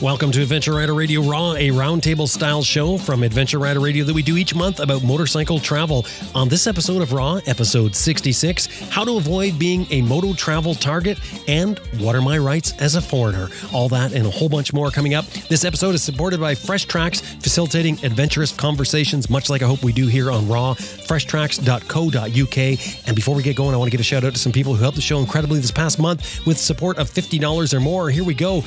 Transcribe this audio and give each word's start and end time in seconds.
Welcome 0.00 0.30
to 0.30 0.40
Adventure 0.42 0.74
Rider 0.74 0.94
Radio 0.94 1.22
Raw, 1.22 1.54
a 1.54 1.70
roundtable 1.70 2.28
style 2.28 2.62
show 2.62 2.98
from 2.98 3.24
Adventure 3.24 3.58
Rider 3.58 3.80
Radio 3.80 4.04
that 4.04 4.14
we 4.14 4.22
do 4.22 4.36
each 4.36 4.54
month 4.54 4.78
about 4.78 5.02
motorcycle 5.02 5.58
travel. 5.58 6.06
On 6.36 6.48
this 6.48 6.68
episode 6.68 7.02
of 7.02 7.12
Raw, 7.12 7.40
episode 7.46 7.96
66, 7.96 8.90
how 8.90 9.02
to 9.02 9.16
avoid 9.16 9.58
being 9.58 9.88
a 9.90 10.02
moto 10.02 10.34
travel 10.34 10.76
target 10.76 11.18
and 11.48 11.80
what 11.98 12.14
are 12.14 12.22
my 12.22 12.38
rights 12.38 12.74
as 12.78 12.94
a 12.94 13.02
foreigner. 13.02 13.48
All 13.74 13.88
that 13.88 14.12
and 14.12 14.24
a 14.24 14.30
whole 14.30 14.48
bunch 14.48 14.72
more 14.72 14.92
coming 14.92 15.14
up. 15.14 15.24
This 15.48 15.64
episode 15.64 15.96
is 15.96 16.02
supported 16.04 16.38
by 16.38 16.54
Fresh 16.54 16.84
Tracks, 16.84 17.20
facilitating 17.20 17.94
adventurous 18.04 18.52
conversations, 18.52 19.28
much 19.28 19.50
like 19.50 19.62
I 19.62 19.66
hope 19.66 19.82
we 19.82 19.92
do 19.92 20.06
here 20.06 20.30
on 20.30 20.46
Raw. 20.46 20.74
Freshtracks.co.uk. 20.74 23.08
And 23.08 23.16
before 23.16 23.34
we 23.34 23.42
get 23.42 23.56
going, 23.56 23.74
I 23.74 23.78
want 23.78 23.88
to 23.88 23.92
give 23.92 24.00
a 24.00 24.04
shout 24.04 24.22
out 24.22 24.34
to 24.34 24.38
some 24.38 24.52
people 24.52 24.76
who 24.76 24.82
helped 24.82 24.94
the 24.94 25.02
show 25.02 25.18
incredibly 25.18 25.58
this 25.58 25.72
past 25.72 25.98
month 25.98 26.46
with 26.46 26.56
support 26.56 26.98
of 26.98 27.10
$50 27.10 27.74
or 27.74 27.80
more. 27.80 28.10
Here 28.10 28.22
we 28.22 28.34
go. 28.34 28.62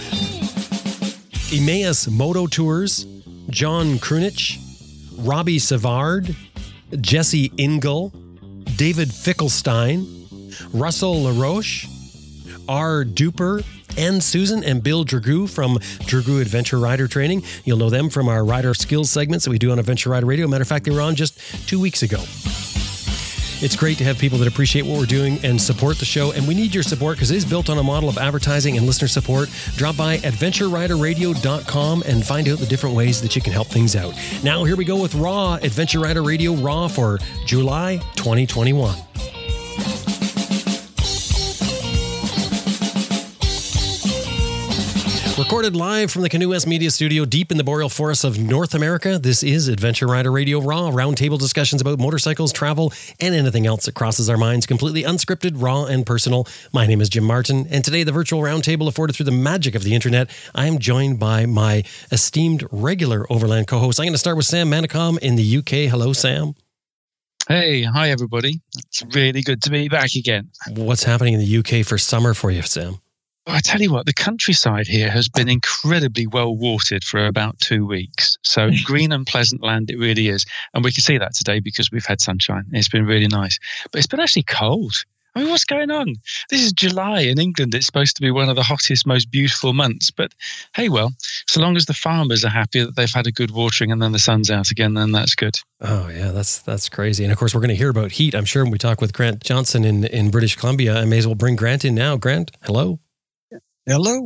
Emmaus 1.52 2.08
Moto 2.08 2.48
Tours, 2.48 3.05
John 3.50 3.98
Krunich, 3.98 4.58
Robbie 5.18 5.59
Savard, 5.59 6.34
Jesse 7.02 7.52
Ingle, 7.58 8.09
David 8.78 9.09
Fickelstein, 9.09 10.06
Russell 10.73 11.23
LaRoche, 11.23 11.88
R. 12.70 13.04
Duper, 13.04 13.66
and 13.98 14.23
Susan 14.23 14.64
and 14.64 14.82
Bill 14.82 15.04
Dragoo 15.04 15.50
from 15.50 15.78
Dragoo 16.08 16.42
Adventure 16.42 16.80
Rider 16.80 17.08
Training. 17.08 17.44
You'll 17.66 17.78
know 17.78 17.90
them 17.90 18.09
from 18.09 18.30
our 18.30 18.45
rider 18.45 18.73
skills 18.73 19.09
segments 19.12 19.44
that 19.44 19.52
we 19.52 19.59
do 19.59 19.72
on 19.72 19.80
Adventure 19.80 20.09
Rider 20.09 20.26
Radio. 20.26 20.48
Matter 20.48 20.62
of 20.62 20.70
fact, 20.70 20.86
they 20.86 20.92
were 20.92 21.02
on 21.02 21.16
just 21.16 21.38
two 21.68 21.81
weeks 21.81 22.02
ago. 22.02 22.23
It's 23.62 23.76
great 23.76 23.98
to 24.00 24.04
have 24.04 24.18
people 24.18 24.38
that 24.40 24.48
appreciate 24.48 24.86
what 24.86 24.98
we're 24.98 25.06
doing 25.06 25.40
and 25.44 25.62
support 25.62 25.98
the 25.98 26.06
show. 26.06 26.32
And 26.32 26.48
we 26.48 26.54
need 26.56 26.74
your 26.74 26.84
support 26.84 27.18
because 27.18 27.32
it 27.32 27.38
is 27.38 27.46
built 27.46 27.70
on 27.70 27.78
a 27.78 27.84
model 27.84 28.10
of 28.10 28.18
advertising 28.18 28.78
and 28.78 28.86
listener 28.86 29.08
support. 29.08 29.50
Drop 29.76 29.95
by 29.95 30.18
adventureriderradio.com 30.18 32.03
and 32.08 32.26
find 32.26 32.50
out 32.50 32.59
the 32.59 32.66
different 32.66 32.95
ways 32.95 33.22
that 33.22 33.36
you 33.36 33.42
can 33.42 33.53
help 33.53 33.68
things 33.68 33.95
out. 33.95 34.16
Now, 34.44 34.64
here 34.64 34.76
we 34.76 34.86
go 34.86 35.00
with 35.00 35.14
Raw, 35.16 35.56
Adventure 35.56 36.00
Rider 36.00 36.23
Radio 36.23 36.53
Raw 36.53 36.88
for 36.88 37.20
July 37.45 37.98
2021. 38.16 39.11
Recorded 45.42 45.75
live 45.75 46.11
from 46.11 46.22
the 46.22 46.30
Canoe 46.30 46.50
West 46.50 46.67
Media 46.67 46.92
Studio 46.92 47.25
deep 47.25 47.50
in 47.50 47.58
the 47.58 47.64
boreal 47.64 47.89
forests 47.89 48.23
of 48.23 48.38
North 48.38 48.75
America, 48.75 49.17
this 49.17 49.42
is 49.42 49.70
Adventure 49.70 50.06
Rider 50.06 50.31
Radio 50.31 50.61
Raw, 50.61 50.92
roundtable 50.92 51.39
discussions 51.39 51.81
about 51.81 51.97
motorcycles, 51.97 52.53
travel, 52.53 52.94
and 53.20 53.34
anything 53.34 53.66
else 53.66 53.86
that 53.86 53.95
crosses 53.95 54.30
our 54.30 54.38
minds, 54.38 54.67
completely 54.67 55.02
unscripted, 55.02 55.53
raw, 55.56 55.86
and 55.86 56.06
personal. 56.06 56.47
My 56.72 56.86
name 56.86 57.02
is 57.02 57.09
Jim 57.09 57.23
Martin, 57.23 57.66
and 57.72 57.84
today, 57.84 58.03
the 58.03 58.12
virtual 58.12 58.39
roundtable 58.39 58.88
afforded 58.88 59.16
through 59.16 59.25
the 59.25 59.31
magic 59.31 59.73
of 59.73 59.81
the 59.81 59.95
internet, 59.95 60.30
I 60.53 60.67
am 60.67 60.78
joined 60.78 61.19
by 61.19 61.47
my 61.47 61.86
esteemed 62.12 62.64
regular 62.72 63.25
Overland 63.31 63.66
co 63.66 63.80
host. 63.80 64.00
I'm 64.00 64.06
going 64.06 64.14
to 64.14 64.19
start 64.19 64.38
with 64.38 64.45
Sam 64.45 64.69
Manicom 64.69 65.17
in 65.17 65.38
the 65.38 65.58
UK. 65.58 65.89
Hello, 65.89 66.14
Sam. 66.14 66.53
Hey, 67.47 67.81
hi, 67.81 68.12
everybody. 68.12 68.62
It's 68.78 69.03
really 69.16 69.42
good 69.42 69.64
to 69.64 69.72
be 69.72 69.89
back 69.89 70.14
again. 70.16 70.52
What's 70.69 71.03
happening 71.03 71.34
in 71.34 71.39
the 71.39 71.58
UK 71.58 71.84
for 71.84 71.97
summer 71.97 72.36
for 72.36 72.52
you, 72.52 72.62
Sam? 72.62 73.00
I 73.47 73.59
tell 73.59 73.81
you 73.81 73.92
what, 73.92 74.06
the 74.06 74.14
countryside 74.14 74.88
here 74.88 75.09
has 75.09 75.28
been 75.28 75.50
incredibly 75.50 76.28
well 76.28 76.56
watered 76.56 77.03
for 77.03 77.25
about 77.25 77.59
two 77.59 77.86
weeks. 77.86 78.38
So 78.44 78.70
green 78.84 79.11
and 79.11 79.25
pleasant 79.25 79.64
land 79.64 79.89
it 79.89 79.97
really 79.97 80.28
is. 80.28 80.45
And 80.73 80.84
we 80.84 80.92
can 80.92 81.02
see 81.02 81.17
that 81.17 81.34
today 81.34 81.59
because 81.59 81.92
we've 81.92 82.06
had 82.06 82.22
sunshine. 82.22 82.66
It's 82.72 82.89
been 82.89 83.06
really 83.06 83.28
nice. 83.28 83.58
But 83.92 84.00
it's 84.00 84.08
been 84.08 84.19
actually 84.19 84.44
cold. 84.44 84.94
I 85.34 85.39
mean, 85.39 85.50
what's 85.50 85.64
going 85.64 85.92
on? 85.92 86.16
This 86.50 86.62
is 86.62 86.73
July 86.73 87.22
in 87.22 87.39
England. 87.39 87.73
It's 87.73 87.86
supposed 87.86 88.17
to 88.17 88.22
be 88.22 88.31
one 88.31 88.50
of 88.50 88.58
the 88.58 88.64
hottest, 88.64 89.08
most 89.08 89.31
beautiful 89.31 89.73
months. 89.73 90.12
But 90.12 90.34
hey, 90.75 90.89
well, 90.89 91.14
so 91.47 91.62
long 91.62 91.78
as 91.78 91.86
the 91.86 91.94
farmers 91.94 92.44
are 92.44 92.50
happy 92.50 92.84
that 92.84 92.97
they've 92.97 93.09
had 93.09 93.28
a 93.28 93.31
good 93.31 93.52
watering 93.52 93.94
and 93.94 94.02
then 94.02 94.12
the 94.12 94.19
sun's 94.19 94.52
out 94.52 94.72
again, 94.72 94.94
then 94.94 95.13
that's 95.13 95.34
good. 95.34 95.56
Oh 95.79 96.09
yeah, 96.09 96.31
that's 96.31 96.59
that's 96.59 96.90
crazy. 96.90 97.23
And 97.23 97.31
of 97.31 97.40
course, 97.40 97.56
we're 97.56 97.62
going 97.62 97.69
to 97.69 97.75
hear 97.75 97.90
about 97.90 98.12
heat. 98.12 98.35
I'm 98.35 98.46
sure 98.46 98.63
when 98.63 98.72
we 98.72 98.78
talk 98.78 99.00
with 99.00 99.13
Grant 99.13 99.41
Johnson 99.41 99.85
in 99.85 100.03
in 100.03 100.31
British 100.31 100.58
Columbia, 100.58 100.97
I 100.97 101.06
may 101.06 101.19
as 101.19 101.25
well 101.25 101.35
bring 101.35 101.56
Grant 101.56 101.85
in 101.85 101.96
now. 101.96 102.18
Grant, 102.18 102.52
hello. 102.63 103.00
Hello, 103.88 104.22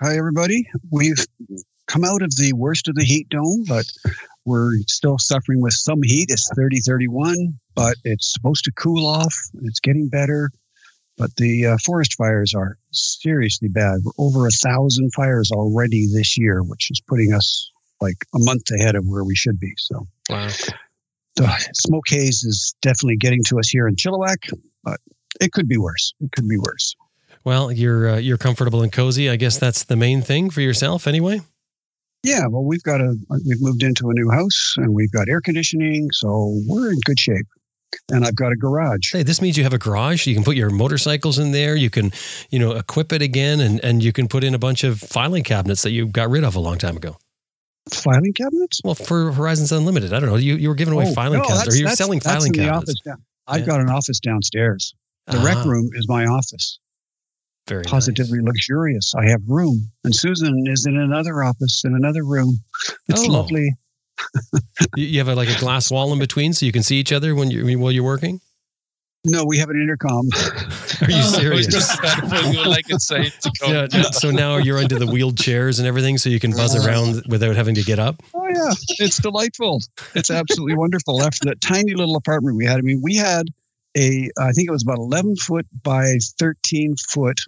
hi 0.00 0.16
everybody. 0.16 0.68
We've 0.88 1.26
come 1.88 2.04
out 2.04 2.22
of 2.22 2.30
the 2.36 2.52
worst 2.52 2.86
of 2.86 2.94
the 2.94 3.02
heat 3.02 3.28
dome, 3.28 3.64
but 3.66 3.86
we're 4.44 4.70
still 4.86 5.18
suffering 5.18 5.60
with 5.60 5.72
some 5.72 6.00
heat. 6.04 6.26
It's 6.28 6.48
30, 6.54 6.78
31, 6.78 7.58
but 7.74 7.96
it's 8.04 8.32
supposed 8.32 8.62
to 8.66 8.72
cool 8.72 9.04
off. 9.04 9.34
It's 9.62 9.80
getting 9.80 10.08
better. 10.08 10.52
But 11.18 11.34
the 11.34 11.66
uh, 11.66 11.78
forest 11.84 12.14
fires 12.14 12.54
are 12.54 12.78
seriously 12.92 13.66
bad. 13.66 13.98
We're 14.04 14.12
over 14.16 14.46
a 14.46 14.50
thousand 14.50 15.10
fires 15.12 15.50
already 15.50 16.06
this 16.14 16.38
year, 16.38 16.62
which 16.62 16.88
is 16.92 17.00
putting 17.00 17.32
us 17.32 17.72
like 18.00 18.24
a 18.32 18.38
month 18.38 18.70
ahead 18.78 18.94
of 18.94 19.04
where 19.08 19.24
we 19.24 19.34
should 19.34 19.58
be. 19.58 19.72
So, 19.76 20.06
wow. 20.30 20.48
the 21.34 21.68
smoke 21.74 22.08
haze 22.08 22.44
is 22.44 22.76
definitely 22.80 23.16
getting 23.16 23.42
to 23.48 23.58
us 23.58 23.68
here 23.68 23.88
in 23.88 23.96
Chilliwack, 23.96 24.52
but 24.84 25.00
it 25.40 25.50
could 25.50 25.66
be 25.66 25.78
worse. 25.78 26.14
It 26.20 26.30
could 26.30 26.48
be 26.48 26.58
worse. 26.58 26.94
Well, 27.44 27.70
you're 27.70 28.10
uh, 28.10 28.16
you're 28.16 28.38
comfortable 28.38 28.82
and 28.82 28.90
cozy. 28.90 29.28
I 29.28 29.36
guess 29.36 29.58
that's 29.58 29.84
the 29.84 29.96
main 29.96 30.22
thing 30.22 30.50
for 30.50 30.60
yourself, 30.60 31.06
anyway. 31.06 31.40
Yeah, 32.22 32.46
well, 32.46 32.64
we've 32.64 32.82
got 32.82 33.02
a 33.02 33.16
we've 33.46 33.60
moved 33.60 33.82
into 33.82 34.08
a 34.08 34.14
new 34.14 34.30
house 34.30 34.74
and 34.78 34.94
we've 34.94 35.12
got 35.12 35.28
air 35.28 35.42
conditioning, 35.42 36.10
so 36.12 36.58
we're 36.66 36.90
in 36.90 36.98
good 37.04 37.20
shape. 37.20 37.46
And 38.10 38.24
I've 38.24 38.34
got 38.34 38.50
a 38.50 38.56
garage. 38.56 39.12
Hey, 39.12 39.22
this 39.22 39.40
means 39.40 39.56
you 39.56 39.62
have 39.62 39.72
a 39.72 39.78
garage. 39.78 40.26
You 40.26 40.34
can 40.34 40.42
put 40.42 40.56
your 40.56 40.70
motorcycles 40.70 41.38
in 41.38 41.52
there. 41.52 41.76
You 41.76 41.90
can, 41.90 42.10
you 42.50 42.58
know, 42.58 42.72
equip 42.72 43.12
it 43.12 43.20
again, 43.20 43.60
and 43.60 43.78
and 43.84 44.02
you 44.02 44.12
can 44.12 44.26
put 44.26 44.42
in 44.42 44.54
a 44.54 44.58
bunch 44.58 44.82
of 44.82 44.98
filing 44.98 45.44
cabinets 45.44 45.82
that 45.82 45.90
you 45.90 46.06
got 46.06 46.30
rid 46.30 46.44
of 46.44 46.56
a 46.56 46.60
long 46.60 46.78
time 46.78 46.96
ago. 46.96 47.18
Filing 47.90 48.32
cabinets? 48.32 48.80
Well, 48.82 48.94
for 48.94 49.30
Horizons 49.32 49.70
Unlimited, 49.70 50.14
I 50.14 50.20
don't 50.20 50.30
know. 50.30 50.36
You 50.36 50.56
you 50.56 50.70
were 50.70 50.74
giving 50.74 50.94
away 50.94 51.08
oh, 51.08 51.12
filing 51.12 51.40
no, 51.40 51.44
cabinets, 51.44 51.76
or 51.76 51.78
you're 51.78 51.90
selling 51.90 52.20
filing 52.20 52.54
cabinets. 52.54 52.94
I've 53.46 53.60
yeah. 53.60 53.66
got 53.66 53.80
an 53.80 53.90
office 53.90 54.18
downstairs. 54.20 54.94
The 55.26 55.38
rec 55.38 55.58
ah. 55.58 55.64
room 55.64 55.90
is 55.94 56.08
my 56.08 56.24
office. 56.24 56.78
Very 57.66 57.84
positively 57.84 58.38
nice. 58.38 58.48
luxurious. 58.48 59.14
I 59.16 59.26
have 59.30 59.40
room, 59.48 59.90
and 60.04 60.14
Susan 60.14 60.64
is 60.66 60.86
in 60.86 60.98
another 60.98 61.42
office 61.42 61.82
in 61.84 61.94
another 61.94 62.24
room. 62.24 62.58
It's 63.08 63.26
oh. 63.26 63.32
lovely. 63.32 63.74
you 64.96 65.18
have 65.18 65.28
a, 65.28 65.34
like 65.34 65.48
a 65.48 65.58
glass 65.58 65.90
wall 65.90 66.12
in 66.12 66.18
between, 66.18 66.52
so 66.52 66.66
you 66.66 66.72
can 66.72 66.82
see 66.82 66.96
each 66.96 67.12
other 67.12 67.34
when 67.34 67.50
you 67.50 67.78
while 67.78 67.90
you're 67.90 68.04
working. 68.04 68.40
No, 69.26 69.44
we 69.46 69.56
have 69.56 69.70
an 69.70 69.80
intercom. 69.80 70.28
Are 71.00 71.10
you 71.10 71.22
serious? 71.22 71.98
yeah, 73.66 73.86
so 74.10 74.30
now 74.30 74.58
you're 74.58 74.76
under 74.76 74.98
the 74.98 75.06
wheeled 75.06 75.38
chairs 75.38 75.78
and 75.78 75.88
everything, 75.88 76.18
so 76.18 76.28
you 76.28 76.38
can 76.38 76.50
buzz 76.50 76.76
around 76.76 77.22
without 77.26 77.56
having 77.56 77.74
to 77.76 77.82
get 77.82 77.98
up. 77.98 78.22
Oh 78.34 78.46
yeah, 78.46 78.72
it's 78.98 79.16
delightful. 79.16 79.80
It's 80.14 80.30
absolutely 80.30 80.76
wonderful. 80.76 81.22
After 81.22 81.48
that 81.48 81.62
tiny 81.62 81.94
little 81.94 82.16
apartment 82.16 82.56
we 82.56 82.66
had, 82.66 82.78
I 82.78 82.82
mean, 82.82 83.00
we 83.02 83.16
had 83.16 83.46
a 83.96 84.28
I 84.38 84.52
think 84.52 84.68
it 84.68 84.72
was 84.72 84.82
about 84.82 84.98
11 84.98 85.36
foot 85.36 85.66
by 85.82 86.18
13 86.38 86.94
foot 87.08 87.40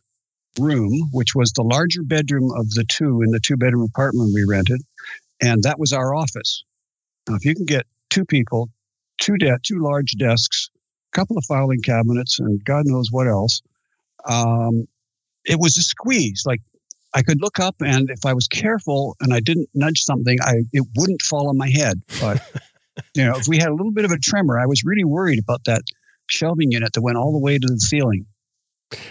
room, 0.59 1.09
which 1.13 1.35
was 1.35 1.53
the 1.53 1.63
larger 1.63 2.03
bedroom 2.03 2.51
of 2.57 2.71
the 2.71 2.85
two 2.89 3.23
in 3.23 3.31
the 3.31 3.41
two 3.41 3.57
bedroom 3.57 3.83
apartment 3.83 4.33
we 4.35 4.45
rented. 4.49 4.81
And 5.41 5.63
that 5.65 5.79
was 5.79 5.93
our 5.93 6.15
office. 6.15 6.65
Now, 7.29 7.37
if 7.37 7.45
you 7.45 7.55
can 7.55 7.67
get 7.67 7.87
two 8.11 8.25
people, 8.25 8.71
two, 9.19 9.37
de- 9.37 9.59
two 9.63 9.79
large 9.81 10.13
desks, 10.13 10.71
a 11.13 11.17
couple 11.17 11.37
of 11.37 11.45
filing 11.45 11.83
cabinets, 11.83 12.39
and 12.39 12.65
God 12.65 12.85
knows 12.87 13.09
what 13.11 13.27
else, 13.27 13.61
um, 14.25 14.87
it 15.45 15.59
was 15.59 15.77
a 15.77 15.83
squeeze. 15.83 16.45
Like 16.47 16.61
I 17.15 17.23
could 17.23 17.41
look 17.41 17.61
up, 17.61 17.77
and 17.85 18.11
if 18.11 18.25
I 18.25 18.33
was 18.33 18.49
careful 18.49 19.17
and 19.21 19.33
I 19.33 19.41
didn't 19.41 19.69
nudge 19.75 20.01
something, 20.01 20.39
I 20.43 20.65
it 20.73 20.87
wouldn't 20.97 21.23
fall 21.23 21.49
on 21.49 21.57
my 21.57 21.69
head. 21.69 22.03
But 22.21 22.43
you 23.15 23.25
know, 23.25 23.37
if 23.37 23.47
we 23.49 23.59
had 23.59 23.69
a 23.69 23.75
little 23.75 23.93
bit 23.93 24.05
of 24.05 24.11
a 24.11 24.19
tremor, 24.19 24.59
I 24.59 24.67
was 24.67 24.83
really 24.85 25.05
worried 25.05 25.39
about 25.39 25.65
that 25.65 25.83
shelving 26.29 26.73
unit 26.73 26.93
that 26.93 27.03
went 27.03 27.17
all 27.17 27.33
the 27.33 27.39
way 27.39 27.59
to 27.59 27.67
the 27.67 27.79
ceiling. 27.79 28.27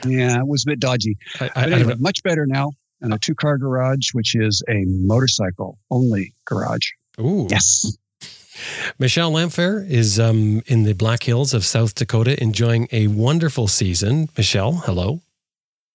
Yeah, 0.06 0.40
it 0.40 0.48
was 0.48 0.64
a 0.64 0.72
bit 0.72 0.80
dodgy. 0.80 1.18
I, 1.40 1.52
I, 1.56 1.64
anyway, 1.70 1.94
I 1.94 1.96
much 1.96 2.24
better 2.24 2.46
now. 2.46 2.72
And 3.02 3.14
a 3.14 3.20
two 3.20 3.36
car 3.36 3.58
garage, 3.58 4.14
which 4.14 4.36
is 4.36 4.64
a 4.70 4.84
motorcycle 4.86 5.78
only 5.92 6.34
garage. 6.46 6.90
Ooh. 7.20 7.48
Yes. 7.50 7.98
Michelle 9.00 9.32
Lamphere 9.32 9.88
is 9.88 10.20
um, 10.20 10.62
in 10.66 10.84
the 10.84 10.94
Black 10.94 11.24
Hills 11.24 11.54
of 11.54 11.66
South 11.66 11.94
Dakota 11.94 12.42
enjoying 12.42 12.88
a 12.92 13.08
wonderful 13.08 13.68
season. 13.68 14.30
Michelle, 14.38 14.74
hello. 14.86 15.22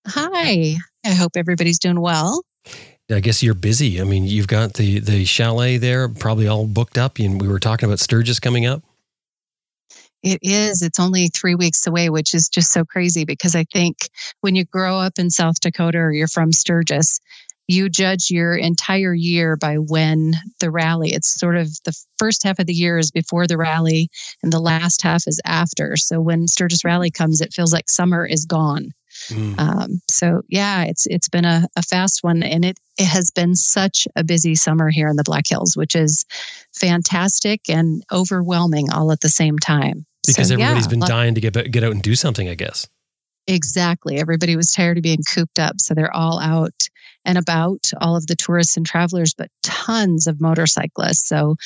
Hi. 0.06 0.76
I 1.04 1.10
hope 1.10 1.36
everybody's 1.36 1.78
doing 1.78 2.00
well. 2.00 2.42
I 3.10 3.20
guess 3.20 3.42
you're 3.42 3.54
busy. 3.54 4.00
I 4.00 4.04
mean, 4.04 4.24
you've 4.24 4.46
got 4.46 4.74
the 4.74 5.00
the 5.00 5.24
chalet 5.24 5.78
there 5.78 6.08
probably 6.08 6.46
all 6.46 6.66
booked 6.66 6.98
up. 6.98 7.18
And 7.18 7.40
we 7.40 7.48
were 7.48 7.58
talking 7.58 7.88
about 7.88 7.98
Sturgis 7.98 8.38
coming 8.38 8.66
up. 8.66 8.82
It 10.22 10.40
is. 10.42 10.82
It's 10.82 11.00
only 11.00 11.28
three 11.28 11.54
weeks 11.54 11.86
away, 11.86 12.10
which 12.10 12.34
is 12.34 12.48
just 12.48 12.72
so 12.72 12.84
crazy 12.84 13.24
because 13.24 13.54
I 13.54 13.64
think 13.64 14.10
when 14.42 14.54
you 14.54 14.64
grow 14.64 14.98
up 14.98 15.18
in 15.18 15.30
South 15.30 15.60
Dakota 15.60 15.98
or 15.98 16.12
you're 16.12 16.28
from 16.28 16.52
Sturgis, 16.52 17.20
you 17.68 17.88
judge 17.88 18.30
your 18.30 18.56
entire 18.56 19.14
year 19.14 19.56
by 19.56 19.76
when 19.76 20.34
the 20.58 20.70
rally. 20.70 21.12
It's 21.12 21.38
sort 21.38 21.56
of 21.56 21.68
the 21.84 21.96
first 22.18 22.42
half 22.42 22.58
of 22.58 22.66
the 22.66 22.74
year 22.74 22.98
is 22.98 23.10
before 23.12 23.46
the 23.46 23.56
rally 23.56 24.10
and 24.42 24.52
the 24.52 24.60
last 24.60 25.02
half 25.02 25.22
is 25.26 25.40
after. 25.44 25.96
So 25.96 26.20
when 26.20 26.48
Sturgis 26.48 26.84
Rally 26.84 27.10
comes, 27.10 27.40
it 27.40 27.52
feels 27.54 27.72
like 27.72 27.88
summer 27.88 28.26
is 28.26 28.44
gone. 28.44 28.90
Mm. 29.28 29.58
Um, 29.58 30.00
so 30.10 30.42
yeah, 30.48 30.82
it's 30.84 31.06
it's 31.06 31.28
been 31.28 31.44
a, 31.44 31.68
a 31.76 31.82
fast 31.82 32.20
one, 32.22 32.42
and 32.42 32.64
it 32.64 32.78
it 32.98 33.06
has 33.06 33.30
been 33.30 33.54
such 33.54 34.06
a 34.16 34.24
busy 34.24 34.54
summer 34.54 34.88
here 34.88 35.08
in 35.08 35.16
the 35.16 35.24
Black 35.24 35.46
Hills, 35.48 35.76
which 35.76 35.94
is 35.94 36.24
fantastic 36.74 37.68
and 37.68 38.02
overwhelming 38.12 38.90
all 38.90 39.12
at 39.12 39.20
the 39.20 39.28
same 39.28 39.58
time. 39.58 40.06
Because 40.26 40.48
So, 40.48 40.54
everybody's 40.54 40.84
yeah, 40.84 40.90
been 40.90 41.00
dying 41.00 41.34
to 41.34 41.40
get 41.40 41.70
get 41.70 41.84
out 41.84 41.92
and 41.92 42.02
do 42.02 42.14
something, 42.14 42.48
I 42.48 42.54
guess. 42.54 42.88
Exactly. 43.46 44.18
Everybody 44.18 44.54
was 44.54 44.70
tired 44.70 44.98
of 44.98 45.02
being 45.02 45.22
cooped 45.34 45.58
up. 45.58 45.80
So 45.80 45.94
they're 45.94 46.14
all 46.14 46.38
out 46.38 46.88
and 47.24 47.36
about, 47.36 47.90
all 48.00 48.16
of 48.16 48.26
the 48.28 48.36
tourists 48.36 48.76
and 48.76 48.86
travelers, 48.86 49.34
but 49.34 49.50
tons 49.62 50.26
of 50.26 50.40
motorcyclists. 50.40 51.28
So 51.28 51.56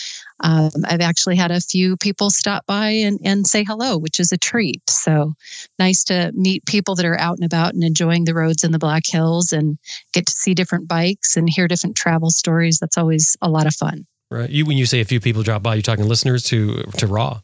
um, 0.40 0.70
I've 0.86 1.00
actually 1.00 1.36
had 1.36 1.50
a 1.50 1.60
few 1.60 1.96
people 1.96 2.30
stop 2.30 2.64
by 2.66 2.88
and, 2.88 3.20
and 3.22 3.46
say 3.46 3.64
hello, 3.64 3.98
which 3.98 4.18
is 4.18 4.32
a 4.32 4.38
treat. 4.38 4.88
So 4.88 5.34
nice 5.78 6.02
to 6.04 6.32
meet 6.34 6.64
people 6.64 6.94
that 6.94 7.04
are 7.04 7.18
out 7.18 7.36
and 7.36 7.44
about 7.44 7.74
and 7.74 7.84
enjoying 7.84 8.24
the 8.24 8.34
roads 8.34 8.64
in 8.64 8.72
the 8.72 8.78
Black 8.78 9.04
Hills 9.06 9.52
and 9.52 9.78
get 10.12 10.26
to 10.26 10.32
see 10.32 10.54
different 10.54 10.88
bikes 10.88 11.36
and 11.36 11.50
hear 11.50 11.68
different 11.68 11.96
travel 11.96 12.30
stories. 12.30 12.78
That's 12.78 12.98
always 12.98 13.36
a 13.42 13.50
lot 13.50 13.66
of 13.66 13.74
fun. 13.74 14.06
Right. 14.30 14.50
You 14.50 14.64
when 14.64 14.78
you 14.78 14.86
say 14.86 15.00
a 15.00 15.04
few 15.04 15.20
people 15.20 15.42
drop 15.42 15.62
by, 15.62 15.74
you're 15.74 15.82
talking 15.82 16.08
listeners 16.08 16.44
to 16.44 16.82
to 16.96 17.06
Raw. 17.06 17.40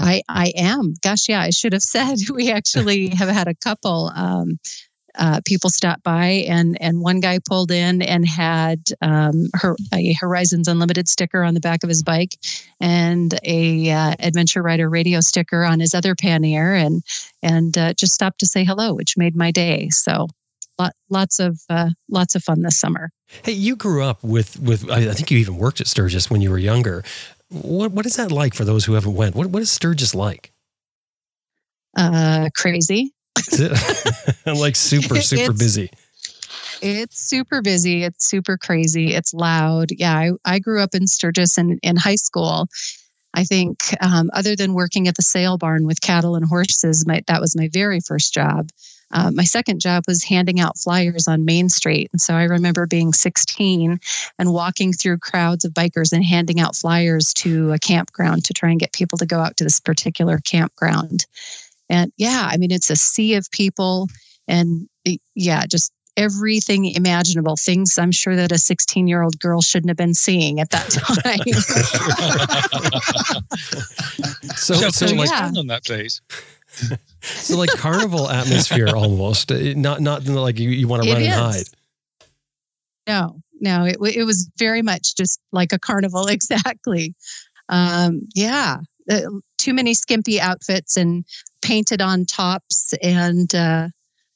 I 0.00 0.22
I 0.28 0.52
am. 0.56 0.94
Gosh, 1.02 1.28
yeah, 1.28 1.40
I 1.40 1.50
should 1.50 1.72
have 1.72 1.82
said 1.94 2.16
we 2.32 2.50
actually 2.50 3.08
have 3.08 3.28
had 3.28 3.48
a 3.48 3.54
couple 3.54 4.10
um, 4.14 4.58
uh, 5.18 5.40
people 5.44 5.70
stop 5.70 6.02
by, 6.02 6.44
and 6.48 6.80
and 6.80 7.00
one 7.00 7.20
guy 7.20 7.38
pulled 7.46 7.70
in 7.70 8.02
and 8.02 8.26
had 8.26 8.84
um, 9.02 9.48
her, 9.54 9.76
a 9.92 10.14
Horizons 10.14 10.68
Unlimited 10.68 11.08
sticker 11.08 11.42
on 11.42 11.54
the 11.54 11.60
back 11.60 11.82
of 11.82 11.88
his 11.88 12.02
bike, 12.02 12.36
and 12.80 13.38
a 13.42 13.90
uh, 13.90 14.14
Adventure 14.20 14.62
Rider 14.62 14.88
radio 14.88 15.20
sticker 15.20 15.64
on 15.64 15.80
his 15.80 15.94
other 15.94 16.14
pannier, 16.14 16.74
and 16.74 17.02
and 17.42 17.76
uh, 17.76 17.94
just 17.94 18.12
stopped 18.12 18.40
to 18.40 18.46
say 18.46 18.64
hello, 18.64 18.94
which 18.94 19.16
made 19.16 19.36
my 19.36 19.50
day. 19.50 19.88
So. 19.90 20.28
Lot, 20.80 20.92
lots 21.10 21.40
of 21.40 21.58
uh, 21.68 21.90
lots 22.08 22.36
of 22.36 22.44
fun 22.44 22.62
this 22.62 22.78
summer. 22.78 23.10
Hey, 23.42 23.50
you 23.50 23.74
grew 23.74 24.04
up 24.04 24.22
with 24.22 24.60
with 24.60 24.88
I 24.88 25.12
think 25.12 25.28
you 25.28 25.38
even 25.38 25.56
worked 25.56 25.80
at 25.80 25.88
Sturgis 25.88 26.30
when 26.30 26.40
you 26.40 26.52
were 26.52 26.58
younger. 26.58 27.02
What 27.50 27.92
what 27.92 28.06
is 28.06 28.16
that 28.16 28.30
like 28.30 28.54
for 28.54 28.64
those 28.64 28.84
who 28.84 28.94
haven't 28.94 29.14
went? 29.14 29.34
What 29.34 29.48
what 29.48 29.62
is 29.62 29.70
Sturgis 29.70 30.14
like? 30.14 30.52
Uh, 31.96 32.48
crazy. 32.56 33.12
Like 34.46 34.76
super 34.76 35.20
super 35.20 35.42
It's- 35.42 35.58
busy? 35.58 35.90
It's 36.80 37.18
super 37.28 37.60
busy. 37.60 38.04
It's 38.04 38.24
super 38.28 38.56
crazy. 38.56 39.12
It's 39.14 39.34
loud. 39.34 39.88
Yeah, 39.90 40.16
I, 40.16 40.30
I 40.44 40.58
grew 40.60 40.80
up 40.80 40.94
in 40.94 41.08
Sturgis 41.08 41.58
in, 41.58 41.78
in 41.82 41.96
high 41.96 42.14
school. 42.14 42.68
I 43.34 43.42
think, 43.44 43.78
um, 44.00 44.30
other 44.32 44.54
than 44.54 44.74
working 44.74 45.08
at 45.08 45.16
the 45.16 45.22
sale 45.22 45.58
barn 45.58 45.86
with 45.86 46.00
cattle 46.00 46.36
and 46.36 46.44
horses, 46.44 47.04
my, 47.04 47.20
that 47.26 47.40
was 47.40 47.56
my 47.56 47.68
very 47.72 47.98
first 48.00 48.32
job. 48.32 48.68
Uh, 49.10 49.30
my 49.32 49.44
second 49.44 49.80
job 49.80 50.04
was 50.06 50.22
handing 50.24 50.60
out 50.60 50.78
flyers 50.78 51.26
on 51.26 51.44
Main 51.44 51.68
Street. 51.68 52.08
And 52.12 52.20
so 52.20 52.34
I 52.34 52.44
remember 52.44 52.86
being 52.86 53.12
16 53.12 53.98
and 54.38 54.52
walking 54.52 54.92
through 54.92 55.18
crowds 55.18 55.64
of 55.64 55.72
bikers 55.72 56.12
and 56.12 56.24
handing 56.24 56.60
out 56.60 56.76
flyers 56.76 57.32
to 57.34 57.72
a 57.72 57.78
campground 57.78 58.44
to 58.44 58.52
try 58.52 58.70
and 58.70 58.80
get 58.80 58.92
people 58.92 59.18
to 59.18 59.26
go 59.26 59.38
out 59.38 59.56
to 59.56 59.64
this 59.64 59.80
particular 59.80 60.38
campground. 60.38 61.26
And 61.88 62.12
yeah, 62.16 62.48
I 62.50 62.58
mean, 62.58 62.70
it's 62.70 62.90
a 62.90 62.96
sea 62.96 63.34
of 63.34 63.50
people. 63.50 64.08
And 64.46 64.88
it- 65.04 65.22
yeah, 65.34 65.64
just 65.66 65.92
everything 66.18 66.84
imaginable, 66.84 67.54
things 67.56 67.96
I'm 67.96 68.10
sure 68.12 68.34
that 68.36 68.50
a 68.52 68.58
16 68.58 69.06
year 69.06 69.22
old 69.22 69.38
girl 69.38 69.62
shouldn't 69.62 69.88
have 69.88 69.96
been 69.96 70.14
seeing 70.14 70.60
at 70.60 70.70
that 70.70 70.90
time. 71.24 71.38
So 74.58 74.74
Shall 74.74 74.92
so 74.92 75.06
so 75.06 75.14
like 75.14 75.30
yeah. 75.30 75.52
on 75.56 75.68
that, 75.68 75.84
please. 75.84 76.20
so 77.20 77.56
like 77.56 77.70
carnival 77.70 78.28
atmosphere 78.28 78.88
almost. 78.94 79.50
Uh, 79.50 79.74
Not 79.76 80.00
not 80.00 80.26
like 80.26 80.58
you, 80.58 80.70
you 80.70 80.88
want 80.88 81.02
to 81.02 81.08
It 81.08 81.12
run 81.12 81.22
and 81.22 81.32
hide. 81.32 81.64
no, 83.06 83.40
no, 83.60 83.84
it, 83.84 83.96
it 84.14 84.24
was 84.24 84.50
very 84.58 84.82
much 84.82 85.16
just 85.16 85.40
like 85.52 85.72
a 85.72 85.78
carnival, 85.78 86.26
exactly. 86.28 87.14
Um, 87.68 88.22
yeah, 88.34 88.78
uh, 89.10 89.20
too 89.58 89.74
many 89.74 89.94
skimpy 89.94 90.40
outfits 90.40 90.96
and 90.96 91.24
painted 91.62 92.00
on 92.00 92.24
tops 92.24 92.94
and 93.02 93.54
uh, 93.54 93.88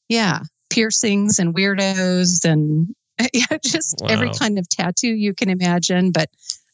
yeah, 0.08 0.40
piercings 0.70 1.38
and 1.38 1.54
weirdos 1.54 2.44
and 2.44 2.94
yeah, 3.32 3.58
just 3.64 4.02
every 4.08 4.30
kind 4.30 4.58
of 4.58 4.68
tattoo 4.68 5.12
you 5.14 5.34
can 5.34 5.48
imagine. 5.50 6.10
But 6.12 6.28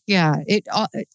yeah, 0.06 0.36
it 0.46 0.66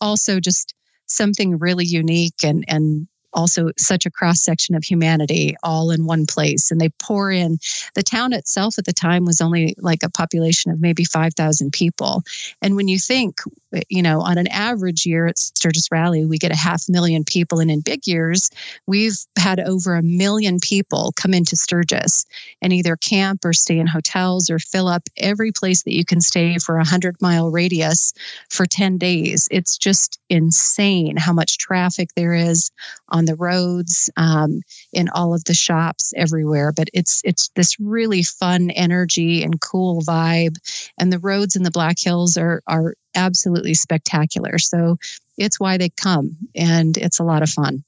also 0.02 0.40
just 0.40 0.76
something 1.06 1.58
really 1.58 1.86
unique 1.86 2.44
and 2.44 2.64
and 2.68 3.08
also 3.34 3.72
such 3.78 4.06
a 4.06 4.12
cross 4.12 4.42
section 4.42 4.76
of 4.76 4.84
humanity 4.84 5.56
all 5.64 5.92
in 5.92 6.06
one 6.06 6.26
place. 6.26 6.72
And 6.72 6.80
they 6.80 6.90
pour 7.00 7.32
in 7.32 7.58
the 7.96 8.04
town 8.04 8.34
itself 8.34 8.78
at 8.78 8.86
the 8.86 8.94
time 8.94 9.26
was 9.26 9.42
only 9.42 9.76
like 9.80 10.04
a 10.04 10.10
population 10.10 10.72
of 10.72 10.82
maybe 10.82 11.04
5000 11.04 11.72
people. 11.72 12.24
And 12.62 12.76
when 12.76 12.88
you 12.88 13.00
think 13.00 13.42
you 13.90 14.02
know 14.02 14.22
on 14.22 14.38
an 14.38 14.48
average 14.48 15.06
year 15.06 15.28
at 15.28 15.38
sturgis 15.38 15.90
rally 15.92 16.26
we 16.26 16.38
get 16.38 16.52
a 16.52 16.56
half 16.56 16.84
million 16.90 17.24
people. 17.24 17.60
And 17.60 17.72
in 17.72 17.82
big 17.82 18.06
years 18.08 18.50
we've 18.88 19.18
had 19.38 19.60
over 19.60 19.96
a 19.96 20.04
million 20.04 20.60
people 20.62 21.14
come 21.16 21.34
into 21.34 21.56
sturgis 21.56 22.26
and 22.62 22.74
either 22.74 22.96
camp 22.96 23.46
or 23.46 23.54
stay 23.54 23.80
in 23.80 23.88
hotels 23.88 24.50
or 24.50 24.60
fill 24.60 24.88
up 24.88 25.04
every 25.18 25.52
place 25.52 25.84
that 25.84 25.94
you 25.94 26.06
can 26.06 26.22
stay 26.22 26.58
for 26.58 26.76
a 26.76 26.80
100 26.80 27.16
mile 27.22 27.50
radius 27.52 28.14
for 28.50 28.66
10 28.66 28.98
days. 28.98 29.48
It's 29.52 29.78
just 29.78 30.20
insane 30.30 31.18
how 31.18 31.34
much 31.34 31.58
traffic 31.58 32.10
there 32.16 32.34
is 32.34 32.72
on 33.10 33.26
the 33.26 33.36
roads 33.36 34.10
um, 34.18 34.62
in 34.92 35.10
all 35.10 35.34
of 35.34 35.44
the 35.46 35.54
shops 35.54 36.14
everywhere. 36.16 36.72
But 36.72 36.90
it's 36.94 37.22
it's 37.24 37.50
this 37.56 37.80
really 37.80 38.24
fun 38.24 38.70
energy 38.72 39.44
and 39.44 39.62
cool 39.62 40.02
vibe. 40.02 40.58
And 40.98 41.12
the 41.12 41.20
roads 41.20 41.56
in 41.56 41.64
the 41.64 41.72
black 41.72 41.98
hills 42.00 42.38
are 42.38 42.62
are 42.68 42.96
absolutely 43.16 43.74
spectacular 43.74 44.58
so 44.58 44.98
it's 45.38 45.60
why 45.60 45.78
they 45.78 45.90
come 45.90 46.36
and 46.56 46.98
it's 46.98 47.20
a 47.20 47.24
lot 47.24 47.42
of 47.42 47.50
fun 47.50 47.84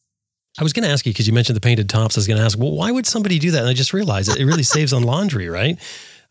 I 0.58 0.64
was 0.64 0.72
going 0.72 0.86
to 0.86 0.90
ask 0.90 1.06
you 1.06 1.12
because 1.12 1.28
you 1.28 1.34
mentioned 1.34 1.58
the 1.58 1.60
painted 1.62 1.90
tops. 1.90 2.16
I 2.16 2.20
was 2.20 2.28
going 2.28 2.38
to 2.40 2.46
ask, 2.46 2.58
well, 2.58 2.72
why 2.72 2.90
would 2.90 3.06
somebody 3.06 3.40
do 3.40 3.52
that? 3.52 3.60
And 3.60 3.68
I 3.68 3.74
just 3.74 3.92
realized 3.92 4.30
it, 4.30 4.40
it 4.40 4.46
really 4.46 4.64
saves 4.64 4.94
on 4.94 5.04
laundry, 5.04 5.50
right? 5.50 5.78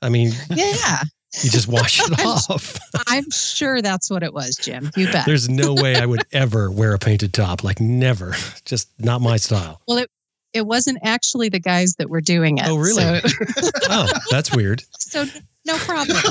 I 0.00 0.08
mean, 0.08 0.32
yeah 0.48 1.02
you 1.42 1.50
just 1.50 1.66
wash 1.68 2.00
it 2.00 2.20
off. 2.24 2.78
i'm 3.08 3.28
sure 3.30 3.82
that's 3.82 4.10
what 4.10 4.22
it 4.22 4.32
was 4.32 4.56
jim 4.56 4.90
you 4.96 5.10
bet 5.10 5.26
There's 5.26 5.48
no 5.48 5.74
way 5.74 5.96
I 5.96 6.06
would 6.06 6.22
ever 6.32 6.70
wear 6.70 6.94
a 6.94 6.98
painted 6.98 7.32
top. 7.32 7.64
Like 7.64 7.80
never. 7.80 8.34
Just 8.64 8.88
not 8.98 9.20
my 9.20 9.36
style. 9.36 9.80
Well, 9.88 9.98
it 9.98 10.10
it 10.52 10.66
wasn't 10.66 10.98
actually 11.02 11.48
the 11.48 11.58
guys 11.58 11.94
that 11.98 12.08
were 12.08 12.20
doing 12.20 12.58
it 12.58 12.66
Oh, 12.68 12.76
really? 12.76 13.20
so, 13.20 13.70
Oh, 13.90 14.06
that's 14.30 14.54
weird. 14.54 14.84
so 14.98 15.24
no 15.66 15.76
problem 15.78 16.16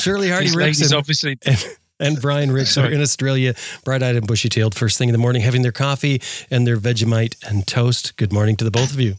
Shirley 0.00 0.28
Hardy 0.30 0.46
Rix 0.48 0.56
ladies 0.56 0.92
and, 0.92 0.98
obviously 0.98 1.38
and 2.00 2.20
Brian 2.20 2.50
Rix 2.52 2.76
are 2.78 2.90
in 2.90 3.00
Australia, 3.00 3.54
bright 3.84 4.02
eyed 4.04 4.14
and 4.16 4.26
bushy 4.26 4.48
tailed, 4.48 4.74
first 4.74 4.98
thing 4.98 5.08
in 5.08 5.12
the 5.12 5.18
morning, 5.18 5.42
having 5.42 5.62
their 5.62 5.72
coffee 5.72 6.22
and 6.50 6.64
their 6.66 6.76
Vegemite 6.76 7.34
and 7.48 7.66
toast. 7.66 8.16
Good 8.16 8.32
morning 8.32 8.54
to 8.56 8.64
the 8.64 8.70
both 8.70 8.92
of 8.92 9.00
you. 9.00 9.14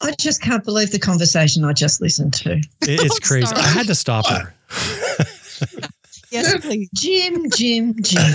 I 0.00 0.12
just 0.18 0.40
can't 0.42 0.64
believe 0.64 0.90
the 0.90 0.98
conversation 0.98 1.64
I 1.64 1.72
just 1.74 2.00
listened 2.00 2.32
to. 2.34 2.52
It- 2.54 2.66
it's 2.82 3.16
Oh, 3.16 3.26
crazy. 3.26 3.46
sorry. 3.46 3.60
I 3.60 3.66
had 3.68 3.86
to 3.88 3.94
stop 3.94 4.26
her. 4.26 4.54
yes 6.30 6.60
please 6.64 6.88
Jim, 6.94 7.48
Jim, 7.50 7.94
Jim. 8.02 8.32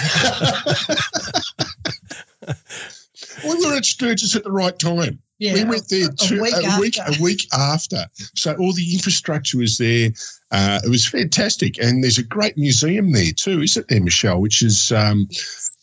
we 3.44 3.66
were 3.66 3.75
at 3.75 3.86
Sturgis 3.86 4.36
at 4.36 4.44
the 4.44 4.51
right 4.51 4.78
time. 4.80 5.20
Yeah, 5.41 5.53
we 5.55 5.63
went 5.63 5.89
there 5.89 6.07
a- 6.07 6.36
a 6.36 6.41
week 6.41 6.53
a, 6.53 6.79
week, 6.79 7.00
after. 7.00 7.19
a 7.19 7.24
week 7.24 7.48
after. 7.51 8.05
So 8.36 8.53
all 8.57 8.74
the 8.74 8.93
infrastructure 8.93 9.57
was 9.57 9.77
there. 9.79 10.12
Uh, 10.51 10.79
it 10.86 10.89
was 10.89 11.07
fantastic, 11.07 11.79
and 11.81 12.03
there's 12.03 12.19
a 12.19 12.24
great 12.24 12.57
museum 12.57 13.12
there 13.12 13.31
too, 13.31 13.62
isn't 13.63 13.88
there, 13.88 14.01
Michelle? 14.01 14.39
Which 14.39 14.62
is 14.62 14.91
um, 14.91 15.27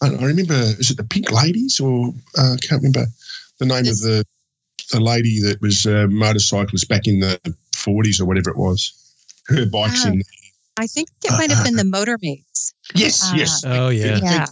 I, 0.01 0.11
I 0.15 0.25
remember, 0.25 0.55
is 0.55 0.91
it 0.93 0.97
the 0.97 1.03
Pink 1.05 1.33
Ladies 1.33 1.81
or 1.81 2.15
uh, 2.39 2.53
I 2.55 2.57
can't 2.65 2.81
remember 2.83 3.07
the 3.59 3.67
name 3.67 3.85
Yes. 3.87 3.97
of 4.05 4.09
the 4.09 4.25
the 4.93 5.01
lady 5.01 5.41
that 5.43 5.61
was 5.61 5.85
a 5.87 6.07
motorcyclist 6.09 6.89
back 6.89 7.07
in 7.09 7.19
the 7.21 7.39
40s 7.77 8.21
or 8.21 8.27
whatever 8.27 8.51
it 8.51 8.57
was. 8.57 8.93
Her 9.49 9.67
bikes 9.67 10.05
Ah. 10.07 10.11
in. 10.11 10.23
i 10.79 10.87
think 10.87 11.09
it 11.25 11.33
might 11.33 11.51
have 11.51 11.65
been 11.65 11.75
the 11.77 11.85
motor 11.85 12.17
maids 12.23 12.75
Yes, 12.95 13.21
Ah. 13.25 13.35
yes. 13.35 13.63
Oh, 13.67 13.89
yeah. 13.89 14.21
Yeah. 14.23 14.47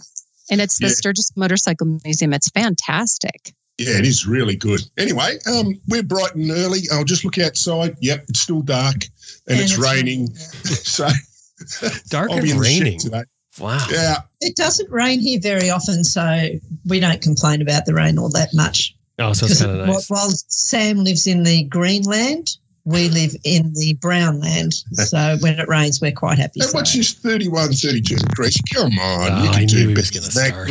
And 0.51 0.59
it's 0.61 0.77
the 0.79 0.87
Yeah. 0.87 0.93
Sturgis 0.99 1.31
Motorcycle 1.37 1.87
Museum. 2.03 2.33
It's 2.33 2.49
fantastic. 2.49 3.53
Yeah, 3.77 3.99
it 3.99 4.05
is 4.05 4.25
really 4.25 4.55
good. 4.55 4.81
Anyway, 4.97 5.37
um, 5.45 5.79
we're 5.87 6.03
bright 6.03 6.33
and 6.33 6.49
early. 6.49 6.81
I'll 6.91 7.03
just 7.03 7.23
look 7.23 7.37
outside. 7.37 7.95
Yep, 7.99 8.25
it's 8.29 8.39
still 8.39 8.61
dark 8.61 9.05
and, 9.47 9.59
it's, 9.59 9.77
raining. 9.77 10.33
so 10.35 11.07
Dark 12.09 12.31
I'll 12.31 12.37
and 12.37 12.43
be 12.43 12.51
in 12.51 12.57
the 12.57 12.61
raining. 12.61 12.99
today. 12.99 13.23
Wow. 13.59 13.85
Yeah, 13.91 14.17
It 14.41 14.55
doesn't 14.55 14.89
rain 14.91 15.19
here 15.19 15.39
very 15.39 15.69
often, 15.69 16.03
so 16.03 16.49
we 16.85 16.99
don't 16.99 17.21
complain 17.21 17.61
about 17.61 17.85
the 17.85 17.93
rain 17.93 18.17
all 18.19 18.29
that 18.29 18.49
much. 18.53 18.95
Oh, 19.19 19.33
so 19.33 19.47
it's 19.47 19.61
kind 19.61 19.79
of 19.79 19.87
nice. 19.87 20.09
while 20.09 20.29
Sam 20.29 21.03
lives 21.03 21.25
in 21.25 21.43
the 21.43 21.63
Greenland, 21.63 22.57
we 22.89 23.09
live 23.09 23.35
in 23.43 23.73
the 23.73 23.93
brown 23.99 24.39
land. 24.39 24.73
So 24.93 25.35
when 25.41 25.59
it 25.59 25.67
rains, 25.67 25.99
we're 25.99 26.13
quite 26.13 26.37
happy. 26.39 26.61
And 26.61 26.69
what's 26.71 26.93
this 26.93 27.13
31, 27.13 27.73
32 27.73 28.15
degrees? 28.15 28.55
Come 28.73 28.97
on, 28.97 29.31
Oh, 29.33 29.43
you 29.43 29.49
I 29.49 29.53
can 29.53 29.61
knew 29.63 29.67
do 29.67 29.87
he 29.89 29.93
was 29.93 30.09
better 30.09 30.21
than 30.21 30.33
that, 30.35 30.67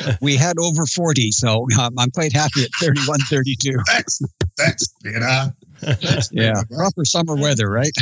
Green. 0.00 0.16
We 0.22 0.36
had 0.36 0.56
over 0.58 0.86
40, 0.86 1.30
so 1.32 1.66
um, 1.80 1.98
I'm 1.98 2.10
quite 2.10 2.32
happy 2.32 2.62
at 2.62 2.70
31, 2.80 3.18
32. 3.28 3.76
That's 3.86 4.22
that's 4.56 4.88
better. 5.02 5.54
That's 5.82 6.32
Yeah, 6.32 6.54
better. 6.54 6.66
proper 6.74 7.04
summer 7.04 7.36
weather, 7.36 7.68
right? 7.70 7.92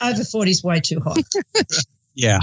Over 0.00 0.24
40 0.24 0.50
is 0.50 0.64
way 0.64 0.80
too 0.80 1.00
hot. 1.00 1.18
Yeah. 2.14 2.40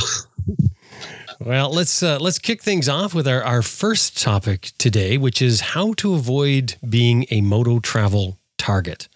Well, 1.40 1.72
let's 1.72 2.02
uh, 2.02 2.18
let's 2.20 2.40
kick 2.40 2.64
things 2.64 2.90
off 2.90 3.14
with 3.14 3.28
our, 3.28 3.44
our 3.44 3.62
first 3.62 4.20
topic 4.20 4.72
today, 4.80 5.18
which 5.20 5.40
is 5.40 5.62
how 5.62 5.94
to 5.94 6.16
avoid 6.16 6.76
being 6.88 7.26
a 7.30 7.42
moto 7.42 7.80
travel 7.80 8.40
target. 8.58 9.08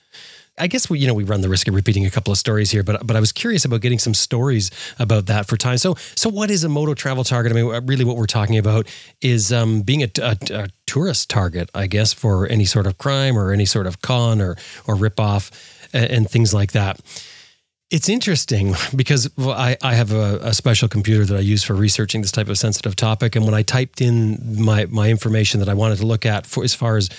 I 0.60 0.68
guess 0.68 0.88
we 0.88 1.00
you 1.00 1.08
know 1.08 1.16
we 1.16 1.24
run 1.24 1.42
the 1.42 1.50
risk 1.50 1.68
of 1.68 1.74
repeating 1.74 2.06
a 2.06 2.12
couple 2.12 2.32
of 2.32 2.38
stories 2.38 2.70
here, 2.70 2.84
but 2.84 3.08
but 3.08 3.16
I 3.16 3.20
was 3.20 3.32
curious 3.32 3.66
about 3.66 3.82
getting 3.82 3.98
some 3.98 4.14
stories 4.14 4.70
about 5.00 5.26
that 5.26 5.48
for 5.48 5.58
time. 5.58 5.80
So 5.80 5.96
so 6.14 6.30
what 6.30 6.52
is 6.52 6.64
a 6.64 6.70
moto 6.70 6.94
travel 6.94 7.24
target? 7.24 7.52
I 7.52 7.56
mean, 7.56 7.86
really, 7.88 8.06
what 8.06 8.18
we're 8.18 8.28
talking 8.28 8.60
about 8.60 8.88
is 9.22 9.52
um, 9.52 9.82
being 9.82 10.04
a, 10.04 10.10
a, 10.22 10.38
a 10.52 10.68
tourist 10.86 11.28
target, 11.28 11.72
I 11.74 11.88
guess, 11.88 12.14
for 12.14 12.46
any 12.46 12.66
sort 12.66 12.86
of 12.86 13.00
crime 13.00 13.36
or 13.36 13.52
any 13.52 13.66
sort 13.66 13.88
of 13.88 14.04
con 14.04 14.42
or 14.42 14.52
or 14.86 14.96
ripoff 14.96 15.50
and, 15.92 16.06
and 16.12 16.30
things 16.30 16.54
like 16.54 16.74
that. 16.74 17.00
It's 17.92 18.08
interesting 18.08 18.74
because 18.96 19.30
well, 19.38 19.52
I, 19.52 19.78
I 19.84 19.94
have 19.94 20.12
a, 20.14 20.40
a 20.42 20.54
special 20.54 20.88
computer 20.88 21.26
that 21.26 21.38
I 21.38 21.42
use 21.42 21.64
for 21.64 21.76
researching 21.76 22.22
this 22.22 22.32
type 22.32 22.48
of 22.48 22.58
sensitive 22.58 22.96
topic. 22.96 23.36
And 23.36 23.46
when 23.46 23.54
I 23.54 23.62
typed 23.62 24.02
in 24.02 24.64
my, 24.64 24.86
my 24.86 25.10
information 25.10 25.60
that 25.60 25.70
I 25.70 25.74
wanted 25.74 25.98
to 26.00 26.06
look 26.06 26.26
at 26.26 26.48
for 26.48 26.64
as 26.64 26.74
far 26.74 26.98
as 26.98 27.10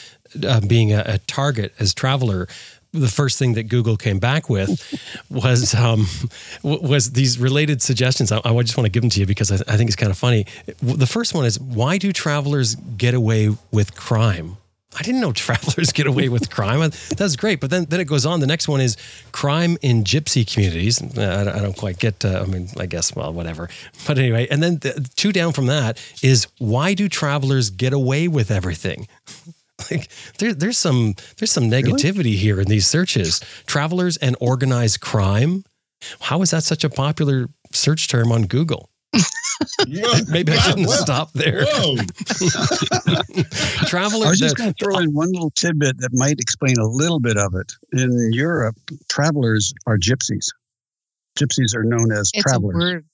uh, 0.46 0.60
being 0.60 0.92
a, 0.92 1.02
a 1.06 1.18
target 1.18 1.74
as 1.78 1.92
traveler, 1.92 2.48
the 2.92 3.08
first 3.08 3.38
thing 3.38 3.54
that 3.54 3.64
Google 3.64 3.96
came 3.96 4.18
back 4.18 4.50
with 4.50 4.70
was 5.30 5.74
um, 5.74 6.06
was 6.62 7.12
these 7.12 7.38
related 7.38 7.80
suggestions. 7.80 8.30
I, 8.32 8.40
I 8.44 8.62
just 8.62 8.76
want 8.76 8.86
to 8.86 8.90
give 8.90 9.02
them 9.02 9.10
to 9.10 9.20
you 9.20 9.26
because 9.26 9.50
I, 9.50 9.56
I 9.72 9.76
think 9.76 9.88
it's 9.88 9.96
kind 9.96 10.10
of 10.10 10.18
funny. 10.18 10.46
The 10.82 11.06
first 11.06 11.34
one 11.34 11.46
is 11.46 11.58
why 11.58 11.96
do 11.98 12.12
travelers 12.12 12.74
get 12.74 13.14
away 13.14 13.50
with 13.70 13.94
crime? 13.94 14.58
I 14.99 15.02
didn't 15.02 15.20
know 15.20 15.32
travelers 15.46 15.92
get 15.92 16.06
away 16.06 16.28
with 16.28 16.50
crime. 16.50 16.80
That's 17.16 17.37
great. 17.37 17.61
But 17.61 17.70
then, 17.70 17.87
then 17.87 18.00
it 18.00 18.06
goes 18.06 18.26
on. 18.26 18.40
The 18.40 18.46
next 18.46 18.68
one 18.68 18.80
is 18.80 18.96
crime 19.32 19.76
in 19.82 20.04
gypsy 20.04 20.50
communities. 20.50 21.02
I 21.02 21.44
don't, 21.44 21.49
I 21.49 21.58
don't 21.61 21.76
quite 21.76 21.99
get, 21.99 22.25
uh, 22.25 22.42
I 22.42 22.50
mean, 22.50 22.68
I 22.78 22.87
guess, 22.87 23.14
well, 23.14 23.32
whatever. 23.32 23.68
But 24.06 24.18
anyway, 24.18 24.49
and 24.50 24.62
then 24.62 24.78
the, 24.78 25.08
two 25.16 25.32
down 25.32 25.52
from 25.52 25.66
that 25.66 26.02
is 26.22 26.49
why 26.58 26.94
do 26.94 27.08
travelers 27.08 27.70
get 27.70 27.92
away 27.92 28.28
with 28.28 28.50
everything? 28.50 29.08
Like 29.90 30.08
there, 30.38 30.54
there's 30.54 30.78
some 30.78 31.16
there's 31.38 31.50
some 31.50 31.64
negativity 31.64 32.37
here 32.37 32.61
in 32.61 32.68
these 32.68 32.87
searches. 32.87 33.40
Travelers 33.66 34.16
and 34.18 34.37
organized 34.40 35.00
crime. 35.00 35.64
How 36.20 36.40
is 36.42 36.50
that 36.50 36.62
such 36.62 36.84
a 36.84 36.88
popular 36.88 37.49
search 37.72 38.06
term 38.06 38.30
on 38.30 38.46
Google? 38.46 38.91
Yeah. 39.88 40.06
Maybe 40.28 40.52
I 40.52 40.56
shouldn't 40.56 40.88
wow. 40.88 40.94
stop 40.94 41.32
there. 41.32 41.64
Whoa. 41.66 41.96
Travelers. 43.86 44.26
I 44.26 44.30
was 44.30 44.38
just 44.38 44.56
going 44.56 44.72
to 44.72 44.84
throw 44.84 44.98
in 44.98 45.12
one 45.12 45.30
little 45.32 45.50
tidbit 45.50 45.98
that 45.98 46.10
might 46.12 46.40
explain 46.40 46.76
a 46.78 46.86
little 46.86 47.20
bit 47.20 47.36
of 47.36 47.54
it. 47.54 47.72
In 47.92 48.32
Europe, 48.32 48.76
travelers 49.08 49.72
are 49.86 49.98
gypsies. 49.98 50.46
Gypsies 51.38 51.74
are 51.74 51.84
known 51.84 52.12
as 52.12 52.30
It's 52.34 52.42
travelers. 52.42 52.74
a 52.74 52.78
word. 52.78 53.04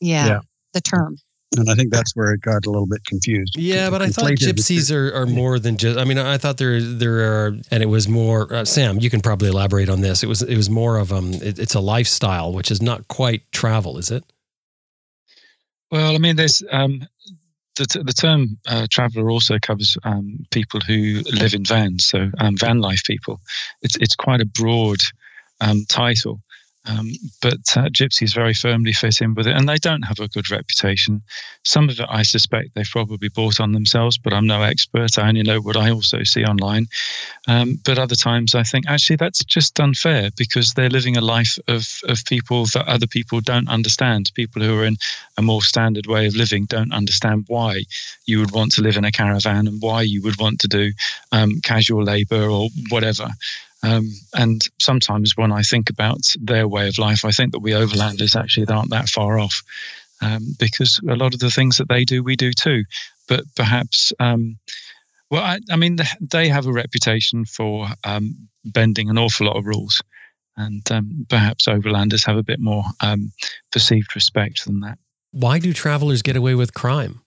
Yeah, 0.00 0.26
Yeah. 0.26 0.40
the 0.72 0.80
term. 0.80 1.16
And 1.56 1.70
I 1.70 1.74
think 1.76 1.92
that's 1.92 2.16
where 2.16 2.32
it 2.32 2.40
got 2.40 2.66
a 2.66 2.70
little 2.70 2.86
bit 2.86 3.04
confused. 3.04 3.54
Yeah, 3.56 3.88
but 3.88 4.02
I 4.02 4.08
thought 4.08 4.24
Conflated. 4.24 4.54
gypsies 4.54 4.92
are, 4.92 5.14
are 5.14 5.26
more 5.26 5.60
than 5.60 5.76
just. 5.76 5.96
I 5.96 6.04
mean, 6.04 6.18
I 6.18 6.36
thought 6.36 6.56
there 6.56 6.80
there 6.80 7.20
are, 7.20 7.56
and 7.70 7.80
it 7.80 7.86
was 7.86 8.08
more. 8.08 8.52
Uh, 8.52 8.64
Sam, 8.64 8.98
you 8.98 9.08
can 9.08 9.20
probably 9.20 9.48
elaborate 9.50 9.88
on 9.88 10.00
this. 10.00 10.24
It 10.24 10.26
was 10.26 10.42
it 10.42 10.56
was 10.56 10.68
more 10.68 10.98
of 10.98 11.12
um, 11.12 11.32
it, 11.34 11.60
it's 11.60 11.74
a 11.74 11.80
lifestyle, 11.80 12.52
which 12.52 12.72
is 12.72 12.82
not 12.82 13.06
quite 13.06 13.42
travel, 13.52 13.98
is 13.98 14.10
it? 14.10 14.24
Well, 15.94 16.16
I 16.16 16.18
mean, 16.18 16.34
there's 16.34 16.60
um, 16.72 17.06
the, 17.76 18.02
the 18.04 18.12
term 18.12 18.58
uh, 18.66 18.88
traveller 18.90 19.30
also 19.30 19.60
covers 19.60 19.96
um, 20.02 20.44
people 20.50 20.80
who 20.80 21.22
live 21.32 21.54
in 21.54 21.64
vans, 21.64 22.06
so 22.06 22.32
um, 22.38 22.56
van 22.56 22.80
life 22.80 23.04
people. 23.06 23.40
It's 23.80 23.94
it's 23.98 24.16
quite 24.16 24.40
a 24.40 24.44
broad 24.44 24.98
um, 25.60 25.84
title, 25.88 26.42
um, 26.86 27.12
but 27.40 27.60
uh, 27.76 27.88
gypsies 27.88 28.34
very 28.34 28.54
firmly 28.54 28.92
fit 28.92 29.20
in 29.20 29.34
with 29.34 29.46
it, 29.46 29.56
and 29.56 29.68
they 29.68 29.76
don't 29.76 30.02
have 30.02 30.20
a 30.20 30.28
good 30.28 30.50
reputation. 30.50 31.22
Some 31.64 31.88
of 31.88 31.98
it, 31.98 32.06
I 32.08 32.22
suspect, 32.22 32.74
they've 32.74 32.86
probably 32.90 33.28
bought 33.28 33.60
on 33.60 33.72
themselves, 33.72 34.18
but 34.18 34.32
I'm 34.32 34.46
no 34.46 34.62
expert. 34.62 35.18
I 35.18 35.28
only 35.28 35.42
know 35.42 35.60
what 35.60 35.76
I 35.76 35.90
also 35.90 36.22
see 36.24 36.44
online. 36.44 36.86
Um, 37.48 37.80
but 37.84 37.98
other 37.98 38.14
times, 38.14 38.54
I 38.54 38.62
think 38.62 38.86
actually 38.86 39.16
that's 39.16 39.44
just 39.44 39.80
unfair 39.80 40.30
because 40.36 40.74
they're 40.74 40.90
living 40.90 41.16
a 41.16 41.20
life 41.20 41.58
of 41.68 41.86
of 42.04 42.24
people 42.26 42.66
that 42.74 42.86
other 42.86 43.06
people 43.06 43.40
don't 43.40 43.68
understand. 43.68 44.30
People 44.34 44.62
who 44.62 44.78
are 44.78 44.84
in 44.84 44.96
a 45.38 45.42
more 45.42 45.62
standard 45.62 46.06
way 46.06 46.26
of 46.26 46.36
living 46.36 46.66
don't 46.66 46.92
understand 46.92 47.44
why 47.48 47.82
you 48.26 48.40
would 48.40 48.52
want 48.52 48.72
to 48.72 48.82
live 48.82 48.96
in 48.96 49.04
a 49.04 49.12
caravan 49.12 49.66
and 49.66 49.80
why 49.80 50.02
you 50.02 50.22
would 50.22 50.38
want 50.38 50.60
to 50.60 50.68
do 50.68 50.92
um, 51.32 51.60
casual 51.62 52.02
labor 52.02 52.44
or 52.48 52.68
whatever. 52.90 53.28
Um, 53.84 54.10
and 54.32 54.62
sometimes 54.80 55.36
when 55.36 55.52
I 55.52 55.62
think 55.62 55.90
about 55.90 56.34
their 56.40 56.66
way 56.66 56.88
of 56.88 56.98
life, 56.98 57.24
I 57.24 57.30
think 57.30 57.52
that 57.52 57.58
we 57.58 57.72
overlanders 57.72 58.34
actually 58.34 58.66
aren't 58.66 58.90
that 58.90 59.10
far 59.10 59.38
off 59.38 59.62
um, 60.22 60.56
because 60.58 60.98
a 61.08 61.16
lot 61.16 61.34
of 61.34 61.40
the 61.40 61.50
things 61.50 61.76
that 61.76 61.88
they 61.88 62.04
do, 62.04 62.22
we 62.22 62.34
do 62.34 62.52
too. 62.52 62.84
But 63.28 63.44
perhaps, 63.56 64.12
um, 64.20 64.56
well, 65.30 65.42
I, 65.42 65.58
I 65.70 65.76
mean, 65.76 65.98
they 66.20 66.48
have 66.48 66.66
a 66.66 66.72
reputation 66.72 67.44
for 67.44 67.88
um, 68.04 68.48
bending 68.64 69.10
an 69.10 69.18
awful 69.18 69.48
lot 69.48 69.56
of 69.56 69.66
rules. 69.66 70.00
And 70.56 70.90
um, 70.90 71.26
perhaps 71.28 71.66
overlanders 71.66 72.24
have 72.26 72.36
a 72.36 72.42
bit 72.42 72.60
more 72.60 72.84
um, 73.00 73.32
perceived 73.70 74.14
respect 74.14 74.64
than 74.64 74.80
that. 74.80 74.98
Why 75.32 75.58
do 75.58 75.72
travelers 75.72 76.22
get 76.22 76.36
away 76.36 76.54
with 76.54 76.72
crime? 76.72 77.20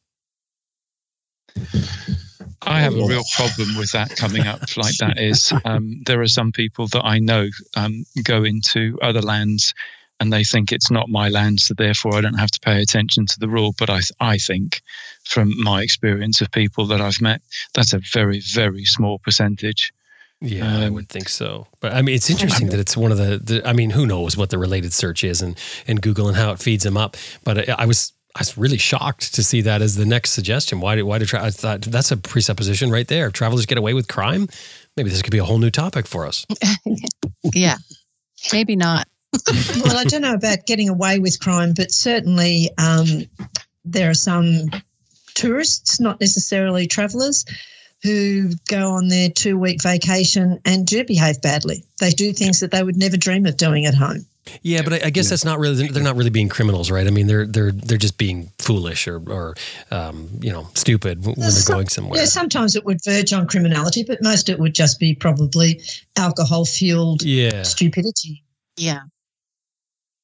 I 2.64 2.80
have 2.82 2.96
a 2.96 3.06
real 3.06 3.24
problem 3.36 3.78
with 3.78 3.92
that 3.92 4.16
coming 4.16 4.48
up 4.48 4.76
like 4.78 4.98
that 4.98 5.20
is 5.20 5.54
um, 5.66 6.02
there 6.06 6.22
are 6.22 6.28
some 6.28 6.52
people 6.52 6.88
that 6.88 7.04
I 7.06 7.20
know 7.20 7.50
um, 7.76 8.06
go 8.24 8.44
into 8.44 8.98
other 9.02 9.22
lands 9.22 9.74
and 10.20 10.34
they 10.34 10.44
think 10.44 10.72
it's 10.72 10.90
not 10.90 11.10
my 11.10 11.30
land, 11.30 11.60
so 11.60 11.74
therefore 11.76 12.16
I 12.16 12.22
don't 12.22 12.40
have 12.40 12.50
to 12.52 12.60
pay 12.60 12.82
attention 12.82 13.28
to 13.28 13.40
the 13.40 13.48
rule. 13.48 13.76
But 13.78 13.90
I, 13.92 14.00
I 14.20 14.38
think, 14.38 14.82
from 15.26 15.54
my 15.62 15.84
experience 15.84 16.42
of 16.42 16.50
people 16.52 16.88
that 16.88 17.00
I've 17.02 17.22
met, 17.22 17.42
that's 17.76 17.94
a 17.94 18.02
very, 18.12 18.42
very 18.54 18.84
small 18.86 19.20
percentage. 19.20 19.94
Yeah, 20.42 20.80
I 20.80 20.86
Um, 20.86 20.94
would 20.94 21.10
think 21.10 21.30
so. 21.30 21.68
But 21.80 21.94
I 21.94 22.02
mean, 22.02 22.16
it's 22.16 22.30
interesting 22.30 22.70
that 22.70 22.80
it's 22.80 22.98
one 22.98 23.12
of 23.12 23.18
the, 23.20 23.38
the. 23.38 23.68
I 23.68 23.74
mean, 23.74 23.92
who 23.92 24.06
knows 24.08 24.36
what 24.36 24.50
the 24.50 24.58
related 24.58 24.94
search 24.94 25.24
is 25.24 25.42
and 25.42 25.56
and 25.88 26.02
Google 26.02 26.28
and 26.28 26.38
how 26.38 26.52
it 26.52 26.60
feeds 26.60 26.84
them 26.84 26.98
up. 26.98 27.16
But 27.44 27.70
I, 27.70 27.76
I 27.80 27.86
was 27.86 28.14
I 28.38 28.42
was 28.42 28.56
really 28.56 28.78
shocked 28.78 29.34
to 29.34 29.44
see 29.44 29.62
that 29.62 29.82
as 29.82 29.96
the 29.96 30.06
next 30.06 30.32
suggestion. 30.32 30.80
Why 30.80 30.96
do 30.96 31.06
why 31.08 31.18
do 31.18 31.26
tra- 31.26 31.44
I 31.44 31.50
thought 31.50 31.82
that's 31.82 32.12
a 32.12 32.18
presupposition 32.18 32.92
right 32.92 33.08
there? 33.08 33.32
Travelers 33.32 33.66
get 33.66 33.80
away 33.80 33.96
with 33.96 34.08
crime. 34.08 34.48
Maybe 34.96 35.10
this 35.10 35.24
could 35.24 35.32
be 35.32 35.40
a 35.40 35.44
whole 35.44 35.58
new 35.58 35.72
topic 35.72 36.06
for 36.08 36.26
us. 36.26 36.46
Yeah, 37.54 37.78
maybe 38.52 38.76
not. 38.76 39.08
well, 39.84 39.96
I 39.96 40.04
don't 40.04 40.22
know 40.22 40.34
about 40.34 40.66
getting 40.66 40.90
away 40.90 41.20
with 41.20 41.40
crime, 41.40 41.74
but 41.74 41.92
certainly 41.92 42.70
um, 42.78 43.24
there 43.86 44.10
are 44.10 44.16
some 44.16 44.70
tourists, 45.34 46.00
not 46.00 46.20
necessarily 46.20 46.88
travellers, 46.88 47.46
who 48.04 48.50
go 48.68 48.92
on 48.92 49.08
their 49.08 49.30
two 49.30 49.58
week 49.58 49.82
vacation 49.82 50.60
and 50.66 50.86
do 50.86 51.06
behave 51.06 51.42
badly. 51.42 51.86
They 52.00 52.10
do 52.10 52.34
things 52.34 52.60
that 52.60 52.72
they 52.72 52.84
would 52.84 52.98
never 52.98 53.18
dream 53.18 53.46
of 53.46 53.56
doing 53.56 53.86
at 53.86 53.96
home. 53.96 54.26
Yeah, 54.62 54.82
but 54.84 54.94
I, 54.94 55.08
I 55.08 55.10
guess 55.10 55.30
that's 55.30 55.46
not 55.46 55.60
really. 55.60 55.88
They're 55.88 56.04
not 56.04 56.16
really 56.16 56.30
being 56.30 56.50
criminals, 56.50 56.90
right? 56.92 57.08
I 57.08 57.10
mean, 57.10 57.28
they're 57.28 57.46
they're 57.46 57.72
they're 57.72 57.98
just 57.98 58.18
being 58.18 58.52
foolish 58.60 59.08
or 59.08 59.18
or 59.30 59.56
um, 59.92 60.30
you 60.42 60.52
know 60.52 60.68
stupid 60.74 61.26
when 61.26 61.36
they're 61.38 61.50
Some- 61.50 61.76
going 61.76 61.88
somewhere. 61.90 62.20
Yeah, 62.20 62.26
sometimes 62.26 62.76
it 62.76 62.86
would 62.86 63.00
verge 63.06 63.34
on 63.34 63.48
criminality, 63.48 64.04
but 64.04 64.22
most 64.22 64.50
it 64.50 64.60
would 64.60 64.74
just 64.76 65.00
be 65.00 65.16
probably 65.16 65.82
alcohol 66.18 66.66
fueled 66.66 67.24
Yeah. 67.24 67.64
stupidity. 67.64 68.44
Yeah. 68.78 69.00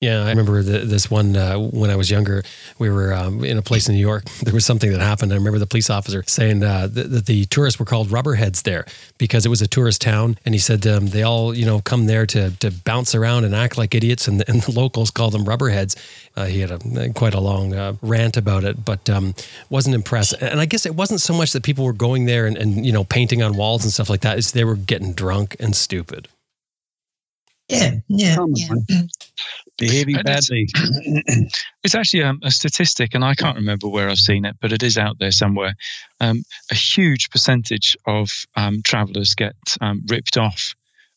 Yeah, 0.03 0.25
I 0.25 0.29
remember 0.31 0.61
the, 0.61 0.79
this 0.79 1.09
one 1.09 1.33
uh, 1.37 1.57
when 1.57 1.89
I 1.89 1.95
was 1.95 2.11
younger. 2.11 2.43
We 2.77 2.89
were 2.89 3.13
um, 3.13 3.45
in 3.45 3.57
a 3.57 3.61
place 3.61 3.87
in 3.87 3.95
New 3.95 4.01
York. 4.01 4.25
There 4.43 4.53
was 4.53 4.65
something 4.65 4.91
that 4.91 4.99
happened. 4.99 5.31
I 5.31 5.35
remember 5.35 5.57
the 5.57 5.65
police 5.65 5.89
officer 5.89 6.21
saying 6.27 6.61
uh, 6.61 6.87
that, 6.87 7.09
that 7.11 7.25
the 7.27 7.45
tourists 7.45 7.79
were 7.79 7.85
called 7.85 8.09
rubberheads 8.09 8.63
there 8.63 8.85
because 9.17 9.45
it 9.45 9.49
was 9.49 9.61
a 9.61 9.67
tourist 9.67 10.01
town, 10.01 10.37
and 10.43 10.53
he 10.53 10.59
said 10.59 10.85
um, 10.85 11.07
they 11.07 11.23
all 11.23 11.55
you 11.55 11.65
know 11.65 11.79
come 11.79 12.07
there 12.07 12.25
to 12.25 12.51
to 12.57 12.71
bounce 12.71 13.15
around 13.15 13.45
and 13.45 13.55
act 13.55 13.77
like 13.77 13.95
idiots, 13.95 14.27
and, 14.27 14.43
and 14.49 14.61
the 14.63 14.71
locals 14.73 15.09
call 15.11 15.29
them 15.29 15.45
rubberheads. 15.45 15.95
Uh, 16.35 16.45
he 16.45 16.59
had 16.59 16.71
a 16.71 17.13
quite 17.13 17.33
a 17.33 17.39
long 17.39 17.73
uh, 17.73 17.93
rant 18.01 18.35
about 18.35 18.65
it, 18.65 18.83
but 18.83 19.09
um, 19.09 19.33
wasn't 19.69 19.95
impressed. 19.95 20.33
And 20.41 20.59
I 20.59 20.65
guess 20.65 20.85
it 20.85 20.95
wasn't 20.95 21.21
so 21.21 21.33
much 21.33 21.53
that 21.53 21.63
people 21.63 21.85
were 21.85 21.93
going 21.93 22.25
there 22.25 22.45
and, 22.45 22.57
and 22.57 22.85
you 22.85 22.91
know 22.91 23.05
painting 23.05 23.41
on 23.41 23.55
walls 23.55 23.85
and 23.85 23.93
stuff 23.93 24.09
like 24.09 24.21
that. 24.21 24.37
It's 24.37 24.51
they 24.51 24.65
were 24.65 24.75
getting 24.75 25.13
drunk 25.13 25.55
and 25.61 25.73
stupid. 25.73 26.27
Yeah, 27.69 27.91
yeah. 28.09 28.35
Yeah. 28.89 29.03
One. 29.79 29.87
behaving 29.87 30.15
And 30.17 30.27
it's- 30.29 30.49
badly. 30.49 30.67
It's 31.83 31.95
actually 31.95 32.23
um, 32.23 32.39
a 32.43 32.49
statistic, 32.49 33.13
and 33.13 33.25
I 33.25 33.35
can't 33.35 33.57
remember 33.57 33.89
where 33.89 34.07
I've 34.09 34.17
seen 34.17 34.45
it, 34.45 34.55
but 34.61 34.71
it 34.71 34.81
is 34.81 34.97
out 34.97 35.19
there 35.19 35.31
somewhere. 35.33 35.73
Um, 36.21 36.43
a 36.71 36.75
huge 36.75 37.29
percentage 37.29 37.97
of 38.07 38.29
um, 38.55 38.81
travellers 38.85 39.35
get 39.35 39.55
um, 39.81 40.01
ripped 40.07 40.37
off 40.37 40.73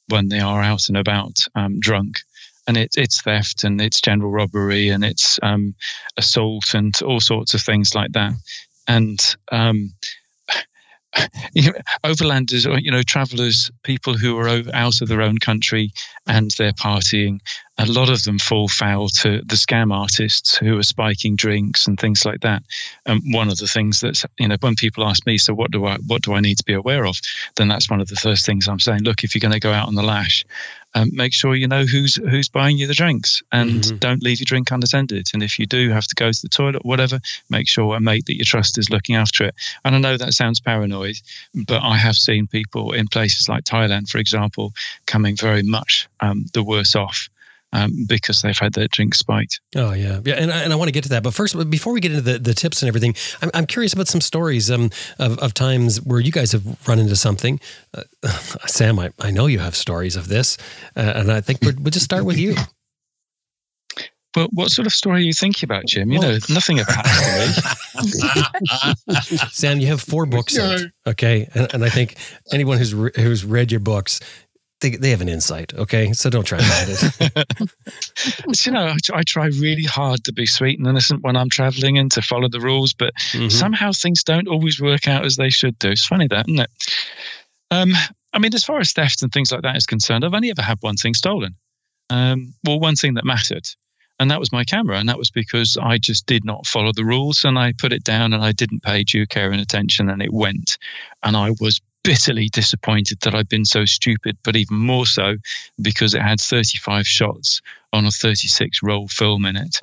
when 0.09 0.29
they 0.29 0.41
are 0.41 0.61
out 0.63 0.89
and 0.89 0.97
about 0.97 1.47
um, 1.55 1.79
drunk. 1.79 2.19
And 2.67 2.77
it, 2.77 2.95
it's 2.97 3.23
theft 3.23 3.63
and 3.63 3.81
it's 3.81 4.01
general 4.01 4.33
robbery 4.33 4.89
and 4.89 5.05
it's 5.05 5.39
um, 5.45 5.77
assault 6.17 6.75
and 6.75 7.01
all 7.03 7.21
sorts 7.21 7.55
of 7.55 7.63
things 7.63 7.95
like 7.95 8.11
that. 8.13 8.33
And 8.89 9.21
um, 9.53 9.93
overlanders, 12.05 12.67
or 12.71 12.79
you 12.79 12.91
know, 12.91 13.03
travellers, 13.03 13.71
people 13.83 14.17
who 14.17 14.39
are 14.39 14.49
out 14.75 15.01
of 15.01 15.09
their 15.09 15.23
own 15.23 15.39
country 15.39 15.93
and 16.27 16.53
they're 16.53 16.73
partying, 16.73 17.41
a 17.79 17.87
lot 17.87 18.09
of 18.09 18.23
them 18.25 18.39
fall 18.39 18.69
foul 18.69 19.09
to 19.09 19.43
the 19.43 19.55
scam 19.55 19.93
artists 19.93 20.57
who 20.57 20.79
are 20.79 20.83
spiking 20.83 21.37
drinks 21.37 21.87
and 21.87 22.01
things 22.01 22.25
like 22.25 22.41
that. 22.41 22.63
And 23.05 23.23
one 23.35 23.49
of 23.49 23.59
the 23.59 23.67
things 23.67 24.01
that's 24.01 24.25
you 24.39 24.49
know 24.49 24.57
when 24.61 24.77
people 24.77 25.05
ask 25.05 25.27
me, 25.27 25.39
so 25.39 25.55
what 25.55 25.71
do 25.71 25.85
I 25.87 25.97
what 26.07 26.23
do 26.23 26.35
I 26.35 26.41
need 26.41 26.59
to 26.59 26.65
be 26.65 26.73
aware 26.73 27.07
of? 27.07 27.17
Then 27.57 27.69
that's 27.69 27.91
one 27.91 28.01
of 28.01 28.09
the 28.09 28.17
first 28.17 28.47
things 28.47 28.69
I'm 28.69 28.81
saying. 28.81 29.03
Look, 29.03 29.25
if 29.25 29.35
you're 29.35 29.41
going 29.41 29.53
to 29.53 29.61
go 29.61 29.73
out 29.73 29.89
on 29.89 29.95
the 29.95 30.03
lash, 30.03 30.45
um, 30.97 31.11
make 31.13 31.33
sure 31.35 31.55
you 31.55 31.69
know 31.69 31.85
who's 31.85 32.17
who's 32.17 32.49
buying 32.49 32.79
you 32.79 32.87
the 32.87 32.95
drinks, 32.95 33.43
and 33.53 33.83
Mhm. 33.83 34.01
don't 34.01 34.23
leave 34.23 34.41
your 34.41 34.47
drink 34.47 34.71
unattended. 34.71 35.29
And 35.35 35.43
if 35.43 35.59
you 35.59 35.67
do 35.67 35.91
have 35.91 36.07
to 36.07 36.15
go 36.15 36.33
to 36.33 36.43
the 36.43 36.49
toilet, 36.49 36.77
or 36.77 36.89
whatever, 36.89 37.21
make 37.51 37.69
sure 37.69 37.95
a 37.95 38.01
mate 38.01 38.25
that 38.27 38.37
you 38.39 38.45
trust 38.45 38.79
is 38.79 38.91
looking 38.91 39.15
after 39.15 39.45
it. 39.45 39.55
And 39.85 39.95
I 39.95 39.99
know 39.99 40.17
that 40.17 40.33
sounds 40.33 40.59
paranoid, 40.59 41.17
but 41.55 41.83
I 41.83 41.97
have 41.97 42.17
seen 42.17 42.47
people 42.47 42.93
in 42.93 43.07
places 43.09 43.49
like 43.49 43.65
Thailand, 43.65 44.09
for 44.09 44.19
example, 44.19 44.73
coming 45.07 45.37
very 45.37 45.63
much 45.63 46.09
um, 46.21 46.47
the 46.55 46.63
worse 46.63 46.97
off 46.97 47.29
um, 47.73 47.91
because 48.09 48.43
they've 48.43 48.59
had 48.59 48.73
their 48.75 48.89
drink 48.89 49.15
spiked. 49.15 49.61
Oh 49.75 49.93
yeah, 49.93 50.21
yeah, 50.25 50.35
and 50.35 50.53
I, 50.53 50.63
and 50.63 50.73
I 50.73 50.77
want 50.77 50.89
to 50.89 50.93
get 50.93 51.03
to 51.05 51.09
that, 51.11 51.23
but 51.23 51.35
first, 51.35 51.55
before 51.71 51.93
we 51.93 52.01
get 52.01 52.13
into 52.13 52.23
the, 52.23 52.39
the 52.39 52.55
tips 52.55 52.81
and 52.83 52.89
everything, 52.89 53.15
I'm, 53.43 53.51
I'm 53.55 53.67
curious 53.67 53.93
about 53.93 54.09
some 54.09 54.21
stories 54.21 54.71
um, 54.71 54.91
of, 55.19 55.39
of 55.39 55.53
times 55.55 56.01
where 56.03 56.21
you 56.21 56.33
guys 56.33 56.53
have 56.53 56.65
run 56.89 56.99
into 56.99 57.17
something. 57.17 57.61
Uh, 57.95 58.03
Sam, 58.67 58.99
I, 58.99 59.11
I 59.21 59.31
know 59.31 59.47
you 59.47 59.59
have 59.59 59.75
stories 59.77 60.17
of 60.17 60.29
this, 60.29 60.57
uh, 60.97 61.13
and 61.17 61.31
I 61.33 61.41
think 61.41 61.61
we'll, 61.63 61.75
we'll 61.79 61.91
just 61.91 62.05
start 62.05 62.25
with 62.25 62.39
you. 62.39 62.55
But 64.33 64.51
what 64.53 64.71
sort 64.71 64.85
of 64.87 64.93
story 64.93 65.17
are 65.17 65.25
you 65.25 65.33
thinking 65.33 65.67
about, 65.67 65.87
Jim? 65.89 66.13
You 66.13 66.19
Well- 66.21 66.33
know, 66.33 66.39
nothing 66.51 66.79
about 66.79 67.07
happened. 67.07 67.55
Sam, 69.51 69.81
you 69.81 69.87
have 69.87 70.03
four 70.03 70.27
books 70.27 70.55
No. 70.57 70.73
out, 70.75 70.81
okay, 71.07 71.49
and, 71.55 71.73
and 71.73 71.83
I 71.85 71.89
think 71.89 72.17
anyone 72.53 72.77
who's 72.79 72.95
re- 72.95 73.13
who's 73.17 73.45
read 73.47 73.71
your 73.71 73.81
books. 73.81 74.21
They, 74.81 74.91
they 74.91 75.11
have 75.11 75.23
an 75.23 75.29
insight, 75.29 75.73
okay? 75.75 76.13
So 76.13 76.29
don't 76.29 76.45
try 76.45 76.59
to 76.59 76.65
hide 76.65 76.89
it. 76.91 77.71
you 78.67 78.73
know, 78.73 78.89
I, 78.89 78.97
I 79.15 79.23
try 79.23 79.47
really 79.47 79.85
hard 79.85 80.25
to 80.25 80.33
be 80.33 80.45
sweet 80.45 80.79
and 80.79 80.87
innocent 80.87 81.23
when 81.23 81.35
I'm 81.35 81.49
traveling 81.49 81.97
and 81.97 82.13
to 82.13 82.21
follow 82.21 82.49
the 82.49 82.61
rules, 82.61 82.93
but 82.93 83.15
Mhm. 83.33 83.51
somehow 83.51 83.93
things 83.93 84.23
don't 84.23 84.49
always 84.49 84.81
work 84.81 85.09
out 85.09 85.25
as 85.25 85.37
they 85.37 85.49
should 85.51 85.79
do. 85.79 85.91
It's 85.91 86.05
funny 86.05 86.27
that, 86.29 86.47
isn't 86.49 86.61
it? 86.61 86.71
Um, 87.71 87.93
I 88.35 88.39
mean, 88.39 88.55
as 88.55 88.65
far 88.65 88.79
as 88.79 88.93
theft 88.93 89.23
and 89.23 89.33
things 89.33 89.51
like 89.51 89.63
that 89.63 89.77
is 89.77 89.87
concerned, 89.87 90.25
I've 90.25 90.35
only 90.35 90.51
ever 90.51 90.63
had 90.63 90.79
one 90.81 90.97
thing 90.97 91.15
stolen. 91.15 91.55
Um, 92.11 92.53
well, 92.65 92.79
one 92.79 92.97
thing 92.97 93.15
that 93.15 93.25
mattered, 93.25 93.67
and 94.21 94.31
that 94.31 94.41
was 94.41 94.53
my 94.53 94.63
camera, 94.63 94.99
and 94.99 95.09
that 95.09 95.19
was 95.19 95.31
because 95.31 95.79
I 95.81 95.97
just 95.99 96.27
did 96.27 96.45
not 96.45 96.67
follow 96.67 96.93
the 96.93 97.05
rules, 97.05 97.45
and 97.45 97.59
I 97.59 97.73
put 97.73 97.93
it 97.93 98.05
down, 98.05 98.33
and 98.35 98.45
I 98.45 98.53
didn't 98.53 98.83
pay 98.83 99.05
due 99.05 99.27
care 99.27 99.51
and 99.51 99.61
attention, 99.61 100.11
and 100.11 100.21
it 100.23 100.33
went, 100.35 100.77
and 101.23 101.35
I 101.37 101.53
was 101.61 101.81
bitterly 102.07 102.49
disappointed 102.49 103.19
that 103.21 103.35
I'd 103.35 103.49
been 103.49 103.65
so 103.65 103.85
stupid, 103.85 104.37
but 104.45 104.57
even 104.57 104.77
more 104.77 105.07
so 105.07 105.37
because 105.83 106.15
it 106.15 106.23
had 106.23 106.41
35 106.41 107.07
shots 107.07 107.61
on 107.93 108.07
a 108.07 108.11
36 108.11 108.83
roll 108.83 109.09
film 109.09 109.45
in 109.47 109.57
it 109.57 109.77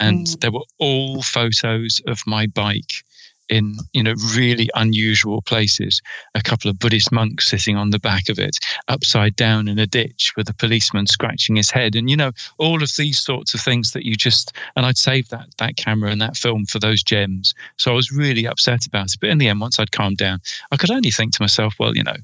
and 0.00 0.26
Mm. 0.26 0.40
there 0.40 0.52
were 0.52 0.64
all 0.78 1.22
photos 1.22 2.00
of 2.06 2.20
my 2.26 2.46
bike 2.46 3.04
in 3.48 3.76
you 3.92 4.02
know 4.02 4.14
really 4.34 4.70
unusual 4.74 5.42
places. 5.42 6.00
A 6.34 6.42
couple 6.42 6.70
of 6.70 6.78
buddhist 6.78 7.12
monks 7.12 7.48
sitting 7.48 7.76
on 7.76 7.90
the 7.90 7.98
back 7.98 8.28
of 8.28 8.38
it 8.38 8.56
upside 8.88 9.36
down 9.36 9.68
in 9.68 9.78
a 9.78 9.86
ditch 9.86 10.32
with 10.36 10.48
a 10.48 10.54
policeman 10.54 11.06
scratching 11.06 11.56
his 11.56 11.70
head. 11.70 11.94
And 11.94 12.10
you 12.10 12.16
know 12.16 12.32
all 12.58 12.82
of 12.82 12.90
these 12.96 13.18
sorts 13.18 13.54
of 13.54 13.60
things 13.60 13.92
that 13.92 14.04
you 14.04 14.16
just 14.16 14.52
and 14.76 14.86
i'd 14.86 14.98
saved 14.98 15.30
that 15.30 15.48
that 15.58 15.76
camera 15.76 16.10
and 16.10 16.20
that 16.20 16.36
film 16.36 16.66
for 16.66 16.78
those 16.78 17.02
gems. 17.02 17.54
So 17.76 17.92
i 17.92 17.94
was 17.94 18.12
really 18.12 18.46
upset 18.46 18.86
about 18.86 19.06
it. 19.06 19.16
But 19.20 19.30
in 19.30 19.38
the 19.38 19.48
end 19.48 19.60
once 19.60 19.78
i'd 19.78 19.92
calmed 19.92 20.18
down 20.18 20.40
i 20.72 20.76
could 20.76 20.90
only 20.90 21.10
think 21.10 21.32
to 21.34 21.42
myself 21.42 21.74
well 21.78 21.96
you 21.96 22.02
know 22.02 22.16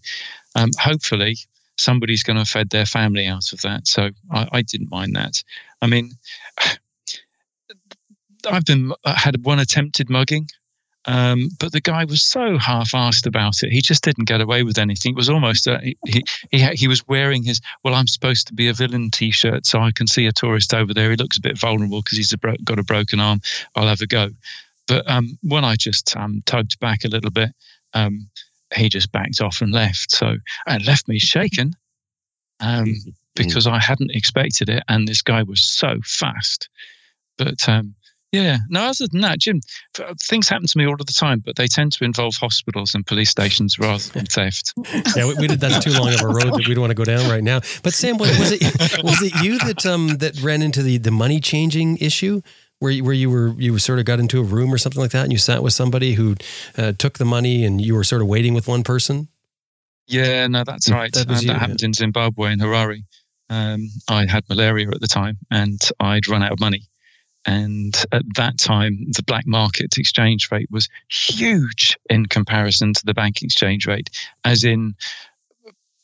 um, 0.56 0.70
hopefully 0.80 1.36
somebody's 1.76 2.22
going 2.22 2.38
to 2.38 2.44
fed 2.44 2.70
their 2.70 2.86
family 2.86 3.26
out 3.26 3.52
of 3.52 3.60
that. 3.62 3.86
So 3.86 4.10
I, 4.30 4.48
I 4.52 4.62
didn't 4.62 4.90
mind 4.90 5.16
that. 5.16 5.42
I 5.82 5.86
mean 5.86 6.12
I've 8.50 8.64
been 8.64 8.92
had 9.04 9.44
one 9.44 9.58
attempted 9.58 10.08
mugging, 10.08 10.48
um, 11.10 11.48
but 11.58 11.72
the 11.72 11.80
guy 11.80 12.04
was 12.04 12.22
so 12.22 12.56
half-assed 12.56 13.26
about 13.26 13.64
it. 13.64 13.72
He 13.72 13.80
just 13.80 14.04
didn't 14.04 14.28
get 14.28 14.40
away 14.40 14.62
with 14.62 14.78
anything. 14.78 15.10
It 15.10 15.16
was 15.16 15.28
almost 15.28 15.66
uh, 15.66 15.80
he, 15.80 15.96
he 16.06 16.24
he 16.52 16.64
he 16.76 16.86
was 16.86 17.06
wearing 17.08 17.42
his 17.42 17.60
well, 17.82 17.94
I'm 17.96 18.06
supposed 18.06 18.46
to 18.46 18.54
be 18.54 18.68
a 18.68 18.72
villain 18.72 19.10
T-shirt, 19.10 19.66
so 19.66 19.80
I 19.80 19.90
can 19.90 20.06
see 20.06 20.26
a 20.26 20.32
tourist 20.32 20.72
over 20.72 20.94
there. 20.94 21.10
He 21.10 21.16
looks 21.16 21.36
a 21.36 21.40
bit 21.40 21.58
vulnerable 21.58 22.00
because 22.00 22.16
he's 22.16 22.32
a 22.32 22.38
bro- 22.38 22.54
got 22.62 22.78
a 22.78 22.84
broken 22.84 23.18
arm. 23.18 23.40
I'll 23.74 23.88
have 23.88 24.00
a 24.00 24.06
go. 24.06 24.28
But 24.86 25.08
um, 25.10 25.36
when 25.42 25.64
I 25.64 25.74
just 25.74 26.16
um, 26.16 26.42
tugged 26.46 26.78
back 26.78 27.04
a 27.04 27.08
little 27.08 27.32
bit, 27.32 27.50
um, 27.92 28.30
he 28.72 28.88
just 28.88 29.10
backed 29.10 29.40
off 29.40 29.60
and 29.60 29.72
left. 29.72 30.12
So 30.12 30.36
and 30.68 30.86
left 30.86 31.08
me 31.08 31.18
shaken. 31.18 31.72
Um, 32.60 32.94
because 33.34 33.66
I 33.66 33.80
hadn't 33.80 34.12
expected 34.12 34.68
it, 34.68 34.84
and 34.88 35.08
this 35.08 35.22
guy 35.22 35.42
was 35.42 35.62
so 35.62 35.98
fast. 36.04 36.68
But 37.36 37.68
um, 37.68 37.94
yeah, 38.32 38.58
no. 38.68 38.82
Other 38.84 39.06
than 39.10 39.20
that, 39.22 39.38
Jim, 39.40 39.60
things 40.28 40.48
happen 40.48 40.66
to 40.66 40.78
me 40.78 40.86
all 40.86 40.94
of 40.94 41.06
the 41.06 41.12
time, 41.12 41.40
but 41.44 41.56
they 41.56 41.66
tend 41.66 41.92
to 41.94 42.04
involve 42.04 42.34
hospitals 42.36 42.94
and 42.94 43.06
police 43.06 43.30
stations 43.30 43.78
rather 43.78 44.02
than 44.10 44.26
theft. 44.26 44.72
yeah, 45.16 45.26
we, 45.26 45.34
we 45.34 45.46
did. 45.48 45.60
That's 45.60 45.84
too 45.84 45.90
long 45.92 46.12
of 46.14 46.20
a 46.20 46.26
road 46.26 46.54
that 46.54 46.64
we 46.68 46.74
don't 46.74 46.82
want 46.82 46.90
to 46.90 46.94
go 46.94 47.04
down 47.04 47.28
right 47.28 47.42
now. 47.42 47.60
But 47.82 47.92
Sam, 47.94 48.18
was, 48.18 48.30
was 48.38 48.52
it 48.52 48.62
was 49.04 49.22
it 49.22 49.34
you 49.42 49.58
that 49.60 49.84
um 49.84 50.18
that 50.18 50.40
ran 50.42 50.62
into 50.62 50.82
the 50.82 50.98
the 50.98 51.10
money 51.10 51.40
changing 51.40 51.96
issue? 51.98 52.40
Where 52.78 52.90
you, 52.90 53.04
where 53.04 53.12
you 53.12 53.28
were 53.28 53.48
you 53.58 53.78
sort 53.78 53.98
of 53.98 54.06
got 54.06 54.20
into 54.20 54.40
a 54.40 54.42
room 54.42 54.72
or 54.72 54.78
something 54.78 55.02
like 55.02 55.10
that, 55.10 55.24
and 55.24 55.32
you 55.32 55.36
sat 55.38 55.62
with 55.62 55.74
somebody 55.74 56.14
who 56.14 56.36
uh, 56.78 56.92
took 56.92 57.18
the 57.18 57.26
money, 57.26 57.62
and 57.66 57.78
you 57.78 57.94
were 57.94 58.04
sort 58.04 58.22
of 58.22 58.28
waiting 58.28 58.54
with 58.54 58.66
one 58.66 58.82
person. 58.82 59.28
Yeah, 60.06 60.46
no, 60.46 60.64
that's 60.64 60.88
Mm, 60.88 60.94
right. 60.94 61.12
that 61.12 61.28
and 61.28 61.42
you, 61.42 61.48
that 61.48 61.52
yeah. 61.52 61.58
happened 61.58 61.82
in 61.82 61.92
Zimbabwe 61.92 62.52
in 62.52 62.58
Harare. 62.58 63.02
Um, 63.50 63.88
I 64.08 64.24
had 64.26 64.48
malaria 64.48 64.88
at 64.88 65.00
the 65.00 65.06
time, 65.08 65.36
and 65.50 65.78
I'd 66.00 66.26
run 66.26 66.42
out 66.42 66.52
of 66.52 66.60
money. 66.60 66.84
And 67.46 67.96
at 68.12 68.22
that 68.36 68.58
time, 68.58 69.06
the 69.12 69.22
black 69.22 69.46
market 69.46 69.96
exchange 69.96 70.50
rate 70.50 70.70
was 70.70 70.88
huge 71.08 71.96
in 72.10 72.26
comparison 72.26 72.92
to 72.94 73.06
the 73.06 73.14
bank 73.14 73.42
exchange 73.42 73.86
rate, 73.86 74.10
as 74.44 74.62
in 74.62 74.94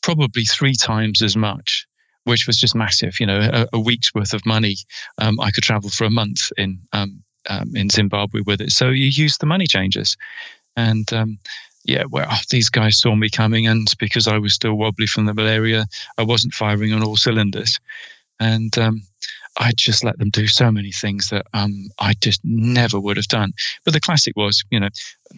probably 0.01 0.43
three 0.43 0.73
times 0.73 1.21
as 1.21 1.35
much, 1.35 1.85
which 2.23 2.47
was 2.47 2.57
just 2.57 2.75
massive. 2.75 3.19
You 3.19 3.27
know, 3.27 3.39
a, 3.39 3.67
a 3.73 3.79
week's 3.79 4.15
worth 4.15 4.33
of 4.33 4.45
money. 4.45 4.77
Um, 5.19 5.39
I 5.39 5.51
could 5.51 5.63
travel 5.63 5.89
for 5.89 6.05
a 6.05 6.11
month 6.11 6.51
in 6.57 6.79
um, 6.93 7.23
um, 7.49 7.75
in 7.75 7.89
Zimbabwe 7.89 8.41
with 8.45 8.61
it. 8.61 8.71
So 8.71 8.89
you 8.89 9.05
use 9.05 9.37
the 9.37 9.45
money 9.45 9.67
changers, 9.67 10.17
and 10.75 11.11
um, 11.13 11.37
yeah, 11.85 12.03
well, 12.09 12.29
these 12.49 12.69
guys 12.69 12.99
saw 12.99 13.15
me 13.15 13.29
coming, 13.29 13.67
and 13.67 13.93
because 13.99 14.27
I 14.27 14.37
was 14.37 14.53
still 14.53 14.73
wobbly 14.73 15.07
from 15.07 15.25
the 15.25 15.33
malaria, 15.33 15.85
I 16.17 16.23
wasn't 16.23 16.53
firing 16.53 16.93
on 16.93 17.03
all 17.03 17.15
cylinders, 17.15 17.79
and 18.39 18.77
um, 18.77 19.03
I 19.59 19.71
just 19.75 20.03
let 20.03 20.19
them 20.19 20.29
do 20.29 20.47
so 20.47 20.71
many 20.71 20.91
things 20.91 21.29
that 21.29 21.45
um, 21.53 21.89
I 21.99 22.13
just 22.21 22.41
never 22.43 22.99
would 22.99 23.17
have 23.17 23.27
done. 23.27 23.53
But 23.83 23.93
the 23.93 23.99
classic 23.99 24.35
was, 24.37 24.63
you 24.69 24.79
know, 24.79 24.89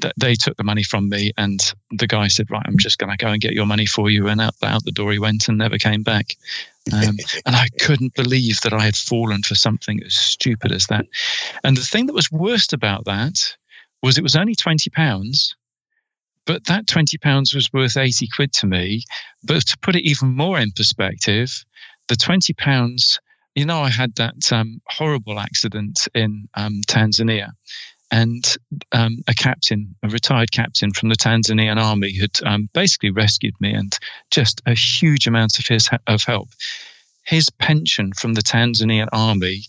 th- 0.02 0.14
they 0.18 0.36
took 0.36 0.58
the 0.58 0.64
money 0.64 0.84
from 0.84 1.08
me, 1.10 1.32
and 1.38 1.74
the 1.92 2.08
guy 2.08 2.28
said, 2.28 2.52
"Right, 2.52 2.66
I'm 2.66 2.78
just 2.78 2.98
going 2.98 3.16
to 3.16 3.24
go 3.24 3.32
and 3.32 3.42
get 3.42 3.54
your 3.54 3.66
money 3.66 3.86
for 3.86 4.10
you," 4.10 4.28
and 4.28 4.42
out 4.42 4.56
out 4.62 4.84
the 4.84 4.92
door 4.92 5.12
he 5.12 5.20
went 5.20 5.48
and 5.48 5.58
never 5.58 5.78
came 5.78 6.04
back. 6.04 6.36
Um, 6.92 7.18
and 7.46 7.56
I 7.56 7.68
couldn't 7.80 8.14
believe 8.14 8.60
that 8.62 8.74
I 8.74 8.84
had 8.84 8.96
fallen 8.96 9.44
for 9.44 9.56
something 9.56 10.04
as 10.04 10.14
stupid 10.14 10.72
as 10.72 10.88
that. 10.88 11.06
And 11.64 11.78
the 11.78 11.82
thing 11.82 12.08
that 12.08 12.14
was 12.14 12.32
worst 12.32 12.74
about 12.74 13.06
that 13.06 13.56
was 14.04 14.18
it 14.18 14.24
was 14.24 14.36
only 14.36 14.56
twenty 14.56 14.90
pounds 14.90 15.56
but 16.46 16.66
that 16.66 16.88
20 16.88 17.16
pounds 17.20 17.54
was 17.54 17.72
worth 17.74 17.96
80 17.96 18.28
quid 18.36 18.54
to 18.54 18.66
me 18.66 19.04
but 19.44 19.68
to 19.68 19.78
put 19.78 19.96
it 19.96 20.04
even 20.04 20.30
more 20.30 20.58
in 20.58 20.72
perspective 20.72 21.64
the 22.08 22.16
20 22.16 22.54
pounds 22.54 23.20
you 23.56 23.66
know 23.66 23.82
i 23.82 23.90
had 23.90 24.14
that 24.16 24.52
um, 24.52 24.82
horrible 24.88 25.40
accident 25.40 26.08
in 26.14 26.48
um, 26.56 26.82
tanzania 26.88 27.50
and 28.12 28.58
um, 28.92 29.18
a 29.28 29.34
captain 29.34 29.96
a 30.04 30.10
retired 30.10 30.52
captain 30.52 30.92
from 30.92 31.10
the 31.10 31.16
tanzanian 31.16 31.78
army 31.78 32.14
had 32.18 32.32
um, 32.46 32.70
basically 32.74 33.12
rescued 33.12 33.54
me 33.60 33.74
and 33.74 33.98
just 34.32 34.62
a 34.66 34.74
huge 34.74 35.28
amount 35.28 35.60
of 35.60 35.66
his 35.68 35.90
of 36.08 36.24
help 36.24 36.50
his 37.26 37.50
pension 37.50 38.12
from 38.14 38.34
the 38.34 38.42
tanzanian 38.42 39.08
army 39.12 39.62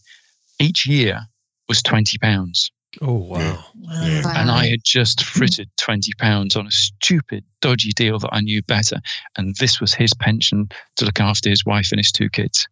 each 0.58 0.86
year 0.86 1.20
was 1.68 1.82
20 1.82 2.18
pounds 2.18 2.70
Oh 3.00 3.14
wow! 3.14 3.64
Yeah. 3.78 4.24
Wow. 4.24 4.32
and 4.36 4.50
I 4.50 4.66
had 4.66 4.80
just 4.84 5.22
frittered 5.22 5.68
twenty 5.76 6.12
pounds 6.18 6.56
on 6.56 6.66
a 6.66 6.70
stupid, 6.72 7.44
dodgy 7.60 7.92
deal 7.92 8.18
that 8.18 8.30
I 8.32 8.40
knew 8.40 8.62
better. 8.62 8.96
And 9.36 9.54
this 9.56 9.80
was 9.80 9.94
his 9.94 10.12
pension 10.12 10.68
to 10.96 11.04
look 11.04 11.20
after 11.20 11.48
his 11.48 11.64
wife 11.64 11.92
and 11.92 12.00
his 12.00 12.10
two 12.10 12.28
kids. 12.28 12.66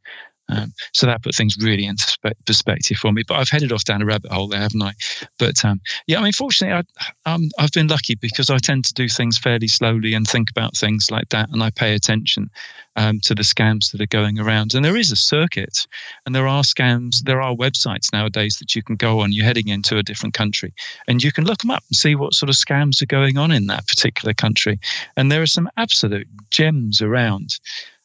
Um, 0.51 0.73
so 0.93 1.07
that 1.07 1.23
put 1.23 1.35
things 1.35 1.57
really 1.61 1.85
into 1.85 2.05
spe- 2.05 2.45
perspective 2.47 2.97
for 2.97 3.13
me. 3.13 3.23
But 3.27 3.39
I've 3.39 3.49
headed 3.49 3.73
off 3.73 3.85
down 3.85 4.03
a 4.03 4.07
rabbit 4.07 4.33
hole 4.33 4.49
there, 4.49 4.61
haven't 4.61 4.83
I? 4.83 4.93
But 5.39 5.65
um, 5.65 5.81
yeah, 6.07 6.21
I 6.21 6.23
mean, 6.23 6.33
fortunately, 6.33 6.85
I, 7.27 7.31
um, 7.31 7.49
I've 7.59 7.73
been 7.73 7.89
lucky 7.89 8.15
because 8.15 8.51
I 8.51 8.59
tend 8.59 8.85
to 8.87 8.95
do 8.95 9.09
things 9.09 9.39
fairly 9.39 9.69
slowly 9.69 10.15
and 10.15 10.27
think 10.27 10.51
about 10.51 10.77
things 10.77 11.11
like 11.11 11.29
that, 11.31 11.51
and 11.51 11.63
I 11.63 11.71
pay 11.71 11.95
attention 11.95 12.51
um, 12.97 13.21
to 13.21 13.35
the 13.35 13.43
scams 13.43 13.93
that 13.93 14.01
are 14.01 14.07
going 14.07 14.39
around. 14.39 14.75
And 14.75 14.85
there 14.85 14.97
is 14.97 15.13
a 15.13 15.17
circuit, 15.17 15.87
and 16.27 16.35
there 16.35 16.49
are 16.49 16.63
scams. 16.63 17.23
There 17.25 17.43
are 17.43 17.55
websites 17.55 18.13
nowadays 18.13 18.57
that 18.59 18.75
you 18.75 18.83
can 18.83 18.97
go 18.97 19.21
on. 19.21 19.33
You're 19.33 19.45
heading 19.45 19.69
into 19.69 19.99
a 19.99 20.03
different 20.03 20.35
country, 20.35 20.73
and 21.07 21.23
you 21.23 21.33
can 21.33 21.45
look 21.45 21.59
them 21.59 21.71
up 21.71 21.85
and 21.89 21.97
see 21.97 22.15
what 22.15 22.35
sort 22.35 22.51
of 22.51 22.57
scams 22.57 23.03
are 23.03 23.07
going 23.07 23.37
on 23.39 23.51
in 23.51 23.67
that 23.67 23.87
particular 23.87 24.35
country. 24.35 24.81
And 25.17 25.31
there 25.31 25.43
are 25.43 25.47
some 25.47 25.69
absolute 25.77 26.29
gems 26.51 27.03
around. 27.03 27.59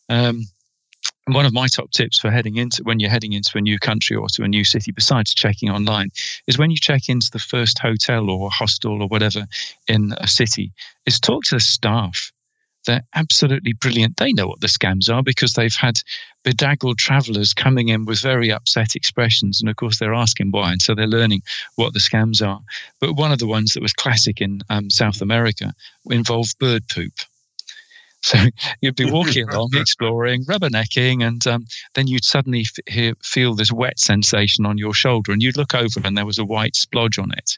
Um, 0.10 0.44
one 1.28 1.46
of 1.46 1.54
my 1.54 1.68
top 1.68 1.92
tips 1.92 2.20
for 2.20 2.30
heading 2.30 2.58
into 2.58 2.84
when 2.84 3.00
you're 3.00 3.10
heading 3.10 3.34
into 3.34 3.58
a 3.58 3.62
new 3.62 3.80
country 3.80 4.16
or 4.16 4.28
to 4.30 4.44
a 4.44 4.48
new 4.48 4.64
city, 4.64 4.92
besides 4.92 5.34
checking 5.34 5.70
online, 5.70 6.12
is 6.48 6.58
when 6.58 6.70
you 6.70 6.78
check 6.78 7.08
into 7.08 7.30
the 7.32 7.40
first 7.40 7.80
hotel 7.80 8.30
or 8.30 8.50
hostel 8.50 9.02
or 9.02 9.08
whatever 9.08 9.46
in 9.88 10.14
a 10.18 10.28
city, 10.28 10.72
is 11.06 11.20
talk 11.20 11.44
to 11.46 11.56
the 11.56 11.62
staff. 11.62 12.32
They're 12.86 13.04
absolutely 13.16 13.72
brilliant. 13.72 14.18
They 14.18 14.34
know 14.34 14.48
what 14.48 14.60
the 14.60 14.68
scams 14.68 15.10
are 15.10 15.24
because 15.24 15.54
they've 15.54 15.74
had 15.74 16.02
bedazzled 16.44 16.98
travelers 16.98 17.54
coming 17.54 17.88
in 17.88 18.04
with 18.04 18.20
very 18.20 18.52
upset 18.52 18.94
expressions. 18.94 19.62
And 19.62 19.70
of 19.70 19.78
course, 19.78 20.00
they're 20.00 20.14
asking 20.14 20.52
why. 20.52 20.74
And 20.74 20.82
so 20.82 20.94
they're 20.94 21.08
learning 21.08 21.44
what 21.76 21.94
the 21.94 22.00
scams 22.00 22.46
are. 22.46 22.60
But 23.00 23.14
one 23.14 23.32
of 23.32 23.40
the 23.40 23.48
ones 23.48 23.72
that 23.72 23.82
was 23.82 23.94
classic 23.94 24.42
in 24.42 24.62
um, 24.70 24.90
South 24.90 25.22
America 25.22 25.74
involved 26.10 26.60
bird 26.60 26.86
poop. 26.90 27.14
So 28.26 28.38
you'd 28.80 28.96
be 28.96 29.12
walking 29.12 29.50
along, 29.50 29.72
exploring, 29.74 30.46
rubbernecking, 30.46 31.28
and 31.28 31.46
um, 31.46 31.66
then 31.94 32.08
you'd 32.08 32.24
suddenly 32.24 32.62
f- 32.62 32.94
hear, 32.94 33.14
feel 33.22 33.54
this 33.54 33.72
wet 33.72 34.00
sensation 34.00 34.66
on 34.66 34.78
your 34.78 34.94
shoulder, 34.94 35.34
and 35.34 35.44
you'd 35.44 35.58
look 35.58 35.76
over, 35.76 36.00
and 36.06 36.18
there 36.18 36.26
was 36.26 36.40
a 36.40 36.46
white 36.46 36.76
splodge 36.76 37.22
on 37.22 37.34
it, 37.34 37.58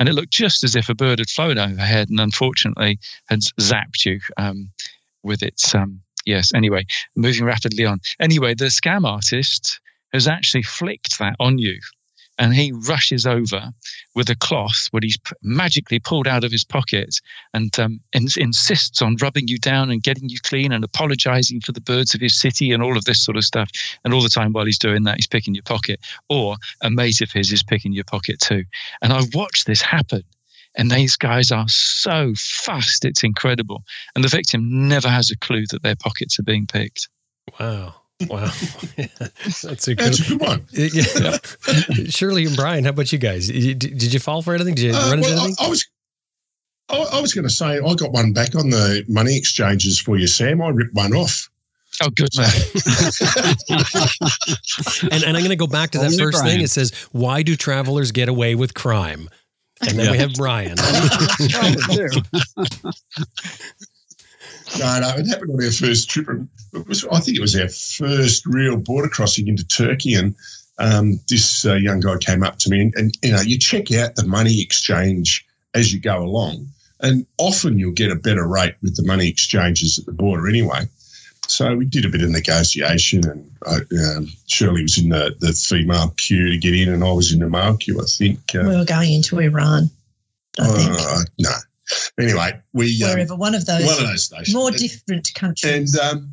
and 0.00 0.08
it 0.08 0.14
looked 0.14 0.32
just 0.32 0.64
as 0.64 0.74
if 0.74 0.88
a 0.88 0.94
bird 0.96 1.20
had 1.20 1.30
flown 1.30 1.56
overhead, 1.56 2.08
and 2.10 2.18
unfortunately 2.18 2.98
had 3.28 3.42
zapped 3.60 4.04
you 4.04 4.18
um, 4.38 4.72
with 5.22 5.40
its. 5.40 5.72
Um, 5.72 6.00
yes. 6.26 6.52
Anyway, 6.52 6.84
moving 7.14 7.44
rapidly 7.44 7.84
on. 7.84 8.00
Anyway, 8.18 8.54
the 8.54 8.66
scam 8.66 9.06
artist 9.06 9.80
has 10.12 10.26
actually 10.26 10.64
flicked 10.64 11.20
that 11.20 11.36
on 11.38 11.58
you 11.58 11.78
and 12.42 12.56
he 12.56 12.72
rushes 12.72 13.24
over 13.24 13.70
with 14.16 14.28
a 14.28 14.34
cloth, 14.34 14.88
what 14.90 15.04
he's 15.04 15.16
magically 15.44 16.00
pulled 16.00 16.26
out 16.26 16.42
of 16.42 16.50
his 16.50 16.64
pocket, 16.64 17.20
and 17.54 17.78
um, 17.78 18.00
ins- 18.12 18.36
insists 18.36 19.00
on 19.00 19.14
rubbing 19.22 19.46
you 19.46 19.58
down 19.58 19.92
and 19.92 20.02
getting 20.02 20.28
you 20.28 20.38
clean 20.42 20.72
and 20.72 20.82
apologizing 20.82 21.60
for 21.60 21.70
the 21.70 21.80
birds 21.80 22.16
of 22.16 22.20
his 22.20 22.34
city 22.34 22.72
and 22.72 22.82
all 22.82 22.96
of 22.96 23.04
this 23.04 23.24
sort 23.24 23.36
of 23.36 23.44
stuff. 23.44 23.70
And 24.04 24.12
all 24.12 24.24
the 24.24 24.28
time 24.28 24.52
while 24.52 24.64
he's 24.64 24.78
doing 24.78 25.04
that, 25.04 25.18
he's 25.18 25.26
picking 25.28 25.54
your 25.54 25.62
pocket, 25.62 26.00
or 26.28 26.56
a 26.82 26.90
mate 26.90 27.20
of 27.20 27.30
his 27.30 27.52
is 27.52 27.62
picking 27.62 27.92
your 27.92 28.02
pocket 28.02 28.40
too. 28.40 28.64
And 29.02 29.12
I've 29.12 29.32
watched 29.34 29.68
this 29.68 29.80
happen. 29.80 30.24
And 30.74 30.90
these 30.90 31.14
guys 31.14 31.52
are 31.52 31.68
so 31.68 32.32
fast, 32.36 33.04
it's 33.04 33.22
incredible. 33.22 33.84
And 34.16 34.24
the 34.24 34.28
victim 34.28 34.88
never 34.88 35.08
has 35.08 35.30
a 35.30 35.38
clue 35.38 35.66
that 35.70 35.84
their 35.84 35.94
pockets 35.94 36.40
are 36.40 36.44
being 36.44 36.66
picked. 36.66 37.08
Wow. 37.60 38.01
Wow, 38.28 38.46
that's 39.62 39.88
a 39.88 39.94
good, 39.94 39.98
that's 39.98 40.20
a 40.20 40.36
good 40.36 40.40
one. 40.40 40.66
Yeah. 40.72 41.38
Shirley 42.08 42.46
and 42.46 42.56
Brian, 42.56 42.84
how 42.84 42.90
about 42.90 43.12
you 43.12 43.18
guys? 43.18 43.48
Did 43.48 44.12
you 44.12 44.20
fall 44.20 44.42
for 44.42 44.54
anything? 44.54 44.74
Did 44.74 44.84
you 44.84 44.94
uh, 44.94 45.10
run 45.10 45.20
well, 45.20 45.30
into 45.30 45.42
anything? 45.42 45.56
I, 45.58 45.66
I 45.66 45.68
was, 45.68 45.86
I, 46.90 47.20
was 47.20 47.32
going 47.32 47.44
to 47.44 47.50
say 47.50 47.78
I 47.78 47.94
got 47.94 48.12
one 48.12 48.32
back 48.32 48.54
on 48.54 48.70
the 48.70 49.04
money 49.08 49.36
exchanges 49.36 50.00
for 50.00 50.16
you, 50.16 50.26
Sam. 50.26 50.60
I 50.60 50.68
ripped 50.68 50.94
one 50.94 51.14
off. 51.14 51.48
Oh, 52.02 52.10
good 52.10 52.30
man. 52.36 52.50
and, 55.12 55.24
and 55.24 55.36
I'm 55.36 55.42
going 55.42 55.50
to 55.50 55.56
go 55.56 55.66
back 55.66 55.90
to 55.90 55.98
that 55.98 56.06
Only 56.06 56.18
first 56.18 56.38
Brian. 56.38 56.56
thing. 56.56 56.64
It 56.64 56.70
says, 56.70 56.92
"Why 57.12 57.42
do 57.42 57.54
travelers 57.54 58.12
get 58.12 58.28
away 58.28 58.54
with 58.54 58.74
crime?" 58.74 59.28
And 59.82 59.98
then 59.98 60.06
yeah. 60.06 60.12
we 60.12 60.18
have 60.18 60.32
Brian. 60.34 60.76
No, 64.78 65.00
no, 65.00 65.08
it 65.16 65.26
happened 65.26 65.52
on 65.52 65.64
our 65.64 65.70
first 65.70 66.08
trip. 66.10 66.28
It 66.72 66.86
was, 66.88 67.04
I 67.06 67.20
think 67.20 67.36
it 67.36 67.40
was 67.40 67.56
our 67.56 67.68
first 67.68 68.46
real 68.46 68.76
border 68.76 69.08
crossing 69.08 69.48
into 69.48 69.66
Turkey, 69.66 70.14
and 70.14 70.34
um, 70.78 71.20
this 71.28 71.64
uh, 71.64 71.74
young 71.74 72.00
guy 72.00 72.16
came 72.18 72.42
up 72.42 72.58
to 72.60 72.70
me, 72.70 72.80
and, 72.80 72.94
and 72.96 73.18
you 73.22 73.32
know, 73.32 73.40
you 73.40 73.58
check 73.58 73.92
out 73.92 74.14
the 74.16 74.26
money 74.26 74.60
exchange 74.60 75.46
as 75.74 75.92
you 75.92 76.00
go 76.00 76.18
along, 76.18 76.66
and 77.00 77.26
often 77.38 77.78
you'll 77.78 77.92
get 77.92 78.10
a 78.10 78.16
better 78.16 78.46
rate 78.46 78.74
with 78.82 78.96
the 78.96 79.04
money 79.04 79.28
exchanges 79.28 79.98
at 79.98 80.06
the 80.06 80.12
border 80.12 80.48
anyway. 80.48 80.86
So 81.48 81.74
we 81.74 81.84
did 81.84 82.04
a 82.04 82.08
bit 82.08 82.22
of 82.22 82.30
negotiation, 82.30 83.28
and 83.28 83.50
I, 83.66 83.78
um, 84.16 84.28
Shirley 84.46 84.82
was 84.82 84.98
in 84.98 85.10
the, 85.10 85.34
the 85.40 85.52
female 85.52 86.14
queue 86.16 86.50
to 86.50 86.58
get 86.58 86.74
in, 86.74 86.88
and 86.88 87.04
I 87.04 87.12
was 87.12 87.32
in 87.32 87.40
the 87.40 87.50
male 87.50 87.76
queue. 87.76 88.00
I 88.00 88.06
think 88.06 88.38
uh, 88.54 88.62
we 88.62 88.76
were 88.76 88.84
going 88.84 89.12
into 89.12 89.38
Iran. 89.38 89.90
I 90.58 90.68
uh, 90.68 90.76
think 90.76 91.28
no, 91.38 91.50
Anyway, 92.18 92.60
we 92.72 92.98
wherever 93.00 93.34
um, 93.34 93.38
one 93.38 93.54
of 93.54 93.66
those 93.66 93.84
one 93.84 93.94
of 93.94 94.06
those 94.06 94.24
stations, 94.24 94.54
more 94.54 94.70
different 94.70 95.28
countries, 95.34 95.94
and 95.94 96.04
um, 96.04 96.32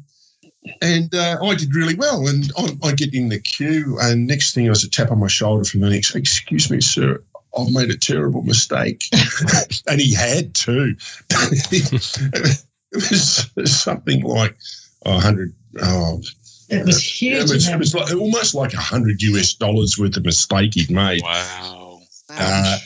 and 0.82 1.13
uh, 1.13 1.38
I 1.41 1.56
did 1.56 1.74
really 1.74 1.95
well. 1.95 2.28
And 2.28 2.52
I, 2.58 2.88
I, 2.88 2.91
get 2.93 3.13
in 3.13 3.30
the 3.30 3.39
queue, 3.39 3.98
and 4.02 4.28
next 4.28 4.54
thing 4.54 4.67
I 4.67 4.69
was 4.69 4.84
a 4.84 4.89
tap 4.89 5.12
on 5.12 5.19
my 5.19 5.28
shoulder 5.28 5.63
from 5.63 5.82
the 5.82 5.89
next. 5.89 6.15
Excuse 6.15 6.69
me, 6.69 6.82
sir. 6.82 7.24
I've 7.58 7.72
made 7.72 7.89
a 7.89 7.98
terrible 7.98 8.43
mistake, 8.43 9.04
and 9.88 10.00
he 10.00 10.13
had 10.13 10.54
too. 10.54 10.95
it 11.32 12.65
was 12.95 13.50
something 13.65 14.24
like 14.24 14.56
a 15.06 15.19
hundred. 15.19 15.54
Oh, 15.82 16.22
it 16.69 16.86
was 16.86 17.04
huge. 17.04 17.50
It 17.50 17.54
was, 17.54 17.67
it 17.67 17.80
was 17.80 17.95
like, 17.95 18.13
almost 18.13 18.54
like 18.54 18.74
a 18.74 18.78
hundred 18.78 19.22
US 19.24 19.54
dollars 19.54 19.98
worth 19.98 20.17
of 20.17 20.26
mistake 20.26 20.76
he'd 20.76 20.91
made. 20.91 21.22
Wow. 21.24 22.02
Uh, 22.30 22.78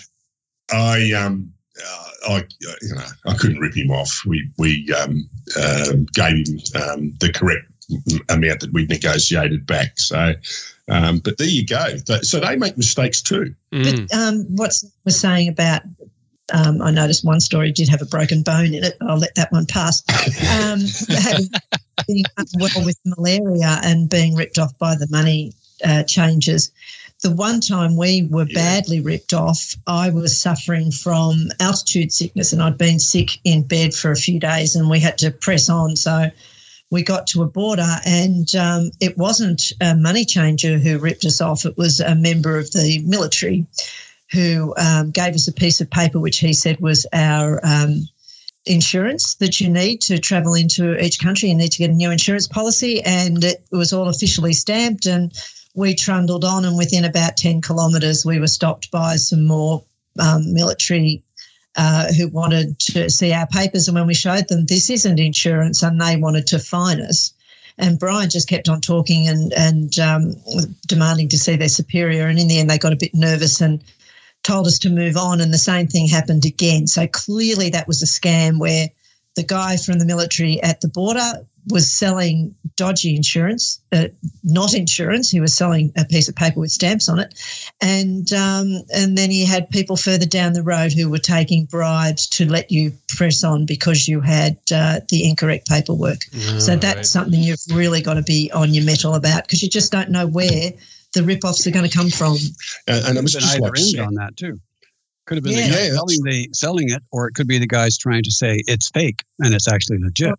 I 0.71 1.11
um 1.11 1.51
uh, 1.85 2.09
I, 2.27 2.43
you 2.61 2.95
know, 2.95 3.05
I 3.25 3.33
couldn't 3.35 3.59
rip 3.59 3.75
him 3.75 3.91
off. 3.91 4.23
We 4.25 4.49
we 4.57 4.91
um, 4.93 5.29
uh, 5.57 5.93
gave 6.13 6.47
him 6.47 6.57
um, 6.81 7.13
the 7.19 7.31
correct 7.33 7.65
amount 8.29 8.61
that 8.61 8.71
we'd 8.73 8.89
negotiated 8.89 9.65
back. 9.65 9.99
So, 9.99 10.33
um, 10.89 11.19
but 11.19 11.37
there 11.37 11.47
you 11.47 11.65
go. 11.65 11.97
So 12.21 12.39
they 12.39 12.55
make 12.55 12.77
mistakes 12.77 13.21
too. 13.21 13.53
Mm. 13.71 14.07
But 14.09 14.17
um, 14.17 14.45
what 14.55 14.73
was 15.05 15.19
saying 15.19 15.49
about, 15.49 15.81
um, 16.53 16.81
I 16.81 16.91
noticed 16.91 17.25
one 17.25 17.39
story 17.39 17.71
did 17.71 17.89
have 17.89 18.01
a 18.01 18.05
broken 18.05 18.43
bone 18.43 18.73
in 18.73 18.83
it. 18.83 18.97
I'll 19.01 19.17
let 19.17 19.35
that 19.35 19.51
one 19.51 19.65
pass. 19.65 20.03
Um, 20.63 20.81
having 21.09 21.49
been 22.07 22.23
well 22.59 22.85
with 22.85 22.99
malaria 23.05 23.79
and 23.83 24.09
being 24.09 24.35
ripped 24.35 24.57
off 24.57 24.77
by 24.79 24.95
the 24.95 25.07
money 25.09 25.53
uh, 25.85 26.03
changes 26.03 26.71
the 27.23 27.31
one 27.31 27.61
time 27.61 27.95
we 27.97 28.27
were 28.29 28.45
yeah. 28.47 28.53
badly 28.53 28.99
ripped 28.99 29.33
off, 29.33 29.75
I 29.87 30.11
was 30.11 30.39
suffering 30.39 30.91
from 30.91 31.47
altitude 31.59 32.13
sickness 32.13 32.53
and 32.53 32.61
I'd 32.61 32.77
been 32.77 32.99
sick 32.99 33.39
in 33.43 33.63
bed 33.63 33.95
for 33.95 34.11
a 34.11 34.15
few 34.15 34.39
days 34.39 34.75
and 34.75 34.89
we 34.89 34.99
had 34.99 35.17
to 35.19 35.31
press 35.31 35.69
on. 35.69 35.95
So 35.95 36.29
we 36.91 37.01
got 37.01 37.25
to 37.27 37.41
a 37.41 37.47
border 37.47 37.95
and 38.05 38.53
um, 38.55 38.91
it 38.99 39.17
wasn't 39.17 39.71
a 39.81 39.95
money 39.95 40.25
changer 40.25 40.77
who 40.77 40.99
ripped 40.99 41.25
us 41.25 41.41
off, 41.41 41.65
it 41.65 41.77
was 41.77 41.99
a 41.99 42.13
member 42.13 42.59
of 42.59 42.71
the 42.71 43.01
military 43.05 43.65
who 44.31 44.75
um, 44.77 45.11
gave 45.11 45.33
us 45.33 45.47
a 45.47 45.53
piece 45.53 45.81
of 45.81 45.89
paper 45.89 46.19
which 46.19 46.39
he 46.39 46.53
said 46.53 46.79
was 46.79 47.07
our. 47.13 47.59
Um, 47.63 48.07
insurance 48.65 49.35
that 49.35 49.59
you 49.59 49.69
need 49.69 49.99
to 49.99 50.17
travel 50.17 50.53
into 50.53 50.97
each 51.03 51.19
country. 51.19 51.49
You 51.49 51.55
need 51.55 51.73
to 51.73 51.77
get 51.79 51.89
a 51.89 51.93
new 51.93 52.11
insurance 52.11 52.47
policy, 52.47 53.01
and 53.01 53.43
it 53.43 53.61
was 53.73 53.91
all 53.91 54.07
officially 54.07 54.53
stamped. 54.53 55.05
And 55.05 55.33
we 55.75 55.95
trundled 55.95 56.45
on, 56.45 56.65
and 56.65 56.77
within 56.77 57.05
about 57.05 57.37
10 57.37 57.61
kilometres, 57.61 58.25
we 58.25 58.39
were 58.39 58.47
stopped 58.47 58.91
by 58.91 59.15
some 59.15 59.45
more 59.45 59.83
um, 60.19 60.53
military 60.53 61.23
uh, 61.75 62.11
who 62.13 62.27
wanted 62.27 62.77
to 62.79 63.09
see 63.09 63.33
our 63.33 63.47
papers. 63.47 63.87
And 63.87 63.95
when 63.95 64.07
we 64.07 64.13
showed 64.13 64.47
them 64.47 64.65
this 64.65 64.89
isn't 64.89 65.19
insurance, 65.19 65.81
and 65.81 65.99
they 65.99 66.15
wanted 66.15 66.47
to 66.47 66.59
fine 66.59 67.01
us. 67.01 67.33
And 67.79 67.97
Brian 67.97 68.29
just 68.29 68.47
kept 68.47 68.69
on 68.69 68.81
talking 68.81 69.27
and 69.27 69.51
and 69.53 69.97
um, 69.97 70.35
demanding 70.87 71.27
to 71.29 71.37
see 71.39 71.55
their 71.55 71.69
superior. 71.69 72.27
And 72.27 72.39
in 72.39 72.47
the 72.47 72.59
end, 72.59 72.69
they 72.69 72.77
got 72.77 72.93
a 72.93 72.97
bit 72.97 73.15
nervous 73.15 73.59
and 73.61 73.83
told 74.43 74.67
us 74.67 74.77
to 74.79 74.89
move 74.89 75.17
on. 75.17 75.41
And 75.41 75.51
the 75.51 75.57
same 75.57 75.87
thing 75.87 76.07
happened 76.07 76.45
again. 76.45 76.85
So 76.85 77.07
clearly, 77.07 77.71
that 77.71 77.87
was 77.87 78.03
a 78.03 78.05
scam 78.05 78.59
where 78.59 78.89
the 79.35 79.43
guy 79.43 79.77
from 79.77 79.97
the 79.97 80.05
military 80.05 80.61
at 80.61 80.81
the 80.81 80.87
border 80.87 81.43
was 81.69 81.91
selling 81.91 82.53
dodgy 82.75 83.15
insurance, 83.15 83.79
uh, 83.91 84.07
not 84.43 84.73
insurance. 84.73 85.29
He 85.29 85.39
was 85.39 85.53
selling 85.53 85.91
a 85.97 86.05
piece 86.05 86.27
of 86.27 86.35
paper 86.35 86.59
with 86.59 86.71
stamps 86.71 87.09
on 87.09 87.19
it, 87.19 87.33
and 87.81 88.31
um, 88.33 88.83
and 88.93 89.17
then 89.17 89.29
he 89.29 89.45
had 89.45 89.69
people 89.69 89.95
further 89.95 90.25
down 90.25 90.53
the 90.53 90.63
road 90.63 90.91
who 90.91 91.09
were 91.09 91.19
taking 91.19 91.65
bribes 91.65 92.27
to 92.27 92.49
let 92.49 92.71
you 92.71 92.91
press 93.07 93.43
on 93.43 93.65
because 93.65 94.07
you 94.07 94.21
had 94.21 94.57
uh, 94.73 94.99
the 95.09 95.27
incorrect 95.27 95.67
paperwork. 95.67 96.19
Oh, 96.35 96.59
so 96.59 96.75
that's 96.75 96.95
right. 96.95 97.05
something 97.05 97.41
you've 97.41 97.59
really 97.73 98.01
got 98.01 98.15
to 98.15 98.23
be 98.23 98.51
on 98.53 98.73
your 98.73 98.85
mettle 98.85 99.15
about 99.15 99.43
because 99.43 99.61
you 99.63 99.69
just 99.69 99.91
don't 99.91 100.09
know 100.09 100.27
where 100.27 100.71
the 101.13 101.23
rip-offs 101.23 101.65
are 101.67 101.71
going 101.71 101.87
to 101.87 101.95
come 101.95 102.09
from. 102.09 102.37
And, 102.87 103.05
and 103.05 103.17
it 103.17 103.21
was 103.21 103.33
just 103.33 103.59
like 103.59 103.71
end 103.77 103.99
on 103.99 104.15
that 104.15 104.35
too. 104.35 104.59
Could 105.25 105.37
have 105.37 105.43
been 105.43 105.53
yeah. 105.53 105.67
the 105.67 105.73
guy 105.73 105.89
selling, 105.89 106.23
the, 106.23 106.49
selling 106.51 106.89
it, 106.89 107.01
or 107.11 107.27
it 107.27 107.33
could 107.33 107.47
be 107.47 107.57
the 107.57 107.67
guys 107.67 107.97
trying 107.97 108.23
to 108.23 108.31
say 108.31 108.61
it's 108.67 108.89
fake 108.89 109.21
and 109.39 109.53
it's 109.53 109.71
actually 109.71 109.99
legit. 109.99 110.35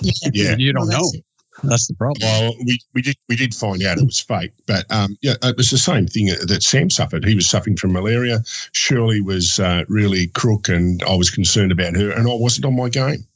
Yeah, 0.00 0.30
yeah. 0.32 0.56
you 0.58 0.72
don't 0.72 0.88
well, 0.88 1.12
know. 1.12 1.20
That's 1.64 1.86
the 1.86 1.94
problem. 1.94 2.18
Well, 2.22 2.54
we, 2.66 2.80
we 2.94 3.02
did 3.02 3.16
we 3.28 3.36
did 3.36 3.54
find 3.54 3.82
out 3.82 3.98
it 3.98 4.06
was 4.06 4.20
fake, 4.20 4.52
but 4.66 4.90
um, 4.90 5.16
yeah, 5.20 5.34
it 5.42 5.56
was 5.56 5.70
the 5.70 5.78
same 5.78 6.06
thing 6.06 6.26
that 6.26 6.62
Sam 6.62 6.90
suffered. 6.90 7.24
He 7.24 7.34
was 7.34 7.48
suffering 7.48 7.76
from 7.76 7.92
malaria. 7.92 8.40
Shirley 8.72 9.20
was 9.20 9.60
uh, 9.60 9.84
really 9.88 10.28
crook, 10.28 10.68
and 10.68 11.02
I 11.04 11.14
was 11.14 11.30
concerned 11.30 11.70
about 11.70 11.94
her, 11.96 12.10
and 12.10 12.26
I 12.26 12.34
wasn't 12.34 12.66
on 12.66 12.76
my 12.76 12.88
game. 12.88 13.26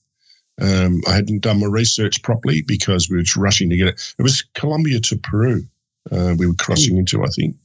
Um, 0.60 1.02
I 1.06 1.12
hadn't 1.12 1.42
done 1.42 1.60
my 1.60 1.66
research 1.66 2.22
properly 2.22 2.62
because 2.62 3.10
we 3.10 3.18
were 3.18 3.24
rushing 3.36 3.68
to 3.70 3.76
get 3.76 3.88
it. 3.88 4.14
It 4.18 4.22
was 4.22 4.42
Colombia 4.54 5.00
to 5.00 5.18
Peru. 5.18 5.62
Uh, 6.10 6.34
we 6.38 6.46
were 6.46 6.54
crossing 6.54 6.96
into, 6.96 7.22
I 7.22 7.28
think, 7.28 7.56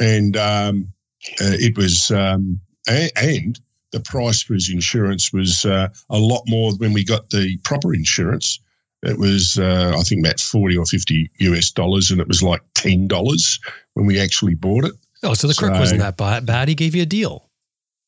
and 0.00 0.36
um, 0.36 0.92
uh, 1.40 1.56
it 1.58 1.76
was 1.76 2.10
um, 2.12 2.60
a- 2.88 3.10
and 3.16 3.60
the 3.92 4.00
price 4.00 4.42
for 4.42 4.54
his 4.54 4.70
insurance 4.70 5.32
was 5.32 5.64
uh, 5.64 5.88
a 6.10 6.18
lot 6.18 6.42
more 6.46 6.72
when 6.74 6.92
we 6.92 7.04
got 7.04 7.30
the 7.30 7.56
proper 7.64 7.94
insurance. 7.94 8.60
It 9.02 9.18
was, 9.18 9.58
uh, 9.58 9.94
I 9.96 10.02
think, 10.02 10.26
about 10.26 10.40
40 10.40 10.76
or 10.76 10.84
50 10.84 11.30
US 11.38 11.70
dollars, 11.70 12.10
and 12.10 12.20
it 12.20 12.28
was 12.28 12.42
like 12.42 12.62
$10 12.74 13.60
when 13.94 14.06
we 14.06 14.20
actually 14.20 14.54
bought 14.54 14.84
it. 14.84 14.92
Oh, 15.22 15.34
so 15.34 15.46
the 15.46 15.54
crook 15.54 15.72
wasn't 15.72 16.00
that 16.00 16.16
ba- 16.16 16.42
bad. 16.44 16.68
He 16.68 16.74
gave 16.74 16.94
you 16.94 17.02
a 17.02 17.06
deal. 17.06 17.48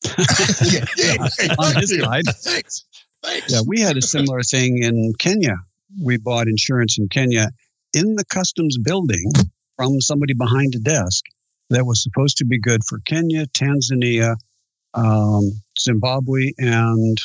yeah, 0.64 0.84
yeah. 0.96 1.54
On 1.58 1.74
his 1.76 1.96
side. 1.98 2.24
Thanks. 2.26 2.84
Thanks. 3.22 3.52
Yeah, 3.52 3.60
we 3.66 3.80
had 3.80 3.96
a 3.96 4.02
similar 4.02 4.42
thing 4.42 4.82
in 4.82 5.12
Kenya. 5.18 5.56
We 6.02 6.16
bought 6.16 6.48
insurance 6.48 6.98
in 6.98 7.08
Kenya 7.08 7.48
in 7.92 8.14
the 8.14 8.24
customs 8.24 8.78
building 8.78 9.30
from 9.76 10.00
somebody 10.00 10.34
behind 10.34 10.74
a 10.74 10.78
desk 10.78 11.24
that 11.70 11.84
was 11.84 12.02
supposed 12.02 12.36
to 12.38 12.44
be 12.44 12.58
good 12.58 12.82
for 12.84 13.00
Kenya, 13.06 13.46
Tanzania, 13.46 14.36
um, 14.94 15.60
Zimbabwe, 15.82 16.52
and 16.58 17.18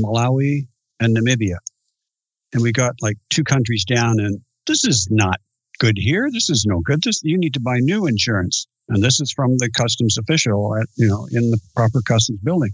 Malawi 0.00 0.66
and 1.00 1.16
Namibia. 1.16 1.58
And 2.52 2.62
we 2.62 2.72
got 2.72 2.94
like 3.00 3.16
two 3.30 3.44
countries 3.44 3.84
down, 3.84 4.20
and 4.20 4.40
this 4.66 4.84
is 4.84 5.08
not 5.10 5.40
good 5.78 5.96
here. 5.98 6.28
This 6.32 6.50
is 6.50 6.64
no 6.66 6.80
good. 6.80 7.02
This 7.02 7.20
you 7.22 7.38
need 7.38 7.54
to 7.54 7.60
buy 7.60 7.78
new 7.78 8.06
insurance. 8.06 8.66
And 8.88 9.02
this 9.02 9.18
is 9.20 9.32
from 9.32 9.56
the 9.56 9.70
customs 9.70 10.18
official 10.18 10.76
at, 10.76 10.86
you 10.96 11.08
know, 11.08 11.26
in 11.32 11.50
the 11.50 11.58
proper 11.74 12.02
customs 12.02 12.40
building. 12.42 12.70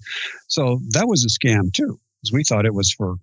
So 0.48 0.80
that 0.90 1.06
was 1.06 1.24
a 1.24 1.28
scam 1.28 1.72
too 1.72 2.00
because 2.20 2.32
we 2.32 2.42
thought 2.42 2.66
it 2.66 2.74
was 2.74 2.92
for 2.92 3.14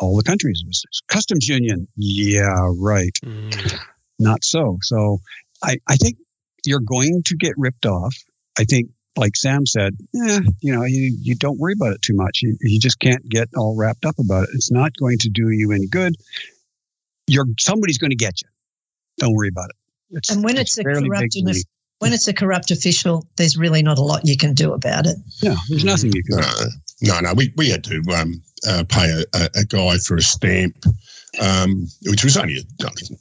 all 0.00 0.16
the 0.16 0.24
countries. 0.24 0.60
It 0.64 0.68
was 0.68 1.02
customs 1.08 1.46
union. 1.48 1.86
Yeah, 1.96 2.72
right. 2.76 3.16
Mm. 3.24 3.78
Not 4.18 4.42
so. 4.42 4.78
So 4.82 5.18
I, 5.62 5.76
I 5.88 5.96
think 5.96 6.16
you're 6.66 6.80
going 6.80 7.22
to 7.26 7.36
get 7.36 7.52
ripped 7.56 7.86
off. 7.86 8.16
I 8.58 8.64
think, 8.64 8.90
like 9.16 9.36
Sam 9.36 9.66
said, 9.66 9.96
eh, 10.14 10.40
you 10.60 10.74
know, 10.74 10.84
you, 10.84 11.16
you 11.20 11.34
don't 11.34 11.58
worry 11.58 11.74
about 11.78 11.92
it 11.92 12.02
too 12.02 12.14
much. 12.14 12.40
You, 12.42 12.56
you 12.60 12.80
just 12.80 12.98
can't 12.98 13.26
get 13.28 13.48
all 13.56 13.76
wrapped 13.76 14.04
up 14.04 14.18
about 14.18 14.44
it. 14.44 14.50
It's 14.54 14.72
not 14.72 14.92
going 14.98 15.18
to 15.18 15.28
do 15.28 15.50
you 15.50 15.72
any 15.72 15.86
good. 15.86 16.16
You're 17.26 17.46
somebody's 17.58 17.98
going 17.98 18.10
to 18.10 18.16
get 18.16 18.42
you. 18.42 18.48
Don't 19.18 19.34
worry 19.34 19.48
about 19.48 19.70
it. 19.70 19.76
It's, 20.10 20.30
And 20.30 20.44
when 20.44 20.56
it's, 20.56 20.76
a 20.78 20.82
fairly 20.82 21.08
corrupt, 21.08 21.36
when 21.98 22.12
it's 22.12 22.28
a 22.28 22.34
corrupt 22.34 22.70
official, 22.70 23.26
there's 23.36 23.56
really 23.56 23.82
not 23.82 23.98
a 23.98 24.02
lot 24.02 24.26
you 24.26 24.36
can 24.36 24.52
do 24.52 24.72
about 24.72 25.06
it. 25.06 25.16
yeah, 25.40 25.54
there's 25.68 25.84
nothing 25.84 26.12
you 26.12 26.22
can. 26.24 26.38
do. 26.38 26.42
No, 27.02 27.14
no, 27.14 27.20
no. 27.20 27.34
We, 27.34 27.52
we 27.56 27.70
had 27.70 27.84
to 27.84 28.02
um, 28.14 28.42
uh, 28.66 28.84
pay 28.88 29.10
a, 29.10 29.38
a, 29.38 29.48
a 29.60 29.64
guy 29.64 29.98
for 29.98 30.16
a 30.16 30.22
stamp, 30.22 30.76
um, 31.40 31.88
which 32.06 32.24
was 32.24 32.36
only 32.36 32.58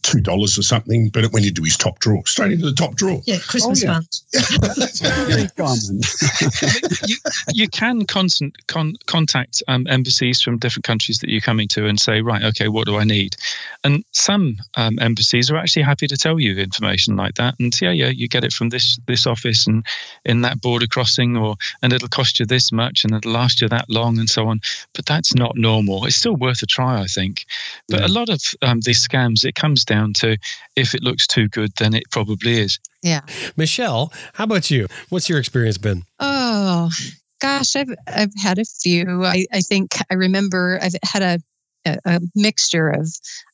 two 0.02 0.22
dollars 0.22 0.58
or 0.58 0.64
something, 0.64 1.10
but 1.10 1.24
it 1.24 1.32
went 1.32 1.46
into 1.46 1.64
his 1.64 1.78
top 1.78 2.00
drawer, 2.00 2.26
straight 2.26 2.52
into 2.54 2.66
the 2.66 2.74
top 2.74 2.96
drawer. 2.96 3.22
Yeah, 3.26 3.38
Christmas 3.40 3.84
yeah. 3.84 3.94
fund. 3.94 5.28
Very 5.28 5.48
you, 7.08 7.16
you 7.54 7.68
can 7.68 8.06
constant, 8.06 8.56
con, 8.68 8.96
contact 9.06 9.64
um, 9.68 9.88
embassies 9.88 10.42
from 10.42 10.58
different 10.58 10.86
countries 10.86 11.20
that 11.20 11.30
you're 11.30 11.42
coming 11.42 11.68
to 11.70 11.88
and 11.88 12.00
say, 12.00 12.22
right, 12.22 12.44
okay, 12.44 12.68
what 12.68 12.86
do 12.86 12.98
I 12.98 13.04
need? 13.04 13.36
And 13.84 14.04
some 14.12 14.58
um, 14.76 14.98
embassies 15.00 15.50
are 15.52 15.58
actually 15.58 15.84
happy 15.84 16.08
to 16.08 16.18
tell 16.18 16.40
you 16.40 16.58
information 16.58 17.16
like 17.16 17.36
that. 17.36 17.56
And 17.60 17.74
yeah, 17.82 17.92
yeah, 17.92 18.10
you 18.10 18.28
get 18.28 18.44
it 18.44 18.54
from 18.54 18.70
this 18.70 19.00
this 19.08 19.28
office 19.28 19.68
and 19.68 19.86
in 20.26 20.42
that 20.42 20.62
border 20.62 20.88
crossing, 20.88 21.36
or 21.38 21.56
and 21.82 21.94
it'll 21.94 22.08
cost 22.08 22.40
you 22.40 22.46
this 22.46 22.72
much 22.72 23.04
and 23.04 23.14
it'll 23.14 23.32
last 23.32 23.62
you 23.62 23.70
that 23.70 23.90
long 23.90 24.18
and 24.20 24.30
so 24.30 24.48
on. 24.48 24.62
But 24.94 25.06
that's 25.06 25.36
not 25.36 25.58
normal. 25.58 26.06
It's 26.06 26.16
still 26.16 26.36
worth 26.36 26.62
a 26.62 26.66
try, 26.66 27.02
I 27.02 27.06
think. 27.06 27.46
But 27.90 28.00
Yeah. 28.00 28.03
A 28.06 28.08
lot 28.08 28.30
of 28.30 28.42
um, 28.62 28.80
these 28.82 29.06
scams, 29.06 29.46
it 29.46 29.56
comes 29.56 29.86
down 29.86 30.14
to 30.14 30.38
if 30.76 30.94
it 30.94 31.04
looks 31.04 31.28
too 31.28 31.48
good, 31.50 31.72
then 31.78 31.94
it 31.94 32.04
probably 32.12 32.60
is. 32.60 32.80
Yeah. 33.02 33.22
Michelle, 33.58 34.12
how 34.34 34.46
about 34.46 34.72
you? 34.72 34.88
What's 35.10 35.30
your 35.30 35.40
experience 35.40 35.78
been? 35.78 36.04
Oh 36.20 36.90
gosh, 37.42 37.76
I've 37.76 37.94
I've 38.08 38.34
had 38.42 38.58
a 38.58 38.66
few. 38.66 39.24
I, 39.26 39.46
I 39.52 39.62
think 39.62 39.96
I 40.10 40.16
remember 40.16 40.80
I've 40.82 40.96
had 41.04 41.22
a 41.22 41.40
a, 41.86 41.98
a 42.06 42.22
mixture 42.36 42.90
of 42.90 43.10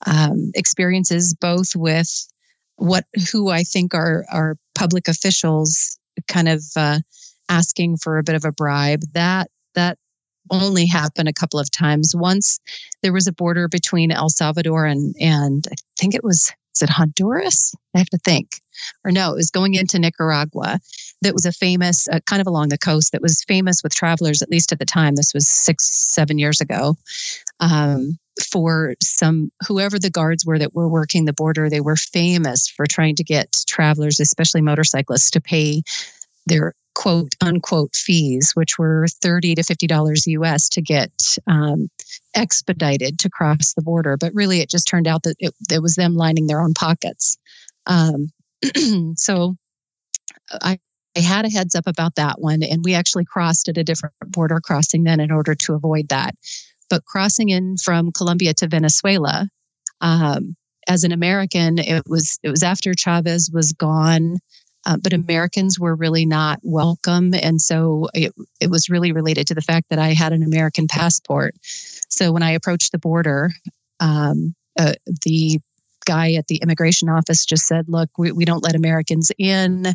um, 0.05 0.51
experiences, 0.53 1.33
both 1.33 1.75
with 1.75 2.27
what 2.75 3.05
who 3.31 3.49
I 3.49 3.63
think 3.63 3.93
are 3.93 4.25
are 4.31 4.55
public 4.75 5.07
officials, 5.07 5.97
kind 6.27 6.47
of 6.47 6.63
uh, 6.75 6.99
asking 7.49 7.97
for 7.97 8.17
a 8.17 8.23
bit 8.23 8.35
of 8.35 8.45
a 8.45 8.51
bribe. 8.51 9.01
That 9.13 9.49
that 9.75 9.97
only 10.51 10.85
happened 10.85 11.29
a 11.29 11.33
couple 11.33 11.59
of 11.59 11.71
times. 11.71 12.15
Once 12.15 12.59
there 13.01 13.13
was 13.13 13.27
a 13.27 13.33
border 13.33 13.67
between 13.67 14.11
El 14.11 14.29
Salvador 14.29 14.85
and 14.85 15.15
and 15.19 15.67
I 15.71 15.75
think 15.97 16.15
it 16.15 16.23
was 16.23 16.51
is 16.75 16.83
it 16.83 16.89
Honduras? 16.89 17.73
I 17.95 17.99
have 17.99 18.09
to 18.09 18.17
think. 18.19 18.61
Or 19.03 19.11
no, 19.11 19.33
it 19.33 19.35
was 19.35 19.51
going 19.51 19.73
into 19.73 19.99
Nicaragua 19.99 20.79
that 21.21 21.33
was 21.33 21.45
a 21.45 21.51
famous, 21.51 22.07
uh, 22.07 22.19
kind 22.25 22.39
of 22.39 22.47
along 22.47 22.69
the 22.69 22.77
coast, 22.77 23.11
that 23.11 23.21
was 23.21 23.43
famous 23.43 23.83
with 23.83 23.93
travelers, 23.93 24.41
at 24.41 24.49
least 24.49 24.71
at 24.71 24.79
the 24.79 24.85
time. 24.85 25.15
This 25.15 25.33
was 25.33 25.47
six, 25.47 25.89
seven 25.89 26.37
years 26.37 26.61
ago. 26.61 26.95
Um, 27.59 28.17
for 28.49 28.95
some, 29.03 29.51
whoever 29.67 29.99
the 29.99 30.09
guards 30.09 30.45
were 30.45 30.57
that 30.59 30.73
were 30.73 30.87
working 30.87 31.25
the 31.25 31.33
border, 31.33 31.69
they 31.69 31.81
were 31.81 31.97
famous 31.97 32.69
for 32.69 32.85
trying 32.85 33.15
to 33.15 33.23
get 33.23 33.57
travelers, 33.67 34.19
especially 34.19 34.61
motorcyclists, 34.61 35.31
to 35.31 35.41
pay 35.41 35.81
their 36.45 36.73
quote 36.99 37.33
unquote 37.39 37.95
fees, 37.95 38.51
which 38.55 38.77
were 38.77 39.07
30 39.21 39.55
to 39.55 39.61
$50 39.61 40.21
US 40.27 40.67
to 40.67 40.81
get 40.81 41.37
um, 41.47 41.87
expedited 42.35 43.17
to 43.19 43.29
cross 43.29 43.73
the 43.73 43.81
border. 43.81 44.17
But 44.17 44.33
really, 44.35 44.59
it 44.59 44.69
just 44.69 44.85
turned 44.85 45.07
out 45.07 45.23
that 45.23 45.37
it, 45.39 45.53
it 45.71 45.81
was 45.81 45.95
them 45.95 46.15
lining 46.15 46.47
their 46.47 46.59
own 46.59 46.73
pockets. 46.73 47.37
Um, 47.87 48.31
so 49.15 49.55
I, 50.51 50.77
I 51.15 51.21
had 51.21 51.45
a 51.45 51.49
heads 51.49 51.73
up 51.73 51.87
about 51.87 52.15
that 52.15 52.41
one, 52.41 52.63
and 52.63 52.83
we 52.83 52.95
actually 52.95 53.23
crossed 53.23 53.69
at 53.69 53.77
a 53.77 53.83
different 53.83 54.15
border 54.27 54.59
crossing 54.59 55.05
then 55.05 55.21
in 55.21 55.31
order 55.31 55.55
to 55.55 55.75
avoid 55.75 56.09
that. 56.09 56.35
But 56.89 57.05
crossing 57.05 57.47
in 57.47 57.77
from 57.77 58.11
Colombia 58.11 58.53
to 58.55 58.67
Venezuela, 58.67 59.47
um, 60.01 60.57
as 60.89 61.05
an 61.05 61.13
American, 61.13 61.79
it 61.79 62.03
was 62.09 62.39
it 62.43 62.49
was 62.49 62.61
after 62.61 62.93
Chavez 62.93 63.49
was 63.53 63.71
gone, 63.71 64.39
uh, 64.85 64.97
but 65.01 65.13
Americans 65.13 65.79
were 65.79 65.95
really 65.95 66.25
not 66.25 66.59
welcome, 66.63 67.33
and 67.33 67.61
so 67.61 68.07
it 68.13 68.33
it 68.59 68.69
was 68.69 68.89
really 68.89 69.11
related 69.11 69.47
to 69.47 69.55
the 69.55 69.61
fact 69.61 69.89
that 69.89 69.99
I 69.99 70.09
had 70.09 70.33
an 70.33 70.43
American 70.43 70.87
passport. 70.87 71.55
So 71.61 72.31
when 72.31 72.43
I 72.43 72.51
approached 72.51 72.91
the 72.91 72.99
border, 72.99 73.51
um, 73.99 74.55
uh, 74.77 74.93
the 75.25 75.59
guy 76.05 76.33
at 76.33 76.47
the 76.47 76.57
immigration 76.57 77.09
office 77.09 77.45
just 77.45 77.67
said, 77.67 77.85
"Look, 77.87 78.09
we, 78.17 78.31
we 78.31 78.45
don't 78.45 78.63
let 78.63 78.75
Americans 78.75 79.31
in 79.37 79.93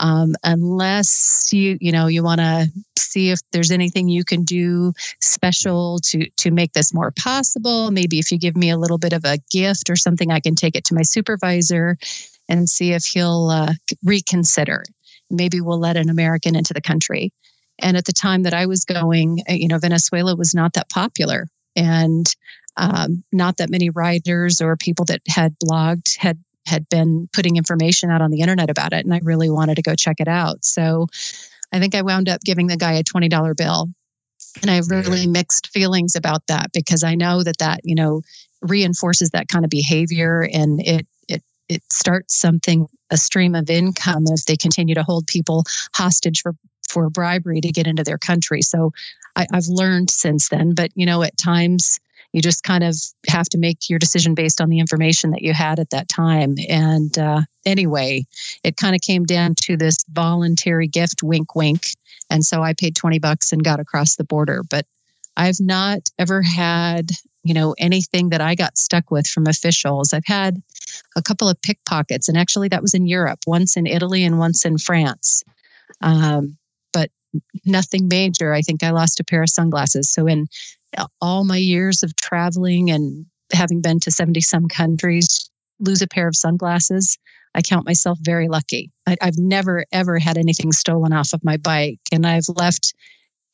um, 0.00 0.34
unless 0.42 1.52
you 1.52 1.78
you 1.80 1.92
know 1.92 2.06
you 2.06 2.22
want 2.22 2.40
to 2.40 2.68
see 2.98 3.30
if 3.30 3.40
there's 3.52 3.70
anything 3.70 4.08
you 4.08 4.24
can 4.24 4.44
do 4.44 4.92
special 5.20 5.98
to 6.04 6.28
to 6.38 6.50
make 6.50 6.72
this 6.72 6.94
more 6.94 7.12
possible. 7.12 7.90
Maybe 7.90 8.18
if 8.18 8.32
you 8.32 8.38
give 8.38 8.56
me 8.56 8.70
a 8.70 8.78
little 8.78 8.98
bit 8.98 9.12
of 9.12 9.24
a 9.24 9.38
gift 9.50 9.90
or 9.90 9.96
something, 9.96 10.30
I 10.32 10.40
can 10.40 10.54
take 10.54 10.74
it 10.74 10.84
to 10.86 10.94
my 10.94 11.02
supervisor 11.02 11.98
and 12.52 12.68
see 12.68 12.92
if 12.92 13.04
he'll 13.04 13.48
uh, 13.48 13.72
reconsider. 14.04 14.84
Maybe 15.30 15.60
we'll 15.60 15.80
let 15.80 15.96
an 15.96 16.10
American 16.10 16.54
into 16.54 16.74
the 16.74 16.80
country." 16.80 17.32
And 17.78 17.96
at 17.96 18.04
the 18.04 18.12
time 18.12 18.44
that 18.44 18.54
I 18.54 18.66
was 18.66 18.84
going, 18.84 19.40
uh, 19.48 19.54
you 19.54 19.66
know, 19.66 19.78
Venezuela 19.78 20.36
was 20.36 20.54
not 20.54 20.74
that 20.74 20.90
popular, 20.90 21.48
and 21.74 22.32
um, 22.76 23.22
not 23.32 23.56
that 23.58 23.70
many 23.70 23.90
writers 23.90 24.60
or 24.60 24.76
people 24.76 25.04
that 25.06 25.20
had 25.28 25.54
blogged 25.58 26.16
had 26.18 26.38
had 26.64 26.88
been 26.88 27.28
putting 27.32 27.56
information 27.56 28.10
out 28.10 28.22
on 28.22 28.30
the 28.30 28.40
internet 28.40 28.70
about 28.70 28.92
it 28.92 29.04
and 29.04 29.12
i 29.12 29.20
really 29.24 29.50
wanted 29.50 29.74
to 29.74 29.82
go 29.82 29.94
check 29.94 30.20
it 30.20 30.28
out 30.28 30.64
so 30.64 31.06
i 31.72 31.80
think 31.80 31.94
i 31.94 32.02
wound 32.02 32.28
up 32.28 32.40
giving 32.42 32.68
the 32.68 32.76
guy 32.76 32.92
a 32.92 33.02
$20 33.02 33.56
bill 33.56 33.88
and 34.60 34.70
i 34.70 34.74
have 34.74 34.88
really 34.88 35.26
mixed 35.26 35.68
feelings 35.68 36.14
about 36.14 36.46
that 36.46 36.70
because 36.72 37.02
i 37.02 37.14
know 37.14 37.42
that 37.42 37.58
that 37.58 37.80
you 37.82 37.94
know 37.94 38.22
reinforces 38.62 39.30
that 39.30 39.48
kind 39.48 39.64
of 39.64 39.70
behavior 39.70 40.48
and 40.52 40.80
it 40.86 41.06
it 41.68 41.82
starts 41.92 42.38
something 42.38 42.86
a 43.10 43.16
stream 43.16 43.54
of 43.54 43.68
income 43.70 44.24
if 44.28 44.44
they 44.46 44.56
continue 44.56 44.94
to 44.94 45.02
hold 45.02 45.26
people 45.26 45.64
hostage 45.94 46.40
for 46.42 46.54
for 46.88 47.08
bribery 47.08 47.60
to 47.60 47.72
get 47.72 47.86
into 47.86 48.04
their 48.04 48.18
country 48.18 48.62
so 48.62 48.92
I, 49.36 49.46
i've 49.52 49.66
learned 49.66 50.10
since 50.10 50.48
then 50.48 50.74
but 50.74 50.90
you 50.94 51.06
know 51.06 51.22
at 51.22 51.36
times 51.36 52.00
you 52.32 52.40
just 52.40 52.62
kind 52.62 52.82
of 52.82 52.96
have 53.28 53.48
to 53.50 53.58
make 53.58 53.90
your 53.90 53.98
decision 53.98 54.34
based 54.34 54.60
on 54.60 54.70
the 54.70 54.78
information 54.78 55.30
that 55.30 55.42
you 55.42 55.52
had 55.52 55.78
at 55.78 55.90
that 55.90 56.08
time. 56.08 56.56
And 56.68 57.16
uh, 57.18 57.42
anyway, 57.66 58.24
it 58.64 58.76
kind 58.76 58.94
of 58.94 59.02
came 59.02 59.24
down 59.24 59.54
to 59.62 59.76
this 59.76 59.98
voluntary 60.10 60.88
gift, 60.88 61.22
wink, 61.22 61.54
wink. 61.54 61.88
And 62.30 62.44
so 62.44 62.62
I 62.62 62.72
paid 62.72 62.96
20 62.96 63.18
bucks 63.18 63.52
and 63.52 63.62
got 63.62 63.80
across 63.80 64.16
the 64.16 64.24
border. 64.24 64.62
But 64.68 64.86
I've 65.36 65.60
not 65.60 66.08
ever 66.18 66.42
had 66.42 67.10
you 67.44 67.54
know, 67.54 67.74
anything 67.78 68.30
that 68.30 68.40
I 68.40 68.54
got 68.54 68.78
stuck 68.78 69.10
with 69.10 69.26
from 69.26 69.46
officials. 69.46 70.12
I've 70.12 70.26
had 70.26 70.62
a 71.16 71.22
couple 71.22 71.48
of 71.48 71.60
pickpockets, 71.62 72.28
and 72.28 72.38
actually, 72.38 72.68
that 72.68 72.82
was 72.82 72.94
in 72.94 73.06
Europe, 73.06 73.40
once 73.46 73.76
in 73.76 73.86
Italy 73.86 74.24
and 74.24 74.38
once 74.38 74.64
in 74.64 74.78
France. 74.78 75.42
Um, 76.00 76.56
but 76.92 77.10
nothing 77.64 78.08
major. 78.08 78.52
I 78.52 78.62
think 78.62 78.82
I 78.82 78.90
lost 78.90 79.20
a 79.20 79.24
pair 79.24 79.42
of 79.42 79.50
sunglasses. 79.50 80.12
So, 80.12 80.26
in 80.26 80.46
all 81.20 81.44
my 81.44 81.56
years 81.56 82.02
of 82.02 82.14
traveling 82.16 82.90
and 82.90 83.26
having 83.52 83.80
been 83.80 84.00
to 84.00 84.10
70 84.10 84.40
some 84.40 84.68
countries, 84.68 85.50
lose 85.80 86.02
a 86.02 86.08
pair 86.08 86.28
of 86.28 86.36
sunglasses, 86.36 87.18
I 87.54 87.62
count 87.62 87.86
myself 87.86 88.18
very 88.22 88.48
lucky. 88.48 88.90
I, 89.06 89.16
have 89.20 89.38
never, 89.38 89.84
ever 89.92 90.18
had 90.18 90.38
anything 90.38 90.72
stolen 90.72 91.12
off 91.12 91.32
of 91.32 91.44
my 91.44 91.56
bike. 91.56 91.98
And 92.10 92.26
I've 92.26 92.48
left 92.48 92.94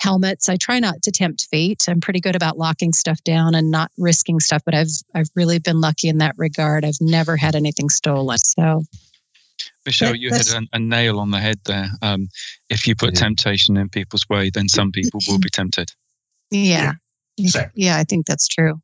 helmets. 0.01 0.49
I 0.49 0.57
try 0.57 0.79
not 0.79 1.03
to 1.03 1.11
tempt 1.11 1.49
fate. 1.51 1.85
I'm 1.89 2.01
pretty 2.01 2.21
good 2.21 2.37
about 2.37 2.59
locking 2.59 2.93
stuff 2.93 3.23
down 3.25 3.55
and 3.55 3.71
not 3.71 3.91
risking 3.99 4.41
stuff, 4.41 4.63
but 4.65 4.75
I've 4.75 4.89
I've 5.15 5.31
really 5.35 5.59
been 5.59 5.81
lucky 5.81 6.09
in 6.09 6.19
that 6.19 6.35
regard. 6.37 6.85
I've 6.85 7.01
never 7.01 7.37
had 7.37 7.55
anything 7.55 7.89
stolen. 7.89 8.39
So 8.39 8.83
Michelle, 9.85 10.15
you 10.15 10.31
hit 10.31 10.53
a, 10.53 10.67
a, 10.73 10.79
nail 10.79 11.19
on 11.19 11.31
the 11.31 11.39
head 11.39 11.59
there. 11.65 11.89
Um, 12.03 12.29
if 12.71 12.87
you 12.87 12.95
put 12.95 13.15
yeah. 13.15 13.21
temptation 13.21 13.77
in 13.77 13.89
people's 13.89 14.29
way, 14.29 14.51
then 14.51 14.69
some 14.69 14.93
people 14.93 15.21
will 15.27 15.39
be 15.39 15.51
tempted. 15.51 15.93
Yeah. 16.51 16.93
Yeah, 17.75 17.97
I 17.97 18.05
think 18.05 18.27
that's 18.27 18.49
true. 18.49 18.81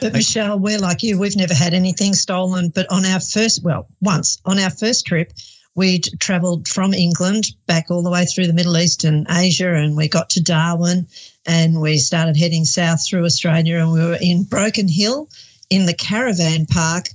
But 0.00 0.12
Michelle, 0.12 0.58
we're 0.58 0.78
like 0.78 1.02
you. 1.02 1.18
We've 1.18 1.36
never 1.36 1.54
had 1.54 1.74
anything 1.74 2.14
stolen. 2.14 2.70
But 2.70 2.90
on 2.90 3.04
our 3.06 3.20
first, 3.20 3.62
well, 3.62 3.86
once 4.00 4.38
on 4.44 4.58
our 4.58 4.70
first 4.70 5.06
trip, 5.06 5.32
we 5.74 6.00
travelled 6.00 6.68
from 6.68 6.92
England 6.92 7.46
back 7.66 7.90
all 7.90 8.02
the 8.02 8.10
way 8.10 8.24
through 8.24 8.46
the 8.46 8.52
Middle 8.52 8.76
East 8.76 9.04
and 9.04 9.26
Asia, 9.30 9.72
and 9.72 9.96
we 9.96 10.08
got 10.08 10.30
to 10.30 10.42
Darwin, 10.42 11.06
and 11.46 11.80
we 11.80 11.98
started 11.98 12.36
heading 12.36 12.64
south 12.64 13.06
through 13.06 13.24
Australia, 13.24 13.78
and 13.78 13.92
we 13.92 14.00
were 14.00 14.18
in 14.20 14.44
Broken 14.44 14.88
Hill 14.88 15.28
in 15.70 15.86
the 15.86 15.94
caravan 15.94 16.66
park, 16.66 17.08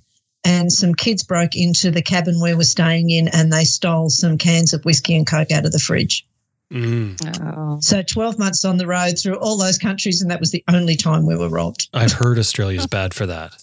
and 0.45 0.71
some 0.71 0.93
kids 0.93 1.23
broke 1.23 1.55
into 1.55 1.91
the 1.91 2.01
cabin 2.01 2.41
we 2.41 2.53
were 2.53 2.63
staying 2.63 3.09
in, 3.09 3.27
and 3.29 3.51
they 3.51 3.65
stole 3.65 4.09
some 4.09 4.37
cans 4.37 4.73
of 4.73 4.85
whiskey 4.85 5.15
and 5.15 5.27
coke 5.27 5.51
out 5.51 5.65
of 5.65 5.71
the 5.71 5.79
fridge. 5.79 6.25
Mm. 6.71 7.17
Oh. 7.57 7.79
So 7.81 8.01
12 8.01 8.39
months 8.39 8.65
on 8.65 8.77
the 8.77 8.87
road 8.87 9.19
through 9.19 9.35
all 9.35 9.57
those 9.57 9.77
countries, 9.77 10.21
and 10.21 10.31
that 10.31 10.39
was 10.39 10.51
the 10.51 10.63
only 10.67 10.95
time 10.95 11.25
we 11.25 11.35
were 11.35 11.49
robbed. 11.49 11.89
I've 11.93 12.13
heard 12.13 12.39
Australia's 12.39 12.87
bad 12.87 13.13
for 13.13 13.25
that. 13.25 13.55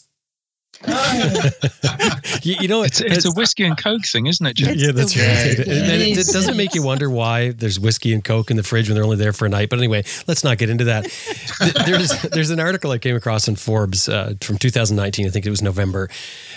you, 2.42 2.56
you, 2.60 2.68
know, 2.68 2.82
it's, 2.82 3.00
it's, 3.00 3.24
a 3.24 3.30
whiskey 3.32 3.64
and 3.64 3.78
coke 3.78 4.04
thing, 4.04 4.26
isn't 4.26 4.44
it? 4.44 4.54
Jim? 4.54 4.74
Yeah, 4.76 4.92
that's 4.92 5.16
right. 5.16 5.26
It, 5.26 5.68
it, 5.68 6.18
it, 6.18 6.26
doesn't 6.32 6.56
make 6.56 6.74
you 6.74 6.82
wonder 6.82 7.08
why 7.08 7.52
there's 7.52 7.78
whiskey 7.78 8.12
and 8.12 8.24
coke 8.24 8.50
in 8.50 8.56
the 8.56 8.62
fridge 8.62 8.88
when 8.88 8.96
they're 8.96 9.04
only 9.04 9.16
there 9.16 9.32
for 9.32 9.46
a 9.46 9.48
night. 9.48 9.70
But 9.70 9.78
anyway, 9.78 10.02
let's 10.26 10.42
not 10.42 10.58
get 10.58 10.70
into 10.70 10.84
that. 10.84 11.04
There's 11.86 12.22
there's 12.22 12.50
an 12.50 12.60
article 12.60 12.90
I 12.90 12.98
came 12.98 13.14
across 13.16 13.48
in 13.48 13.56
Forbes 13.56 14.08
uh, 14.08 14.34
from 14.40 14.58
2019. 14.58 15.26
I 15.26 15.30
think 15.30 15.46
it 15.46 15.50
was 15.50 15.62
November. 15.62 16.08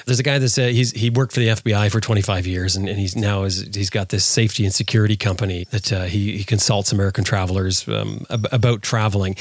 There's 0.06 0.20
a 0.20 0.24
guy 0.24 0.40
that 0.40 0.50
said 0.50 0.74
he's 0.74 0.92
he 0.92 1.10
worked 1.10 1.34
for 1.34 1.40
the 1.40 1.50
FBI 1.50 1.92
for 1.92 2.00
25 2.00 2.48
years, 2.48 2.76
and, 2.76 2.88
and 2.90 2.98
he's 2.98 3.16
now 3.16 3.44
is 3.44 3.70
he's 3.74 3.90
got 3.90 4.10
this 4.10 4.26
safety 4.26 4.66
and 4.66 4.74
security 4.74 5.16
company 5.16 5.66
that 5.72 5.94
uh, 5.94 6.04
he 6.06 6.38
he 6.38 6.44
consults 6.44 6.92
American 6.92 7.24
travelers 7.24 7.88
um, 7.88 8.26
about 8.30 8.82
traveling 8.82 9.36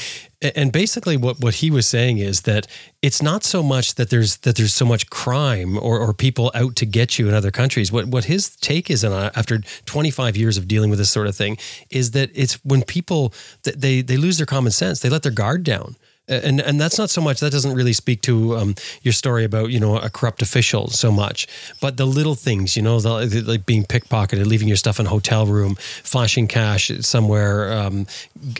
and 0.55 0.71
basically 0.71 1.17
what, 1.17 1.39
what 1.39 1.55
he 1.55 1.71
was 1.71 1.87
saying 1.87 2.17
is 2.17 2.41
that 2.41 2.67
it's 3.01 3.21
not 3.21 3.43
so 3.43 3.61
much 3.63 3.95
that 3.95 4.09
there's 4.09 4.37
that 4.37 4.55
there's 4.55 4.73
so 4.73 4.85
much 4.85 5.09
crime 5.09 5.77
or, 5.77 5.99
or 5.99 6.13
people 6.13 6.51
out 6.53 6.75
to 6.77 6.85
get 6.85 7.17
you 7.17 7.27
in 7.27 7.33
other 7.33 7.51
countries. 7.51 7.91
What 7.91 8.07
what 8.07 8.25
his 8.25 8.55
take 8.55 8.89
is 8.89 9.03
on 9.03 9.11
uh, 9.11 9.31
after 9.35 9.59
25 9.85 10.35
years 10.35 10.57
of 10.57 10.67
dealing 10.67 10.89
with 10.89 10.99
this 10.99 11.11
sort 11.11 11.27
of 11.27 11.35
thing 11.35 11.57
is 11.89 12.11
that 12.11 12.29
it's 12.33 12.53
when 12.65 12.83
people 12.83 13.33
they 13.63 14.01
they 14.01 14.17
lose 14.17 14.37
their 14.37 14.45
common 14.45 14.71
sense. 14.71 15.01
They 15.01 15.09
let 15.09 15.23
their 15.23 15.31
guard 15.31 15.63
down 15.63 15.95
and 16.27 16.59
and 16.59 16.81
that's 16.81 16.97
not 16.97 17.09
so 17.09 17.21
much 17.21 17.39
that 17.39 17.51
doesn't 17.51 17.75
really 17.75 17.93
speak 17.93 18.21
to 18.21 18.55
um, 18.57 18.75
your 19.01 19.13
story 19.13 19.43
about 19.43 19.69
you 19.69 19.79
know 19.79 19.97
a 19.97 20.09
corrupt 20.09 20.41
official 20.41 20.87
so 20.87 21.11
much 21.11 21.47
but 21.81 21.97
the 21.97 22.05
little 22.05 22.35
things 22.35 22.75
you 22.75 22.81
know 22.81 22.99
the, 22.99 23.25
the, 23.25 23.41
like 23.41 23.65
being 23.65 23.83
pickpocketed 23.83 24.45
leaving 24.45 24.67
your 24.67 24.77
stuff 24.77 24.99
in 24.99 25.05
a 25.05 25.09
hotel 25.09 25.45
room 25.45 25.75
flashing 25.75 26.47
cash 26.47 26.91
somewhere 27.01 27.71
um, 27.71 28.07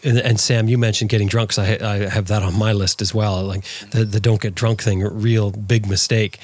and, 0.04 0.20
and, 0.20 0.40
Sam 0.40 0.68
you 0.68 0.78
mentioned 0.78 1.10
getting 1.10 1.28
drunk 1.28 1.50
because 1.56 1.82
I, 1.82 1.94
I 1.94 2.10
have 2.10 2.28
that 2.28 2.44
on 2.44 2.58
my 2.58 2.72
list 2.72 3.02
as 3.02 3.14
well 3.14 3.44
like 3.44 3.64
the, 3.92 4.06
the 4.06 4.20
don't 4.20 4.42
get 4.42 4.54
drunk 4.54 4.84
thing 4.84 5.02
real 5.02 5.52
big 5.52 5.88
mistake 5.88 6.40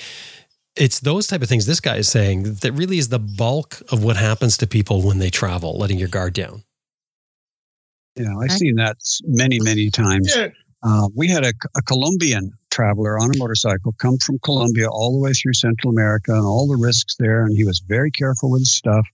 it's 0.75 1.01
those 1.01 1.27
type 1.27 1.41
of 1.41 1.49
things 1.49 1.65
this 1.65 1.79
guy 1.79 1.97
is 1.97 2.09
saying 2.09 2.43
that 2.61 2.71
really 2.71 2.97
is 2.97 3.09
the 3.09 3.19
bulk 3.19 3.81
of 3.91 4.03
what 4.03 4.15
happens 4.15 4.57
to 4.57 4.67
people 4.67 5.01
when 5.01 5.19
they 5.19 5.29
travel 5.29 5.77
letting 5.77 5.99
your 5.99 6.07
guard 6.07 6.33
down 6.33 6.63
yeah 8.15 8.35
i've 8.39 8.51
seen 8.51 8.75
that 8.75 8.97
many 9.25 9.59
many 9.59 9.89
times 9.89 10.33
yeah. 10.35 10.47
Uh, 10.83 11.07
we 11.15 11.27
had 11.27 11.45
a, 11.45 11.53
a, 11.77 11.81
Colombian 11.83 12.51
traveler 12.71 13.19
on 13.19 13.29
a 13.33 13.37
motorcycle 13.37 13.93
come 13.99 14.17
from 14.17 14.39
Colombia 14.39 14.89
all 14.89 15.11
the 15.11 15.19
way 15.19 15.31
through 15.31 15.53
Central 15.53 15.91
America 15.91 16.33
and 16.33 16.45
all 16.45 16.67
the 16.67 16.75
risks 16.75 17.15
there. 17.19 17.43
And 17.43 17.55
he 17.55 17.63
was 17.63 17.79
very 17.79 18.09
careful 18.09 18.49
with 18.49 18.61
his 18.61 18.73
stuff 18.73 19.05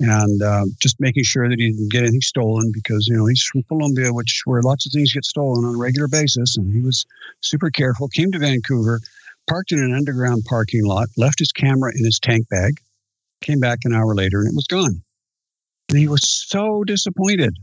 and 0.00 0.42
uh, 0.42 0.64
just 0.80 1.00
making 1.00 1.22
sure 1.22 1.48
that 1.48 1.58
he 1.58 1.70
didn't 1.70 1.92
get 1.92 2.02
anything 2.02 2.20
stolen 2.20 2.72
because, 2.72 3.06
you 3.06 3.16
know, 3.16 3.26
he's 3.26 3.42
from 3.44 3.62
Colombia, 3.64 4.12
which 4.12 4.42
where 4.44 4.62
lots 4.62 4.86
of 4.86 4.92
things 4.92 5.12
get 5.12 5.24
stolen 5.24 5.64
on 5.64 5.76
a 5.76 5.78
regular 5.78 6.08
basis. 6.08 6.56
And 6.56 6.72
he 6.72 6.80
was 6.80 7.06
super 7.40 7.70
careful, 7.70 8.08
came 8.08 8.32
to 8.32 8.38
Vancouver, 8.38 9.00
parked 9.48 9.70
in 9.70 9.78
an 9.78 9.94
underground 9.94 10.44
parking 10.48 10.84
lot, 10.84 11.08
left 11.16 11.38
his 11.38 11.52
camera 11.52 11.92
in 11.96 12.04
his 12.04 12.18
tank 12.18 12.48
bag, 12.48 12.80
came 13.40 13.60
back 13.60 13.80
an 13.84 13.94
hour 13.94 14.14
later, 14.14 14.40
and 14.40 14.48
it 14.48 14.56
was 14.56 14.66
gone. 14.66 15.02
And 15.90 15.98
he 15.98 16.08
was 16.08 16.28
so 16.48 16.82
disappointed. 16.82 17.54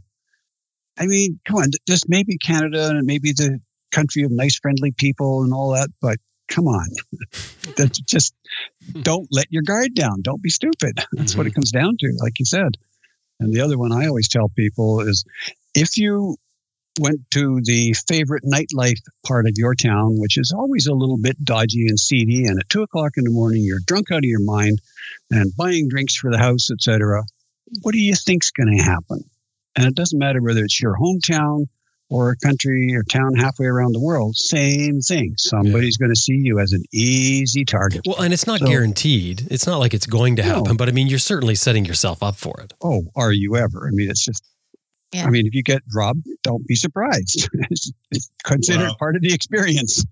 I 1.01 1.07
mean, 1.07 1.39
come 1.47 1.57
on, 1.57 1.69
just 1.87 2.07
maybe 2.07 2.37
Canada 2.37 2.89
and 2.89 3.07
maybe 3.07 3.31
the 3.31 3.59
country 3.91 4.21
of 4.21 4.31
nice, 4.31 4.57
friendly 4.57 4.91
people 4.91 5.41
and 5.41 5.51
all 5.51 5.71
that, 5.71 5.89
but 5.99 6.19
come 6.47 6.67
on, 6.67 6.87
that's 7.75 7.99
just 8.01 8.35
don't 9.01 9.27
let 9.31 9.47
your 9.49 9.63
guard 9.63 9.95
down. 9.95 10.21
Don't 10.21 10.43
be 10.43 10.51
stupid. 10.51 11.03
That's 11.13 11.31
mm-hmm. 11.31 11.37
what 11.39 11.47
it 11.47 11.49
mm-hmm. 11.49 11.55
comes 11.55 11.71
down 11.71 11.97
to, 11.99 12.17
like 12.21 12.37
you 12.37 12.45
said. 12.45 12.77
And 13.39 13.51
the 13.51 13.61
other 13.61 13.79
one 13.79 13.91
I 13.91 14.05
always 14.05 14.29
tell 14.29 14.49
people 14.49 14.99
is 14.99 15.25
if 15.73 15.97
you 15.97 16.35
went 16.99 17.19
to 17.31 17.61
the 17.63 17.95
favorite 18.07 18.43
nightlife 18.43 18.99
part 19.25 19.47
of 19.47 19.53
your 19.55 19.73
town, 19.73 20.19
which 20.19 20.37
is 20.37 20.53
always 20.55 20.85
a 20.85 20.93
little 20.93 21.17
bit 21.17 21.43
dodgy 21.43 21.87
and 21.87 21.99
seedy, 21.99 22.45
and 22.45 22.59
at 22.59 22.69
two 22.69 22.83
o'clock 22.83 23.13
in 23.17 23.23
the 23.23 23.31
morning 23.31 23.63
you're 23.63 23.79
drunk 23.87 24.11
out 24.11 24.19
of 24.19 24.25
your 24.25 24.43
mind 24.43 24.79
and 25.31 25.51
buying 25.57 25.87
drinks 25.89 26.15
for 26.15 26.29
the 26.29 26.37
house, 26.37 26.69
etc. 26.69 27.23
What 27.81 27.93
do 27.93 27.99
you 27.99 28.13
think's 28.13 28.51
going 28.51 28.77
to 28.77 28.83
happen? 28.83 29.23
And 29.75 29.85
it 29.85 29.95
doesn't 29.95 30.19
matter 30.19 30.41
whether 30.41 30.63
it's 30.63 30.81
your 30.81 30.97
hometown 30.97 31.67
or 32.11 32.29
a 32.29 32.35
country 32.35 32.93
or 32.93 33.03
town 33.03 33.33
halfway 33.35 33.65
around 33.65 33.93
the 33.93 33.99
world, 33.99 34.35
same 34.35 34.99
thing. 34.99 35.33
Somebody's 35.37 35.97
yeah. 35.97 36.05
going 36.05 36.13
to 36.13 36.19
see 36.19 36.35
you 36.35 36.59
as 36.59 36.73
an 36.73 36.83
easy 36.93 37.63
target. 37.63 38.01
Well, 38.05 38.21
and 38.21 38.33
it's 38.33 38.45
not 38.45 38.59
so, 38.59 38.65
guaranteed. 38.65 39.47
It's 39.49 39.65
not 39.65 39.77
like 39.77 39.93
it's 39.93 40.05
going 40.05 40.35
to 40.35 40.43
happen, 40.43 40.63
no. 40.63 40.75
but 40.75 40.89
I 40.89 40.91
mean, 40.91 41.07
you're 41.07 41.19
certainly 41.19 41.55
setting 41.55 41.85
yourself 41.85 42.21
up 42.21 42.35
for 42.35 42.59
it. 42.59 42.73
Oh, 42.83 43.03
are 43.15 43.31
you 43.31 43.55
ever? 43.55 43.87
I 43.87 43.91
mean, 43.91 44.09
it's 44.09 44.25
just, 44.25 44.43
yeah. 45.13 45.23
I 45.25 45.29
mean, 45.29 45.47
if 45.47 45.55
you 45.55 45.63
get 45.63 45.81
robbed, 45.95 46.27
don't 46.43 46.67
be 46.67 46.75
surprised. 46.75 47.49
it's, 47.69 47.91
it's 48.11 48.29
considered 48.43 48.83
well, 48.83 48.97
part 48.99 49.15
of 49.15 49.21
the 49.21 49.33
experience. 49.33 50.05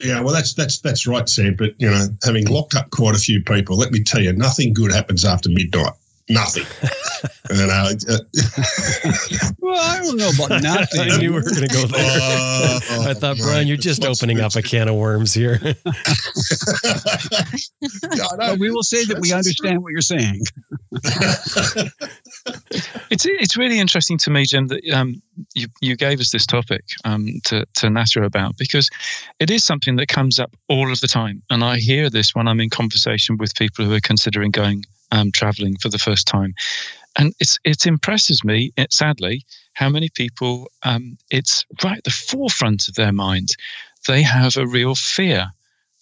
Yeah, 0.00 0.20
well, 0.20 0.32
that's 0.32 0.54
that's 0.54 0.80
that's 0.80 1.08
right, 1.08 1.28
Sam. 1.28 1.56
But 1.56 1.70
you 1.78 1.90
know, 1.90 2.06
having 2.24 2.46
locked 2.46 2.76
up 2.76 2.90
quite 2.90 3.16
a 3.16 3.18
few 3.18 3.42
people, 3.42 3.76
let 3.76 3.90
me 3.90 4.02
tell 4.02 4.20
you, 4.20 4.32
nothing 4.32 4.72
good 4.72 4.92
happens 4.92 5.24
after 5.24 5.50
midnight 5.50 5.92
nothing. 6.28 6.64
and 7.50 7.70
I, 7.70 7.92
uh, 8.08 8.18
well, 9.60 9.78
I 9.78 9.98
don't 10.02 10.16
know 10.16 10.30
about 10.34 10.62
nothing. 10.62 11.00
I 11.10 11.16
knew 11.18 11.30
we 11.32 11.36
were 11.36 11.42
going 11.42 11.68
to 11.68 11.74
go 11.74 11.86
there. 11.86 12.04
Uh, 12.04 12.80
I 13.08 13.14
thought, 13.14 13.38
Brian, 13.38 13.66
you're 13.66 13.76
just 13.76 14.04
opening 14.04 14.40
up 14.40 14.54
a 14.56 14.62
can 14.62 14.88
of 14.88 14.96
worms 14.96 15.34
here. 15.34 15.58
yeah, 15.62 15.74
but 18.36 18.58
we 18.58 18.70
will 18.70 18.82
say 18.82 19.04
that 19.04 19.18
we 19.20 19.32
understand 19.32 19.82
what 19.82 19.92
you're 19.92 20.00
saying. 20.00 20.40
it's 23.10 23.24
it's 23.26 23.56
really 23.56 23.78
interesting 23.78 24.18
to 24.18 24.30
me, 24.30 24.44
Jim, 24.44 24.68
that 24.68 24.82
um, 24.90 25.20
you 25.54 25.68
you 25.80 25.96
gave 25.96 26.20
us 26.20 26.30
this 26.30 26.46
topic 26.46 26.84
um, 27.04 27.26
to 27.44 27.64
to 27.74 27.90
natter 27.90 28.22
about 28.22 28.56
because 28.56 28.88
it 29.38 29.50
is 29.50 29.64
something 29.64 29.96
that 29.96 30.08
comes 30.08 30.38
up 30.38 30.54
all 30.68 30.90
of 30.90 31.00
the 31.00 31.08
time, 31.08 31.42
and 31.50 31.62
I 31.64 31.78
hear 31.78 32.10
this 32.10 32.34
when 32.34 32.48
I'm 32.48 32.60
in 32.60 32.70
conversation 32.70 33.36
with 33.36 33.54
people 33.54 33.84
who 33.84 33.94
are 33.94 34.00
considering 34.00 34.50
going 34.50 34.84
um, 35.10 35.32
traveling 35.32 35.76
for 35.78 35.88
the 35.88 35.98
first 35.98 36.26
time. 36.26 36.54
And 37.16 37.34
it's, 37.40 37.58
it 37.64 37.86
impresses 37.86 38.44
me, 38.44 38.72
it, 38.76 38.92
sadly, 38.92 39.42
how 39.72 39.88
many 39.88 40.08
people, 40.14 40.70
um, 40.84 41.18
it's 41.30 41.64
right 41.82 41.98
at 41.98 42.04
the 42.04 42.10
forefront 42.10 42.88
of 42.88 42.94
their 42.94 43.12
mind. 43.12 43.50
They 44.06 44.22
have 44.22 44.56
a 44.56 44.66
real 44.66 44.94
fear 44.94 45.48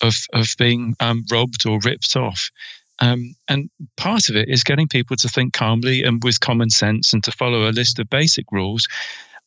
of, 0.02 0.14
of 0.32 0.48
being 0.58 0.94
um, 1.00 1.24
robbed 1.30 1.66
or 1.66 1.78
ripped 1.84 2.16
off. 2.16 2.50
Um, 2.98 3.34
and 3.48 3.70
part 3.96 4.28
of 4.28 4.36
it 4.36 4.48
is 4.48 4.64
getting 4.64 4.88
people 4.88 5.16
to 5.16 5.28
think 5.28 5.52
calmly 5.52 6.02
and 6.02 6.22
with 6.22 6.40
common 6.40 6.70
sense 6.70 7.12
and 7.12 7.22
to 7.24 7.32
follow 7.32 7.68
a 7.68 7.72
list 7.72 7.98
of 7.98 8.09
basic 8.09 8.46
rules. 8.50 8.88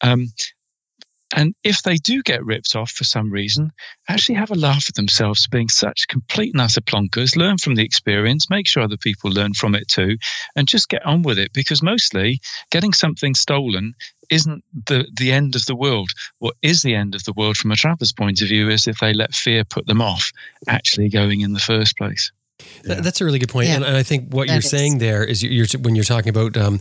Um, 0.02 0.32
And 1.36 1.54
if 1.64 1.84
they 1.84 1.96
do 1.98 2.24
get 2.24 2.44
ripped 2.44 2.76
off 2.76 2.92
for 2.92 3.04
some 3.04 3.32
reason, 3.32 3.72
actually 4.08 4.36
have 4.36 4.52
a 4.52 4.56
laugh 4.56 4.86
at 4.90 4.96
themselves 4.96 5.46
for 5.46 5.50
being 5.50 5.70
such 5.70 6.08
complete 6.08 6.56
utter 6.58 6.82
plonkers, 6.82 7.36
learn 7.36 7.58
from 7.58 7.76
the 7.76 7.84
experience, 7.84 8.50
make 8.50 8.68
sure 8.68 8.82
other 8.82 8.98
people 8.98 9.30
learn 9.30 9.54
from 9.54 9.76
it 9.76 9.88
too, 9.88 10.18
and 10.56 10.68
just 10.68 10.90
get 10.90 11.06
on 11.06 11.22
with 11.22 11.38
it. 11.38 11.54
Because 11.54 11.84
mostly 11.84 12.40
getting 12.72 12.94
something 12.94 13.36
stolen 13.36 13.94
isn't 14.30 14.64
the, 14.86 15.08
the 15.18 15.32
end 15.32 15.56
of 15.56 15.66
the 15.66 15.76
world. 15.76 16.10
What 16.40 16.56
is 16.62 16.82
the 16.82 16.96
end 16.96 17.16
of 17.16 17.24
the 17.24 17.34
world 17.34 17.58
from 17.58 17.72
a 17.72 17.76
traveler's 17.76 18.14
point 18.14 18.42
of 18.42 18.48
view 18.48 18.70
is 18.70 18.88
if 18.88 19.00
they 19.00 19.14
let 19.14 19.34
fear 19.34 19.64
put 19.64 19.88
them 19.88 20.02
off 20.02 20.32
actually 20.68 21.10
going 21.10 21.42
in 21.42 21.54
the 21.54 21.60
first 21.60 21.98
place. 21.98 22.32
Th- 22.86 23.00
That's 23.00 23.22
a 23.22 23.26
really 23.26 23.40
good 23.40 23.50
point. 23.50 23.68
Yeah. 23.68 23.76
And, 23.76 23.86
and 23.86 23.98
I 23.98 24.04
think 24.04 24.34
what 24.34 24.48
That 24.48 24.54
you're 24.54 24.60
is. 24.60 24.70
saying 24.70 24.98
there 25.00 25.24
is 25.24 25.42
you're, 25.44 25.52
you're 25.52 25.68
when 25.82 25.96
you're 25.96 26.04
talking 26.06 26.30
about 26.30 26.56
um, 26.58 26.80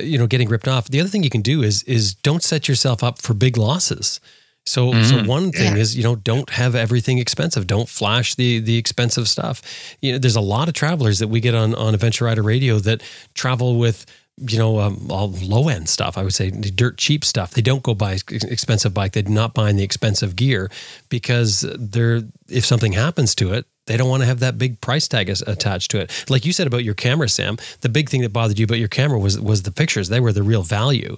you 0.00 0.18
know 0.18 0.26
getting 0.26 0.48
ripped 0.48 0.68
off. 0.68 0.88
The 0.88 1.00
other 1.00 1.08
thing 1.08 1.22
you 1.22 1.30
can 1.30 1.42
do 1.42 1.62
is 1.62 1.82
is 1.84 2.14
don't 2.14 2.42
set 2.42 2.68
yourself 2.68 3.02
up 3.02 3.20
for 3.22 3.34
big 3.34 3.56
losses. 3.56 4.20
So 4.66 4.92
so 5.02 5.16
Mhm. 5.16 5.26
one 5.26 5.50
thing 5.52 5.74
Yeah. 5.76 5.82
is 5.82 5.96
you 5.96 6.02
know 6.02 6.16
don't 6.16 6.50
have 6.50 6.74
everything 6.74 7.18
expensive. 7.18 7.66
Don't 7.66 7.88
flash 7.88 8.34
the 8.34 8.58
the 8.60 8.76
expensive 8.76 9.28
stuff. 9.28 9.62
You 10.02 10.12
know 10.12 10.18
there's 10.18 10.36
a 10.36 10.40
lot 10.42 10.68
of 10.68 10.74
travelers 10.74 11.18
that 11.20 11.28
we 11.28 11.40
get 11.40 11.54
on 11.54 11.74
on 11.74 11.94
Adventure 11.94 12.26
Rider 12.26 12.42
Radio 12.42 12.78
that 12.80 13.02
travel 13.34 13.76
with 13.78 14.04
you 14.40 14.56
know, 14.56 14.78
um, 14.78 15.08
all 15.10 15.32
low 15.42 15.68
end 15.68 15.88
stuff. 15.88 16.16
I 16.16 16.22
would 16.22 16.32
say 16.32 16.50
dirt 16.52 16.96
cheap 16.96 17.24
stuff. 17.24 17.54
They 17.54 17.60
don't 17.60 17.82
go 17.82 17.92
buy 17.92 18.18
expensive 18.30 18.94
bike. 18.94 19.10
They're 19.10 19.24
not 19.24 19.52
buying 19.52 19.74
the 19.74 19.82
expensive 19.82 20.36
gear 20.36 20.70
because 21.08 21.66
they're 21.76 22.22
if 22.48 22.64
something 22.64 22.92
happens 22.92 23.34
to 23.34 23.52
it, 23.52 23.66
they 23.88 23.96
don't 23.96 24.08
want 24.08 24.22
to 24.22 24.26
have 24.26 24.38
that 24.40 24.56
big 24.58 24.80
price 24.80 25.08
tag 25.08 25.28
as, 25.28 25.42
attached 25.42 25.90
to 25.90 25.98
it. 26.00 26.24
Like 26.30 26.44
you 26.46 26.52
said 26.52 26.66
about 26.68 26.84
your 26.84 26.94
camera, 26.94 27.28
Sam. 27.28 27.56
The 27.80 27.88
big 27.88 28.08
thing 28.08 28.22
that 28.22 28.32
bothered 28.32 28.58
you 28.58 28.64
about 28.64 28.78
your 28.78 28.88
camera 28.88 29.18
was 29.18 29.40
was 29.40 29.62
the 29.62 29.72
pictures. 29.72 30.08
They 30.08 30.20
were 30.20 30.32
the 30.32 30.42
real 30.44 30.62
value. 30.62 31.16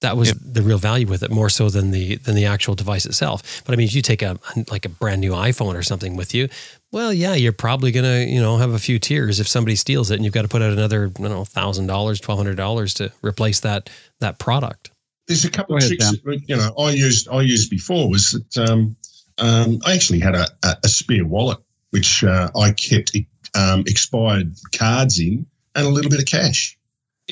That 0.00 0.16
was 0.16 0.28
Yep. 0.28 0.36
the 0.42 0.62
real 0.62 0.78
value 0.78 1.06
with 1.06 1.22
it, 1.22 1.30
more 1.30 1.48
so 1.48 1.70
than 1.70 1.92
the 1.92 2.16
than 2.16 2.34
the 2.34 2.44
actual 2.46 2.74
device 2.74 3.06
itself. 3.06 3.62
But 3.64 3.72
I 3.74 3.76
mean, 3.76 3.86
if 3.86 3.94
you 3.94 4.02
take 4.02 4.20
a 4.22 4.36
like 4.70 4.84
a 4.84 4.88
brand 4.88 5.20
new 5.20 5.30
iPhone 5.32 5.74
or 5.76 5.82
something 5.84 6.16
with 6.16 6.34
you, 6.34 6.48
well, 6.90 7.12
yeah, 7.12 7.34
you're 7.34 7.52
probably 7.52 7.92
gonna 7.92 8.20
you 8.24 8.40
know 8.40 8.56
have 8.56 8.72
a 8.72 8.80
few 8.80 8.98
tears 8.98 9.38
if 9.38 9.46
somebody 9.46 9.76
steals 9.76 10.10
it, 10.10 10.16
and 10.16 10.24
you've 10.24 10.34
got 10.34 10.42
to 10.42 10.48
put 10.48 10.60
out 10.62 10.72
another 10.72 11.04
I 11.04 11.22
don't 11.22 11.30
know 11.30 11.44
thousand 11.44 11.86
dollars, 11.86 12.18
twelve 12.20 12.38
hundred 12.38 12.56
dollars 12.56 12.94
to 12.94 13.12
replace 13.22 13.60
that 13.60 13.90
that 14.18 14.38
product. 14.40 14.90
There's 15.28 15.44
a 15.44 15.50
couple 15.50 15.74
Go 15.78 15.84
of 15.84 15.88
tricks 15.88 16.04
Sam. 16.04 16.16
that 16.24 16.40
you 16.48 16.56
know 16.56 16.74
I 16.76 16.90
used 16.90 17.28
I 17.28 17.40
used 17.42 17.70
before 17.70 18.10
was 18.10 18.32
that 18.32 18.68
um, 18.68 18.96
um, 19.38 19.78
I 19.86 19.94
actually 19.94 20.18
had 20.18 20.34
a, 20.34 20.48
a, 20.64 20.76
a 20.84 20.88
spare 20.88 21.24
wallet 21.24 21.58
which 21.92 22.24
uh, 22.24 22.50
I 22.58 22.72
kept 22.72 23.16
um, 23.54 23.84
expired 23.86 24.52
cards 24.72 25.18
in 25.20 25.46
and 25.74 25.86
a 25.86 25.88
little 25.88 26.10
bit 26.10 26.18
of 26.20 26.26
cash, 26.26 26.76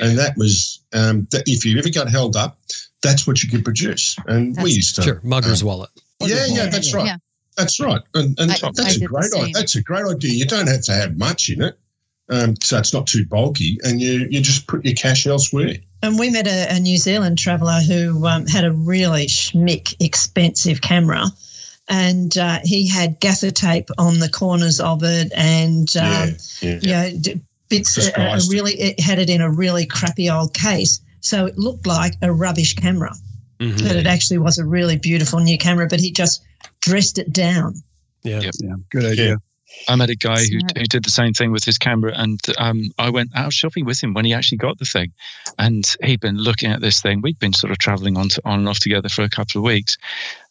and 0.01 0.17
that 0.19 0.37
was 0.37 0.81
um, 0.93 1.27
that 1.33 1.43
if 1.47 1.65
you 1.65 1.79
ever 1.79 1.91
got 1.91 2.09
held 2.09 2.37
up, 2.37 2.59
that's 3.03 3.27
what 3.27 3.43
you 3.43 3.49
could 3.49 3.65
produce. 3.65 4.17
And 4.27 4.57
we 4.63 4.71
used 4.73 4.95
to 4.97 5.03
Sure, 5.03 5.21
mugger's 5.23 5.63
um, 5.63 5.69
wallet. 5.69 5.91
Yeah, 6.21 6.47
yeah, 6.49 6.67
that's 6.67 6.95
right. 6.95 7.07
Yeah. 7.07 7.17
That's 7.57 7.81
right, 7.81 8.01
and, 8.15 8.39
and 8.39 8.51
I- 8.53 8.71
that's 8.75 9.01
I 9.01 9.05
a 9.05 9.07
great 9.07 9.33
idea. 9.35 9.53
That's 9.53 9.75
a 9.75 9.83
great 9.83 10.05
idea. 10.07 10.33
You 10.33 10.47
don't 10.47 10.69
have 10.69 10.83
to 10.83 10.93
have 10.93 11.19
much 11.19 11.49
in 11.51 11.61
it, 11.63 11.79
um, 12.31 12.55
so 12.63 12.79
it's 12.79 12.95
not 12.95 13.07
too 13.07 13.27
bulky, 13.27 13.79
and 13.83 14.01
you 14.01 14.27
you 14.31 14.41
just 14.41 14.67
put 14.67 14.85
your 14.85 14.95
cash 14.95 15.27
elsewhere. 15.27 15.75
And 16.03 16.19
we 16.19 16.31
met 16.31 16.47
a, 16.47 16.75
a 16.75 16.81
New 16.81 16.97
Zealand 16.97 17.37
traveller 17.39 17.81
who 17.87 18.27
um, 18.27 18.47
had 18.47 18.65
a 18.65 18.73
really 18.73 19.27
schmick, 19.27 19.95
expensive 20.01 20.81
camera. 20.81 21.25
And 21.91 22.39
uh, 22.39 22.61
he 22.63 22.89
had 22.89 23.19
gaffer 23.21 23.51
tape 23.51 23.91
on 23.99 24.21
the 24.21 24.29
corners 24.29 24.79
of 24.81 25.03
it 25.03 25.33
and, 25.37 25.95
um, 25.97 26.37
yeah, 26.63 26.79
you 26.81 26.89
know, 26.89 27.11
d- 27.21 27.41
bits, 27.69 27.99
uh, 27.99 28.11
uh, 28.17 28.37
it. 28.37 28.45
really, 28.49 28.75
it 28.75 29.01
had 29.01 29.19
it 29.19 29.29
in 29.29 29.41
a 29.41 29.51
really 29.51 29.87
crappy 29.87 30.31
old 30.31 30.55
case. 30.55 31.01
So 31.21 31.47
it 31.47 31.59
looked 31.59 31.87
like 31.87 32.15
a 32.23 32.33
rubbish 32.33 32.75
camera, 32.75 33.15
Mhm. 33.59 33.83
but 33.83 33.97
it 33.97 34.07
actually 34.07 34.39
was 34.39 34.57
a 34.59 34.65
really 34.65 34.97
beautiful 34.97 35.41
new 35.41 35.59
camera, 35.59 35.87
but 35.89 36.01
he 36.01 36.11
just 36.13 36.43
dressed 36.81 37.19
it 37.19 37.33
down. 37.33 37.83
Yeah. 38.23 38.41
Yep. 38.41 38.55
Yeah, 38.61 38.75
good 38.91 39.05
idea. 39.05 39.37
I 39.89 39.97
met 39.97 40.11
a 40.11 40.17
guy 40.17 40.45
who, 40.45 40.59
who 40.77 40.85
did 40.85 41.05
the 41.05 41.11
same 41.11 41.33
thing 41.33 41.53
with 41.53 41.65
his 41.65 41.79
camera, 41.79 42.13
and 42.15 42.41
um, 42.59 42.91
I 42.99 43.11
went 43.11 43.31
out 43.35 43.53
shopping 43.53 43.85
with 43.85 44.03
him 44.03 44.15
when 44.15 44.25
he 44.25 44.35
actually 44.35 44.59
got 44.59 44.79
the 44.79 44.85
thing. 44.85 45.13
And 45.59 45.85
he'd 46.03 46.21
been 46.21 46.37
looking 46.37 46.71
at 46.71 46.81
this 46.81 47.01
thing. 47.01 47.21
We'd 47.23 47.39
been 47.39 47.53
sort 47.53 47.71
of 47.71 47.79
traveling 47.79 48.17
on, 48.17 48.29
to, 48.31 48.43
on 48.45 48.61
and 48.61 48.69
off 48.69 48.79
together 48.79 49.09
for 49.09 49.23
a 49.23 49.29
couple 49.29 49.59
of 49.59 49.65
weeks. 49.65 49.97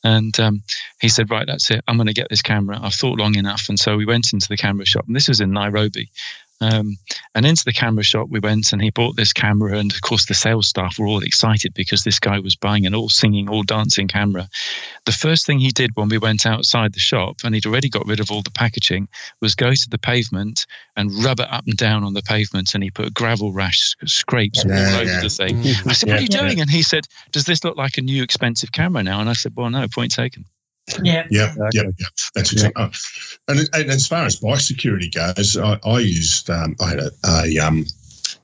And 0.03 0.37
um, 0.39 0.63
he 0.99 1.09
said, 1.09 1.29
Right, 1.29 1.47
that's 1.47 1.69
it. 1.71 1.83
I'm 1.87 1.97
going 1.97 2.07
to 2.07 2.13
get 2.13 2.29
this 2.29 2.41
camera. 2.41 2.79
I've 2.81 2.93
thought 2.93 3.19
long 3.19 3.35
enough. 3.35 3.69
And 3.69 3.79
so 3.79 3.97
we 3.97 4.05
went 4.05 4.33
into 4.33 4.47
the 4.47 4.57
camera 4.57 4.85
shop, 4.85 5.05
and 5.07 5.15
this 5.15 5.27
was 5.27 5.41
in 5.41 5.51
Nairobi. 5.51 6.09
Um, 6.61 6.97
and 7.35 7.45
into 7.45 7.63
the 7.63 7.71
camera 7.71 8.03
shop 8.03 8.27
we 8.29 8.39
went, 8.39 8.73
and 8.73 8.81
he 8.81 8.89
bought 8.89 9.15
this 9.15 9.31
camera. 9.31 9.77
And 9.77 9.93
of 9.93 10.01
course, 10.01 10.25
the 10.25 10.33
sales 10.33 10.67
staff 10.67 10.99
were 10.99 11.07
all 11.07 11.23
excited 11.23 11.73
because 11.73 12.03
this 12.03 12.19
guy 12.19 12.39
was 12.39 12.55
buying 12.55 12.85
an 12.85 12.93
all 12.93 13.07
singing, 13.09 13.47
all 13.49 13.63
dancing 13.63 14.07
camera. 14.07 14.49
The 15.05 15.11
first 15.13 15.45
thing 15.45 15.59
he 15.59 15.69
did 15.71 15.91
when 15.95 16.09
we 16.09 16.17
went 16.17 16.45
outside 16.45 16.93
the 16.93 16.99
shop, 16.99 17.37
and 17.43 17.55
he'd 17.55 17.65
already 17.65 17.89
got 17.89 18.05
rid 18.05 18.19
of 18.19 18.29
all 18.29 18.41
the 18.41 18.51
packaging, 18.51 19.07
was 19.41 19.55
go 19.55 19.71
to 19.71 19.89
the 19.89 19.97
pavement 19.97 20.65
and 20.97 21.11
rub 21.23 21.39
it 21.39 21.47
up 21.49 21.65
and 21.65 21.77
down 21.77 22.03
on 22.03 22.13
the 22.13 22.21
pavement. 22.23 22.73
And 22.73 22.83
he 22.83 22.91
put 22.91 23.13
gravel 23.13 23.53
rash 23.53 23.95
scrapes 24.05 24.63
Yeah, 24.65 24.73
all 24.73 24.95
over 25.01 25.03
yeah. 25.11 25.21
the 25.21 25.29
thing. 25.29 25.61
Mhm. 25.63 25.87
I 25.89 25.93
said, 25.93 26.09
What 26.09 26.19
are 26.19 26.21
you 26.21 26.27
Yeah. 26.29 26.41
doing? 26.41 26.59
And 26.61 26.69
he 26.69 26.81
said, 26.81 27.07
Does 27.31 27.45
this 27.45 27.63
look 27.63 27.77
like 27.77 27.97
a 27.97 28.01
new 28.01 28.21
expensive 28.21 28.71
camera 28.73 29.01
now? 29.03 29.21
And 29.21 29.29
I 29.29 29.33
said, 29.33 29.53
Well, 29.55 29.69
no, 29.69 29.87
point 29.87 30.11
taken. 30.11 30.45
Yeah. 31.03 31.27
Yeah, 31.29 31.49
Exactly. 31.49 31.69
yeah, 31.81 31.89
yeah. 31.99 32.07
That's 32.35 32.51
exactly. 32.53 32.83
oh. 32.83 32.91
And, 33.47 33.69
and 33.73 33.89
as 33.89 34.07
far 34.07 34.25
as 34.25 34.35
bike 34.37 34.59
security 34.59 35.09
goes, 35.09 35.57
I, 35.57 35.79
I 35.85 35.99
used 35.99 36.49
um, 36.49 36.75
I 36.81 36.89
had 36.89 36.99
a, 36.99 37.11
a 37.27 37.57
um 37.59 37.85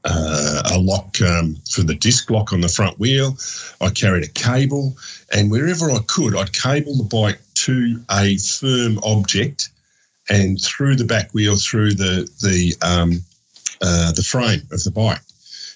uh, 0.07 0.61
a 0.73 0.77
lock 0.79 1.19
um, 1.21 1.57
for 1.69 1.81
the 1.81 1.95
disc 1.95 2.29
lock 2.29 2.53
on 2.53 2.61
the 2.61 2.67
front 2.67 2.99
wheel. 2.99 3.35
I 3.81 3.89
carried 3.89 4.23
a 4.23 4.29
cable, 4.29 4.95
and 5.33 5.49
wherever 5.49 5.89
I 5.91 5.99
could, 6.07 6.35
I'd 6.35 6.53
cable 6.53 6.95
the 6.95 7.03
bike 7.03 7.39
to 7.65 7.99
a 8.11 8.37
firm 8.37 8.99
object 9.03 9.69
and 10.29 10.61
through 10.61 10.95
the 10.95 11.05
back 11.05 11.31
wheel 11.33 11.55
through 11.55 11.93
the 11.95 12.29
the 12.41 12.75
um, 12.85 13.21
uh, 13.81 14.11
the 14.11 14.23
frame 14.23 14.61
of 14.71 14.83
the 14.83 14.91
bike, 14.91 15.21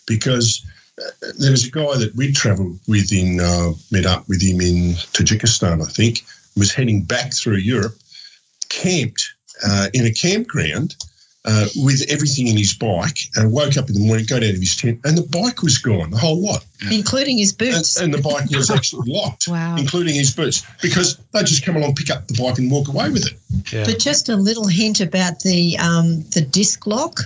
because 0.07 0.63
uh, 1.01 1.09
there 1.39 1.51
was 1.51 1.65
a 1.65 1.71
guy 1.71 1.97
that 1.97 2.13
we'd 2.15 2.35
travelled 2.35 2.79
with 2.87 3.11
in 3.11 3.39
uh, 3.39 3.71
met 3.91 4.05
up 4.05 4.27
with 4.29 4.41
him 4.41 4.61
in 4.61 4.93
Tajikistan, 5.13 5.81
I 5.81 5.89
think, 5.91 6.23
was 6.59 6.73
heading 6.73 7.03
back 7.03 7.33
through 7.33 7.57
Europe, 7.57 7.95
camped 8.69 9.21
uh, 9.65 9.87
in 9.93 10.05
a 10.05 10.11
campground 10.11 10.95
uh, 11.45 11.65
with 11.77 12.01
everything 12.09 12.47
in 12.47 12.57
his 12.57 12.73
bike, 12.75 13.17
and 13.35 13.51
woke 13.51 13.77
up 13.77 13.87
in 13.87 13.93
the 13.95 13.99
morning, 14.05 14.25
got 14.27 14.43
out 14.43 14.49
of 14.49 14.59
his 14.59 14.75
tent, 14.75 14.99
and 15.05 15.17
the 15.17 15.25
bike 15.31 15.63
was 15.63 15.77
gone, 15.77 16.11
the 16.11 16.17
whole 16.17 16.41
lot, 16.41 16.65
Including 16.91 17.37
his 17.37 17.53
boots. 17.53 17.97
and 17.99 18.13
the 18.13 18.21
bike 18.21 18.49
was 18.51 18.69
actually 18.69 19.09
locked, 19.11 19.47
Wow. 19.47 19.77
including 19.77 20.15
his 20.15 20.31
boots, 20.35 20.63
because 20.81 21.17
they 21.33 21.39
just 21.43 21.63
come 21.65 21.77
along, 21.77 21.95
pick 21.95 22.09
up 22.11 22.27
the 22.27 22.33
bike, 22.41 22.57
and 22.57 22.69
walk 22.69 22.89
away 22.89 23.09
with 23.09 23.25
it. 23.25 23.73
Yeah. 23.73 23.85
But 23.85 23.99
just 23.99 24.27
a 24.29 24.35
little 24.35 24.67
hint 24.67 24.99
about 24.99 25.39
the 25.39 25.77
um, 25.77 26.23
the 26.31 26.41
disc 26.41 26.85
lock. 26.85 27.21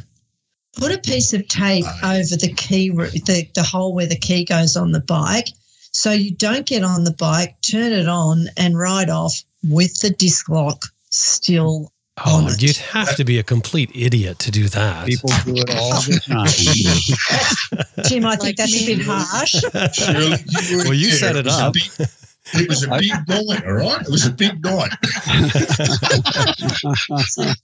Put 0.77 0.91
a 0.91 0.97
piece 0.97 1.34
of 1.34 1.47
tape 1.49 1.86
over 2.03 2.36
the 2.36 2.51
key, 2.55 2.89
the, 2.89 3.47
the 3.53 3.61
hole 3.63 3.93
where 3.93 4.07
the 4.07 4.15
key 4.17 4.43
goes 4.43 4.75
on 4.75 4.91
the 4.91 5.01
bike, 5.01 5.49
so 5.93 6.11
you 6.11 6.31
don't 6.31 6.65
get 6.65 6.83
on 6.83 7.05
the 7.05 7.13
bike, 7.13 7.55
turn 7.61 7.93
it 7.93 8.07
on, 8.09 8.47
and 8.57 8.77
ride 8.77 9.09
off 9.09 9.41
with 9.63 9.99
the 10.01 10.09
disc 10.09 10.49
lock 10.49 10.85
still. 11.09 11.89
Oh, 12.23 12.43
on 12.43 12.51
it. 12.51 12.61
you'd 12.61 12.77
have 12.77 13.15
to 13.15 13.23
be 13.25 13.39
a 13.39 13.43
complete 13.43 13.89
idiot 13.95 14.37
to 14.39 14.51
do 14.51 14.67
that. 14.69 15.07
People 15.07 15.29
do 15.45 15.55
it 15.55 15.69
all 15.75 15.93
the 16.01 16.19
time. 17.97 18.05
Jim, 18.05 18.23
I 18.25 18.35
think 18.35 18.57
that's 18.57 18.71
a 18.75 18.85
bit 18.85 19.01
harsh. 19.03 19.53
Shirley, 19.97 20.37
you 20.69 20.77
Well, 20.77 20.93
you 20.93 21.07
there. 21.09 21.17
set 21.17 21.35
it 21.37 21.45
was 21.45 21.59
up. 21.59 21.73
big- 21.73 22.07
it 22.55 22.69
was 22.69 22.83
a 22.83 22.89
big 22.89 23.09
night, 23.27 23.65
all 23.65 23.71
right? 23.73 24.01
It 24.01 24.09
was 24.09 24.27
a 24.27 24.29
big 24.31 24.63
night. 24.63 24.91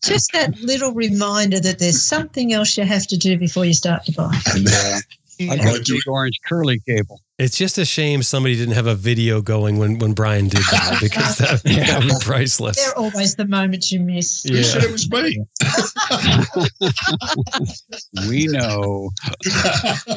Just 0.02 0.32
that 0.32 0.56
little 0.62 0.94
reminder 0.94 1.60
that 1.60 1.78
there's 1.80 2.02
something 2.02 2.54
else 2.54 2.78
you 2.78 2.86
have 2.86 3.06
to 3.08 3.18
do 3.18 3.38
before 3.38 3.66
you 3.66 3.74
start 3.74 4.06
to 4.06 4.14
bike. 4.14 4.42
And, 4.56 4.68
Yeah. 4.68 5.00
I 5.42 5.54
I 5.54 5.58
got 5.58 5.84
do 5.86 5.94
big 5.94 6.08
orange 6.08 6.40
curly 6.46 6.82
cable. 6.86 7.22
It's 7.38 7.58
just 7.58 7.78
a 7.78 7.86
shame 7.86 8.22
somebody 8.24 8.58
didn't 8.58 8.74
have 8.74 8.88
a 8.88 8.96
video 8.96 9.42
going 9.42 9.78
when, 9.78 9.98
when 10.00 10.12
Brian 10.12 10.50
did 10.50 10.64
that 10.72 10.98
because 11.02 11.38
that 11.38 11.64
would 11.64 11.72
Yeah. 11.74 12.02
be 12.02 12.12
priceless. 12.20 12.76
They're 12.84 12.98
always 12.98 13.36
the 13.36 13.48
moments 13.48 13.90
you 13.92 14.02
miss. 14.02 14.44
Who 14.44 14.56
Yeah. 14.56 14.64
said 14.64 14.84
it 14.84 14.92
was 14.92 15.10
me? 15.10 15.46
We 18.28 18.48
know. 18.48 19.12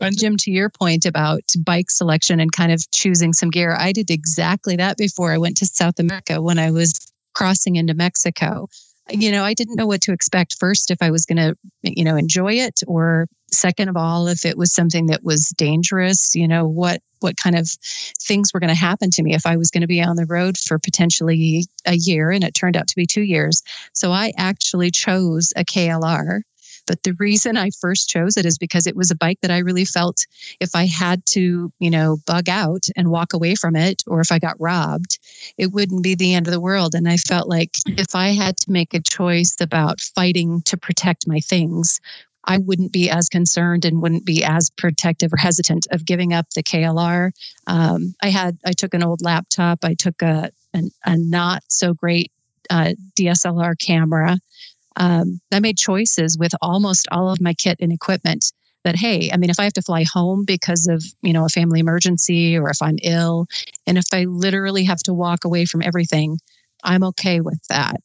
and 0.00 0.16
Jim, 0.18 0.36
to 0.38 0.50
your 0.50 0.70
point 0.70 1.04
about 1.04 1.40
bike 1.64 1.90
selection 1.90 2.40
and 2.40 2.52
kind 2.52 2.72
of 2.72 2.82
choosing 2.92 3.32
some 3.32 3.50
gear, 3.50 3.74
I 3.78 3.92
did 3.92 4.10
exactly 4.10 4.76
that 4.76 4.96
before 4.96 5.32
I 5.32 5.38
went 5.38 5.56
to 5.58 5.66
South 5.66 5.98
America 5.98 6.40
when 6.40 6.58
I 6.58 6.70
was 6.70 6.94
crossing 7.34 7.76
into 7.76 7.94
Mexico. 7.94 8.68
You 9.10 9.30
know, 9.32 9.44
I 9.44 9.54
didn't 9.54 9.76
know 9.76 9.86
what 9.86 10.00
to 10.02 10.12
expect 10.12 10.56
first 10.58 10.90
if 10.90 10.98
I 11.02 11.10
was 11.10 11.24
going 11.26 11.38
to, 11.38 11.56
you 11.82 12.04
know, 12.04 12.16
enjoy 12.16 12.54
it 12.54 12.80
or 12.86 13.26
second 13.50 13.88
of 13.88 13.96
all 13.96 14.28
if 14.28 14.44
it 14.44 14.58
was 14.58 14.72
something 14.74 15.06
that 15.06 15.24
was 15.24 15.48
dangerous, 15.56 16.34
you 16.34 16.48
know, 16.48 16.66
what 16.66 17.00
what 17.20 17.36
kind 17.36 17.56
of 17.56 17.68
things 18.22 18.54
were 18.54 18.60
going 18.60 18.68
to 18.68 18.76
happen 18.76 19.10
to 19.10 19.22
me 19.22 19.34
if 19.34 19.44
I 19.44 19.56
was 19.56 19.70
going 19.70 19.80
to 19.80 19.88
be 19.88 20.00
on 20.00 20.16
the 20.16 20.26
road 20.26 20.56
for 20.56 20.78
potentially 20.78 21.64
a 21.84 21.94
year 21.96 22.30
and 22.30 22.44
it 22.44 22.54
turned 22.54 22.76
out 22.76 22.86
to 22.88 22.94
be 22.96 23.06
2 23.06 23.22
years. 23.22 23.62
So 23.92 24.12
I 24.12 24.32
actually 24.38 24.92
chose 24.92 25.52
a 25.56 25.64
KLR 25.64 26.42
But 26.88 27.02
the 27.02 27.12
reason 27.14 27.56
I 27.56 27.70
first 27.70 28.08
chose 28.08 28.36
it 28.36 28.46
is 28.46 28.58
because 28.58 28.86
it 28.86 28.96
was 28.96 29.10
a 29.10 29.16
bike 29.16 29.38
that 29.42 29.50
I 29.50 29.58
really 29.58 29.84
felt 29.84 30.26
if 30.58 30.74
I 30.74 30.86
had 30.86 31.24
to, 31.26 31.70
you 31.78 31.90
know, 31.90 32.16
bug 32.26 32.48
out 32.48 32.86
and 32.96 33.10
walk 33.10 33.34
away 33.34 33.54
from 33.54 33.76
it, 33.76 34.02
or 34.06 34.20
if 34.20 34.32
I 34.32 34.38
got 34.38 34.58
robbed, 34.58 35.18
it 35.58 35.72
wouldn't 35.72 36.02
be 36.02 36.14
the 36.14 36.34
end 36.34 36.48
of 36.48 36.52
the 36.52 36.60
world. 36.60 36.94
And 36.94 37.08
I 37.08 37.18
felt 37.18 37.48
like 37.48 37.76
if 37.86 38.14
I 38.14 38.28
had 38.28 38.56
to 38.58 38.72
make 38.72 38.94
a 38.94 39.00
choice 39.00 39.54
about 39.60 40.00
fighting 40.00 40.62
to 40.62 40.76
protect 40.76 41.28
my 41.28 41.40
things, 41.40 42.00
I 42.48 42.58
wouldn't 42.58 42.92
be 42.92 43.10
as 43.10 43.28
concerned 43.28 43.84
and 43.84 44.00
wouldn't 44.00 44.24
be 44.24 44.42
as 44.42 44.70
protective 44.70 45.32
or 45.32 45.36
hesitant 45.36 45.86
of 45.92 46.06
giving 46.06 46.32
up 46.32 46.46
the 46.54 46.62
KLR. 46.62 47.30
Um, 47.66 48.14
I 48.22 48.30
had 48.30 48.58
I 48.66 48.72
took 48.72 48.94
an 48.94 49.04
old 49.04 49.20
laptop. 49.22 49.80
I 49.84 49.94
took 49.94 50.22
a 50.22 50.50
an, 50.72 50.90
a 51.04 51.16
not 51.16 51.62
so 51.68 51.92
great 51.92 52.32
uh, 52.70 52.94
DSLR 53.18 53.74
camera. 53.78 54.38
Um, 54.96 55.40
I 55.52 55.60
made 55.60 55.76
choices 55.76 56.38
with 56.38 56.52
almost 56.62 57.06
all 57.12 57.30
of 57.30 57.40
my 57.40 57.52
kit 57.52 57.78
and 57.80 57.92
equipment 57.92 58.52
that 58.84 58.96
hey 58.96 59.28
i 59.32 59.36
mean 59.36 59.50
if 59.50 59.58
i 59.58 59.64
have 59.64 59.72
to 59.72 59.82
fly 59.82 60.04
home 60.10 60.44
because 60.46 60.86
of 60.88 61.04
you 61.20 61.32
know 61.32 61.44
a 61.44 61.48
family 61.48 61.80
emergency 61.80 62.56
or 62.56 62.70
if 62.70 62.80
i'm 62.80 62.96
ill 63.02 63.46
and 63.86 63.98
if 63.98 64.04
i 64.12 64.24
literally 64.24 64.84
have 64.84 65.00
to 65.00 65.12
walk 65.12 65.44
away 65.44 65.64
from 65.64 65.82
everything 65.82 66.38
i'm 66.84 67.02
okay 67.02 67.40
with 67.40 67.60
that 67.68 68.00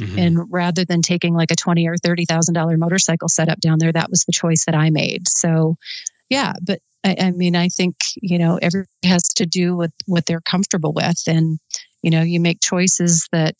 mm-hmm. 0.00 0.18
and 0.18 0.52
rather 0.52 0.84
than 0.84 1.02
taking 1.02 1.34
like 1.34 1.50
a 1.50 1.56
20 1.56 1.86
or 1.88 1.96
30 1.96 2.24
thousand 2.24 2.54
dollar 2.54 2.76
motorcycle 2.76 3.28
setup 3.28 3.60
down 3.60 3.78
there 3.78 3.92
that 3.92 4.10
was 4.10 4.24
the 4.24 4.32
choice 4.32 4.64
that 4.64 4.74
i 4.74 4.90
made. 4.90 5.28
So 5.28 5.76
yeah 6.28 6.54
but 6.62 6.80
I, 7.04 7.16
I 7.20 7.30
mean 7.30 7.54
i 7.54 7.68
think 7.68 7.96
you 8.16 8.38
know 8.38 8.58
everybody 8.62 8.88
has 9.04 9.22
to 9.34 9.46
do 9.46 9.76
with 9.76 9.92
what 10.06 10.26
they're 10.26 10.40
comfortable 10.40 10.92
with. 10.92 11.22
And 11.26 11.58
you 12.02 12.10
know 12.10 12.22
you 12.22 12.40
make 12.40 12.60
choices 12.60 13.28
that 13.32 13.56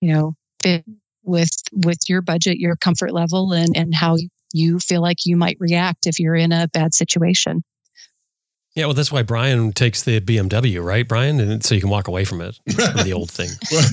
you 0.00 0.12
know 0.12 0.34
fit 0.62 0.84
with 1.24 1.50
with 1.72 1.98
your 2.08 2.22
budget 2.22 2.58
your 2.58 2.76
comfort 2.76 3.12
level 3.12 3.52
and 3.52 3.76
and 3.76 3.94
how 3.94 4.16
you 4.52 4.78
feel 4.78 5.02
like 5.02 5.26
you 5.26 5.36
might 5.36 5.56
react 5.60 6.06
if 6.06 6.18
you're 6.18 6.34
in 6.34 6.52
a 6.52 6.68
bad 6.68 6.94
situation 6.94 7.62
yeah, 8.74 8.84
well, 8.84 8.94
that's 8.94 9.10
why 9.10 9.22
Brian 9.22 9.72
takes 9.72 10.04
the 10.04 10.20
BMW, 10.20 10.84
right, 10.84 11.06
Brian? 11.06 11.40
And 11.40 11.64
so 11.64 11.74
you 11.74 11.80
can 11.80 11.90
walk 11.90 12.06
away 12.06 12.24
from 12.24 12.40
it, 12.40 12.60
from 12.70 13.04
the 13.04 13.12
old 13.12 13.30
thing. 13.30 13.48
well, 13.72 13.84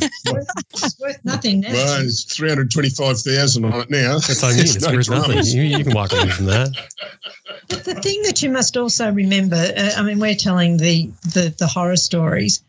it's 0.71 0.99
worth 0.99 1.19
nothing 1.23 1.61
now. 1.61 1.71
Well, 1.71 2.01
it's 2.01 2.23
325,000 2.35 3.65
on 3.65 3.81
it 3.81 3.89
now. 3.89 4.13
That's 4.19 4.43
what 4.43 4.53
I 4.53 4.57
mean. 4.57 4.65
It's 4.65 4.81
no 4.81 4.93
worth 4.93 5.09
nothing. 5.09 5.43
You, 5.43 5.63
you, 5.63 5.83
can 5.83 5.93
walk 5.93 6.11
away 6.11 6.29
from 6.29 6.45
that. 6.45 6.69
But 7.67 7.83
the 7.83 7.95
thing 7.95 8.21
that 8.23 8.43
you 8.43 8.51
must 8.51 8.77
also 8.77 9.11
remember, 9.11 9.55
uh, 9.55 9.91
I 9.97 10.03
mean, 10.03 10.19
we're 10.19 10.35
telling 10.35 10.77
the, 10.77 11.09
the, 11.33 11.55
the 11.57 11.67
horror 11.67 11.97
stories 11.97 12.61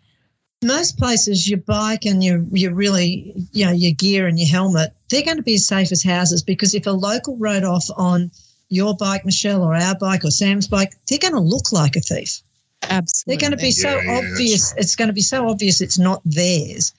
most 0.65 0.99
places 0.99 1.49
your 1.49 1.59
bike 1.59 2.07
and 2.07 2.25
your 2.25 2.43
your 2.51 2.73
really 2.73 3.35
you 3.53 3.65
know 3.65 3.73
your 3.73 3.93
gear 3.93 4.27
and 4.27 4.39
your 4.39 4.49
helmet 4.49 4.95
they're 5.11 5.23
going 5.23 5.37
to 5.37 5.43
be 5.43 5.55
as 5.57 5.67
safe 5.67 5.93
as 5.93 6.03
houses 6.03 6.43
because 6.43 6.75
if 6.75 6.87
a 6.87 6.91
local 6.91 7.37
rode 7.37 7.63
off 7.63 7.85
on 7.97 8.31
your 8.69 8.95
bike 8.97 9.25
michelle 9.25 9.63
or 9.63 9.75
our 9.75 9.95
bike 9.95 10.25
or 10.25 10.31
sam's 10.31 10.67
bike 10.67 10.95
they're 11.09 11.19
going 11.19 11.33
to 11.33 11.41
look 11.41 11.73
like 11.73 11.97
a 11.97 12.01
thief. 12.01 12.41
Absolutely 12.83 13.37
they're 13.37 13.49
going 13.49 13.59
to 13.59 13.65
be 13.65 13.71
so 13.71 13.99
yeah, 14.01 14.19
obvious 14.19 14.75
it's 14.77 14.97
going 14.97 15.09
to 15.09 15.15
be 15.15 15.23
so 15.23 15.49
obvious 15.49 15.81
it's 15.81 15.99
not 15.99 16.21
theirs. 16.25 16.93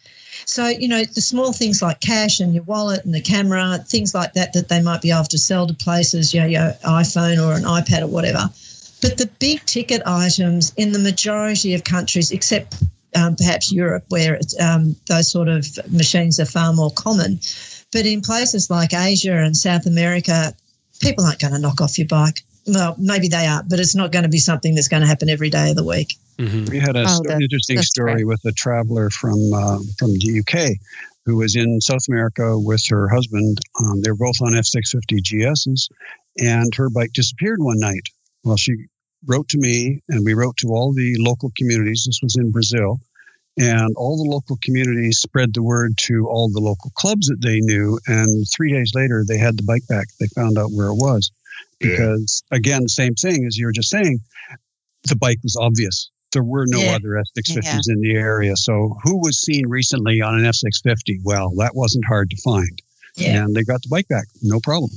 So 0.45 0.67
you 0.67 0.87
know 0.87 1.03
the 1.03 1.21
small 1.21 1.51
things 1.53 1.81
like 1.81 1.99
cash 1.99 2.39
and 2.39 2.53
your 2.53 2.63
wallet 2.63 3.03
and 3.05 3.13
the 3.13 3.21
camera 3.21 3.79
things 3.87 4.13
like 4.13 4.33
that 4.33 4.53
that 4.53 4.69
they 4.69 4.81
might 4.81 5.01
be 5.01 5.11
able 5.11 5.25
to 5.25 5.37
sell 5.37 5.67
to 5.67 5.73
places 5.73 6.33
you 6.33 6.39
know 6.39 6.47
your 6.47 6.71
iphone 6.85 7.37
or 7.45 7.55
an 7.55 7.63
ipad 7.63 8.01
or 8.01 8.07
whatever. 8.07 8.49
But 9.01 9.17
the 9.17 9.29
big 9.39 9.63
ticket 9.65 10.01
items 10.05 10.73
in 10.75 10.91
the 10.91 10.99
majority 10.99 11.73
of 11.75 11.83
countries 11.83 12.31
except 12.31 12.75
um, 13.15 13.35
perhaps 13.35 13.71
Europe, 13.71 14.05
where 14.09 14.39
um, 14.59 14.95
those 15.07 15.31
sort 15.31 15.47
of 15.47 15.65
machines 15.91 16.39
are 16.39 16.45
far 16.45 16.73
more 16.73 16.91
common. 16.91 17.39
But 17.91 18.05
in 18.05 18.21
places 18.21 18.69
like 18.69 18.93
Asia 18.93 19.37
and 19.37 19.55
South 19.55 19.85
America, 19.85 20.53
people 20.99 21.25
aren't 21.25 21.39
going 21.39 21.53
to 21.53 21.59
knock 21.59 21.81
off 21.81 21.97
your 21.97 22.07
bike. 22.07 22.43
Well, 22.67 22.95
maybe 22.97 23.29
they 23.29 23.47
are, 23.47 23.63
but 23.63 23.79
it's 23.79 23.95
not 23.95 24.11
going 24.11 24.23
to 24.23 24.29
be 24.29 24.39
something 24.39 24.75
that's 24.75 24.89
going 24.89 25.01
to 25.01 25.07
happen 25.07 25.29
every 25.29 25.49
day 25.49 25.69
of 25.69 25.77
the 25.77 25.83
week. 25.83 26.15
Mm-hmm. 26.37 26.65
We 26.65 26.79
had 26.79 26.95
an 26.95 27.05
oh, 27.07 27.21
st- 27.23 27.41
interesting 27.41 27.81
story 27.81 28.13
right. 28.13 28.27
with 28.27 28.43
a 28.45 28.51
traveler 28.51 29.09
from 29.09 29.39
uh, 29.53 29.79
from 29.97 30.11
the 30.13 30.43
UK 30.43 30.77
who 31.25 31.37
was 31.37 31.55
in 31.55 31.81
South 31.81 32.07
America 32.07 32.57
with 32.57 32.83
her 32.89 33.09
husband. 33.09 33.59
Um, 33.83 34.01
they 34.01 34.11
were 34.11 34.17
both 34.17 34.41
on 34.41 34.53
F650 34.53 35.19
GSs, 35.21 35.89
and 36.37 36.73
her 36.75 36.89
bike 36.89 37.11
disappeared 37.13 37.59
one 37.61 37.79
night. 37.79 38.09
Well, 38.43 38.57
she 38.57 38.73
wrote 39.25 39.49
to 39.49 39.57
me, 39.57 40.01
and 40.09 40.23
we 40.23 40.33
wrote 40.33 40.57
to 40.57 40.69
all 40.69 40.93
the 40.93 41.15
local 41.19 41.51
communities. 41.57 42.03
This 42.05 42.19
was 42.21 42.35
in 42.37 42.51
Brazil. 42.51 42.99
And 43.57 43.95
all 43.95 44.17
the 44.17 44.29
local 44.29 44.57
communities 44.61 45.17
spread 45.17 45.53
the 45.53 45.63
word 45.63 45.97
to 45.99 46.27
all 46.27 46.49
the 46.49 46.59
local 46.59 46.91
clubs 46.95 47.27
that 47.27 47.41
they 47.41 47.59
knew. 47.59 47.99
And 48.07 48.45
three 48.49 48.71
days 48.71 48.91
later, 48.93 49.23
they 49.27 49.37
had 49.37 49.57
the 49.57 49.63
bike 49.63 49.87
back. 49.89 50.07
They 50.19 50.27
found 50.27 50.57
out 50.57 50.71
where 50.71 50.87
it 50.87 50.95
was. 50.95 51.31
Because, 51.79 52.43
yeah. 52.51 52.57
again, 52.57 52.87
same 52.87 53.15
thing 53.15 53.45
as 53.45 53.57
you 53.57 53.65
were 53.65 53.71
just 53.71 53.89
saying, 53.89 54.19
the 55.03 55.15
bike 55.15 55.39
was 55.43 55.55
obvious. 55.59 56.09
There 56.33 56.43
were 56.43 56.65
no 56.67 56.79
yeah. 56.79 56.95
other 56.95 57.21
F650s 57.37 57.63
yeah. 57.63 57.93
in 57.93 58.01
the 58.01 58.15
area. 58.15 58.55
So, 58.55 58.95
who 59.03 59.17
was 59.17 59.39
seen 59.39 59.67
recently 59.67 60.21
on 60.21 60.35
an 60.35 60.43
F650? 60.43 61.21
Well, 61.23 61.51
that 61.57 61.75
wasn't 61.75 62.05
hard 62.05 62.29
to 62.29 62.37
find. 62.41 62.81
And 63.19 63.55
they 63.55 63.63
got 63.63 63.81
the 63.81 63.89
bike 63.89 64.07
back, 64.07 64.25
no 64.43 64.59
problem. 64.59 64.91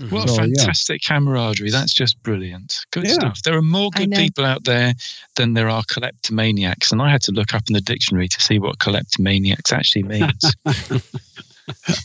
Mm-hmm. 0.00 0.14
What 0.14 0.28
so, 0.28 0.36
fantastic 0.36 1.02
yeah. 1.02 1.16
camaraderie. 1.16 1.70
That's 1.70 1.92
just 1.92 2.22
brilliant. 2.22 2.78
Good 2.90 3.04
yeah. 3.04 3.12
stuff. 3.12 3.42
There 3.42 3.56
are 3.56 3.62
more 3.62 3.90
good 3.94 4.10
people 4.12 4.44
out 4.44 4.64
there 4.64 4.94
than 5.36 5.54
there 5.54 5.68
are 5.68 5.82
kleptomaniacs. 5.84 6.92
And 6.92 7.02
I 7.02 7.10
had 7.10 7.22
to 7.22 7.32
look 7.32 7.54
up 7.54 7.62
in 7.68 7.74
the 7.74 7.80
dictionary 7.80 8.28
to 8.28 8.40
see 8.40 8.58
what 8.58 8.78
kleptomaniacs 8.78 9.72
actually 9.72 10.04
means. 10.04 10.54
well, 10.64 10.74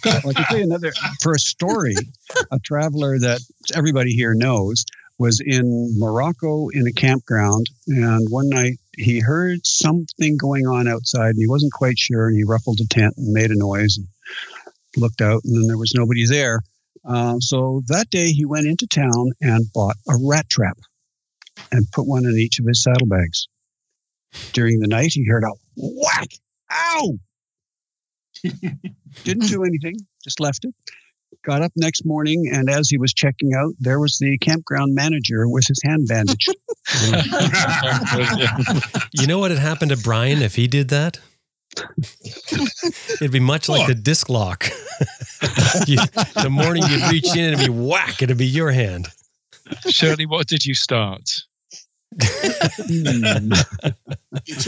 I 0.04 0.34
can 0.34 0.44
tell 0.46 0.58
you 0.58 0.64
another 0.64 0.92
for 1.22 1.34
a 1.34 1.40
story, 1.40 1.96
a 2.52 2.60
traveler 2.60 3.20
that 3.20 3.42
everybody 3.76 4.12
here 4.12 4.34
knows 4.34 4.86
was 5.20 5.42
in 5.44 5.98
Morocco 5.98 6.70
in 6.70 6.88
a 6.88 6.92
campground. 6.92 7.70
And 7.88 8.30
one 8.30 8.50
night 8.50 8.78
he 8.98 9.20
heard 9.20 9.66
something 9.66 10.38
going 10.38 10.68
on 10.68 10.88
outside 10.88 11.30
and 11.30 11.40
he 11.40 11.48
wasn't 11.48 11.74
quite 11.74 11.98
sure. 11.98 12.28
And 12.28 12.38
he 12.38 12.44
ruffled 12.44 12.80
a 12.82 12.88
tent 12.88 13.16
and 13.18 13.34
made 13.34 13.50
a 13.50 13.58
noise 13.58 13.98
and 13.98 14.08
looked 14.96 15.22
out, 15.22 15.44
and 15.46 15.56
then 15.56 15.68
there 15.68 15.78
was 15.78 15.94
nobody 15.96 16.26
there. 16.26 16.62
Uh, 17.08 17.40
so 17.40 17.82
that 17.88 18.10
day 18.10 18.32
he 18.32 18.46
went 18.46 18.68
into 18.68 18.86
town 18.86 19.32
and 19.42 19.66
bought 19.74 19.96
a 20.10 20.16
rat 20.22 20.50
trap 20.50 20.78
and 21.72 21.90
put 21.92 22.06
one 22.06 22.26
in 22.26 22.38
each 22.38 22.60
of 22.60 22.66
his 22.66 22.84
saddlebags. 22.84 23.48
During 24.52 24.80
the 24.80 24.88
night, 24.88 25.12
he 25.14 25.26
heard 25.26 25.44
a 25.44 25.52
whack, 25.78 26.28
ow! 26.72 27.14
Didn't 29.24 29.48
do 29.48 29.64
anything, 29.64 29.96
just 30.24 30.40
left 30.40 30.66
it. 30.66 30.76
Got 31.44 31.62
up 31.62 31.72
next 31.76 32.06
morning, 32.06 32.50
and 32.54 32.70
as 32.70 32.90
he 32.90 32.98
was 32.98 33.14
checking 33.14 33.54
out, 33.54 33.74
there 33.80 34.00
was 34.00 34.18
the 34.20 34.38
campground 34.40 34.94
manager 34.94 35.48
with 35.48 35.66
his 35.66 35.80
hand 35.84 36.08
bandage. 36.08 36.48
you 39.14 39.28
know 39.28 39.40
what 39.40 39.52
had 39.52 39.60
happened 39.60 39.92
to 39.92 39.98
Brian 39.98 40.42
if 40.42 40.56
he 40.56 40.68
did 40.68 40.90
that? 40.90 41.20
It'd 43.22 43.32
be 43.32 43.40
much 43.40 43.70
like 43.70 43.88
the 43.88 43.96
disc 43.96 44.30
lock. 44.30 44.66
you, 45.88 45.98
the 46.42 46.50
morning 46.50 46.84
you'd 46.90 47.10
reach 47.12 47.36
in, 47.36 47.54
it'd 47.54 47.66
be 47.66 47.70
whack. 47.70 48.22
It'd 48.22 48.38
be 48.38 48.46
your 48.46 48.72
hand. 48.72 49.08
Shirley, 49.88 50.26
what 50.26 50.48
did 50.48 50.66
you 50.66 50.74
start? 50.74 51.30
Hmm. 52.90 53.52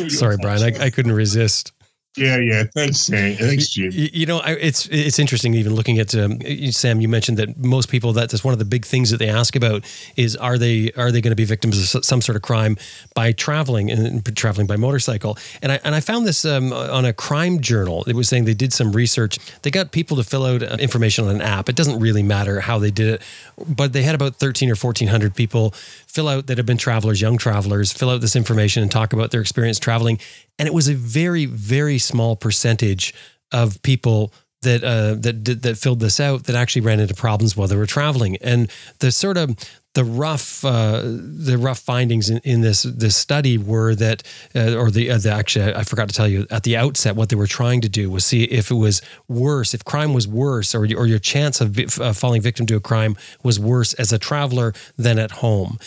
Sorry, 0.10 0.38
Brian. 0.41 0.62
I, 0.62 0.86
I 0.86 0.89
couldn't 0.89 1.14
resist. 1.14 1.72
Yeah, 2.18 2.38
yeah. 2.38 2.64
Thanks, 2.74 3.01
Sam. 3.01 3.36
Thanks, 3.36 3.70
Jim. 3.70 3.91
You, 3.93 4.10
you 4.12 4.26
know, 4.26 4.41
it's 4.45 4.88
it's 4.88 5.20
interesting 5.20 5.53
even 5.53 5.76
looking 5.76 5.99
at 5.99 6.16
um, 6.16 6.39
Sam. 6.72 7.01
You 7.01 7.07
mentioned 7.07 7.38
that 7.38 7.57
most 7.57 7.88
people 7.88 8.14
that 8.14 8.30
that's 8.32 8.43
one 8.43 8.51
of 8.51 8.60
the 8.60 8.66
big 8.66 8.84
things 8.84 9.12
that 9.12 9.18
they 9.18 9.30
ask 9.30 9.55
about 9.55 9.86
is 10.16 10.36
are 10.36 10.57
they 10.57 10.91
are 10.97 11.12
they 11.12 11.22
going 11.22 11.32
to 11.32 11.36
be 11.36 11.45
victims 11.45 11.95
of 11.95 12.03
some 12.03 12.22
sort 12.22 12.36
of 12.36 12.41
crime 12.41 12.78
by 13.14 13.32
traveling 13.32 13.91
and 13.91 14.36
traveling 14.36 14.66
by 14.66 14.76
motorcycle? 14.76 15.38
And 15.62 15.72
I 15.72 15.80
and 15.84 15.93
I 15.93 15.99
found 15.99 16.26
this 16.26 16.45
um, 16.45 16.74
on 16.74 17.05
a 17.05 17.14
crime 17.14 17.62
journal. 17.62 18.03
It 18.05 18.16
was 18.16 18.28
saying 18.28 18.45
they 18.45 18.55
did 18.55 18.74
some 18.74 18.91
research. 18.91 19.38
They 19.62 19.70
got 19.70 19.91
people 19.91 20.18
to 20.18 20.24
fill 20.24 20.45
out 20.45 20.64
uh, 20.64 20.78
information 20.80 21.26
on 21.26 21.36
an 21.36 21.41
app. 21.41 21.70
It 21.70 21.76
doesn't 21.76 21.99
really 21.99 22.24
matter 22.24 22.60
how 22.60 22.80
they 22.80 22.91
did 22.91 23.07
it, 23.07 23.22
but 23.68 23.93
they 23.93 24.01
had 24.01 24.16
about 24.16 24.36
thirteen 24.36 24.72
or 24.72 24.76
fourteen 24.76 25.10
hundred 25.10 25.36
people 25.36 25.76
fill 26.10 26.28
out 26.28 26.47
that 26.47 26.57
have 26.57 26.66
been 26.66 26.78
travelers, 26.78 27.22
young 27.22 27.38
travelers, 27.38 27.93
fill 27.93 28.10
out 28.10 28.20
this 28.20 28.36
information 28.36 28.82
and 28.82 28.91
talk 28.91 29.14
about 29.14 29.30
their 29.30 29.41
experience 29.41 29.78
traveling. 29.78 30.20
And 30.57 30.68
it 30.68 30.74
was 30.74 30.88
a 30.88 30.95
very, 30.95 31.45
very 31.45 31.99
small 31.99 32.36
percentage 32.36 33.14
of 33.51 33.80
people 33.84 34.34
that 34.62 34.84
uh, 34.84 35.16
that 35.16 35.62
that 35.64 35.78
filled 35.78 35.99
this 35.99 36.20
out 36.20 36.45
that 36.45 36.55
actually 36.55 36.82
ran 36.82 36.99
into 36.99 37.14
problems 37.14 37.55
while 37.55 37.68
they 37.68 37.78
were 37.78 37.86
traveling. 37.86 38.38
And 38.38 38.70
the 38.99 39.12
sort 39.12 39.38
of 39.38 39.55
the 39.95 40.03
rough 40.03 40.64
uh, 40.64 41.01
the 41.03 41.57
rough 41.57 41.80
findings 41.80 42.30
in, 42.30 42.39
in 42.43 42.62
this 42.62 42.84
this 42.84 43.16
study 43.16 43.57
were 43.57 43.95
that 43.95 44.24
uh, 44.55 44.76
or 44.76 44.91
the, 44.91 45.10
uh, 45.10 45.18
the 45.18 45.32
actually 45.32 45.74
I 45.74 45.84
forgot 45.84 46.10
to 46.10 46.16
tell 46.16 46.28
you 46.28 46.45
at 46.51 46.64
the 46.64 46.78
outset 46.78 47.16
what 47.16 47.30
they 47.30 47.36
were 47.36 47.47
trying 47.47 47.82
to 47.82 47.89
do 47.89 48.10
was 48.10 48.26
see 48.26 48.43
if 48.43 48.70
it 48.70 48.76
was 48.76 49.01
worse 49.28 49.74
if 49.74 49.84
crime 49.84 50.14
was 50.14 50.28
worse 50.28 50.76
or 50.76 50.82
or 50.95 51.07
your 51.07 51.20
chance 51.20 51.60
of 51.60 51.76
falling 52.16 52.41
victim 52.41 52.66
to 52.68 52.76
a 52.76 52.80
crime 52.80 53.16
was 53.43 53.60
worse 53.60 53.93
as 53.95 54.14
a 54.14 54.20
traveler 54.20 54.74
than 54.95 55.18
at 55.18 55.32
home 55.32 55.80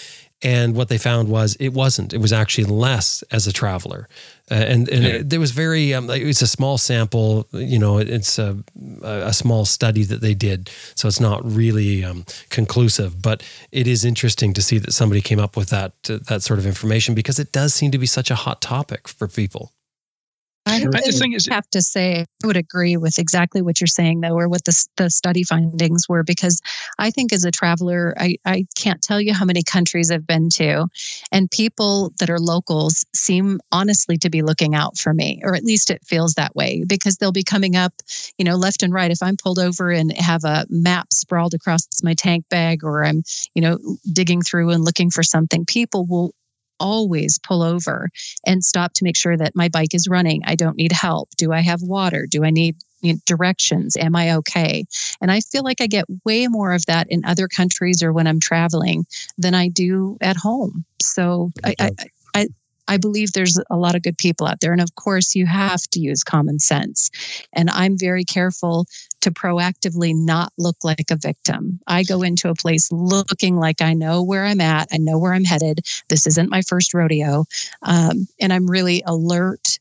And 0.45 0.74
what 0.74 0.88
they 0.88 0.99
found 0.99 1.28
was 1.28 1.55
it 1.61 1.72
wasn't. 1.72 2.12
It 2.12 2.18
was 2.18 2.32
actually 2.32 2.64
less 2.64 3.22
as 3.30 3.47
a 3.47 3.53
traveler. 3.53 4.09
Uh, 4.51 4.55
and 4.55 4.88
and 4.88 5.05
Yeah. 5.05 5.11
it, 5.20 5.30
there 5.30 5.38
was 5.40 5.53
very, 5.53 5.95
um, 5.95 6.09
like, 6.09 6.20
it's 6.22 6.43
a 6.43 6.47
small 6.49 6.78
sample, 6.78 7.47
you 7.53 7.78
know, 7.78 7.99
it- 7.99 8.11
it's 8.11 8.38
a, 8.40 8.57
a 9.03 9.32
small 9.32 9.64
study 9.64 10.03
that 10.05 10.20
they 10.20 10.34
did. 10.34 10.68
So 10.97 11.07
it's 11.09 11.20
not 11.20 11.40
really 11.45 12.05
um, 12.05 12.24
conclusive, 12.51 13.22
but 13.22 13.43
it 13.70 13.86
is 13.86 14.05
interesting 14.05 14.53
to 14.55 14.62
see 14.62 14.78
that 14.78 14.93
somebody 14.93 15.20
came 15.20 15.38
up 15.38 15.57
with 15.57 15.68
that, 15.70 15.93
uh, 16.11 16.18
that 16.28 16.43
sort 16.43 16.59
of 16.59 16.66
information 16.66 17.14
because 17.14 17.38
it 17.38 17.53
does 17.53 17.72
seem 17.72 17.90
to 17.93 17.99
be 17.99 18.07
such 18.07 18.30
a 18.30 18.34
hot 18.34 18.61
topic 18.61 19.07
for 19.09 19.28
people. 19.28 19.70
I 20.65 20.77
And 20.77 20.93
the 20.93 21.01
would 21.05 21.15
thing 21.19 21.33
is, 21.33 21.47
have 21.49 21.69
to 21.71 21.83
say 21.83 22.25
I 22.43 22.47
would 22.47 22.57
agree 22.57 22.97
with 22.97 23.19
exactly 23.19 23.63
what 23.63 23.81
you're 23.81 23.89
saying 23.89 24.21
though, 24.21 24.39
or 24.39 24.49
what 24.49 24.65
the, 24.65 24.87
the 24.97 25.11
study 25.11 25.43
findings 25.43 26.09
were, 26.09 26.23
because 26.23 26.61
I 26.99 27.11
think 27.11 27.33
as 27.33 27.45
a 27.45 27.51
traveler, 27.51 28.15
I, 28.17 28.37
I 28.45 28.67
can't 28.77 29.03
tell 29.03 29.21
you 29.21 29.35
how 29.35 29.45
many 29.45 29.65
countries 29.65 30.11
I've 30.11 30.27
been 30.27 30.51
to, 30.51 30.87
and 31.33 31.51
people 31.51 32.13
that 32.21 32.31
are 32.31 32.39
locals 32.39 33.05
seem 33.15 33.61
honestly 33.73 34.17
to 34.19 34.31
be 34.31 34.43
looking 34.43 34.75
out 34.75 34.97
for 34.99 35.13
me, 35.13 35.41
or 35.43 35.57
at 35.57 35.65
least 35.65 35.91
it 35.91 36.05
feels 36.05 36.35
that 36.35 36.55
way, 36.55 36.85
because 36.87 37.17
they'll 37.17 37.33
be 37.33 37.43
coming 37.43 37.75
up, 37.75 37.95
you 38.39 38.45
know, 38.45 38.55
left 38.55 38.85
and 38.85 38.93
right. 38.93 39.11
If 39.11 39.23
I'm 39.23 39.37
pulled 39.37 39.59
over 39.59 39.91
and 39.91 40.17
have 40.17 40.45
a 40.45 40.65
map 40.71 41.13
sprawled 41.13 41.55
across 41.55 41.89
my 42.05 42.15
tank 42.15 42.45
bag, 42.49 42.85
or 42.85 43.05
I'm, 43.05 43.25
you 43.55 43.63
know, 43.63 43.79
digging 44.13 44.43
through 44.43 44.71
and 44.71 44.85
looking 44.85 45.11
for 45.11 45.25
something, 45.25 45.65
people 45.67 46.07
will 46.07 46.33
always 46.83 47.39
pull 47.39 47.62
over 47.62 48.11
and 48.45 48.62
stop 48.62 48.93
to 48.95 49.05
make 49.05 49.16
sure 49.16 49.37
that 49.37 49.57
my 49.57 49.68
bike 49.68 49.95
is 49.95 50.09
running. 50.09 50.43
I 50.45 50.57
don't 50.57 50.76
need 50.76 50.93
help. 50.93 51.30
Do 51.39 51.53
I 51.53 51.61
have 51.61 51.80
water? 51.80 52.26
Do 52.28 52.45
I 52.45 52.51
need 52.51 52.76
you 53.01 53.14
know, 53.14 53.18
directions? 53.24 53.97
Am 53.97 54.14
I 54.14 54.37
okay? 54.37 54.85
And 55.20 55.30
I 55.30 55.41
feel 55.41 55.62
like 55.62 55.80
I 55.80 55.87
get 55.87 56.05
way 56.24 56.49
more 56.49 56.72
of 56.72 56.85
that 56.87 57.07
in 57.11 57.24
other 57.24 57.49
countries 57.49 58.03
or 58.03 58.12
when 58.12 58.26
I'm 58.26 58.41
traveling 58.41 59.07
than 59.39 59.55
I 59.55 59.68
do 59.68 60.18
at 60.20 60.37
home. 60.37 60.85
So 61.01 61.53
I, 61.64 61.74
I, 61.78 61.91
I, 62.89 62.97
believe 62.97 63.33
there's 63.33 63.59
a 63.70 63.76
lot 63.76 63.95
of 63.95 64.03
good 64.03 64.18
people 64.18 64.47
out 64.47 64.61
there. 64.61 64.72
And 64.72 64.80
of 64.80 64.95
course, 64.95 65.35
you 65.35 65.47
have 65.47 65.83
to 65.91 66.01
use 66.01 66.22
common 66.22 66.59
sense. 66.59 67.11
And 67.53 67.70
I'm 67.70 67.99
very 67.99 68.24
careful 68.24 68.87
to 69.20 69.30
proactively 69.30 70.14
not 70.14 70.53
look 70.59 70.76
like 70.83 71.11
a 71.11 71.16
victim. 71.16 71.80
I 71.87 72.03
go 72.03 72.22
into 72.22 72.49
a 72.49 72.55
place 72.55 72.91
looking 72.93 73.57
like 73.57 73.80
I 73.80 73.95
know 73.95 74.22
where 74.22 74.45
I'm 74.45 74.61
at, 74.61 74.89
I 74.93 74.99
know 74.99 75.18
where 75.18 75.35
I'm 75.35 75.45
headed. 75.45 75.80
This 76.09 76.26
isn't 76.26 76.51
my 76.51 76.62
first 76.62 76.95
rodeo. 76.95 77.45
Um, 77.83 78.26
and 78.41 78.53
I'm 78.53 78.70
really 78.70 79.03
alert 79.07 79.78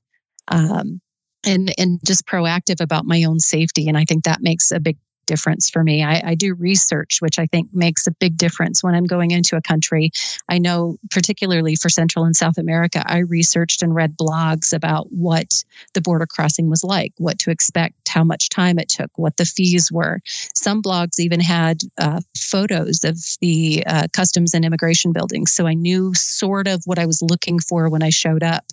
um, 0.48 1.02
and, 1.46 1.74
and 1.78 2.00
just 2.06 2.26
proactive 2.28 2.82
about 2.82 3.06
my 3.06 3.24
own 3.24 3.40
safety. 3.40 3.88
And 3.88 3.98
I 3.98 4.06
think 4.06 4.24
that 4.24 4.42
makes 4.42 4.72
a 4.72 4.80
big 4.80 4.98
difference 5.26 5.70
for 5.70 5.84
me. 5.84 6.04
I, 6.04 6.32
I 6.32 6.36
do 6.36 6.54
research, 6.54 7.20
which 7.22 7.40
I 7.40 7.46
think 7.48 7.70
makes 7.74 8.08
a 8.08 8.12
big 8.12 8.38
difference 8.38 8.84
when 8.84 8.96
I'm 8.96 9.06
going 9.06 9.32
into 9.32 9.56
a 9.56 9.62
country. 9.62 10.12
I 10.50 10.58
know, 10.58 10.98
particularly 11.10 11.76
for 11.76 11.90
Central 11.90 12.26
and 12.26 12.36
South 12.36 12.58
America, 12.58 13.04
I 13.06 13.20
researched 13.20 13.82
and 13.82 13.96
read 13.96 14.18
blogs 14.18 14.74
about 14.74 15.12
what 15.12 15.64
the 15.94 16.02
border 16.02 16.26
crossing 16.26 16.70
was 16.70 16.84
like, 16.84 17.14
what 17.18 17.40
to 17.40 17.52
expect, 17.52 18.01
how 18.12 18.24
much 18.24 18.50
time 18.50 18.78
it 18.78 18.90
took, 18.90 19.12
what 19.16 19.38
the 19.38 19.46
fees 19.46 19.92
were. 19.92 20.20
Some 20.56 20.82
blogs 20.82 21.20
even 21.20 21.40
had 21.40 21.82
uh, 21.98 22.22
photos 22.38 23.04
of 23.04 23.18
the 23.40 23.84
uh, 23.88 24.08
customs 24.14 24.54
and 24.54 24.66
immigration 24.66 25.14
buildings. 25.14 25.52
So 25.52 25.68
I 25.68 25.74
knew 25.74 26.14
sort 26.14 26.68
of 26.68 26.84
what 26.86 27.00
I 27.00 27.06
was 27.06 27.22
looking 27.22 27.60
for 27.60 27.90
when 27.90 28.04
I 28.04 28.10
showed 28.10 28.44
up. 28.44 28.66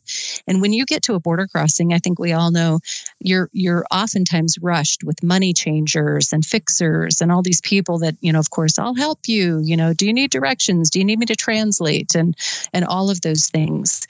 And 0.46 0.60
when 0.60 0.72
you 0.72 0.84
get 0.84 1.02
to 1.04 1.14
a 1.14 1.20
border 1.20 1.46
crossing, 1.46 1.92
I 1.92 1.98
think 1.98 2.18
we 2.18 2.32
all 2.32 2.50
know 2.50 2.80
you're 3.20 3.48
you're 3.52 3.84
oftentimes 3.90 4.56
rushed 4.60 5.04
with 5.04 5.22
money 5.22 5.52
changers 5.52 6.32
and 6.32 6.44
fixers 6.44 7.20
and 7.20 7.32
all 7.32 7.42
these 7.42 7.60
people 7.60 7.98
that 7.98 8.16
you 8.20 8.32
know 8.32 8.38
of 8.38 8.50
course 8.50 8.78
I'll 8.78 8.94
help 8.94 9.20
you 9.26 9.60
you 9.60 9.76
know 9.76 9.92
do 9.92 10.06
you 10.06 10.12
need 10.12 10.30
directions 10.30 10.90
do 10.90 10.98
you 10.98 11.04
need 11.04 11.18
me 11.18 11.26
to 11.26 11.36
translate 11.36 12.14
and 12.14 12.36
and 12.72 12.84
all 12.84 13.10
of 13.10 13.20
those 13.20 13.48
things 13.48 14.06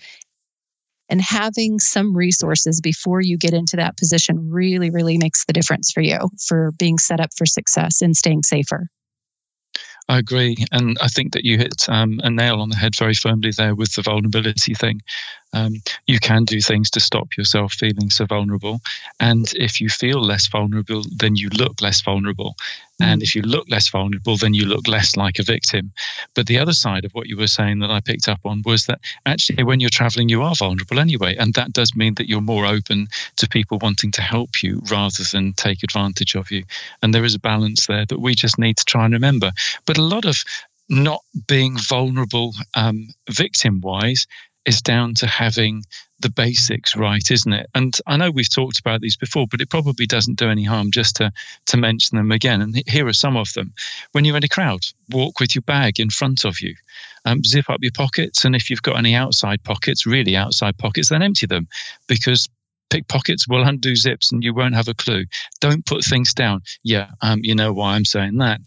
and 1.08 1.20
having 1.20 1.78
some 1.78 2.14
resources 2.16 2.80
before 2.80 3.20
you 3.20 3.38
get 3.38 3.54
into 3.54 3.76
that 3.76 3.96
position 3.96 4.50
really 4.50 4.90
really 4.90 5.18
makes 5.18 5.44
the 5.44 5.52
difference 5.52 5.90
for 5.90 6.00
you 6.00 6.18
for 6.46 6.72
being 6.78 6.98
set 6.98 7.20
up 7.20 7.30
for 7.36 7.46
success 7.46 8.02
and 8.02 8.16
staying 8.16 8.42
safer 8.42 8.88
I 10.08 10.18
agree, 10.18 10.56
and 10.72 10.96
I 11.02 11.08
think 11.08 11.32
that 11.34 11.44
you 11.44 11.58
hit 11.58 11.86
um, 11.88 12.18
a 12.24 12.30
nail 12.30 12.60
on 12.60 12.70
the 12.70 12.76
head 12.76 12.96
very 12.96 13.14
firmly 13.14 13.50
there 13.50 13.74
with 13.74 13.94
the 13.94 14.02
vulnerability 14.02 14.74
thing. 14.74 15.02
Um, 15.54 15.76
you 16.06 16.18
can 16.18 16.44
do 16.44 16.60
things 16.60 16.90
to 16.90 17.00
stop 17.00 17.36
yourself 17.36 17.72
feeling 17.72 18.10
so 18.10 18.24
vulnerable, 18.26 18.80
and 19.20 19.52
if 19.56 19.80
you 19.80 19.88
feel 19.90 20.20
less 20.20 20.46
vulnerable, 20.46 21.04
then 21.14 21.36
you 21.36 21.48
look 21.50 21.80
less 21.82 22.00
vulnerable, 22.00 22.56
and 23.00 23.22
if 23.22 23.34
you 23.34 23.42
look 23.42 23.66
less 23.70 23.88
vulnerable, 23.88 24.36
then 24.36 24.54
you 24.54 24.66
look 24.66 24.88
less 24.88 25.16
like 25.16 25.38
a 25.38 25.42
victim. 25.42 25.92
But 26.34 26.48
the 26.48 26.58
other 26.58 26.72
side 26.72 27.04
of 27.04 27.12
what 27.12 27.28
you 27.28 27.36
were 27.36 27.46
saying 27.46 27.78
that 27.78 27.90
I 27.90 28.00
picked 28.00 28.28
up 28.28 28.40
on 28.44 28.62
was 28.64 28.86
that 28.86 29.00
actually, 29.24 29.62
when 29.62 29.80
you're 29.80 29.90
traveling, 29.90 30.28
you 30.28 30.42
are 30.42 30.54
vulnerable 30.54 30.98
anyway, 30.98 31.36
and 31.36 31.54
that 31.54 31.72
does 31.72 31.94
mean 31.94 32.14
that 32.14 32.28
you're 32.28 32.40
more 32.40 32.66
open 32.66 33.08
to 33.36 33.48
people 33.48 33.78
wanting 33.80 34.10
to 34.12 34.22
help 34.22 34.62
you 34.62 34.82
rather 34.90 35.22
than 35.32 35.52
take 35.54 35.82
advantage 35.82 36.34
of 36.34 36.50
you. 36.50 36.64
And 37.02 37.14
there 37.14 37.24
is 37.24 37.34
a 37.34 37.40
balance 37.40 37.86
there 37.86 38.04
that 38.06 38.20
we 38.20 38.34
just 38.34 38.58
need 38.58 38.76
to 38.78 38.84
try 38.84 39.04
and 39.04 39.14
remember. 39.14 39.52
But 39.86 39.97
a 39.98 40.02
lot 40.02 40.24
of 40.24 40.42
not 40.88 41.22
being 41.46 41.76
vulnerable 41.76 42.54
um, 42.74 43.08
victim 43.30 43.80
wise 43.80 44.26
is 44.64 44.80
down 44.80 45.14
to 45.14 45.26
having 45.26 45.82
the 46.20 46.30
basics 46.30 46.96
right, 46.96 47.30
isn't 47.30 47.52
it? 47.52 47.68
And 47.74 47.96
I 48.06 48.16
know 48.16 48.30
we've 48.30 48.52
talked 48.52 48.78
about 48.78 49.00
these 49.00 49.16
before, 49.16 49.46
but 49.46 49.60
it 49.60 49.70
probably 49.70 50.06
doesn't 50.06 50.38
do 50.38 50.50
any 50.50 50.64
harm 50.64 50.90
just 50.90 51.16
to 51.16 51.32
to 51.66 51.76
mention 51.76 52.18
them 52.18 52.32
again. 52.32 52.60
And 52.60 52.82
here 52.86 53.06
are 53.06 53.12
some 53.12 53.36
of 53.36 53.52
them. 53.52 53.72
When 54.12 54.24
you're 54.24 54.36
in 54.36 54.44
a 54.44 54.48
crowd, 54.48 54.80
walk 55.10 55.40
with 55.40 55.54
your 55.54 55.62
bag 55.62 56.00
in 56.00 56.10
front 56.10 56.44
of 56.44 56.60
you. 56.60 56.74
Um, 57.24 57.44
zip 57.44 57.70
up 57.70 57.80
your 57.82 57.92
pockets, 57.92 58.44
and 58.44 58.56
if 58.56 58.68
you've 58.68 58.82
got 58.82 58.98
any 58.98 59.14
outside 59.14 59.62
pockets, 59.62 60.06
really 60.06 60.36
outside 60.36 60.78
pockets, 60.78 61.10
then 61.10 61.22
empty 61.22 61.46
them, 61.46 61.68
because 62.06 62.48
pickpockets 62.90 63.48
will 63.48 63.62
undo 63.62 63.94
zips 63.96 64.32
and 64.32 64.42
you 64.42 64.54
won't 64.54 64.74
have 64.74 64.88
a 64.88 64.94
clue. 64.94 65.24
Don't 65.60 65.86
put 65.86 66.04
things 66.04 66.34
down. 66.34 66.62
Yeah, 66.82 67.10
um, 67.20 67.40
you 67.42 67.54
know 67.54 67.72
why 67.72 67.94
I'm 67.94 68.04
saying 68.04 68.38
that. 68.38 68.60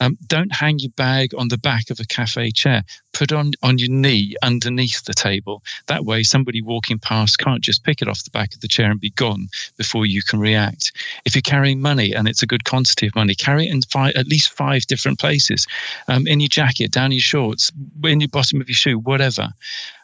Um, 0.00 0.18
don't 0.26 0.54
hang 0.54 0.78
your 0.78 0.90
bag 0.90 1.32
on 1.36 1.48
the 1.48 1.58
back 1.58 1.90
of 1.90 2.00
a 2.00 2.04
cafe 2.04 2.50
chair. 2.50 2.82
Put 3.12 3.32
on 3.32 3.52
on 3.62 3.78
your 3.78 3.90
knee 3.90 4.36
underneath 4.42 5.04
the 5.04 5.14
table. 5.14 5.62
That 5.86 6.04
way, 6.04 6.22
somebody 6.22 6.62
walking 6.62 6.98
past 6.98 7.38
can't 7.38 7.62
just 7.62 7.84
pick 7.84 8.00
it 8.02 8.08
off 8.08 8.24
the 8.24 8.30
back 8.30 8.54
of 8.54 8.60
the 8.60 8.68
chair 8.68 8.90
and 8.90 9.00
be 9.00 9.10
gone 9.10 9.48
before 9.76 10.06
you 10.06 10.22
can 10.22 10.38
react. 10.38 10.92
If 11.24 11.34
you're 11.34 11.42
carrying 11.42 11.80
money 11.80 12.12
and 12.12 12.28
it's 12.28 12.42
a 12.42 12.46
good 12.46 12.64
quantity 12.64 13.06
of 13.06 13.14
money, 13.14 13.34
carry 13.34 13.66
it 13.66 13.72
in 13.72 13.82
five, 13.82 14.14
at 14.14 14.28
least 14.28 14.52
five 14.52 14.82
different 14.86 15.18
places. 15.18 15.66
Um, 16.06 16.26
in 16.26 16.40
your 16.40 16.48
jacket, 16.48 16.92
down 16.92 17.12
your 17.12 17.20
shorts, 17.20 17.72
in 18.04 18.20
your 18.20 18.28
bottom 18.28 18.60
of 18.60 18.68
your 18.68 18.76
shoe, 18.76 18.98
whatever. 18.98 19.48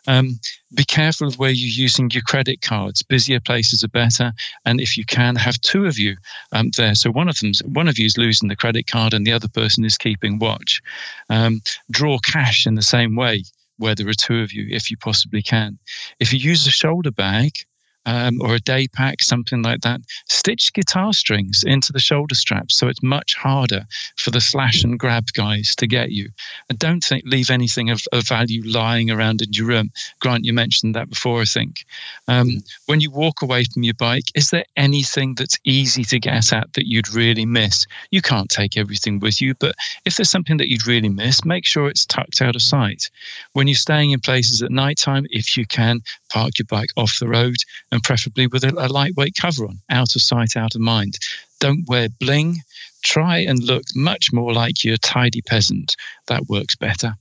Um, 0.07 0.39
be 0.75 0.85
careful 0.85 1.29
of 1.29 1.39
where 1.39 1.51
you're 1.51 1.85
using 1.85 2.11
your 2.11 2.23
credit 2.23 2.61
cards. 2.61 3.03
Busier 3.03 3.41
places 3.41 3.83
are 3.85 3.89
better, 3.89 4.33
and 4.65 4.81
if 4.81 4.97
you 4.97 5.05
can, 5.05 5.37
have 5.37 5.61
two 5.61 5.87
of 5.87 5.99
you 5.99 6.17
um, 6.53 6.71
there. 6.77 6.95
So 6.95 7.11
one 7.11 7.29
of 7.29 7.39
them's 7.39 7.63
one 7.65 7.89
of 7.89 7.99
you's 7.99 8.19
losing 8.19 8.49
the 8.49 8.57
credit 8.57 8.87
card, 8.87 9.15
and 9.15 9.27
the 9.27 9.33
other 9.33 9.49
person 9.49 9.85
is 9.85 9.97
keeping 9.97 10.39
watch. 10.39 10.81
Um, 11.31 11.63
draw 11.91 12.19
cash 12.19 12.67
in 12.67 12.75
the 12.75 12.83
same 12.83 13.17
way 13.17 13.45
where 13.79 13.95
there 13.95 14.09
are 14.09 14.15
two 14.15 14.41
of 14.41 14.53
you, 14.53 14.67
if 14.71 14.91
you 14.91 14.97
possibly 14.97 15.43
can. 15.43 15.79
If 16.21 16.33
you 16.33 16.39
use 16.39 16.67
a 16.67 16.71
shoulder 16.71 17.11
bag. 17.11 17.53
Um, 18.07 18.39
or 18.43 18.55
a 18.55 18.61
day 18.61 18.87
pack, 18.87 19.23
something 19.23 19.63
like 19.63 19.81
that. 19.81 20.01
Stitch 20.29 20.73
guitar 20.75 21.15
strings 21.15 21.65
into 21.67 21.93
the 21.93 21.99
shoulder 21.99 22.35
straps 22.35 22.77
so 22.77 22.89
it's 22.89 23.03
much 23.03 23.35
harder 23.35 23.87
for 24.17 24.31
the 24.31 24.41
slash 24.41 24.85
and 24.85 24.99
grab 24.99 25.25
guys 25.33 25.75
to 25.77 25.87
get 25.87 26.11
you. 26.11 26.29
And 26.69 26.79
don't 26.79 27.03
think, 27.03 27.25
leave 27.27 27.51
anything 27.51 27.91
of, 27.91 28.03
of 28.13 28.29
value 28.29 28.63
lying 28.67 29.11
around 29.11 29.41
in 29.41 29.53
your 29.53 29.67
room. 29.67 29.91
Grant, 30.21 30.45
you 30.45 30.53
mentioned 30.53 30.95
that 30.95 31.09
before, 31.09 31.41
I 31.41 31.45
think. 31.45 31.87
Um, 32.29 32.63
when 32.87 33.01
you 33.01 33.11
walk 33.11 33.43
away 33.43 33.65
from 33.65 33.83
your 33.83 33.95
bike, 33.95 34.31
is 34.35 34.51
there 34.51 34.65
anything 34.77 35.35
that's 35.35 35.59
easy 35.65 36.05
to 36.05 36.21
get 36.21 36.53
at 36.53 36.73
that 36.75 36.87
you'd 36.87 37.15
really 37.15 37.47
miss? 37.47 37.87
You 38.11 38.21
can't 38.21 38.51
take 38.51 38.77
everything 38.77 39.19
with 39.21 39.41
you, 39.41 39.55
but 39.55 39.75
if 40.05 40.17
there's 40.17 40.31
something 40.31 40.59
that 40.59 40.69
you'd 40.69 40.87
really 40.87 41.09
miss, 41.09 41.45
make 41.45 41.65
sure 41.65 41.89
it's 41.89 42.07
tucked 42.07 42.43
out 42.43 42.57
of 42.57 42.63
sight. 42.63 43.11
When 43.53 43.67
you're 43.67 43.75
staying 43.77 44.11
in 44.11 44.21
places 44.21 44.63
at 44.63 44.71
night 44.71 44.99
time, 44.99 45.27
if 45.31 45.57
you 45.57 45.67
can, 45.67 46.01
park 46.31 46.59
your 46.59 46.67
bike 46.67 46.91
off 46.97 47.19
the 47.21 47.29
road 47.29 47.57
and 47.95 48.03
preferably 48.03 48.49
with 48.49 48.65
a, 48.65 48.75
a 48.77 48.89
lightweight 48.89 49.37
cover 49.41 49.65
on, 49.67 49.79
out 49.89 50.17
of 50.17 50.21
sight, 50.21 50.57
out 50.57 50.75
of 50.75 50.81
mind. 50.81 51.15
Don't 51.61 51.85
wear 51.89 52.09
bling. 52.21 52.57
Try 53.05 53.39
and 53.39 53.63
look 53.63 53.85
much 53.95 54.33
more 54.33 54.53
like 54.53 54.83
your 54.83 54.97
tidy 54.97 55.41
peasant. 55.43 55.95
That 56.27 56.47
works 56.49 56.75
better. 56.75 57.15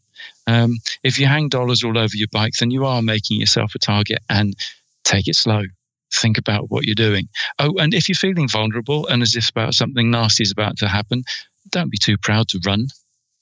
Um, 0.48 0.78
if 1.04 1.20
you 1.20 1.28
hang 1.28 1.48
dollars 1.48 1.84
all 1.84 1.98
over 1.98 2.16
your 2.16 2.28
bike, 2.32 2.54
then 2.60 2.72
you 2.72 2.86
are 2.86 3.02
making 3.04 3.40
yourself 3.40 3.76
a 3.76 3.80
target 3.80 4.20
and 4.30 4.56
take 5.04 5.28
it 5.28 5.36
slow. 5.36 5.64
Think 6.12 6.38
about 6.40 6.72
what 6.72 6.86
you're 6.86 6.96
doing. 6.96 7.30
Oh, 7.60 7.76
and 7.78 7.94
if 7.94 8.10
you're 8.10 8.16
feeling 8.16 8.50
vulnerable 8.50 9.06
and 9.08 9.22
as 9.22 9.36
if 9.36 9.50
about 9.50 9.76
something 9.76 10.10
nasty 10.10 10.42
is 10.44 10.52
about 10.52 10.78
to 10.78 10.88
happen, 10.88 11.24
don't 11.70 11.92
be 11.92 11.98
too 11.98 12.18
proud 12.18 12.48
to 12.50 12.60
run. 12.66 12.88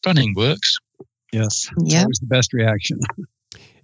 Running 0.05 0.33
works. 0.35 0.77
Yes. 1.31 1.69
It's 1.77 1.93
Yeah. 1.93 2.01
always 2.01 2.19
the 2.19 2.27
best 2.27 2.51
reaction. 2.53 2.99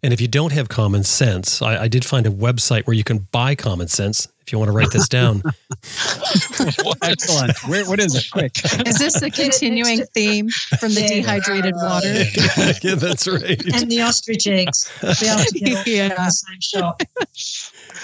And 0.04 0.14
if 0.14 0.22
you 0.22 0.28
don't 0.28 0.52
have 0.52 0.70
common 0.70 1.04
sense, 1.04 1.62
I, 1.62 1.84
I 1.84 1.88
did 1.88 2.06
find 2.06 2.28
a 2.28 2.30
website 2.30 2.86
where 2.86 2.96
you 2.96 3.04
can 3.04 3.18
buy 3.32 3.56
common 3.56 3.88
sense. 3.88 4.28
if 4.42 4.52
you 4.54 4.60
want 4.60 4.70
to 4.70 4.74
write 4.74 4.92
this 4.92 5.10
down. 5.10 5.42
Excellent. 7.02 7.58
Where, 7.68 7.86
what 7.86 8.00
is 8.00 8.16
it? 8.16 8.26
Quick. 8.32 8.52
Is 8.88 9.00
this 9.00 9.22
a 9.22 9.30
continuing 9.44 10.06
theme 10.14 10.50
from 10.80 10.94
the 10.94 11.02
dehydrated 11.08 11.74
water? 11.76 12.08
yeah, 12.88 12.96
that's 12.96 13.28
right. 13.28 13.60
And 13.74 13.90
the 13.90 14.02
ostrich 14.02 14.48
eggs. 14.48 14.90
Be 15.02 15.08
able 15.28 15.44
to 15.44 15.60
get 15.60 15.78
all 15.78 15.84
three 15.84 15.96
Yeah. 15.96 16.10
the 16.10 16.30
same 16.30 16.60
shop. 16.62 17.02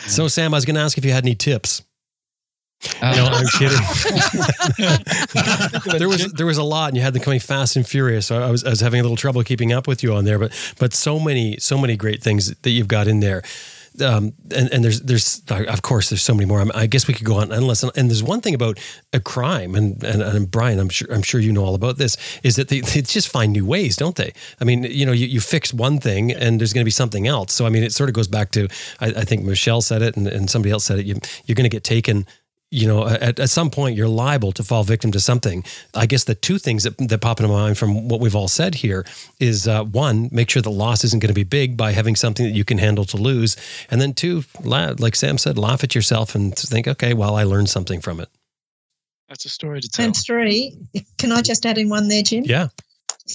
So, 0.08 0.28
Sam, 0.28 0.54
I 0.54 0.58
was 0.58 0.66
going 0.66 0.76
to 0.76 0.82
ask 0.82 0.98
if 0.98 1.06
you 1.06 1.12
had 1.12 1.24
any 1.24 1.36
tips. 1.36 1.84
Uh, 3.02 3.16
No, 3.16 3.26
I'm 3.26 3.46
kidding. 3.58 3.80
there 5.98 6.10
was 6.10 6.32
there 6.34 6.46
was 6.46 6.58
a 6.58 6.64
lot, 6.64 6.90
and 6.90 6.98
you 6.98 7.04
had 7.04 7.14
them 7.14 7.22
coming 7.22 7.40
fast 7.40 7.76
and 7.76 7.88
furious. 7.88 8.28
So 8.28 8.42
I 8.42 8.52
was 8.52 8.64
I 8.64 8.70
was 8.70 8.80
having 8.82 9.00
a 9.00 9.04
little 9.04 9.18
trouble 9.18 9.44
keeping 9.44 9.72
up 9.74 9.88
with 9.88 10.04
you 10.04 10.14
on 10.14 10.26
there, 10.26 10.40
but 10.40 10.52
but 10.80 10.94
so 10.94 11.20
many 11.20 11.58
so 11.60 11.78
many 11.78 11.96
great 11.96 12.22
things 12.24 12.54
that 12.54 12.70
you've 12.72 12.88
got 12.88 13.08
in 13.08 13.20
there. 13.20 13.44
Um, 14.02 14.34
and, 14.56 14.74
and 14.74 14.84
there's 14.84 15.02
there's 15.02 15.44
of 15.52 15.84
course 15.84 16.10
there's 16.10 16.24
so 16.24 16.34
many 16.34 16.48
more. 16.48 16.60
I, 16.62 16.66
I 16.74 16.88
guess 16.88 17.08
we 17.08 17.14
could 17.14 17.28
go 17.28 17.36
on 17.36 17.54
endless. 17.54 17.84
And, 17.84 17.92
and 17.96 18.10
there's 18.10 18.24
one 18.24 18.42
thing 18.42 18.56
about 18.56 18.80
a 19.14 19.20
crime, 19.20 19.76
and, 19.76 20.04
and 20.04 20.24
and 20.24 20.50
Brian, 20.50 20.80
I'm 20.80 20.90
sure 20.90 21.08
I'm 21.14 21.22
sure 21.22 21.40
you 21.40 21.52
know 21.52 21.64
all 21.64 21.76
about 21.76 21.98
this. 21.98 22.18
Is 22.42 22.56
that 22.56 22.70
they, 22.70 22.80
they 22.82 23.04
just 23.04 23.30
find 23.30 23.54
new 23.54 23.68
ways, 23.68 23.96
don't 23.96 24.16
they? 24.16 24.34
I 24.60 24.64
mean, 24.64 24.84
you 24.84 25.06
know, 25.06 25.12
you, 25.12 25.28
you 25.28 25.40
fix 25.40 25.72
one 25.72 26.00
thing, 26.00 26.32
and 26.32 26.60
there's 26.60 26.74
going 26.74 26.82
to 26.84 26.86
be 26.86 26.92
something 26.92 27.28
else. 27.28 27.54
So 27.54 27.68
I 27.68 27.70
mean, 27.70 27.84
it 27.84 27.94
sort 27.94 28.10
of 28.10 28.16
goes 28.16 28.28
back 28.28 28.50
to 28.52 28.68
I, 29.00 29.08
I 29.10 29.26
think 29.26 29.44
Michelle 29.44 29.82
said 29.82 30.02
it, 30.02 30.18
and, 30.18 30.26
and 30.26 30.50
somebody 30.50 30.72
else 30.72 30.86
said 30.86 30.98
it. 30.98 31.06
You, 31.06 31.20
you're 31.46 31.56
going 31.56 31.70
to 31.70 31.76
get 31.78 31.84
taken 31.84 32.26
you 32.74 32.88
know, 32.88 33.08
at, 33.08 33.40
at 33.40 33.50
some 33.52 33.70
point 33.70 33.96
you're 33.96 34.08
liable 34.08 34.52
to 34.52 34.64
fall 34.64 34.84
victim 34.84 35.12
to 35.12 35.20
something. 35.20 35.64
I 35.94 36.08
guess 36.08 36.24
the 36.24 36.34
two 36.34 36.58
things 36.58 36.84
that, 36.84 36.98
that 36.98 37.22
pop 37.22 37.40
into 37.40 37.48
my 37.50 37.62
mind 37.62 37.78
from 37.78 38.10
what 38.10 38.20
we've 38.20 38.36
all 38.36 38.48
said 38.48 38.76
here 38.76 39.06
is 39.40 39.68
uh, 39.68 39.84
one, 39.84 40.28
make 40.32 40.50
sure 40.50 40.62
the 40.62 40.72
loss 40.72 41.04
isn't 41.04 41.22
going 41.22 41.30
to 41.30 41.36
be 41.36 41.44
big 41.44 41.78
by 41.78 41.92
having 41.92 42.16
something 42.16 42.46
that 42.46 42.54
you 42.54 42.66
can 42.66 42.80
handle 42.80 43.06
to 43.06 43.18
lose. 43.18 43.56
And 43.92 44.02
then 44.02 44.14
two, 44.14 44.44
la- 44.64 44.96
like 44.98 45.16
Sam 45.16 45.38
said, 45.38 45.58
laugh 45.58 45.84
at 45.84 45.94
yourself 45.94 46.34
and 46.34 46.58
think, 46.58 46.88
okay, 46.88 47.14
well, 47.14 47.36
I 47.36 47.44
learned 47.44 47.70
something 47.70 48.02
from 48.02 48.20
it. 48.20 48.30
That's 49.30 49.46
a 49.46 49.50
story 49.50 49.80
to 49.80 49.88
tell. 49.88 50.06
And 50.06 50.18
three, 50.18 50.76
can 51.20 51.32
I 51.32 51.42
just 51.42 51.66
add 51.66 51.78
in 51.78 51.90
one 51.90 52.08
there, 52.08 52.24
Jim? 52.24 52.44
Yeah. 52.44 52.70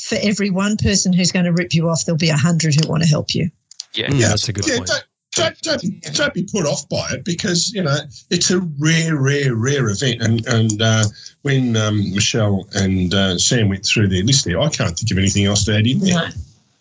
For 0.09 0.19
every 0.21 0.51
one 0.51 0.77
person 0.77 1.13
who's 1.13 1.31
going 1.31 1.45
to 1.45 1.53
rip 1.53 1.73
you 1.73 1.89
off, 1.89 2.05
there'll 2.05 2.19
be 2.19 2.29
a 2.29 2.37
hundred 2.37 2.75
who 2.75 2.89
want 2.89 3.05
to 3.05 3.09
help 3.09 3.35
you. 3.35 3.51
Yeah. 3.95 4.09
Mm, 4.09 4.21
That's 4.21 4.49
a 4.49 4.53
good 4.53 4.67
yeah, 4.67 4.77
point. 4.79 4.89
Don't, 4.89 5.08
don't, 5.39 5.61
don't, 5.63 5.83
be, 5.83 6.01
don't 6.13 6.35
be 6.35 6.45
put 6.45 6.67
off 6.67 6.89
by 6.89 7.09
it 7.13 7.25
because 7.25 7.73
you 7.73 7.83
know 7.83 7.97
it's 8.31 8.51
a 8.51 8.61
rare, 8.79 9.17
rare, 9.17 9.55
rare 9.55 9.89
event. 9.89 10.23
And 10.23 10.47
and 10.47 10.81
uh, 10.83 11.05
when 11.43 11.77
um, 11.77 12.13
Michelle 12.15 12.69
and 12.75 13.13
uh, 13.15 13.39
Sam 13.39 13.69
went 13.69 13.85
through 13.87 14.09
their 14.09 14.23
list 14.25 14.45
there, 14.45 14.61
I 14.61 14.69
can't 14.69 14.97
think 14.99 15.11
of 15.11 15.19
anything 15.19 15.45
else 15.47 15.65
to 15.65 15.77
add 15.77 15.87
in 15.87 15.99
there. 16.01 16.31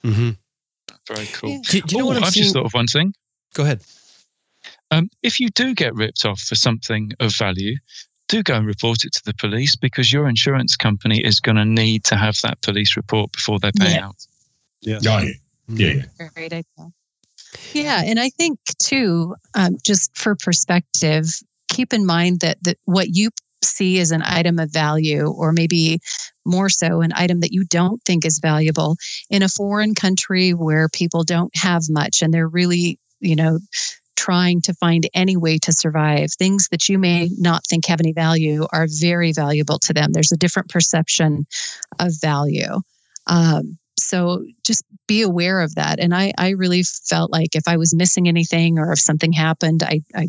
No. 0.04 0.12
hmm 0.12 0.30
Very 1.14 1.28
cool. 1.28 1.50
Yeah. 1.52 1.60
Do, 1.70 1.82
do 1.82 1.96
you 1.96 1.98
know 2.00 2.04
Oh, 2.06 2.08
what 2.08 2.18
I'm 2.18 2.24
I've 2.26 2.34
seeing? 2.34 2.44
just 2.46 2.56
thought 2.56 2.66
of 2.66 2.74
one 2.74 2.88
thing. 2.88 3.14
Go 3.54 3.64
ahead. 3.64 3.82
Um, 4.92 5.10
if 5.24 5.40
you 5.40 5.50
do 5.50 5.74
get 5.76 5.94
ripped 5.96 6.26
off 6.26 6.40
for 6.40 6.56
something 6.56 7.12
of 7.20 7.36
value, 7.36 7.76
do 8.30 8.42
go 8.44 8.56
and 8.56 8.66
report 8.66 9.04
it 9.06 9.12
to 9.14 9.22
the 9.26 9.34
police 9.34 9.76
because 9.76 10.12
your 10.14 10.28
insurance 10.30 10.76
company 10.76 11.20
is 11.24 11.40
going 11.40 11.56
to 11.58 11.66
need 11.66 12.04
to 12.06 12.16
have 12.16 12.36
that 12.44 12.62
police 12.62 12.96
report 12.96 13.32
before 13.32 13.60
they're 13.60 13.72
paying 13.78 13.96
Yeah. 13.96 14.06
out. 14.06 14.16
Oh, 14.20 14.28
yeah, 14.82 15.00
yeah, 15.70 15.94
yeah. 16.20 16.30
Great 16.36 16.54
idea. 16.54 16.64
Yeah, 17.74 18.02
and 18.06 18.20
I 18.20 18.30
think 18.30 18.60
too, 18.80 19.36
um, 19.54 19.78
just 19.86 20.18
for 20.18 20.36
perspective, 20.36 21.26
keep 21.70 21.94
in 21.94 22.06
mind 22.06 22.40
that 22.42 22.58
that 22.64 22.78
what 22.86 23.08
you 23.12 23.30
see 23.64 24.00
as 24.00 24.12
an 24.12 24.22
item 24.24 24.60
of 24.60 24.72
value, 24.72 25.28
or 25.28 25.52
maybe 25.52 26.00
more 26.46 26.70
so, 26.70 27.02
an 27.02 27.12
item 27.16 27.42
that 27.42 27.52
you 27.52 27.66
don't 27.66 28.02
think 28.06 28.26
is 28.26 28.40
valuable 28.40 28.96
in 29.30 29.44
a 29.44 29.50
foreign 29.50 29.96
country 29.96 30.54
where 30.54 30.90
people 30.90 31.24
don't 31.24 31.56
have 31.56 31.84
much 31.90 32.22
and 32.22 32.34
they're 32.34 32.48
really, 32.48 33.00
you 33.20 33.36
know, 33.36 33.60
trying 34.16 34.62
to 34.62 34.74
find 34.74 35.08
any 35.14 35.38
way 35.38 35.58
to 35.60 35.72
survive. 35.72 36.30
Things 36.38 36.68
that 36.70 36.90
you 36.90 36.98
may 36.98 37.30
not 37.38 37.66
think 37.70 37.86
have 37.86 38.00
any 38.02 38.14
value 38.14 38.66
are 38.74 38.88
very 39.00 39.32
valuable 39.32 39.80
to 39.80 39.94
them. 39.94 40.12
There's 40.12 40.32
a 40.32 40.38
different 40.38 40.70
perception 40.70 41.46
of 42.00 42.12
value. 42.22 42.82
Um, 43.28 43.78
so 44.00 44.46
just 44.66 44.84
be 45.08 45.22
aware 45.22 45.62
of 45.62 45.76
that. 45.76 46.00
And 46.00 46.14
I, 46.14 46.34
I 46.38 46.50
really 46.50 46.84
felt 46.84 47.32
like 47.32 47.56
if 47.56 47.68
I 47.68 47.78
was 47.78 47.96
missing 47.96 48.28
anything 48.28 48.78
or 48.78 48.92
if 48.92 49.00
something 49.00 49.32
happened, 49.32 49.84
I, 49.84 50.02
I, 50.16 50.28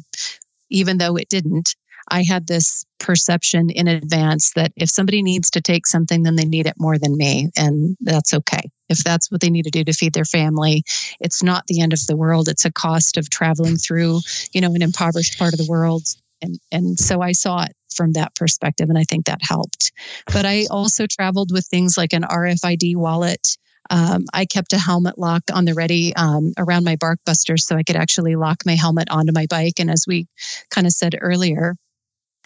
even 0.71 0.99
though 0.99 1.17
it 1.17 1.29
didn't, 1.29 1.75
I 2.11 2.23
had 2.23 2.47
this 2.47 2.85
perception 2.99 3.71
in 3.71 3.87
advance 3.87 4.53
that 4.55 4.73
if 4.77 4.89
somebody 4.89 5.23
needs 5.23 5.51
to 5.51 5.61
take 5.61 5.87
something, 5.87 6.23
then 6.23 6.37
they 6.37 6.45
need 6.45 6.67
it 6.67 6.75
more 6.79 6.99
than 6.99 7.17
me. 7.17 7.51
And 7.57 7.97
that's 8.01 8.33
okay. 8.33 8.71
If 8.89 9.05
that's 9.05 9.31
what 9.31 9.41
they 9.41 9.51
need 9.51 9.65
to 9.65 9.71
do 9.71 9.85
to 9.85 9.93
feed 9.93 10.15
their 10.15 10.25
family, 10.25 10.85
it's 11.21 11.43
not 11.43 11.67
the 11.67 11.81
end 11.81 11.93
of 11.93 12.07
the 12.07 12.17
world. 12.17 12.49
It's 12.49 12.65
a 12.65 12.73
cost 12.73 13.19
of 13.19 13.29
traveling 13.29 13.77
through, 13.77 14.21
you 14.53 14.61
know, 14.61 14.75
an 14.75 14.83
impoverished 14.83 15.39
part 15.39 15.53
of 15.53 15.59
the 15.59 15.69
world. 15.69 16.05
And, 16.41 16.59
and 16.73 16.99
so 16.99 17.21
I 17.21 17.33
saw 17.33 17.65
it 17.65 17.73
from 17.95 18.13
that 18.13 18.35
perspective, 18.35 18.89
and 18.89 18.99
I 18.99 19.03
think 19.03 19.27
that 19.27 19.41
helped. 19.43 19.93
But 20.33 20.47
I 20.47 20.67
also 20.71 21.07
traveled 21.07 21.53
with 21.53 21.67
things 21.67 21.99
like 21.99 22.13
an 22.13 22.23
RFID 22.23 22.97
wallet. 22.97 23.57
Um, 23.91 24.25
I 24.35 24.45
kept 24.45 24.73
a 24.73 24.79
helmet 24.79 25.19
lock 25.19 25.45
on 25.53 25.65
the 25.65 25.75
ready 25.75 26.15
um, 26.17 26.53
around 26.59 26.85
my 26.85 26.97
bark 26.97 27.21
busters 27.25 27.67
so 27.67 27.77
I 27.77 27.83
could 27.83 27.97
actually 27.97 28.37
lock 28.37 28.59
my 28.67 28.75
helmet 28.75 29.11
onto 29.11 29.33
my 29.33 29.47
bike. 29.49 29.79
And 29.79 29.91
as 29.91 30.05
we 30.07 30.27
kind 30.71 30.87
of 30.87 30.93
said 30.93 31.17
earlier, 31.21 31.75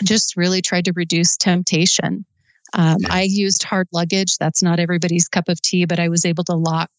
just 0.05 0.37
really 0.37 0.63
tried 0.63 0.85
to 0.87 0.93
reduce 0.93 1.37
temptation. 1.37 2.25
Um, 2.75 2.99
I 3.11 3.23
used 3.23 3.63
hard 3.63 3.89
luggage. 3.93 4.39
That's 4.39 4.63
not 4.63 4.81
everybody's 4.81 5.29
cup 5.29 5.49
of 5.49 5.61
tea, 5.61 5.85
but 5.85 5.99
I 5.99 6.09
was 6.09 6.25
able 6.25 6.45
to 6.45 6.55
lock 6.55 6.91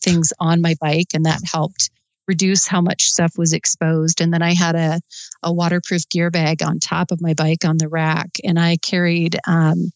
things 0.00 0.32
on 0.38 0.60
my 0.60 0.74
bike, 0.80 1.08
and 1.14 1.24
that 1.26 1.40
helped 1.44 1.90
reduce 2.26 2.66
how 2.66 2.80
much 2.80 3.04
stuff 3.04 3.32
was 3.38 3.52
exposed. 3.52 4.20
And 4.20 4.32
then 4.32 4.42
I 4.42 4.52
had 4.52 4.74
a, 4.74 5.00
a 5.42 5.52
waterproof 5.52 6.08
gear 6.10 6.30
bag 6.30 6.62
on 6.62 6.78
top 6.78 7.10
of 7.10 7.22
my 7.22 7.34
bike 7.34 7.64
on 7.64 7.78
the 7.78 7.88
rack, 7.88 8.30
and 8.44 8.58
I 8.58 8.76
carried. 8.76 9.36
Um, 9.46 9.90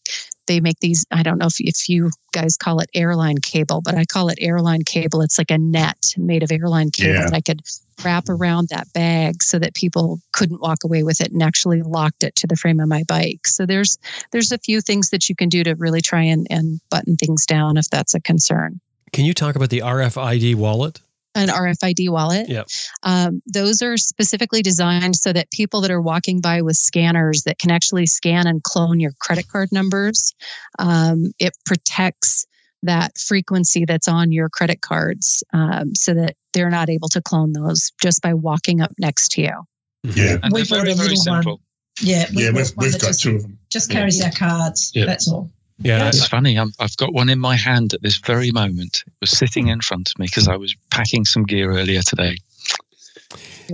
they 0.47 0.59
make 0.59 0.79
these. 0.79 1.05
I 1.11 1.23
don't 1.23 1.37
know 1.37 1.47
if 1.47 1.55
if 1.59 1.89
you 1.89 2.11
guys 2.31 2.57
call 2.57 2.79
it 2.79 2.89
airline 2.93 3.37
cable, 3.37 3.81
but 3.81 3.95
I 3.95 4.05
call 4.05 4.29
it 4.29 4.37
airline 4.41 4.83
cable. 4.83 5.21
It's 5.21 5.37
like 5.37 5.51
a 5.51 5.57
net 5.57 6.13
made 6.17 6.43
of 6.43 6.51
airline 6.51 6.91
cable 6.91 7.13
Yeah. 7.13 7.25
that 7.25 7.33
I 7.33 7.41
could 7.41 7.61
wrap 8.03 8.27
around 8.27 8.69
that 8.69 8.91
bag 8.93 9.43
so 9.43 9.59
that 9.59 9.75
people 9.75 10.19
couldn't 10.31 10.61
walk 10.61 10.79
away 10.83 11.03
with 11.03 11.21
it 11.21 11.31
and 11.31 11.43
actually 11.43 11.81
locked 11.83 12.23
it 12.23 12.35
to 12.37 12.47
the 12.47 12.55
frame 12.55 12.79
of 12.79 12.87
my 12.89 13.03
bike. 13.07 13.47
So 13.47 13.65
there's 13.65 13.97
there's 14.31 14.51
a 14.51 14.57
few 14.57 14.81
things 14.81 15.09
that 15.11 15.29
you 15.29 15.35
can 15.35 15.49
do 15.49 15.63
to 15.63 15.75
really 15.75 16.01
try 16.01 16.23
and, 16.23 16.47
and 16.49 16.79
button 16.89 17.15
things 17.15 17.45
down 17.45 17.77
if 17.77 17.89
that's 17.89 18.13
a 18.13 18.19
concern. 18.19 18.79
Can 19.11 19.25
you 19.25 19.33
talk 19.33 19.55
about 19.55 19.69
the 19.69 19.79
RFID 19.79 20.55
wallet? 20.55 21.01
An 21.35 21.47
RFID 21.49 22.09
wallet. 22.09 22.47
Yep. 22.47 22.67
Um, 23.01 23.41
those 23.51 23.81
are 23.81 23.97
specifically 23.97 24.61
designed 24.61 25.15
so 25.15 25.33
that 25.33 25.49
people 25.51 25.81
that 25.81 25.89
are 25.89 26.01
walking 26.01 26.41
by 26.41 26.61
with 26.61 26.75
scanners 26.77 27.43
that 27.43 27.57
can 27.57 27.71
actually 27.71 28.05
scan 28.05 28.45
and 28.45 28.61
clone 28.63 28.99
your 28.99 29.13
credit 29.19 29.47
card 29.47 29.69
numbers. 29.71 30.33
Um, 30.77 31.31
it 31.39 31.57
protects 31.65 32.45
that 32.83 33.17
frequency 33.17 33.85
that's 33.85 34.07
on 34.07 34.31
your 34.31 34.47
credit 34.49 34.81
cards 34.81 35.43
um, 35.53 35.95
so 35.95 36.13
that 36.13 36.35
they're 36.53 36.69
not 36.69 36.89
able 36.89 37.07
to 37.09 37.21
clone 37.21 37.53
those 37.53 37.91
just 38.01 38.21
by 38.21 38.33
walking 38.33 38.81
up 38.81 38.91
next 38.99 39.29
to 39.31 39.41
you. 39.41 39.63
Yeah, 40.03 40.37
And 40.43 40.51
We've 40.53 40.67
they're 40.67 40.79
got 40.79 40.85
very, 40.85 40.91
a 40.91 40.95
very 40.95 41.09
little 41.15 41.33
one. 41.33 41.41
simple. 41.43 41.61
Yeah, 42.01 42.25
yeah, 42.31 42.51
got 42.51 42.55
we've, 42.57 42.71
we've 42.77 42.91
got 42.91 43.07
just, 43.07 43.21
two 43.21 43.35
of 43.37 43.41
them. 43.43 43.57
just 43.69 43.89
Yeah. 43.91 43.99
carries 43.99 44.21
our 44.23 44.31
cards. 44.31 44.91
Yeah. 44.93 45.05
That's 45.05 45.27
all. 45.29 45.49
Yeah. 45.79 46.07
It's 46.07 46.27
funny. 46.27 46.57
I'm, 46.57 46.71
I've 46.79 46.95
got 46.97 47.13
one 47.13 47.29
in 47.29 47.39
my 47.39 47.55
hand 47.55 47.93
at 47.93 48.01
this 48.01 48.17
very 48.17 48.51
moment. 48.51 49.03
It 49.05 49.13
was 49.21 49.31
sitting 49.31 49.67
in 49.67 49.81
front 49.81 50.11
of 50.11 50.19
me 50.19 50.27
because 50.27 50.47
I 50.47 50.55
was 50.55 50.75
packing 50.91 51.25
some 51.25 51.43
gear 51.43 51.71
earlier 51.71 52.01
today. 52.01 52.37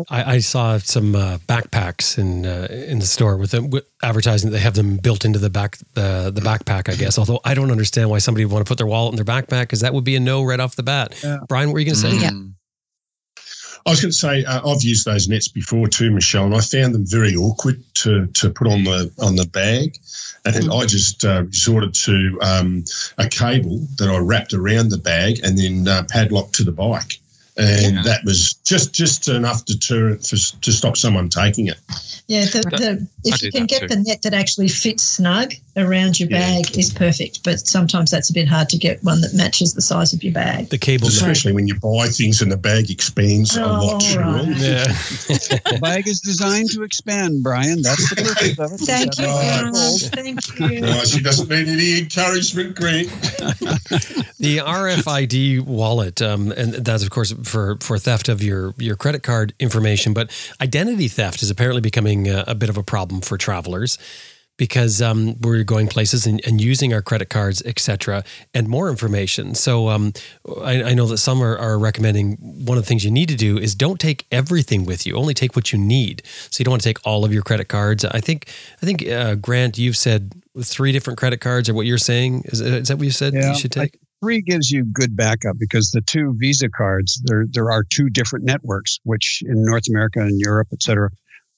I, 0.10 0.36
I 0.36 0.40
saw 0.40 0.78
some 0.78 1.16
uh, 1.16 1.40
backpacks 1.48 2.18
in 2.18 2.46
uh, 2.46 2.68
in 2.70 3.00
the 3.00 3.06
store 3.06 3.38
with 3.38 3.52
them 3.52 3.70
with 3.70 3.86
advertising 4.04 4.52
they 4.52 4.60
have 4.60 4.76
them 4.76 4.98
built 4.98 5.26
into 5.26 5.40
the 5.40 5.50
back 5.50 5.78
uh, 5.98 6.30
the 6.30 6.42
backpack. 6.42 6.90
I 6.90 6.96
guess. 6.96 7.18
Although 7.18 7.40
I 7.44 7.54
don't 7.54 7.72
understand 7.72 8.10
why 8.10 8.20
somebody 8.20 8.46
would 8.46 8.54
want 8.54 8.66
to 8.66 8.70
put 8.70 8.78
their 8.78 8.88
wallet 8.88 9.14
in 9.14 9.16
their 9.24 9.26
backpack 9.26 9.64
because 9.64 9.82
that 9.82 9.94
would 9.94 10.04
be 10.04 10.16
a 10.16 10.20
no 10.20 10.44
right 10.44 10.60
off 10.60 10.76
the 10.76 10.84
bat. 10.84 11.20
Yeah. 11.24 11.40
Brian, 11.48 11.70
what 11.70 11.74
were 11.74 11.80
you 11.80 11.86
going 11.86 11.96
to 11.96 12.02
say? 12.02 12.16
Yeah. 12.16 12.30
I 13.86 13.90
was 13.92 14.02
going 14.02 14.12
to 14.12 14.18
say 14.18 14.44
uh, 14.46 14.68
I've 14.70 14.82
used 14.84 15.06
those 15.06 15.28
nets 15.28 15.48
before 15.48 15.88
too, 15.88 16.12
Michelle, 16.12 16.46
and 16.46 16.56
I 16.56 16.62
found 16.62 16.94
them 16.94 17.06
very 17.06 17.36
awkward 17.36 17.82
to 17.96 18.28
to 18.28 18.50
put 18.50 18.68
on 18.68 18.84
the 18.84 19.12
on 19.20 19.36
the 19.36 19.46
bag, 19.46 19.98
and 20.46 20.72
I 20.72 20.86
just 20.86 21.26
uh, 21.26 21.44
resorted 21.44 21.94
to 21.96 22.40
um, 22.42 22.84
a 23.18 23.28
cable 23.28 23.80
that 23.98 24.10
I 24.10 24.18
wrapped 24.18 24.54
around 24.54 24.90
the 24.90 24.98
bag 24.98 25.40
and 25.44 25.58
then 25.58 25.88
uh, 25.88 26.04
padlocked 26.10 26.54
to 26.56 26.64
the 26.64 26.72
bike, 26.72 27.20
and 27.58 27.96
Yeah. 27.96 28.02
that 28.04 28.24
was 28.26 28.54
just 28.66 28.94
just 28.94 29.28
enough 29.28 29.66
deterrent 29.66 30.22
for, 30.26 30.36
to 30.36 30.72
stop 30.72 30.98
someone 30.98 31.30
taking 31.30 31.68
it. 31.68 31.80
Yeah, 32.28 32.46
the, 32.46 32.62
That- 32.70 32.78
the, 32.78 33.08
I 33.26 33.36
if 33.36 33.42
you 33.42 33.52
can 33.52 33.66
get 33.66 33.82
too. 33.82 33.88
the 33.88 33.96
net 33.98 34.22
that 34.22 34.34
actually 34.36 34.68
fits 34.68 35.04
snug 35.04 35.54
around 35.80 36.20
your 36.20 36.30
Yeah. 36.30 36.40
bag 36.40 36.78
is 36.78 36.90
perfect. 36.92 37.44
But 37.44 37.68
sometimes 37.68 38.12
that's 38.12 38.30
a 38.30 38.34
bit 38.34 38.48
hard 38.48 38.70
to 38.70 38.78
get 38.78 39.04
one 39.04 39.22
that 39.22 39.34
matches 39.34 39.74
the 39.74 39.82
size 39.82 40.14
of 40.14 40.24
your 40.24 40.34
bag. 40.34 40.70
The 40.70 40.78
cable. 40.78 41.08
Especially 41.08 41.54
when 41.54 41.68
you 41.68 41.76
buy 41.76 42.08
things 42.08 42.42
and 42.42 42.52
the 42.52 42.58
bag 42.58 42.90
expands 42.90 43.56
a 43.56 43.64
Oh, 43.64 43.68
lot 43.86 44.04
right. 44.16 44.26
long. 44.26 44.54
Yeah. 44.58 44.86
The 45.70 45.80
bag 45.82 46.08
is 46.08 46.20
designed 46.20 46.72
to 46.72 46.84
expand, 46.84 47.44
Brian. 47.44 47.82
That's 47.82 48.10
the 48.10 48.16
purpose 48.18 48.60
of 48.60 48.72
it. 48.74 48.86
Thank 48.86 49.20
you, 49.20 49.26
Oh, 49.28 49.98
Thank 50.02 50.60
you. 50.60 50.82
No, 50.82 51.04
she 51.04 51.22
doesn't 51.22 51.50
need 51.50 51.68
any 51.68 52.00
encouragement, 52.00 52.76
Grant. 52.76 53.10
The 54.40 54.60
RFID 54.60 55.60
wallet, 55.66 56.22
um, 56.22 56.52
and 56.54 56.74
that's 56.74 57.04
of 57.04 57.10
course 57.10 57.34
for 57.44 57.78
for 57.82 57.98
theft 58.00 58.30
of 58.30 58.42
your 58.42 58.74
your 58.78 58.96
credit 58.96 59.22
card 59.22 59.54
information, 59.60 60.14
but 60.14 60.32
identity 60.62 61.08
theft 61.10 61.42
is 61.44 61.50
apparently 61.52 61.82
becoming 61.82 62.00
becoming 62.24 62.28
a, 62.30 62.44
a 62.52 62.56
bit 62.56 62.70
of 62.70 62.78
a 62.78 62.84
problem 62.84 63.20
for 63.22 63.38
travelers 63.38 63.98
because 64.60 65.02
um, 65.02 65.40
we're 65.40 65.64
going 65.64 65.88
places 65.88 66.28
and, 66.28 66.46
and, 66.46 66.60
using 66.60 66.94
our 66.94 67.02
credit 67.02 67.30
cards, 67.30 67.64
etc., 67.66 68.26
and 68.54 68.68
more 68.68 68.90
information. 68.90 69.56
So 69.56 69.88
um, 69.88 70.12
I, 70.62 70.84
I, 70.84 70.94
know 70.94 71.06
that 71.06 71.18
some 71.20 71.42
are, 71.42 71.58
are, 71.58 71.80
recommending 71.80 72.36
one 72.66 72.78
of 72.78 72.84
the 72.84 72.88
things 72.88 73.06
you 73.06 73.10
need 73.10 73.30
to 73.30 73.38
do 73.38 73.58
is 73.58 73.74
don't 73.74 74.02
take 74.02 74.28
everything 74.32 74.86
with 74.86 75.08
you. 75.08 75.16
Only 75.16 75.34
take 75.34 75.56
what 75.56 75.72
you 75.72 75.80
need. 75.80 76.24
So 76.50 76.60
you 76.60 76.66
don't 76.66 76.74
want 76.74 76.84
to 76.84 76.90
take 76.90 77.00
all 77.08 77.24
of 77.24 77.32
your 77.32 77.42
credit 77.42 77.70
cards. 77.70 78.04
I 78.04 78.20
think 78.20 78.50
I 78.84 78.86
think 78.86 79.08
uh, 79.08 79.36
Grant, 79.36 79.78
you've 79.78 79.96
said 79.96 80.34
three 80.62 80.92
different 80.92 81.18
credit 81.18 81.40
cards, 81.40 81.70
or 81.70 81.74
what 81.74 81.86
you're 81.86 81.98
saying 81.98 82.44
is, 82.46 82.60
is 82.60 82.90
that 82.90 82.98
what 82.98 83.06
you 83.06 83.12
said 83.12 83.34
yeah, 83.34 83.54
you 83.54 83.58
should 83.58 83.72
take? 83.72 83.96
I, 83.96 84.00
three 84.22 84.42
gives 84.42 84.70
you 84.70 84.84
good 84.84 85.16
backup 85.16 85.56
because 85.58 85.92
the 85.92 86.02
two 86.02 86.36
Visa 86.38 86.68
cards 86.68 87.22
there 87.24 87.46
there 87.50 87.72
are 87.72 87.86
two 87.86 88.10
different 88.10 88.44
networks, 88.44 89.00
which 89.04 89.42
in 89.46 89.64
North 89.64 89.88
America 89.90 90.20
and 90.20 90.38
Europe, 90.38 90.68
et 90.74 90.84
cetera 90.84 91.12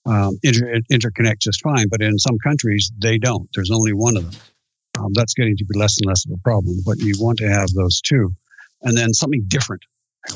um, 0.05 0.37
inter- 0.43 0.79
interconnect 0.91 1.39
just 1.39 1.61
fine, 1.61 1.87
but 1.89 2.01
in 2.01 2.17
some 2.17 2.37
countries 2.39 2.91
they 2.97 3.17
don't. 3.17 3.49
There's 3.53 3.71
only 3.71 3.93
one 3.93 4.17
of 4.17 4.31
them. 4.31 4.41
Um, 4.99 5.13
that's 5.13 5.33
getting 5.33 5.55
to 5.57 5.65
be 5.65 5.77
less 5.77 5.97
and 5.99 6.07
less 6.07 6.25
of 6.25 6.31
a 6.31 6.41
problem, 6.43 6.77
but 6.85 6.97
you 6.99 7.13
want 7.19 7.37
to 7.39 7.49
have 7.49 7.69
those 7.69 8.01
two. 8.01 8.33
And 8.81 8.97
then 8.97 9.13
something 9.13 9.43
different. 9.47 9.83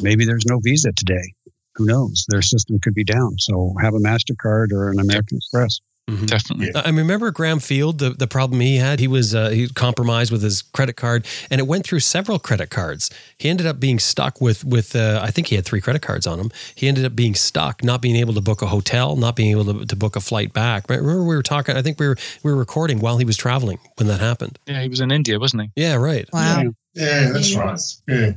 Maybe 0.01 0.25
there's 0.25 0.45
no 0.45 0.59
Visa 0.63 0.91
today. 0.93 1.33
Who 1.75 1.85
knows? 1.85 2.25
Their 2.29 2.41
system 2.41 2.79
could 2.79 2.93
be 2.93 3.03
down. 3.03 3.37
So 3.37 3.73
have 3.81 3.93
a 3.93 3.99
MasterCard 3.99 4.71
or 4.71 4.91
an 4.91 4.99
American 4.99 5.37
Express. 5.37 5.81
Mm-hmm. 6.07 6.25
Definitely. 6.25 6.75
I 6.75 6.89
remember 6.89 7.31
Graham 7.31 7.59
Field, 7.59 7.97
the, 7.97 8.11
the 8.11 8.27
problem 8.27 8.61
he 8.61 8.77
had, 8.77 8.99
he 8.99 9.07
was 9.07 9.33
uh, 9.33 9.49
he 9.49 9.67
compromised 9.67 10.31
with 10.31 10.43
his 10.43 10.61
credit 10.61 10.95
card 10.95 11.25
and 11.49 11.59
it 11.59 11.65
went 11.65 11.83
through 11.83 12.01
several 12.01 12.37
credit 12.37 12.69
cards. 12.69 13.09
He 13.39 13.49
ended 13.49 13.65
up 13.65 13.79
being 13.79 13.97
stuck 13.97 14.39
with, 14.39 14.63
with 14.63 14.95
uh, 14.95 15.19
I 15.23 15.31
think 15.31 15.47
he 15.47 15.55
had 15.55 15.65
three 15.65 15.81
credit 15.81 16.03
cards 16.03 16.27
on 16.27 16.39
him. 16.39 16.51
He 16.75 16.87
ended 16.87 17.05
up 17.05 17.15
being 17.15 17.33
stuck, 17.33 17.83
not 17.83 18.03
being 18.03 18.17
able 18.17 18.35
to 18.35 18.41
book 18.41 18.61
a 18.61 18.67
hotel, 18.67 19.15
not 19.15 19.35
being 19.35 19.49
able 19.49 19.65
to, 19.73 19.85
to 19.85 19.95
book 19.95 20.15
a 20.15 20.21
flight 20.21 20.53
back. 20.53 20.87
Remember 20.89 21.23
we 21.23 21.35
were 21.35 21.41
talking, 21.41 21.75
I 21.75 21.81
think 21.81 21.99
we 21.99 22.07
were, 22.07 22.17
we 22.43 22.51
were 22.51 22.57
recording 22.57 22.99
while 22.99 23.17
he 23.17 23.25
was 23.25 23.35
traveling 23.35 23.79
when 23.97 24.07
that 24.07 24.19
happened. 24.19 24.59
Yeah, 24.67 24.83
he 24.83 24.89
was 24.89 24.99
in 24.99 25.09
India, 25.09 25.39
wasn't 25.39 25.63
he? 25.63 25.71
Yeah, 25.75 25.95
right. 25.95 26.29
Wow. 26.31 26.61
Yeah, 26.61 26.69
yeah 26.93 27.31
that's 27.31 27.55
right. 27.55 27.79
Yeah. 28.07 28.31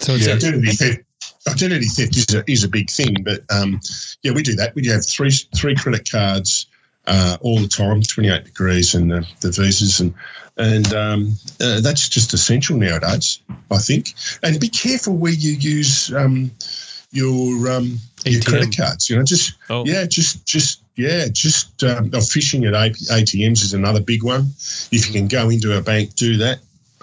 So 0.00 0.14
it's 0.14 0.26
yeah, 0.26 0.90
a, 0.90 0.96
identity 1.48 1.86
theft 1.86 2.16
is 2.16 2.34
a, 2.34 2.50
is 2.50 2.64
a 2.64 2.68
big 2.68 2.90
thing, 2.90 3.16
but 3.24 3.42
um, 3.50 3.80
yeah, 4.22 4.32
we 4.32 4.42
do 4.42 4.54
that. 4.56 4.74
We 4.74 4.86
have 4.88 5.04
three 5.06 5.30
three 5.54 5.74
credit 5.74 6.10
cards 6.10 6.66
uh, 7.06 7.36
all 7.40 7.58
the 7.58 7.68
time, 7.68 8.00
28 8.02 8.44
degrees 8.44 8.94
and 8.94 9.10
the, 9.10 9.26
the 9.40 9.50
visas 9.50 10.00
and 10.00 10.14
and 10.58 10.92
um, 10.92 11.32
uh, 11.62 11.80
that's 11.80 12.08
just 12.08 12.34
essential 12.34 12.76
nowadays, 12.76 13.40
I 13.70 13.78
think. 13.78 14.12
And 14.42 14.60
be 14.60 14.68
careful 14.68 15.16
where 15.16 15.32
you 15.32 15.52
use 15.52 16.12
um, 16.12 16.50
your 17.10 17.70
um, 17.70 17.98
your 18.26 18.42
credit 18.42 18.76
cards. 18.76 19.08
You 19.08 19.16
know, 19.16 19.24
just 19.24 19.54
oh. 19.70 19.84
yeah, 19.86 20.04
just 20.04 20.44
just 20.44 20.82
yeah, 20.96 21.28
just 21.32 21.82
um, 21.84 22.10
phishing 22.10 22.68
at 22.68 22.74
ATMs 22.74 23.62
is 23.62 23.72
another 23.72 24.00
big 24.00 24.22
one. 24.22 24.50
If 24.92 25.06
you 25.06 25.12
can 25.12 25.26
go 25.26 25.48
into 25.48 25.76
a 25.76 25.80
bank, 25.80 26.14
do 26.16 26.36
that, 26.36 26.58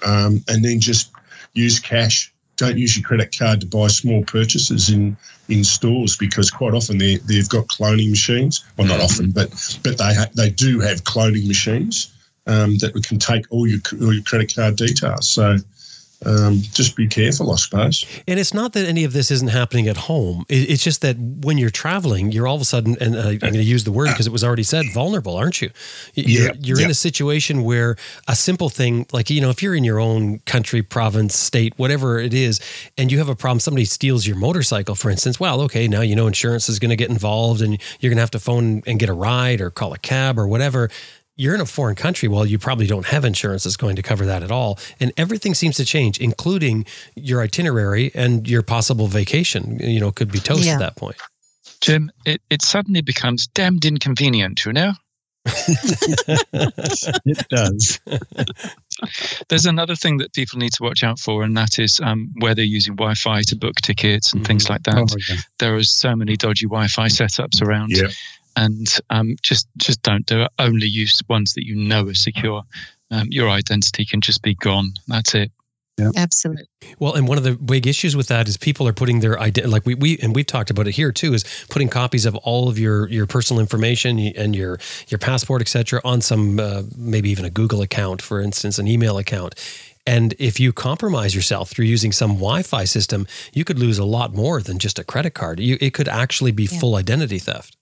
um, 0.06 0.44
and 0.48 0.64
then 0.64 0.80
just 0.80 1.12
use 1.54 1.80
cash 1.80 2.32
don't 2.60 2.78
use 2.78 2.96
your 2.96 3.08
credit 3.08 3.36
card 3.38 3.62
to 3.62 3.68
buy 3.68 3.88
small 3.88 4.24
purchases 4.26 4.90
in 4.90 5.18
in 5.48 5.64
stores 5.64 6.16
because 6.18 6.52
quite 6.52 6.74
often 6.74 6.98
they 6.98 7.16
they've 7.28 7.50
got 7.50 7.68
cloning 7.68 8.10
machines. 8.10 8.64
Well, 8.78 8.88
not 8.88 9.00
often, 9.00 9.32
but 9.32 9.50
but 9.84 9.98
they 9.98 10.14
ha- 10.14 10.30
they 10.36 10.50
do 10.50 10.80
have 10.82 11.04
cloning 11.04 11.48
machines 11.48 12.14
um, 12.46 12.78
that 12.78 12.94
can 13.08 13.18
take 13.18 13.46
all 13.50 13.66
your 13.66 13.80
all 14.02 14.14
your 14.14 14.24
credit 14.24 14.54
card 14.54 14.76
details. 14.76 15.30
So 15.30 15.58
um, 16.26 16.62
just 16.74 16.96
be 16.96 17.08
careful, 17.08 17.52
I 17.52 17.56
suppose. 17.56 18.06
And 18.28 18.40
it's 18.40 18.54
not 18.54 18.74
that 18.74 18.86
any 18.86 19.06
of 19.06 19.14
this 19.14 19.32
isn't 19.32 19.50
happening 19.50 19.88
at 19.88 19.96
home. 19.96 20.46
It's 20.50 20.84
just 20.84 21.02
that 21.02 21.18
when 21.18 21.58
you're 21.58 21.70
traveling, 21.70 22.32
you're 22.32 22.46
all 22.46 22.56
of 22.56 22.62
a 22.62 22.66
sudden, 22.66 22.98
and 23.00 23.16
I'm 23.16 23.38
going 23.38 23.54
to 23.54 23.64
use 23.64 23.86
the 23.86 23.92
word 23.92 24.10
because 24.10 24.28
it 24.28 24.34
was 24.34 24.44
already 24.44 24.64
said, 24.64 24.86
vulnerable, 24.94 25.38
aren't 25.38 25.62
you? 25.62 25.70
You're, 26.16 26.48
yeah. 26.48 26.52
you're 26.60 26.80
yeah. 26.80 26.86
in 26.86 26.92
a 26.92 26.96
situation 26.96 27.64
where 27.64 27.96
a 28.28 28.36
simple 28.36 28.70
thing, 28.70 29.06
like, 29.14 29.30
you 29.30 29.40
know, 29.40 29.50
if 29.50 29.64
you're 29.64 29.76
in 29.76 29.86
your 29.86 30.00
own 30.00 30.40
country, 30.40 30.82
province, 30.82 31.36
state, 31.36 31.74
whatever 31.78 32.20
it 32.20 32.34
is, 32.34 32.60
and 32.98 33.12
you 33.12 33.18
have 33.20 33.30
a 33.30 33.36
problem, 33.36 33.62
somebody 33.62 33.86
steals 33.86 34.28
your 34.28 34.36
motorcycle, 34.36 34.96
for 34.96 35.10
instance, 35.10 35.40
well, 35.40 35.62
okay, 35.62 35.88
now 35.88 36.02
you 36.02 36.16
know 36.16 36.28
insurance 36.28 36.68
is 36.68 36.80
going 36.80 36.90
to 36.90 36.98
get 36.98 37.10
involved 37.10 37.62
and 37.62 37.82
you're 38.02 38.10
going 38.10 38.18
to 38.18 38.22
have 38.22 38.32
to 38.32 38.40
phone 38.40 38.84
and 38.86 39.00
get 39.00 39.08
a 39.08 39.14
ride 39.14 39.62
or 39.62 39.70
call 39.70 39.94
a 39.94 39.98
cab 39.98 40.38
or 40.38 40.48
whatever 40.48 40.90
you're 41.40 41.56
in 41.56 41.62
a 41.62 41.66
foreign 41.66 41.96
country. 41.96 42.28
Well, 42.28 42.46
you 42.46 42.60
probably 42.60 42.86
don't 42.86 43.06
have 43.06 43.24
insurance 43.24 43.64
that's 43.64 43.78
going 43.78 43.96
to 43.96 44.02
cover 44.02 44.26
that 44.26 44.44
at 44.44 44.52
all. 44.52 44.78
And 45.00 45.14
everything 45.16 45.54
seems 45.54 45.78
to 45.78 45.86
change, 45.86 46.20
including 46.20 46.86
your 47.16 47.42
itinerary 47.42 48.12
and 48.14 48.46
your 48.46 48.62
possible 48.62 49.08
vacation, 49.08 49.80
you 49.80 50.02
know, 50.02 50.12
could 50.12 50.34
be 50.34 50.40
toast 50.40 50.66
yeah. 50.66 50.74
at 50.74 50.80
that 50.80 50.98
point. 50.98 51.16
Jim, 51.80 52.12
it, 52.26 52.42
it 52.50 52.62
suddenly 52.62 53.02
becomes 53.02 53.48
damned 53.48 53.86
inconvenient, 53.86 54.66
you 54.66 54.74
know? 54.74 54.92
it 55.46 57.48
does. 57.50 58.02
There's 59.48 59.66
another 59.66 59.96
thing 59.96 60.18
that 60.18 60.34
people 60.34 60.60
need 60.60 60.74
to 60.74 60.84
watch 60.84 61.06
out 61.06 61.20
for, 61.20 61.44
and 61.44 61.56
that 61.56 61.80
is 61.80 62.02
um, 62.04 62.34
where 62.40 62.54
they're 62.54 62.66
using 62.66 62.98
Wi 62.98 63.14
Fi 63.14 63.44
to 63.44 63.56
book 63.56 63.78
tickets 63.78 64.34
and 64.34 64.42
mm-hmm. 64.42 64.48
things 64.48 64.70
like 64.70 64.84
that. 64.84 64.98
Oh, 64.98 65.06
yeah. 65.30 65.38
There 65.60 65.78
are 65.78 65.84
so 65.84 66.18
many 66.18 66.36
dodgy 66.36 66.66
Wi 66.66 66.88
Fi 66.88 67.08
setups 67.08 67.62
around. 67.62 67.92
Yeah 67.92 68.10
and 68.64 68.88
um, 69.10 69.36
just 69.42 69.68
just 69.78 70.02
don't 70.02 70.26
do 70.26 70.42
it. 70.44 70.52
Only 70.58 70.88
use 70.88 71.22
ones 71.30 71.54
that 71.54 71.66
you 71.66 71.76
know 71.76 72.08
are 72.08 72.14
secure. 72.14 72.64
Um, 73.12 73.28
your 73.32 73.50
identity 73.50 74.06
can 74.06 74.22
just 74.22 74.42
be 74.42 74.56
gone. 74.56 74.94
That's 75.08 75.34
it. 75.34 75.52
Yeah. 76.00 76.12
Absolutely. 76.16 76.66
Well, 77.00 77.16
and 77.16 77.28
one 77.28 77.38
of 77.38 77.44
the 77.44 77.56
big 77.56 77.86
issues 77.86 78.16
with 78.16 78.28
that 78.28 78.48
is 78.48 78.56
people 78.56 78.88
are 78.88 78.94
putting 78.94 79.20
their 79.20 79.38
identity, 79.38 79.68
like 79.68 79.86
we, 79.86 79.96
we, 79.96 80.18
and 80.20 80.34
we've 80.34 80.46
talked 80.46 80.70
about 80.70 80.88
it 80.88 80.96
here 80.96 81.12
too, 81.12 81.34
is 81.34 81.44
putting 81.70 81.90
copies 81.90 82.26
of 82.26 82.36
all 82.38 82.70
of 82.70 82.80
your, 82.80 83.10
your 83.10 83.28
personal 83.28 83.60
information 83.60 84.18
and 84.20 84.56
your, 84.56 84.80
your 85.10 85.18
passport, 85.18 85.62
et 85.62 85.68
cetera, 85.68 86.00
on 86.06 86.22
some, 86.22 86.58
uh, 86.58 86.84
maybe 86.96 87.30
even 87.30 87.44
a 87.44 87.50
Google 87.50 87.82
account, 87.82 88.22
for 88.22 88.40
instance, 88.40 88.80
an 88.80 88.88
email 88.88 89.18
account. 89.18 89.56
And 90.06 90.36
if 90.40 90.58
you 90.58 90.72
compromise 90.72 91.36
yourself 91.36 91.70
through 91.70 91.86
using 91.86 92.14
some 92.14 92.36
Wi 92.36 92.64
Fi 92.64 92.86
system, 92.86 93.28
you 93.54 93.66
could 93.66 93.78
lose 93.78 94.00
a 94.00 94.06
lot 94.06 94.34
more 94.34 94.62
than 94.62 94.80
just 94.80 95.00
a 95.00 95.04
credit 95.04 95.34
card. 95.34 95.60
You, 95.60 95.78
it 95.82 95.94
could 95.94 96.08
actually 96.08 96.54
be 96.54 96.64
yeah. 96.72 96.80
full 96.80 96.96
identity 96.96 97.40
theft. 97.40 97.76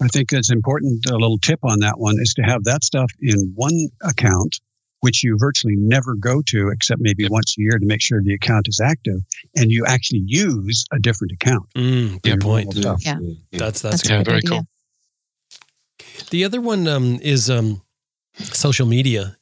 I 0.00 0.08
think 0.08 0.32
it's 0.32 0.50
important. 0.50 1.04
A 1.10 1.14
little 1.14 1.38
tip 1.38 1.60
on 1.62 1.80
that 1.80 1.98
one 1.98 2.16
is 2.18 2.34
to 2.34 2.42
have 2.42 2.64
that 2.64 2.84
stuff 2.84 3.10
in 3.20 3.52
one 3.54 3.88
account, 4.02 4.60
which 5.00 5.22
you 5.22 5.36
virtually 5.38 5.76
never 5.76 6.14
go 6.14 6.42
to 6.46 6.68
except 6.70 7.00
maybe 7.00 7.24
yep. 7.24 7.32
once 7.32 7.56
a 7.58 7.62
year 7.62 7.78
to 7.78 7.86
make 7.86 8.02
sure 8.02 8.22
the 8.22 8.34
account 8.34 8.68
is 8.68 8.80
active, 8.80 9.20
and 9.56 9.70
you 9.70 9.84
actually 9.86 10.22
use 10.26 10.84
a 10.92 10.98
different 10.98 11.32
account. 11.32 11.68
Mm, 11.76 12.22
good 12.22 12.40
point. 12.40 12.74
Yeah. 12.74 12.96
yeah. 13.00 13.18
that's 13.52 13.80
that's, 13.80 14.02
that's 14.02 14.10
yeah, 14.10 14.22
very 14.22 14.38
idea. 14.38 14.50
cool. 14.50 14.66
The 16.30 16.44
other 16.44 16.60
one 16.60 16.86
um, 16.86 17.18
is 17.22 17.48
um, 17.48 17.82
social 18.34 18.86
media 18.86 19.36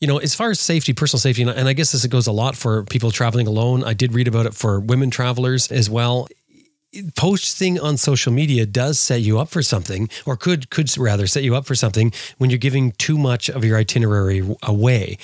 you 0.00 0.06
know, 0.06 0.16
as 0.16 0.34
far 0.34 0.48
as 0.50 0.58
safety, 0.58 0.94
personal 0.94 1.20
safety, 1.20 1.42
and 1.42 1.68
I 1.68 1.74
guess 1.74 1.92
this 1.92 2.06
goes 2.06 2.26
a 2.26 2.32
lot 2.32 2.56
for 2.56 2.84
people 2.84 3.10
traveling 3.10 3.46
alone. 3.46 3.84
I 3.84 3.92
did 3.92 4.14
read 4.14 4.28
about 4.28 4.46
it 4.46 4.54
for 4.54 4.80
women 4.80 5.10
travelers 5.10 5.70
as 5.70 5.90
well 5.90 6.26
posting 7.14 7.78
on 7.78 7.96
social 7.96 8.32
media 8.32 8.66
does 8.66 8.98
set 8.98 9.20
you 9.20 9.38
up 9.38 9.48
for 9.48 9.62
something 9.62 10.08
or 10.26 10.36
could 10.36 10.70
could 10.70 10.96
rather 10.98 11.26
set 11.26 11.42
you 11.42 11.54
up 11.54 11.64
for 11.66 11.74
something 11.74 12.12
when 12.38 12.50
you're 12.50 12.58
giving 12.58 12.92
too 12.92 13.16
much 13.16 13.48
of 13.48 13.64
your 13.64 13.78
itinerary 13.78 14.42
away. 14.62 15.16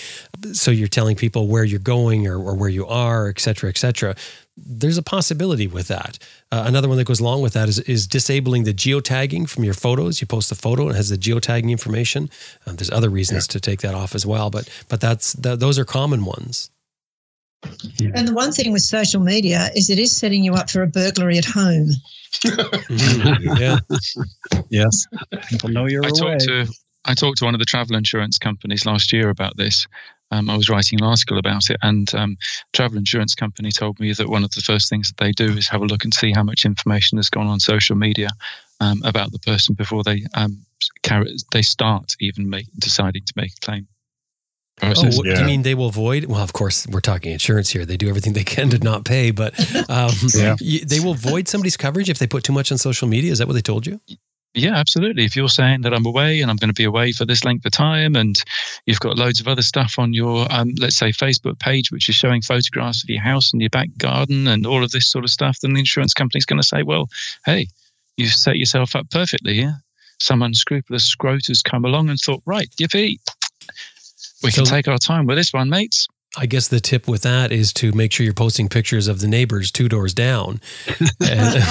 So 0.53 0.71
you're 0.71 0.89
telling 0.89 1.17
people 1.17 1.49
where 1.49 1.65
you're 1.65 1.81
going 1.81 2.27
or, 2.27 2.39
or 2.39 2.55
where 2.55 2.69
you 2.69 2.87
are 2.87 3.29
et 3.29 3.41
cetera 3.41 3.69
et 3.69 3.79
cetera. 3.79 4.15
There's 4.57 4.97
a 4.97 5.03
possibility 5.03 5.67
with 5.67 5.89
that. 5.89 6.19
Uh, 6.51 6.65
another 6.67 6.89
one 6.89 6.97
that 6.97 7.07
goes 7.07 7.21
along 7.21 7.43
with 7.43 7.53
that 7.53 7.69
is, 7.69 7.79
is 7.81 8.07
disabling 8.07 8.65
the 8.65 8.73
geotagging 8.73 9.47
from 9.51 9.65
your 9.65 9.75
photos. 9.75 10.23
You 10.23 10.27
post 10.27 10.49
the 10.49 10.55
photo 10.55 10.83
and 10.83 10.93
it 10.93 10.97
has 10.97 11.11
the 11.11 11.19
geotagging 11.19 11.71
information. 11.71 12.31
Uh, 12.67 12.73
there's 12.73 12.91
other 12.91 13.11
reasons 13.11 13.47
yeah. 13.49 13.53
to 13.53 13.61
take 13.61 13.81
that 13.81 13.95
off 13.95 14.15
as 14.15 14.25
well 14.25 14.51
but 14.51 14.69
but 14.89 15.01
that's 15.01 15.33
that, 15.35 15.61
those 15.61 15.79
are 15.79 15.85
common 15.85 16.25
ones 16.25 16.71
yeah. 17.99 18.11
And 18.15 18.29
the 18.29 18.35
one 18.35 18.53
thing 18.53 18.73
with 18.73 18.83
social 18.83 19.21
media 19.21 19.71
is 19.75 19.91
it 19.91 19.99
is 19.99 20.17
setting 20.17 20.45
you 20.45 20.55
up 20.55 20.71
for 20.71 20.83
a 20.83 20.87
burglary 20.87 21.39
at 21.39 21.45
home. 21.45 21.91
yeah. 23.59 23.79
yes. 24.69 25.07
People 25.49 25.71
know 25.71 25.87
you're 25.87 26.05
I 26.05 26.09
away. 26.09 26.39
Talked 26.39 26.41
to, 26.43 26.67
I 27.05 27.15
talked 27.15 27.39
to 27.39 27.45
one 27.45 27.55
of 27.55 27.59
the 27.59 27.65
travel 27.65 27.97
insurance 27.97 28.39
companies 28.39 28.87
last 28.87 29.13
year 29.13 29.31
about 29.31 29.57
this. 29.57 29.87
Um, 30.33 30.51
I 30.51 30.57
was 30.57 30.69
writing 30.69 30.99
an 31.01 31.07
article 31.07 31.39
about 31.39 31.71
it, 31.71 31.77
and 31.83 32.13
um, 32.17 32.37
travel 32.73 32.99
insurance 32.99 33.37
company 33.37 33.71
told 33.71 34.01
me 34.01 34.13
that 34.13 34.29
one 34.29 34.43
of 34.43 34.51
the 34.51 34.61
first 34.61 34.89
things 34.89 35.09
that 35.09 35.23
they 35.23 35.31
do 35.31 35.57
is 35.57 35.69
have 35.69 35.83
a 35.83 35.87
look 35.87 36.03
and 36.03 36.13
see 36.13 36.33
how 36.33 36.43
much 36.43 36.65
information 36.65 37.17
has 37.19 37.31
gone 37.31 37.47
on 37.47 37.61
social 37.61 37.95
media 37.95 38.31
um, 38.81 39.01
about 39.05 39.31
the 39.31 39.39
person 39.39 39.77
before 39.77 40.03
they 40.03 40.25
um, 40.35 40.59
carry, 41.03 41.37
they 41.53 41.63
start 41.63 42.17
even 42.21 42.51
make, 42.51 42.67
deciding 42.79 43.25
to 43.25 43.33
make 43.37 43.53
a 43.53 43.61
claim. 43.65 43.87
Oh, 44.83 44.93
yeah. 45.25 45.41
you 45.41 45.47
mean 45.47 45.63
they 45.63 45.75
will 45.75 45.91
void? 45.91 46.27
Well, 46.27 46.43
of 46.43 46.53
course, 46.53 46.87
we're 46.87 47.01
talking 47.01 47.33
insurance 47.33 47.71
here. 47.71 47.87
They 47.87 47.97
do 47.97 48.09
everything 48.09 48.35
they 48.35 48.45
can 48.45 48.69
to 48.71 48.79
not 48.79 49.07
pay, 49.07 49.31
but 49.31 49.59
um, 49.91 50.13
yeah. 50.35 50.55
they 50.85 51.01
will 51.01 51.15
void 51.15 51.49
somebody's 51.49 51.79
coverage 51.79 52.11
if 52.11 52.19
they 52.19 52.27
put 52.27 52.45
too 52.45 52.53
much 52.53 52.71
on 52.71 52.79
social 52.79 53.09
media. 53.09 53.33
Is 53.33 53.39
that 53.39 53.47
what 53.47 53.55
they 53.55 53.63
told 53.63 53.87
you? 53.87 54.01
Yeah, 54.57 54.75
absolutely. 54.75 55.25
If 55.25 55.37
you're 55.37 55.51
saying 55.51 55.83
that 55.83 55.93
I'm 55.93 56.07
away 56.07 56.41
and 56.41 56.51
I'm 56.51 56.57
going 56.57 56.71
to 56.71 56.75
be 56.75 56.85
away 56.85 57.13
for 57.13 57.27
this 57.27 57.45
length 57.45 57.67
of 57.67 57.73
time, 57.73 58.17
and 58.17 58.43
you've 58.87 59.01
got 59.01 59.19
loads 59.19 59.39
of 59.39 59.49
other 59.49 59.63
stuff 59.63 59.99
on 59.99 60.15
your, 60.15 60.47
um, 60.51 60.73
let's 60.79 60.97
say, 60.97 61.11
Facebook 61.11 61.59
page, 61.59 61.93
which 61.93 62.09
is 62.09 62.15
showing 62.15 62.41
photographs 62.41 63.03
of 63.03 63.11
your 63.11 63.21
house 63.21 63.53
and 63.53 63.61
your 63.61 63.71
back 63.71 63.89
garden 63.99 64.47
and 64.47 64.67
all 64.67 64.83
of 64.83 64.93
this 64.93 65.11
sort 65.11 65.25
of 65.25 65.31
stuff, 65.31 65.61
then 65.61 65.75
the 65.75 65.81
insurance 65.81 66.15
company's 66.15 66.47
going 66.47 66.61
to 66.61 66.67
say, 66.67 66.83
well, 66.83 67.09
hey, 67.45 67.69
you've 68.17 68.33
set 68.33 68.57
yourself 68.57 68.97
up 68.97 69.11
perfectly 69.11 69.55
here. 69.55 69.77
Some 70.21 70.41
unscrupulous 70.41 71.05
scroters 71.05 71.63
come 71.63 71.85
along 71.85 72.09
and 72.09 72.19
thought, 72.19 72.43
right, 72.47 72.69
yippee, 72.81 73.19
we 74.43 74.51
can 74.53 74.65
take 74.65 74.89
our 74.89 74.99
time 74.99 75.27
with 75.27 75.37
this 75.37 75.53
one, 75.53 75.69
mates. 75.71 76.07
I 76.39 76.45
guess 76.45 76.69
the 76.69 76.81
tip 76.81 77.09
with 77.09 77.23
that 77.23 77.51
is 77.51 77.73
to 77.75 77.93
make 77.93 78.13
sure 78.13 78.25
you're 78.25 78.35
posting 78.35 78.69
pictures 78.69 79.09
of 79.09 79.21
the 79.21 79.27
neighbors 79.29 79.71
two 79.73 79.89
doors 79.89 80.13
down. 80.13 80.61
And- 81.21 81.63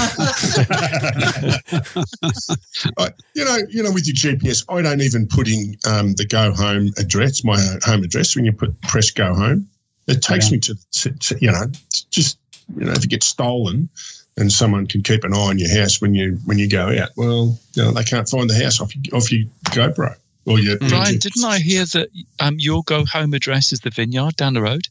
I- 2.97 3.11
you 3.35 3.45
know, 3.45 3.57
you 3.69 3.83
know, 3.83 3.91
with 3.91 4.07
your 4.07 4.15
GPS, 4.15 4.65
I 4.69 4.81
don't 4.81 5.01
even 5.01 5.27
put 5.27 5.47
in 5.47 5.75
um, 5.87 6.13
the 6.13 6.25
go 6.25 6.51
home 6.53 6.91
address, 6.97 7.43
my 7.43 7.59
home 7.83 8.03
address. 8.03 8.35
When 8.35 8.45
you 8.45 8.53
put 8.53 8.79
press 8.81 9.11
go 9.11 9.33
home, 9.33 9.67
it 10.07 10.21
takes 10.21 10.51
me 10.51 10.59
to, 10.59 10.75
to, 10.91 11.11
to, 11.11 11.37
you 11.41 11.51
know, 11.51 11.65
just 12.11 12.39
you 12.75 12.85
know, 12.85 12.91
if 12.93 13.03
it 13.03 13.09
gets 13.09 13.27
stolen, 13.27 13.89
and 14.37 14.51
someone 14.51 14.87
can 14.87 15.01
keep 15.03 15.23
an 15.23 15.33
eye 15.33 15.37
on 15.37 15.59
your 15.59 15.69
house 15.77 16.01
when 16.01 16.13
you 16.15 16.39
when 16.45 16.57
you 16.57 16.67
go 16.69 16.87
out. 16.99 17.09
Well, 17.15 17.57
you 17.73 17.83
know, 17.83 17.91
they 17.91 18.03
can't 18.03 18.27
find 18.27 18.49
the 18.49 18.55
house 18.63 18.81
off 18.81 18.95
your, 18.95 19.15
off 19.15 19.31
your 19.31 19.45
GoPro 19.65 20.15
or 20.45 20.59
your. 20.59 20.77
Brian, 20.77 21.17
didn't 21.17 21.43
I 21.43 21.59
hear 21.59 21.85
that 21.85 22.09
um, 22.39 22.55
your 22.59 22.83
go 22.83 23.05
home 23.05 23.33
address 23.33 23.71
is 23.71 23.79
the 23.81 23.89
vineyard 23.89 24.35
down 24.35 24.53
the 24.53 24.61
road? 24.61 24.87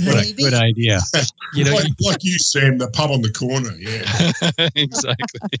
Maybe. 0.00 0.32
Good 0.34 0.54
idea. 0.54 1.00
you 1.54 1.64
know, 1.64 1.74
like, 1.74 1.86
like 2.00 2.18
you, 2.22 2.38
Sam, 2.38 2.78
the 2.78 2.88
pub 2.88 3.10
on 3.10 3.22
the 3.22 3.32
corner. 3.32 3.72
Yeah. 3.76 4.68
exactly. 4.76 5.58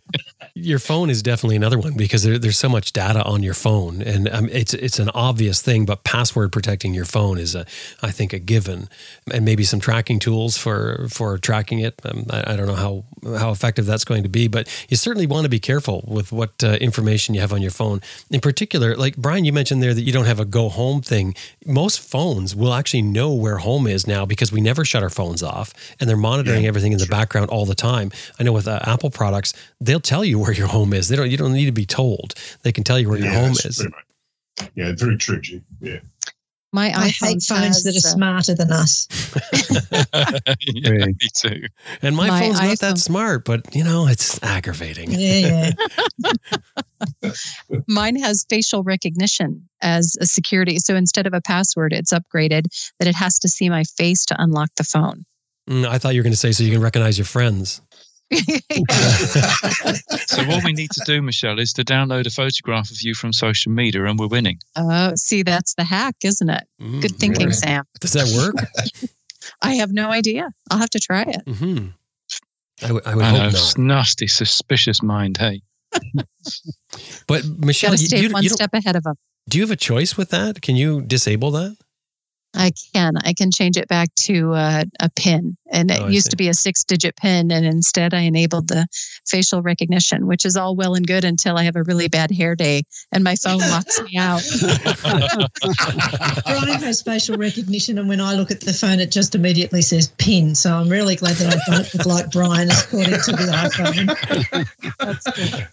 your 0.54 0.78
phone 0.78 1.10
is 1.10 1.20
definitely 1.22 1.56
another 1.56 1.78
one 1.78 1.96
because 1.96 2.22
there, 2.22 2.38
there's 2.38 2.58
so 2.58 2.68
much 2.68 2.92
data 2.92 3.24
on 3.24 3.42
your 3.42 3.54
phone, 3.54 4.02
and 4.02 4.28
um, 4.28 4.48
it's 4.52 4.72
it's 4.74 5.00
an 5.00 5.10
obvious 5.10 5.60
thing. 5.60 5.84
But 5.84 6.04
password 6.04 6.52
protecting 6.52 6.94
your 6.94 7.04
phone 7.04 7.38
is 7.38 7.56
a, 7.56 7.66
I 8.02 8.12
think, 8.12 8.32
a 8.32 8.38
given, 8.38 8.88
and 9.32 9.44
maybe 9.44 9.64
some 9.64 9.80
tracking 9.80 10.20
tools 10.20 10.56
for 10.56 11.08
for 11.10 11.38
tracking 11.38 11.80
it. 11.80 12.00
Um, 12.04 12.26
I, 12.30 12.52
I 12.52 12.56
don't 12.56 12.66
know 12.66 12.74
how 12.74 13.04
how 13.36 13.50
effective 13.50 13.84
that's 13.84 14.04
going 14.04 14.22
to 14.22 14.28
be, 14.28 14.46
but 14.46 14.68
you 14.88 14.96
certainly 14.96 15.26
want 15.26 15.44
to 15.44 15.50
be 15.50 15.60
careful 15.60 16.04
with 16.06 16.30
what 16.30 16.62
uh, 16.62 16.78
information 16.80 17.34
you 17.34 17.40
have 17.40 17.52
on 17.52 17.62
your 17.62 17.70
phone. 17.72 18.00
In 18.30 18.40
particular, 18.40 18.94
like 18.94 19.16
Brian, 19.16 19.44
you 19.44 19.52
mentioned 19.52 19.82
there 19.82 19.94
that 19.94 20.02
you 20.02 20.12
don't 20.12 20.26
have 20.26 20.38
a 20.38 20.44
go 20.44 20.68
home 20.68 21.02
thing. 21.02 21.34
Most 21.66 22.11
phones 22.12 22.54
will 22.54 22.74
actually 22.74 23.00
know 23.02 23.32
where 23.32 23.56
home 23.56 23.86
is 23.86 24.06
now 24.06 24.26
because 24.26 24.52
we 24.52 24.60
never 24.60 24.84
shut 24.84 25.02
our 25.02 25.10
phones 25.10 25.42
off, 25.42 25.72
and 25.98 26.08
they're 26.08 26.16
monitoring 26.16 26.62
Yeah, 26.62 26.68
everything 26.68 26.92
in 26.92 26.98
the 26.98 27.06
sure. 27.06 27.10
background 27.10 27.48
all 27.50 27.64
the 27.64 27.74
time. 27.74 28.12
I 28.38 28.42
know 28.42 28.52
with 28.52 28.68
uh, 28.68 28.80
Apple 28.84 29.10
products, 29.10 29.54
they'll 29.80 29.98
tell 29.98 30.24
you 30.24 30.38
where 30.38 30.52
your 30.52 30.68
home 30.68 30.92
is. 30.92 31.08
They 31.08 31.16
don't. 31.16 31.30
You 31.30 31.38
don't 31.38 31.54
need 31.54 31.66
to 31.66 31.72
be 31.72 31.86
told. 31.86 32.34
They 32.62 32.72
can 32.72 32.84
tell 32.84 32.98
you 32.98 33.08
where 33.08 33.18
your 33.18 33.32
home 33.32 33.52
is. 33.52 33.86
Yeah, 34.74 34.92
very 34.94 35.16
true, 35.16 35.40
Jim. 35.40 35.64
Yeah. 35.80 36.00
My 36.74 36.88
I 36.88 37.08
iPhone 37.08 37.28
hate 37.28 37.42
phones 37.42 37.82
that 37.84 37.96
are 37.96 38.00
smarter 38.00 38.54
than 38.54 38.72
us. 38.72 39.06
yeah, 40.66 41.06
me 41.06 41.14
too. 41.34 41.66
And 42.00 42.16
my, 42.16 42.28
My 42.28 42.40
phone's 42.40 42.60
not 42.60 42.78
that 42.78 42.98
smart, 42.98 43.44
but 43.44 43.74
you 43.74 43.84
know, 43.84 44.06
it's 44.06 44.42
aggravating. 44.42 45.12
Yeah, 45.12 45.70
yeah. 46.24 46.32
Mine 47.88 48.16
has 48.16 48.44
facial 48.48 48.82
recognition 48.82 49.68
as 49.80 50.16
a 50.20 50.26
security. 50.26 50.78
So 50.78 50.94
instead 50.96 51.26
of 51.26 51.34
a 51.34 51.40
password, 51.40 51.92
it's 51.92 52.12
upgraded 52.12 52.64
that 52.98 53.08
it 53.08 53.14
has 53.14 53.38
to 53.40 53.48
see 53.48 53.68
my 53.68 53.84
face 53.84 54.24
to 54.26 54.36
unlock 54.40 54.70
the 54.76 54.84
phone. 54.84 55.24
Mm, 55.68 55.86
I 55.86 55.98
thought 55.98 56.14
you 56.14 56.20
were 56.20 56.24
going 56.24 56.32
to 56.32 56.36
say 56.36 56.52
so 56.52 56.64
you 56.64 56.72
can 56.72 56.80
recognize 56.82 57.18
your 57.18 57.24
friends. 57.24 57.80
So 60.26 60.44
what 60.44 60.64
we 60.64 60.72
need 60.72 60.90
to 60.92 61.02
do, 61.04 61.20
Michelle, 61.20 61.58
is 61.58 61.72
to 61.74 61.84
download 61.84 62.26
a 62.26 62.30
photograph 62.30 62.90
of 62.90 63.02
you 63.02 63.14
from 63.14 63.32
social 63.32 63.70
media, 63.70 64.04
and 64.06 64.18
we're 64.18 64.26
winning. 64.28 64.58
Oh, 64.76 65.12
see, 65.14 65.42
that's 65.42 65.74
the 65.74 65.84
hack, 65.84 66.16
isn't 66.24 66.48
it? 66.48 66.64
Mm, 66.80 67.02
Good 67.02 67.16
thinking, 67.16 67.48
yeah. 67.48 67.52
Sam. 67.52 67.84
Does 68.00 68.12
that 68.12 68.32
work? 68.34 68.54
I 69.62 69.74
have 69.74 69.92
no 69.92 70.10
idea. 70.10 70.48
I'll 70.70 70.78
have 70.78 70.90
to 70.90 71.00
try 71.00 71.22
it. 71.22 71.42
hmm 71.46 71.88
I, 72.82 72.86
w- 72.88 73.02
I 73.04 73.14
would 73.14 73.24
I 73.24 73.28
hope 73.28 73.52
know, 73.52 73.58
not. 73.58 73.78
nasty, 73.78 74.26
suspicious 74.26 75.02
mind. 75.02 75.36
Hey, 75.36 75.62
But 77.26 77.44
Michelle, 77.44 77.92
you, 77.92 78.06
stay 78.06 78.20
you, 78.20 78.30
one 78.30 78.42
you 78.42 78.50
step 78.50 78.70
ahead 78.74 78.96
of 78.96 79.02
them. 79.04 79.14
do 79.48 79.58
you 79.58 79.64
have 79.64 79.70
a 79.70 79.76
choice 79.76 80.16
with 80.16 80.30
that? 80.30 80.62
Can 80.62 80.76
you 80.76 81.02
disable 81.02 81.50
that? 81.52 81.76
I 82.54 82.72
can. 82.94 83.14
I 83.24 83.32
can 83.32 83.50
change 83.50 83.76
it 83.76 83.88
back 83.88 84.14
to 84.26 84.52
uh, 84.52 84.84
a 85.00 85.08
pin. 85.10 85.56
And 85.70 85.90
it 85.90 86.00
Oh, 86.02 86.08
used 86.08 86.26
see. 86.26 86.30
to 86.30 86.36
be 86.36 86.48
a 86.48 86.54
six 86.54 86.84
digit 86.84 87.16
pin. 87.16 87.50
And 87.50 87.64
instead, 87.64 88.12
I 88.12 88.20
enabled 88.20 88.68
the 88.68 88.86
facial 89.26 89.62
recognition, 89.62 90.26
which 90.26 90.44
is 90.44 90.56
all 90.56 90.76
well 90.76 90.94
and 90.94 91.06
good 91.06 91.24
until 91.24 91.56
I 91.56 91.62
have 91.64 91.76
a 91.76 91.82
really 91.84 92.08
bad 92.08 92.30
hair 92.30 92.54
day 92.54 92.82
and 93.10 93.24
my 93.24 93.36
phone 93.36 93.58
locks 93.58 94.00
me 94.02 94.18
out. 94.18 94.42
Brian 96.44 96.82
has 96.82 97.02
facial 97.02 97.36
recognition, 97.36 97.98
and 97.98 98.08
when 98.08 98.20
I 98.20 98.34
look 98.34 98.50
at 98.50 98.60
the 98.60 98.72
phone, 98.72 99.00
it 99.00 99.10
just 99.10 99.34
immediately 99.34 99.82
says 99.82 100.08
PIN. 100.18 100.54
So 100.54 100.74
I'm 100.74 100.88
really 100.88 101.16
glad 101.16 101.36
that 101.36 101.54
I 101.54 101.58
don't 101.74 101.94
look 101.94 102.06
like 102.06 102.30
Brian 102.30 102.70
according 102.70 103.14
to 103.14 103.32
the 103.32 103.50
iPhone. 103.52 104.06
That's 104.98 105.30
good. 105.32 105.66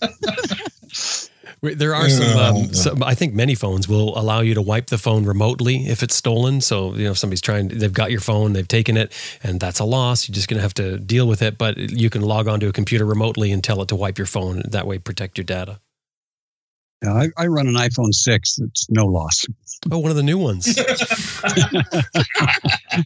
Wait, 1.61 1.77
There 1.77 1.93
are 1.93 2.07
some, 2.09 2.37
um, 2.37 2.73
some. 2.73 3.03
I 3.03 3.15
think 3.15 3.33
many 3.33 3.53
phones 3.53 3.87
will 3.87 4.17
allow 4.17 4.39
you 4.39 4.53
to 4.53 4.61
wipe 4.61 4.87
the 4.87 4.97
phone 4.97 5.25
remotely 5.25 5.87
if 5.87 6.01
it's 6.03 6.15
stolen. 6.15 6.61
So 6.61 6.95
you 6.95 7.03
know, 7.03 7.11
if 7.11 7.17
somebody's 7.17 7.41
trying, 7.41 7.67
they've 7.67 7.91
got 7.91 8.11
your 8.11 8.21
phone, 8.21 8.53
they've 8.53 8.67
taken 8.67 8.95
it, 8.95 9.11
and 9.43 9.59
that's 9.59 9.79
a 9.79 9.85
loss. 9.85 10.27
You're 10.27 10.35
just 10.35 10.47
going 10.47 10.57
to 10.57 10.61
have 10.61 10.73
to 10.75 10.97
deal 10.97 11.27
with 11.27 11.41
it. 11.41 11.57
But 11.57 11.77
you 11.77 12.09
can 12.09 12.21
log 12.21 12.47
onto 12.47 12.67
a 12.69 12.71
computer 12.71 13.05
remotely 13.05 13.51
and 13.51 13.61
tell 13.63 13.81
it 13.81 13.89
to 13.89 13.95
wipe 13.95 14.17
your 14.17 14.27
phone. 14.27 14.61
That 14.69 14.87
way, 14.87 14.99
protect 14.99 15.37
your 15.37 15.45
data. 15.45 15.79
Yeah, 17.03 17.13
I, 17.13 17.29
I 17.37 17.47
run 17.47 17.67
an 17.67 17.75
iPhone 17.75 18.13
6. 18.13 18.59
It's 18.59 18.89
no 18.89 19.05
loss. 19.05 19.45
Oh, 19.89 19.99
one 19.99 20.11
of 20.11 20.17
the 20.17 20.23
new 20.23 20.37
ones. 20.37 20.67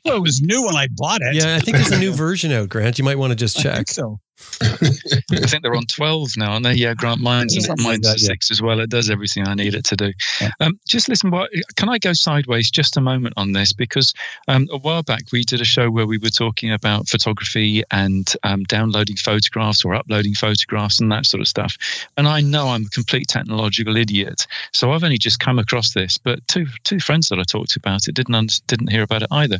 well, 0.04 0.18
it 0.18 0.22
was 0.22 0.42
new 0.42 0.66
when 0.66 0.76
I 0.76 0.88
bought 0.96 1.22
it. 1.22 1.36
Yeah, 1.36 1.56
I 1.56 1.60
think 1.60 1.78
there's 1.78 1.92
a 1.92 2.00
new 2.00 2.12
version 2.12 2.52
out, 2.52 2.70
Grant. 2.70 2.98
You 2.98 3.04
might 3.04 3.20
want 3.20 3.32
to 3.32 3.36
just 3.36 3.60
I 3.60 3.62
check. 3.62 3.76
think 3.76 3.90
so. 3.90 4.20
I 4.62 5.46
think 5.48 5.64
they're 5.64 5.76
on 5.76 5.86
12 5.86 6.32
now, 6.38 6.52
aren't 6.54 6.64
they? 6.64 6.74
Yeah, 6.74 6.94
Grant, 6.94 7.20
mine's, 7.22 7.56
Yeah. 7.56 7.74
mine's 7.80 8.06
Yeah. 8.08 8.16
six 8.16 8.52
as 8.52 8.62
well. 8.62 8.80
It 8.80 8.90
does 8.90 9.10
everything 9.10 9.48
I 9.48 9.54
need 9.54 9.74
it 9.76 9.84
to 9.86 9.96
do. 9.96 10.14
Yeah. 10.42 10.52
Um, 10.60 10.80
just 10.88 11.10
listen, 11.10 11.32
what, 11.32 11.50
can 11.76 11.90
I 11.90 11.98
go 11.98 12.14
sideways 12.14 12.70
just 12.72 12.98
a 12.98 13.02
moment 13.02 13.34
on 13.38 13.52
this? 13.54 13.74
Because 13.74 14.14
um, 14.48 14.68
a 14.72 14.78
while 14.78 15.04
back 15.04 15.24
we 15.32 15.44
did 15.44 15.62
a 15.62 15.66
show 15.66 15.90
where 15.90 16.08
we 16.08 16.18
were 16.18 16.30
talking 16.30 16.72
about 16.72 17.08
photography 17.10 17.84
and 17.92 18.34
um, 18.44 18.64
downloading 18.64 19.16
photographs 19.18 19.84
or 19.84 19.96
uploading 19.96 20.34
photographs 20.34 21.00
and 21.00 21.12
that 21.12 21.26
sort 21.26 21.42
of 21.42 21.48
stuff. 21.48 21.78
And 22.18 22.28
I 22.28 22.42
know 22.42 22.70
I'm 22.70 22.86
a 22.86 22.90
complete 22.90 23.28
technological 23.28 23.98
idiot, 23.98 24.48
so 24.72 24.92
I've 24.92 25.04
only 25.04 25.18
just 25.18 25.40
come 25.40 25.60
across 25.60 25.94
this. 25.94 26.18
But 26.18 26.46
two 26.48 26.68
two 26.84 27.00
friends 27.00 27.30
that 27.30 27.40
I 27.40 27.44
talked 27.44 27.72
to 27.72 27.80
about 27.80 28.08
it 28.08 28.16
didn't 28.16 28.36
under, 28.36 28.54
didn't 28.68 28.92
hear 28.92 29.04
about 29.04 29.24
it 29.24 29.30
either. 29.32 29.60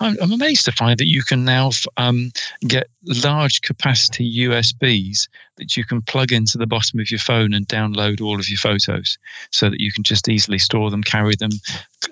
I'm, 0.00 0.16
I'm 0.20 0.32
amazed 0.32 0.64
to 0.66 0.72
find 0.72 0.98
that 0.98 1.06
you 1.06 1.22
can 1.22 1.44
now 1.44 1.68
f- 1.68 1.86
um, 1.96 2.32
get 2.66 2.88
large 3.04 3.62
capacity 3.62 4.21
USBs 4.22 5.28
that 5.56 5.76
you 5.76 5.84
can 5.84 6.02
plug 6.02 6.32
into 6.32 6.58
the 6.58 6.66
bottom 6.66 7.00
of 7.00 7.10
your 7.10 7.20
phone 7.20 7.52
and 7.52 7.68
download 7.68 8.20
all 8.20 8.38
of 8.38 8.48
your 8.48 8.58
photos 8.58 9.18
so 9.50 9.68
that 9.68 9.80
you 9.80 9.92
can 9.92 10.02
just 10.02 10.28
easily 10.28 10.58
store 10.58 10.90
them, 10.90 11.02
carry 11.02 11.34
them, 11.36 11.50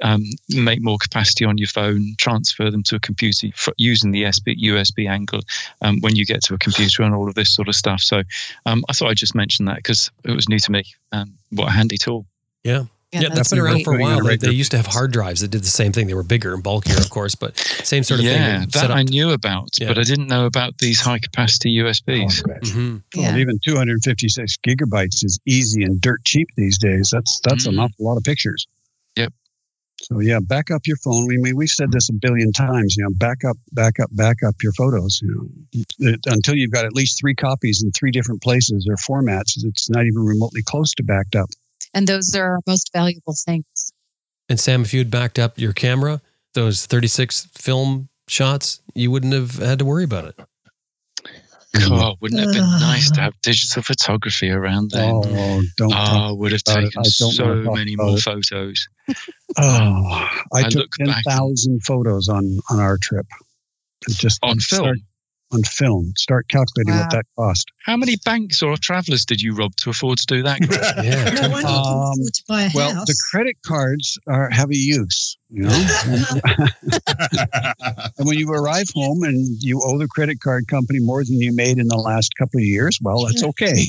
um, 0.02 0.22
make 0.50 0.82
more 0.82 0.98
capacity 0.98 1.44
on 1.44 1.58
your 1.58 1.68
phone, 1.68 2.14
transfer 2.18 2.70
them 2.70 2.82
to 2.84 2.96
a 2.96 3.00
computer 3.00 3.48
using 3.76 4.10
the 4.10 4.22
USB, 4.22 4.60
USB 4.62 5.08
angle 5.08 5.40
um, 5.82 6.00
when 6.00 6.16
you 6.16 6.24
get 6.26 6.42
to 6.44 6.54
a 6.54 6.58
computer 6.58 7.02
and 7.02 7.14
all 7.14 7.28
of 7.28 7.34
this 7.34 7.54
sort 7.54 7.68
of 7.68 7.74
stuff. 7.74 8.00
So 8.00 8.22
um, 8.66 8.84
I 8.88 8.92
thought 8.92 9.08
I'd 9.08 9.16
just 9.16 9.34
mention 9.34 9.64
that 9.66 9.76
because 9.76 10.10
it 10.24 10.32
was 10.32 10.48
new 10.48 10.58
to 10.58 10.72
me. 10.72 10.84
Um, 11.12 11.34
what 11.50 11.68
a 11.68 11.72
handy 11.72 11.98
tool. 11.98 12.26
Yeah. 12.64 12.84
Yeah, 13.12 13.28
that's 13.30 13.50
been 13.50 13.58
around 13.58 13.82
for 13.82 13.96
a 13.96 14.00
while. 14.00 14.20
a 14.20 14.22
They, 14.22 14.36
they 14.36 14.50
used 14.52 14.70
to 14.70 14.76
have 14.76 14.86
hard 14.86 15.10
drives 15.12 15.40
that 15.40 15.48
did 15.50 15.62
the 15.62 15.66
same 15.66 15.90
thing. 15.90 16.06
They 16.06 16.14
were 16.14 16.22
bigger 16.22 16.54
and 16.54 16.62
bulkier, 16.62 16.96
of 16.96 17.10
course, 17.10 17.34
but 17.34 17.56
same 17.58 18.04
sort 18.04 18.20
of 18.20 18.26
yeah, 18.26 18.60
thing. 18.60 18.68
They 18.68 18.78
set 18.78 18.82
that 18.82 18.90
up- 18.92 18.96
I 18.98 19.02
knew 19.02 19.30
about, 19.30 19.68
Yeah. 19.80 19.88
but 19.88 19.98
I 19.98 20.02
didn't 20.04 20.28
know 20.28 20.46
about 20.46 20.78
these 20.78 21.00
high 21.00 21.18
capacity 21.18 21.70
USBs. 21.80 22.42
Mhm. 22.44 23.02
Yeah. 23.16 23.30
Well, 23.30 23.38
even 23.38 23.58
256 23.64 24.56
gigabytes 24.66 25.24
is 25.24 25.40
easy 25.44 25.82
and 25.82 26.00
dirt 26.00 26.24
cheap 26.24 26.46
these 26.56 26.78
days. 26.78 27.10
That's 27.12 27.40
that's 27.42 27.66
an 27.66 27.74
Mm. 27.76 27.80
awful 27.84 28.06
lot 28.06 28.16
of 28.16 28.22
pictures. 28.22 28.66
Yep. 29.16 29.32
So 30.02 30.20
yeah, 30.20 30.38
back 30.40 30.70
up 30.70 30.86
your 30.86 30.96
phone. 30.98 31.26
We 31.26 31.36
mean 31.38 31.56
we've 31.56 31.68
said 31.68 31.90
this 31.92 32.08
a 32.10 32.12
billion 32.14 32.52
times. 32.52 32.94
You 32.96 33.04
know, 33.04 33.10
back 33.16 33.44
up, 33.44 33.56
back 33.72 33.98
up, 34.00 34.08
back 34.14 34.36
up 34.46 34.54
your 34.62 34.72
photos. 34.72 35.20
You 35.22 35.34
know, 35.34 35.82
It- 36.10 36.20
until 36.26 36.54
you've 36.54 36.70
got 36.70 36.84
at 36.84 36.94
least 36.94 37.18
three 37.20 37.34
copies 37.34 37.82
in 37.82 37.90
three 37.90 38.12
different 38.12 38.40
places 38.40 38.86
or 38.88 38.94
formats, 38.96 39.62
it's 39.64 39.90
not 39.90 40.06
even 40.06 40.20
remotely 40.22 40.62
close 40.62 40.92
to 40.94 41.02
backed 41.02 41.34
up. 41.34 41.50
And 41.94 42.06
those 42.06 42.34
are 42.34 42.44
our 42.54 42.60
most 42.66 42.90
valuable 42.92 43.34
things. 43.44 43.92
And 44.48 44.58
Sam, 44.60 44.82
if 44.82 44.92
you 44.92 45.00
had 45.00 45.10
backed 45.10 45.38
up 45.38 45.58
your 45.58 45.72
camera, 45.72 46.20
those 46.54 46.86
36 46.86 47.46
film 47.56 48.08
shots, 48.28 48.80
you 48.94 49.10
wouldn't 49.10 49.32
have 49.32 49.56
had 49.56 49.78
to 49.80 49.84
worry 49.84 50.04
about 50.04 50.24
it. 50.26 50.40
God, 51.88 52.16
wouldn't 52.20 52.40
it 52.40 52.44
have 52.46 52.52
been 52.54 52.80
nice 52.80 53.10
to 53.12 53.20
have 53.20 53.40
digital 53.42 53.82
photography 53.82 54.50
around 54.50 54.90
then? 54.90 55.12
Oh, 55.14 55.62
don't. 55.76 55.92
Ah, 55.92 56.04
talk 56.10 56.30
Oh, 56.30 56.34
would 56.34 56.50
have 56.52 56.64
taken 56.64 56.86
I 56.86 56.90
don't 56.94 57.04
so 57.04 57.54
many 57.72 57.94
more 57.94 58.16
it. 58.16 58.20
photos. 58.22 58.88
Oh, 59.56 59.62
I, 59.62 60.38
I 60.54 60.62
took 60.64 60.74
look 60.74 60.90
ten 60.98 61.06
back- 61.06 61.24
thousand 61.24 61.80
photos 61.84 62.28
on 62.28 62.58
on 62.70 62.80
our 62.80 62.98
trip. 62.98 63.26
Just 64.08 64.40
On 64.42 64.58
film? 64.58 64.82
start- 64.82 64.98
on 65.52 65.62
film. 65.64 66.12
Start 66.16 66.48
calculating 66.48 66.94
Wow. 66.94 67.00
what 67.02 67.10
that 67.10 67.24
cost. 67.36 67.70
How 67.84 67.96
many 67.96 68.16
banks 68.24 68.62
or 68.62 68.76
travelers 68.76 69.24
did 69.24 69.40
you 69.40 69.54
rob 69.54 69.74
to 69.76 69.90
afford 69.90 70.18
to 70.18 70.26
do 70.26 70.42
that? 70.42 70.60
Yeah. 71.04 71.30
No 71.42 71.50
wonder 71.50 71.68
you 71.68 71.74
Um, 71.74 72.12
afford 72.12 72.34
to 72.34 72.42
buy 72.48 72.62
a 72.64 72.70
Well, 72.74 72.94
house. 72.94 73.06
the 73.06 73.16
credit 73.30 73.56
cards 73.66 74.18
are 74.26 74.48
have 74.50 74.70
a 74.70 74.76
use, 74.76 75.36
you 75.50 75.62
know. 75.62 75.86
and 78.18 78.26
when 78.26 78.38
you 78.38 78.50
arrive 78.52 78.86
home 78.94 79.22
and 79.22 79.46
you 79.62 79.80
owe 79.84 79.98
the 79.98 80.08
credit 80.08 80.40
card 80.40 80.68
company 80.68 81.00
more 81.00 81.24
than 81.24 81.40
you 81.40 81.52
made 81.54 81.78
in 81.78 81.88
the 81.88 81.96
last 81.96 82.34
couple 82.36 82.58
of 82.60 82.64
years, 82.64 82.98
well, 83.02 83.24
that's 83.26 83.42
okay, 83.42 83.84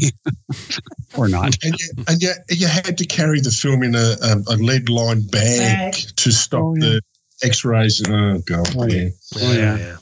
or 1.18 1.28
not. 1.28 1.56
and 1.64 1.76
you, 1.80 1.88
and 2.08 2.22
you, 2.22 2.32
you 2.50 2.68
had 2.68 2.98
to 2.98 3.06
carry 3.06 3.40
the 3.40 3.52
film 3.52 3.84
in 3.84 3.96
a, 3.96 4.16
a, 4.24 4.36
a 4.48 4.56
lead 4.56 4.90
lined 4.90 5.30
bag 5.32 5.94
Bag. 5.94 5.94
to 6.18 6.32
stop 6.32 6.62
Oh, 6.62 6.76
yeah. 6.76 6.82
the 6.82 7.02
x 7.44 7.66
rays. 7.66 8.02
Oh, 8.08 8.40
God. 8.46 8.68
Oh, 8.78 8.86
yeah. 8.88 9.04
yeah. 9.04 9.10
Oh, 9.38 9.54
yeah. 9.78 9.98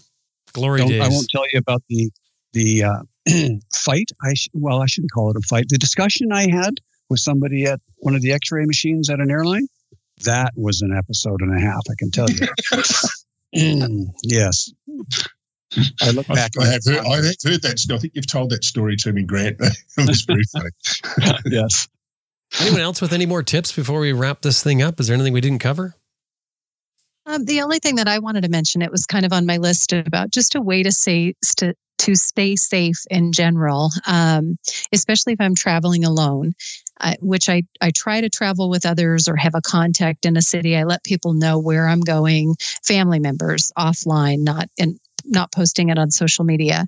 Glory 0.54 0.80
Don't- 0.80 0.90
days. 0.90 1.02
I 1.02 1.08
won't 1.10 1.28
tell 1.30 1.44
you 1.52 1.60
about 1.60 1.84
the 1.90 2.12
the 2.54 2.84
uh, 2.84 3.02
fight. 3.74 4.10
I 4.24 4.34
sh- 4.34 4.50
well, 4.54 4.82
I 4.82 4.86
shouldn't 4.88 5.12
call 5.12 5.30
it 5.32 5.38
a 5.38 5.42
fight. 5.48 5.66
The 5.70 5.78
discussion 5.78 6.32
I 6.32 6.50
had 6.50 6.76
with 7.10 7.20
somebody 7.20 7.66
at 7.66 7.80
one 7.98 8.16
of 8.16 8.22
the 8.22 8.32
X-ray 8.32 8.66
machines 8.66 9.10
at 9.10 9.20
an 9.20 9.30
airline. 9.32 9.68
That 10.26 10.52
was 10.56 10.82
an 10.82 10.96
episode 10.96 11.42
and 11.42 11.56
a 11.56 11.62
half. 11.62 11.82
I 11.90 11.94
can 11.98 12.12
tell 12.12 12.30
you. 12.30 12.48
Mm, 13.56 14.08
yes. 14.24 14.72
I 16.02 16.12
look 16.12 16.28
back. 16.28 16.52
I 16.60 16.66
have 16.66 16.82
heard, 16.86 17.06
I 17.06 17.16
have 17.18 17.36
heard 17.44 17.62
that. 17.62 17.78
story. 17.80 17.98
I 17.98 18.02
think 18.02 18.14
you've 18.16 18.28
told 18.28 18.50
that 18.50 18.64
story 18.64 18.96
to 18.98 19.14
me, 19.14 19.24
Grant. 19.24 19.58
it 19.98 20.08
was 20.08 20.24
very 20.24 20.44
funny. 20.52 21.38
yes. 21.46 21.88
Anyone 22.60 22.82
else 22.82 23.02
with 23.02 23.14
any 23.14 23.28
more 23.28 23.44
tips 23.44 23.72
before 23.72 24.00
we 24.00 24.12
wrap 24.12 24.42
this 24.42 24.64
thing 24.64 24.82
up? 24.82 25.00
Is 25.00 25.08
there 25.08 25.14
anything 25.14 25.34
we 25.34 25.42
didn't 25.42 25.60
cover? 25.60 25.96
Um, 27.30 27.46
the 27.46 27.62
only 27.62 27.78
thing 27.78 27.96
that 27.98 28.08
I 28.08 28.18
wanted 28.18 28.42
to 28.42 28.50
mention, 28.50 28.82
it 28.82 28.92
was 28.92 29.06
kind 29.06 29.24
of 29.24 29.32
on 29.32 29.46
my 29.46 29.58
list 29.58 29.94
about 29.94 30.32
just 30.32 30.56
a 30.56 30.62
way 30.62 30.82
to 30.82 30.92
say 30.92 31.36
st- 31.44 31.78
to 32.00 32.16
stay 32.16 32.56
safe 32.56 33.04
in 33.12 33.32
general, 33.34 33.92
um, 34.08 34.58
especially 34.94 35.34
if 35.34 35.42
I'm 35.42 35.54
traveling 35.54 36.04
alone, 36.04 36.54
uh, 37.02 37.14
which 37.20 37.48
I 37.48 37.64
I 37.82 37.92
try 37.92 38.20
to 38.20 38.30
travel 38.30 38.68
with 38.70 38.84
others 38.84 39.28
or 39.28 39.36
have 39.36 39.54
a 39.54 39.62
contact 39.62 40.26
in 40.26 40.38
a 40.38 40.42
city. 40.42 40.76
I 40.76 40.86
let 40.86 41.04
people 41.04 41.34
know 41.34 41.60
where 41.60 41.88
I'm 41.88 42.02
going, 42.02 42.56
family 42.84 43.20
members 43.20 43.72
offline, 43.78 44.40
not 44.40 44.68
in 44.78 44.98
not 45.24 45.52
posting 45.52 45.90
it 45.90 46.00
on 46.00 46.10
social 46.10 46.46
media. 46.46 46.88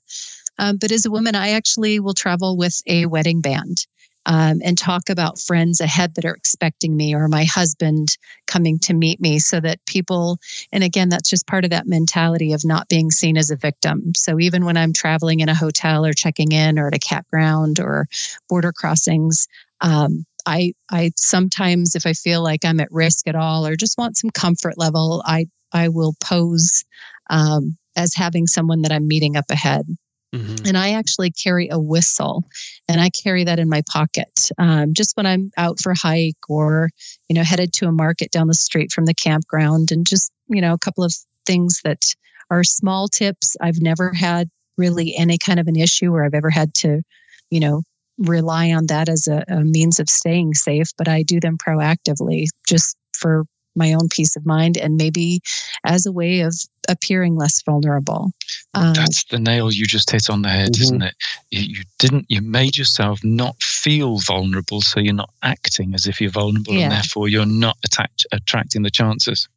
Um, 0.57 0.77
but 0.77 0.91
as 0.91 1.05
a 1.05 1.11
woman, 1.11 1.35
I 1.35 1.49
actually 1.49 1.99
will 1.99 2.15
travel 2.15 2.57
with 2.57 2.81
a 2.87 3.05
wedding 3.05 3.41
band. 3.41 3.85
Um, 4.27 4.61
and 4.63 4.77
talk 4.77 5.09
about 5.09 5.39
friends 5.39 5.81
ahead 5.81 6.13
that 6.13 6.25
are 6.25 6.35
expecting 6.35 6.95
me 6.95 7.15
or 7.15 7.27
my 7.27 7.43
husband 7.43 8.17
coming 8.45 8.77
to 8.79 8.93
meet 8.93 9.19
me 9.19 9.39
so 9.39 9.59
that 9.59 9.83
people 9.87 10.37
and 10.71 10.83
again 10.83 11.09
that's 11.09 11.29
just 11.29 11.47
part 11.47 11.63
of 11.63 11.71
that 11.71 11.87
mentality 11.87 12.53
of 12.53 12.63
not 12.63 12.87
being 12.87 13.09
seen 13.09 13.35
as 13.35 13.49
a 13.49 13.55
victim. 13.55 14.13
So 14.15 14.39
even 14.39 14.63
when 14.63 14.77
i'm 14.77 14.93
traveling 14.93 15.39
in 15.39 15.49
a 15.49 15.55
hotel 15.55 16.05
or 16.05 16.13
checking 16.13 16.51
in 16.51 16.77
or 16.77 16.87
at 16.87 16.95
a 16.95 16.99
campground 16.99 17.79
or 17.79 18.07
border 18.47 18.71
crossings 18.71 19.47
um, 19.81 20.25
i 20.45 20.73
i 20.91 21.11
sometimes 21.15 21.95
if 21.95 22.05
i 22.05 22.13
feel 22.13 22.43
like 22.43 22.63
i'm 22.65 22.79
at 22.79 22.91
risk 22.91 23.27
at 23.27 23.35
all 23.35 23.65
or 23.65 23.75
just 23.75 23.97
want 23.97 24.17
some 24.17 24.29
comfort 24.29 24.77
level 24.77 25.21
i 25.25 25.45
i 25.73 25.87
will 25.87 26.13
pose 26.23 26.83
um, 27.29 27.77
as 27.95 28.13
having 28.13 28.47
someone 28.47 28.81
that 28.81 28.91
i'm 28.91 29.07
meeting 29.07 29.35
up 29.35 29.45
ahead 29.49 29.85
Mm-hmm. 30.33 30.65
and 30.65 30.77
I 30.77 30.91
actually 30.91 31.29
carry 31.31 31.67
a 31.69 31.77
whistle, 31.77 32.45
and 32.87 33.01
I 33.01 33.09
carry 33.09 33.43
that 33.43 33.59
in 33.59 33.67
my 33.67 33.83
pocket 33.91 34.49
um, 34.57 34.93
just 34.93 35.17
when 35.17 35.25
I'm 35.25 35.51
out 35.57 35.79
for 35.81 35.91
a 35.91 35.97
hike 35.97 36.49
or 36.49 36.89
you 37.27 37.35
know 37.35 37.43
headed 37.43 37.73
to 37.73 37.87
a 37.87 37.91
market 37.91 38.31
down 38.31 38.47
the 38.47 38.53
street 38.53 38.93
from 38.93 39.05
the 39.05 39.13
campground, 39.13 39.91
and 39.91 40.07
just 40.07 40.31
you 40.47 40.61
know 40.61 40.73
a 40.73 40.79
couple 40.79 41.03
of 41.03 41.13
things 41.45 41.81
that 41.83 42.03
are 42.49 42.63
small 42.63 43.07
tips. 43.07 43.57
I've 43.61 43.81
never 43.81 44.13
had 44.13 44.49
really 44.77 45.15
any 45.17 45.37
kind 45.37 45.59
of 45.59 45.67
an 45.67 45.75
issue 45.75 46.11
where 46.11 46.23
I've 46.23 46.33
ever 46.33 46.49
had 46.49 46.73
to, 46.75 47.01
you 47.49 47.59
know, 47.59 47.83
rely 48.17 48.71
on 48.71 48.87
that 48.87 49.09
as 49.09 49.27
a, 49.27 49.43
a 49.47 49.61
means 49.61 49.99
of 49.99 50.09
staying 50.09 50.53
safe, 50.53 50.91
but 50.97 51.07
I 51.07 51.23
do 51.23 51.39
them 51.39 51.57
proactively 51.57 52.45
just 52.67 52.95
for 53.17 53.45
my 53.75 53.93
own 53.93 54.09
peace 54.09 54.35
of 54.35 54.45
mind 54.45 54.77
and 54.77 54.95
maybe 54.97 55.39
as 55.85 56.05
a 56.05 56.11
way 56.11 56.41
of 56.41 56.53
appearing 56.89 57.35
less 57.35 57.61
vulnerable. 57.63 58.31
Um, 58.73 58.93
That's 58.93 59.23
the 59.25 59.39
nail 59.39 59.71
you 59.71 59.85
just 59.85 60.09
hit 60.11 60.29
on 60.29 60.41
the 60.41 60.49
head, 60.49 60.73
Mhm. 60.73 60.81
isn't 60.81 61.01
it? 61.03 61.15
You, 61.51 61.61
you 61.61 61.83
didn't. 61.99 62.25
You 62.29 62.41
made 62.41 62.77
yourself 62.77 63.23
not 63.23 63.61
feel 63.61 64.17
vulnerable, 64.19 64.81
so 64.81 64.99
you're 64.99 65.13
not 65.13 65.29
acting 65.43 65.93
as 65.93 66.07
if 66.07 66.19
you're 66.19 66.31
vulnerable, 66.31 66.73
Yeah. 66.73 66.83
and 66.85 66.91
therefore 66.93 67.29
you're 67.29 67.45
not 67.45 67.77
attacked, 67.85 68.25
attracting 68.31 68.83
the 68.83 68.91
chances. 68.91 69.47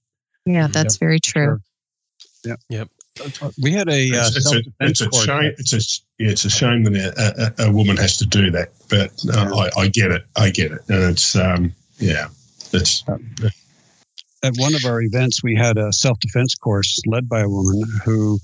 yeah, 0.47 0.67
that's 0.67 0.97
very 0.99 1.19
true. 1.21 1.45
Sure. 1.45 1.61
Yeah. 2.45 2.57
Yep. 2.69 2.89
We 3.63 3.73
had 3.73 3.89
a 3.89 4.11
uh, 4.13 4.27
It's, 4.27 4.37
it's 4.37 4.53
a, 4.53 4.63
it's 4.81 5.01
a 5.01 5.11
shame. 5.25 5.53
It's 5.57 5.73
a, 5.73 5.81
it's 6.19 6.45
a 6.45 6.51
shame 6.51 6.83
that 6.85 6.95
a, 7.57 7.63
a, 7.65 7.69
a 7.69 7.73
woman 7.73 7.97
has 7.97 8.17
to 8.19 8.27
do 8.27 8.51
that. 8.51 8.73
But 8.91 9.13
uh, 9.33 9.57
I, 9.57 9.83
I 9.83 9.89
get 9.89 10.11
it. 10.11 10.25
I 10.37 10.51
get 10.51 10.73
it. 10.73 10.81
And 10.89 11.05
it's, 11.05 11.35
um, 11.37 11.73
yeah, 11.99 12.27
it's, 12.73 13.05
at 14.45 14.55
one 14.57 14.75
of 14.75 14.85
our 14.85 15.01
events, 15.03 15.43
we 15.43 15.55
had 15.57 15.79
a 15.79 15.93
self-defense 15.93 16.55
course 16.57 17.01
led 17.07 17.29
by 17.29 17.41
a 17.41 17.49
woman 17.49 17.83
who, 18.05 18.39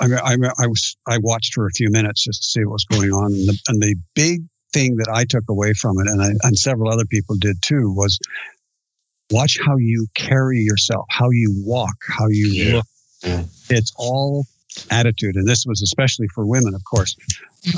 I 0.00 0.06
mean, 0.08 0.18
I, 0.24 0.34
I 0.58 0.66
was, 0.66 0.96
I 1.06 1.18
watched 1.18 1.54
for 1.54 1.66
a 1.66 1.70
few 1.70 1.90
minutes 1.90 2.24
just 2.24 2.42
to 2.42 2.48
see 2.48 2.64
what 2.64 2.72
was 2.72 2.84
going 2.84 3.10
on, 3.12 3.32
and 3.32 3.48
the, 3.48 3.58
and 3.68 3.82
the 3.82 3.94
big 4.14 4.42
thing 4.72 4.96
that 4.96 5.08
I 5.12 5.24
took 5.24 5.44
away 5.48 5.72
from 5.74 5.98
it, 6.00 6.08
and 6.08 6.20
I, 6.22 6.30
and 6.42 6.58
several 6.58 6.90
other 6.90 7.04
people 7.04 7.36
did 7.36 7.62
too, 7.62 7.92
was 7.92 8.18
watch 9.30 9.58
how 9.64 9.76
you 9.76 10.06
carry 10.14 10.60
yourself, 10.60 11.06
how 11.10 11.30
you 11.30 11.54
walk, 11.64 11.96
how 12.08 12.26
you 12.28 12.48
Yeah. 12.48 12.74
look. 12.76 12.86
Yeah. 13.22 13.44
It's 13.70 13.92
all 13.96 14.46
attitude, 14.90 15.36
and 15.36 15.46
this 15.46 15.64
was 15.66 15.80
especially 15.82 16.26
for 16.34 16.44
women, 16.44 16.74
of 16.74 16.82
course. 16.84 17.16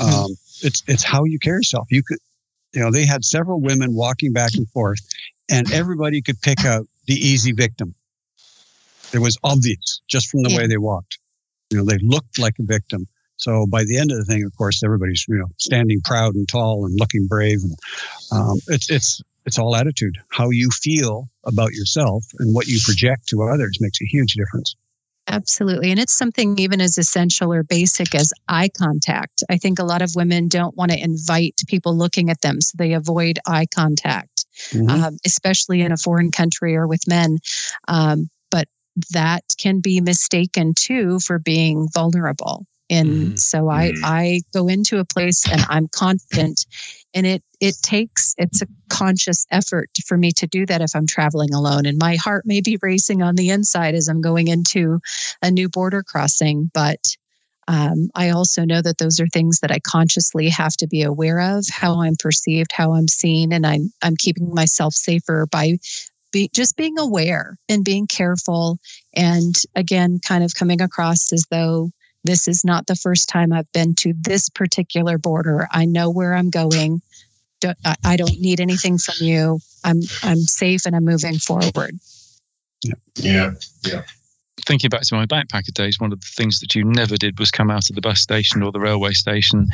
Um, 0.01 0.31
it's 0.61 0.83
it's 0.87 1.03
how 1.03 1.23
you 1.23 1.39
carry 1.39 1.59
yourself. 1.59 1.87
You 1.89 2.03
could, 2.03 2.17
you 2.73 2.81
know, 2.81 2.91
they 2.91 3.05
had 3.05 3.23
several 3.23 3.61
women 3.61 3.93
walking 3.93 4.33
back 4.33 4.55
and 4.55 4.67
forth, 4.69 4.99
and 5.49 5.71
everybody 5.71 6.21
could 6.21 6.41
pick 6.41 6.65
out 6.65 6.85
the 7.07 7.15
easy 7.15 7.51
victim. 7.53 7.95
It 9.13 9.19
was 9.19 9.37
obvious 9.43 10.01
just 10.07 10.27
from 10.29 10.43
the 10.43 10.49
Yeah. 10.49 10.57
way 10.57 10.67
they 10.67 10.77
walked. 10.77 11.17
You 11.71 11.77
know, 11.77 11.85
they 11.85 11.97
looked 12.01 12.37
like 12.39 12.55
a 12.59 12.63
victim. 12.63 13.07
So 13.37 13.65
by 13.67 13.83
the 13.83 13.97
end 13.97 14.11
of 14.11 14.17
the 14.17 14.25
thing, 14.25 14.43
of 14.43 14.55
course, 14.57 14.83
everybody's 14.83 15.25
you 15.27 15.37
know 15.37 15.47
standing 15.57 16.01
proud 16.03 16.35
and 16.35 16.47
tall 16.47 16.85
and 16.85 16.99
looking 16.99 17.27
brave, 17.27 17.59
and 17.63 17.75
um, 18.31 18.57
it's 18.67 18.89
it's 18.89 19.21
it's 19.45 19.57
all 19.59 19.75
attitude. 19.75 20.17
How 20.29 20.49
you 20.49 20.69
feel 20.71 21.29
about 21.45 21.71
yourself 21.73 22.25
and 22.39 22.53
what 22.53 22.67
you 22.67 22.79
project 22.83 23.27
to 23.29 23.43
others 23.43 23.77
makes 23.79 24.01
a 24.01 24.05
huge 24.05 24.33
difference. 24.33 24.75
Absolutely. 25.29 25.91
And 25.91 25.99
it's 25.99 26.17
something 26.17 26.57
even 26.57 26.79
as 26.79 26.97
essential 26.97 27.51
or 27.53 27.61
basic 27.63 28.15
as 28.15 28.31
eye 28.47 28.69
contact. 28.69 29.43
I 29.49 29.57
think 29.57 29.77
a 29.77 29.83
lot 29.83 30.01
of 30.01 30.13
women 30.15 30.47
don't 30.47 30.75
want 30.77 30.91
to 30.91 30.97
invite 30.97 31.61
people 31.67 31.95
looking 31.95 32.29
at 32.29 32.41
them, 32.41 32.61
so 32.61 32.75
they 32.77 32.93
avoid 32.93 33.37
eye 33.45 33.65
contact, 33.73 34.36
Mhm. 34.73 34.89
um, 34.89 35.17
especially 35.25 35.81
in 35.81 35.91
a 35.91 35.97
foreign 35.97 36.31
country 36.31 36.75
or 36.75 36.87
with 36.87 37.07
men. 37.07 37.37
Um, 37.87 38.29
but 38.51 38.67
that 39.11 39.43
can 39.59 39.79
be 39.79 40.01
mistaken 40.01 40.73
too 40.75 41.19
for 41.19 41.39
being 41.39 41.87
vulnerable. 41.93 42.65
And 42.89 43.33
Mhm. 43.33 43.39
so 43.39 43.69
I, 43.69 43.91
Mhm. 43.91 44.01
I 44.03 44.41
go 44.53 44.67
into 44.67 44.99
a 44.99 45.05
place 45.05 45.43
and 45.51 45.65
I'm 45.69 45.87
confident 45.89 46.65
and 47.13 47.25
it 47.25 47.43
it 47.59 47.75
takes 47.81 48.33
it's 48.37 48.61
a 48.61 48.67
conscious 48.89 49.45
effort 49.51 49.89
for 50.05 50.17
me 50.17 50.31
to 50.31 50.47
do 50.47 50.65
that 50.65 50.81
if 50.81 50.91
i'm 50.95 51.07
traveling 51.07 51.53
alone 51.53 51.85
and 51.85 51.97
my 51.97 52.15
heart 52.15 52.43
may 52.45 52.61
be 52.61 52.77
racing 52.81 53.21
on 53.21 53.35
the 53.35 53.49
inside 53.49 53.95
as 53.95 54.07
i'm 54.07 54.21
going 54.21 54.47
into 54.47 54.99
a 55.41 55.49
new 55.51 55.67
border 55.69 56.03
crossing 56.03 56.69
but 56.73 57.15
um, 57.67 58.09
i 58.15 58.29
also 58.29 58.65
know 58.65 58.81
that 58.81 58.97
those 58.97 59.19
are 59.19 59.27
things 59.27 59.59
that 59.59 59.71
i 59.71 59.79
consciously 59.79 60.49
have 60.49 60.73
to 60.73 60.87
be 60.87 61.03
aware 61.03 61.39
of 61.39 61.65
how 61.71 62.01
i'm 62.01 62.15
perceived 62.19 62.71
how 62.71 62.93
i'm 62.93 63.07
seen 63.07 63.51
and 63.51 63.65
i'm 63.65 63.91
i'm 64.01 64.15
keeping 64.17 64.53
myself 64.53 64.93
safer 64.93 65.45
by 65.51 65.77
be, 66.31 66.49
just 66.53 66.75
being 66.75 66.99
aware 66.99 67.57
and 67.69 67.85
being 67.85 68.07
careful 68.07 68.77
and 69.15 69.55
again 69.75 70.19
kind 70.25 70.43
of 70.43 70.53
coming 70.55 70.81
across 70.81 71.31
as 71.31 71.45
though 71.49 71.89
this 72.27 72.47
is 72.47 72.65
not 72.65 72.87
the 72.87 72.95
first 72.95 73.29
time 73.29 73.53
I've 73.53 73.71
been 73.71 73.95
to 73.99 74.13
this 74.19 74.49
particular 74.49 75.17
border. 75.17 75.67
I 75.71 75.85
know 75.85 76.09
where 76.09 76.33
I'm 76.33 76.49
going. 76.49 77.01
Don't, 77.61 77.77
I, 78.03 78.17
don't 78.17 78.39
need 78.39 78.59
anything 78.59 78.97
from 78.97 79.15
you. 79.25 79.59
I'm 79.83 80.01
I'm 80.21 80.41
safe 80.41 80.85
and 80.85 80.95
I'm 80.95 81.05
moving 81.05 81.39
forward. 81.39 81.97
Yeah, 83.15 83.53
yeah. 83.83 84.03
Thinking 84.65 84.89
back 84.89 85.01
to 85.03 85.15
my 85.15 85.25
backpacker 85.27 85.71
days, 85.73 85.99
one 85.99 86.11
of 86.11 86.19
the 86.19 86.25
things 86.27 86.59
that 86.59 86.73
you 86.73 86.83
never 86.83 87.15
did 87.15 87.37
was 87.37 87.51
come 87.51 87.69
out 87.69 87.89
of 87.89 87.95
the 87.95 88.01
bus 88.01 88.19
station 88.19 88.63
or 88.63 88.71
the 88.71 88.79
railway 88.79 89.11
station 89.13 89.67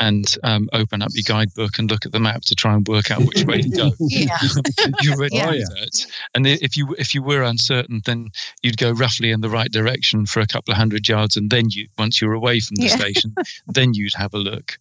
and 0.00 0.34
um, 0.44 0.68
open 0.72 1.02
up 1.02 1.10
your 1.12 1.24
guidebook 1.26 1.78
and 1.78 1.90
look 1.90 2.06
at 2.06 2.12
the 2.12 2.18
map 2.20 2.40
to 2.46 2.54
try 2.54 2.72
and 2.74 2.88
work 2.88 3.10
out 3.10 3.20
which 3.26 3.44
way 3.44 3.60
to 3.60 3.68
go. 3.68 3.90
Yeah. 4.00 4.38
you 5.00 5.14
read 5.16 5.30
Yeah. 5.32 5.50
that, 5.52 6.06
and 6.34 6.46
if 6.46 6.74
you 6.76 6.94
if 6.98 7.14
you 7.14 7.22
were 7.22 7.42
uncertain, 7.42 8.00
then 8.06 8.30
you'd 8.62 8.78
go 8.78 8.92
roughly 8.92 9.30
in 9.30 9.42
the 9.42 9.50
right 9.50 9.70
direction 9.70 10.24
for 10.24 10.40
a 10.40 10.46
couple 10.46 10.72
of 10.72 10.78
hundred 10.78 11.06
yards, 11.06 11.36
and 11.36 11.50
then 11.50 11.66
you 11.70 11.86
once 11.98 12.20
you're 12.20 12.32
away 12.32 12.60
from 12.60 12.76
the 12.76 12.84
Yeah. 12.86 12.96
station, 12.96 13.34
then 13.68 13.92
you'd 13.92 14.14
have 14.14 14.32
a 14.32 14.38
look. 14.38 14.78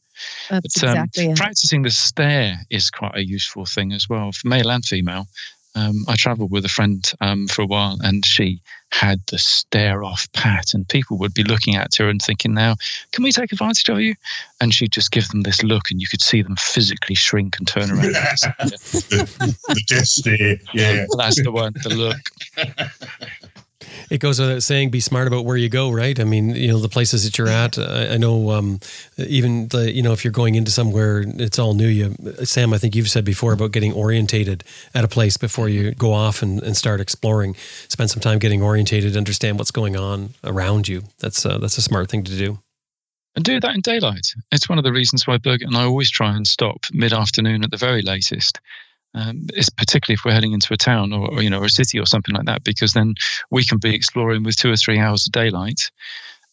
That's 0.49 0.79
But, 0.79 0.89
um, 0.89 1.03
exactly. 1.03 1.33
Practicing 1.35 1.81
the 1.83 1.91
stare 1.91 2.59
is 2.69 2.89
quite 2.89 3.15
a 3.15 3.25
useful 3.25 3.65
thing 3.65 3.91
as 3.91 4.07
well 4.09 4.31
for 4.31 4.47
male 4.47 4.71
and 4.71 4.83
female. 4.85 5.27
Um, 5.75 6.05
I 6.07 6.15
travelled 6.15 6.51
with 6.51 6.65
a 6.65 6.69
friend 6.69 7.09
um, 7.21 7.47
for 7.47 7.61
a 7.61 7.67
while, 7.67 7.97
and 8.01 8.25
she 8.25 8.61
had 8.91 9.21
the 9.27 9.37
stare 9.37 10.03
off 10.03 10.27
pat, 10.33 10.73
and 10.73 10.87
people 10.87 11.17
would 11.17 11.33
be 11.33 11.43
looking 11.43 11.75
at 11.75 11.95
her 11.97 12.09
and 12.09 12.21
thinking, 12.21 12.53
"Now, 12.53 12.75
can 13.11 13.23
we 13.23 13.31
take 13.31 13.51
advantage 13.51 13.89
of 13.89 13.99
you?" 13.99 14.15
And 14.61 14.73
she'd 14.73 14.91
just 14.91 15.11
give 15.11 15.27
them 15.29 15.41
this 15.41 15.63
look, 15.63 15.91
and 15.91 16.01
you 16.01 16.07
could 16.07 16.21
see 16.21 16.41
them 16.41 16.55
physically 16.57 17.15
shrink 17.15 17.57
and 17.57 17.67
turn 17.67 17.91
around. 17.91 18.01
the, 18.59 19.57
the 19.67 19.83
death 19.87 20.05
stare. 20.05 20.57
Yeah, 20.73 21.05
that's 21.17 21.41
the 21.41 21.51
one. 21.51 21.73
The 21.83 21.89
look. 21.89 22.17
It 24.09 24.19
goes 24.19 24.39
without 24.39 24.63
saying, 24.63 24.89
be 24.89 24.99
smart 24.99 25.27
about 25.27 25.45
where 25.45 25.57
you 25.57 25.69
go, 25.69 25.91
right? 25.91 26.19
I 26.19 26.23
mean, 26.23 26.55
you 26.55 26.67
know, 26.67 26.79
the 26.79 26.89
places 26.89 27.23
that 27.23 27.37
you're 27.37 27.47
at. 27.47 27.77
I, 27.77 28.13
I 28.13 28.17
know, 28.17 28.51
um, 28.51 28.79
even 29.17 29.67
the, 29.69 29.91
you 29.91 30.01
know, 30.01 30.13
if 30.13 30.23
you're 30.23 30.31
going 30.31 30.55
into 30.55 30.71
somewhere, 30.71 31.23
it's 31.27 31.59
all 31.59 31.73
new. 31.73 31.87
You, 31.87 32.15
Sam, 32.43 32.73
I 32.73 32.77
think 32.77 32.95
you've 32.95 33.09
said 33.09 33.25
before 33.25 33.53
about 33.53 33.71
getting 33.71 33.93
orientated 33.93 34.63
at 34.93 35.03
a 35.03 35.07
place 35.07 35.37
before 35.37 35.69
you 35.69 35.91
go 35.91 36.13
off 36.13 36.41
and, 36.41 36.61
and 36.63 36.75
start 36.75 36.99
exploring. 36.99 37.55
Spend 37.87 38.09
some 38.09 38.21
time 38.21 38.39
getting 38.39 38.61
orientated, 38.61 39.15
understand 39.17 39.57
what's 39.57 39.71
going 39.71 39.95
on 39.95 40.29
around 40.43 40.87
you. 40.87 41.03
That's 41.19 41.45
uh, 41.45 41.57
that's 41.57 41.77
a 41.77 41.81
smart 41.81 42.09
thing 42.09 42.23
to 42.23 42.37
do. 42.37 42.59
And 43.35 43.45
do 43.45 43.59
that 43.59 43.75
in 43.75 43.81
daylight. 43.81 44.33
It's 44.51 44.67
one 44.67 44.77
of 44.77 44.83
the 44.83 44.91
reasons 44.91 45.27
why 45.27 45.37
Birgit 45.37 45.67
and 45.67 45.77
I 45.77 45.83
always 45.83 46.09
try 46.09 46.35
and 46.35 46.47
stop 46.47 46.85
mid 46.91 47.13
afternoon 47.13 47.63
at 47.63 47.71
the 47.71 47.77
very 47.77 48.01
latest 48.01 48.59
um, 49.13 49.47
it's 49.53 49.69
particularly 49.69 50.15
if 50.15 50.25
we're 50.25 50.33
heading 50.33 50.53
into 50.53 50.73
a 50.73 50.77
town 50.77 51.13
or, 51.13 51.29
or, 51.31 51.41
you 51.41 51.49
know 51.49 51.63
a 51.63 51.69
city 51.69 51.99
or 51.99 52.05
something 52.05 52.35
like 52.35 52.45
that, 52.45 52.63
because 52.63 52.93
then 52.93 53.15
we 53.49 53.65
can 53.65 53.77
be 53.77 53.95
exploring 53.95 54.43
with 54.43 54.55
two 54.55 54.71
or 54.71 54.75
three 54.75 54.99
hours 54.99 55.25
of 55.25 55.33
daylight, 55.33 55.89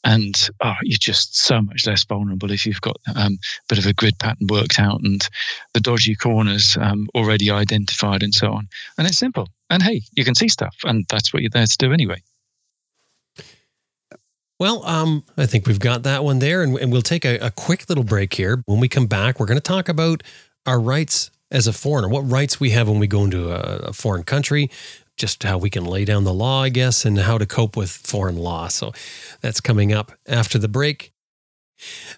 and 0.04 0.48
oh, 0.62 0.74
you're 0.82 0.98
just 0.98 1.36
so 1.36 1.60
much 1.60 1.86
less 1.86 2.04
vulnerable 2.04 2.50
if 2.50 2.64
you've 2.64 2.80
got 2.80 2.96
um, 3.14 3.34
a 3.34 3.66
bit 3.68 3.78
of 3.78 3.86
a 3.86 3.92
grid 3.92 4.18
pattern 4.18 4.46
worked 4.48 4.78
out 4.78 5.00
and 5.02 5.28
the 5.74 5.80
dodgy 5.80 6.14
corners 6.14 6.76
um, 6.80 7.08
already 7.14 7.50
identified 7.50 8.22
and 8.22 8.32
so 8.32 8.52
on. 8.52 8.68
And 8.96 9.06
it's 9.06 9.18
simple. 9.18 9.48
And 9.68 9.82
hey, 9.82 10.02
you 10.12 10.24
can 10.24 10.34
see 10.34 10.48
stuff, 10.48 10.76
and 10.84 11.04
that's 11.10 11.32
what 11.32 11.42
you're 11.42 11.50
there 11.50 11.66
to 11.66 11.76
do 11.76 11.92
anyway. 11.92 12.22
Well, 14.58 14.86
um, 14.86 15.24
I 15.36 15.44
think 15.44 15.66
we've 15.66 15.80
got 15.80 16.02
that 16.04 16.24
one 16.24 16.38
there, 16.38 16.62
and, 16.62 16.78
and 16.78 16.90
we'll 16.90 17.02
take 17.02 17.26
a, 17.26 17.36
a 17.38 17.50
quick 17.50 17.88
little 17.90 18.04
break 18.04 18.32
here. 18.32 18.62
When 18.64 18.80
we 18.80 18.88
come 18.88 19.06
back, 19.06 19.38
we're 19.38 19.46
going 19.46 19.58
to 19.58 19.60
talk 19.60 19.90
about 19.90 20.22
our 20.64 20.80
rights 20.80 21.30
as 21.50 21.66
a 21.66 21.72
foreigner, 21.72 22.08
what 22.08 22.30
rights 22.30 22.58
we 22.60 22.70
have 22.70 22.88
when 22.88 22.98
we 22.98 23.06
go 23.06 23.24
into 23.24 23.50
a, 23.50 23.88
a 23.88 23.92
foreign 23.92 24.24
country, 24.24 24.70
just 25.16 25.42
how 25.42 25.58
we 25.58 25.70
can 25.70 25.84
lay 25.84 26.04
down 26.04 26.24
the 26.24 26.34
law, 26.34 26.62
I 26.62 26.68
guess, 26.68 27.04
and 27.04 27.18
how 27.18 27.38
to 27.38 27.46
cope 27.46 27.76
with 27.76 27.90
foreign 27.90 28.36
law. 28.36 28.68
So 28.68 28.92
that's 29.40 29.60
coming 29.60 29.92
up 29.92 30.12
after 30.26 30.58
the 30.58 30.68
break. 30.68 31.12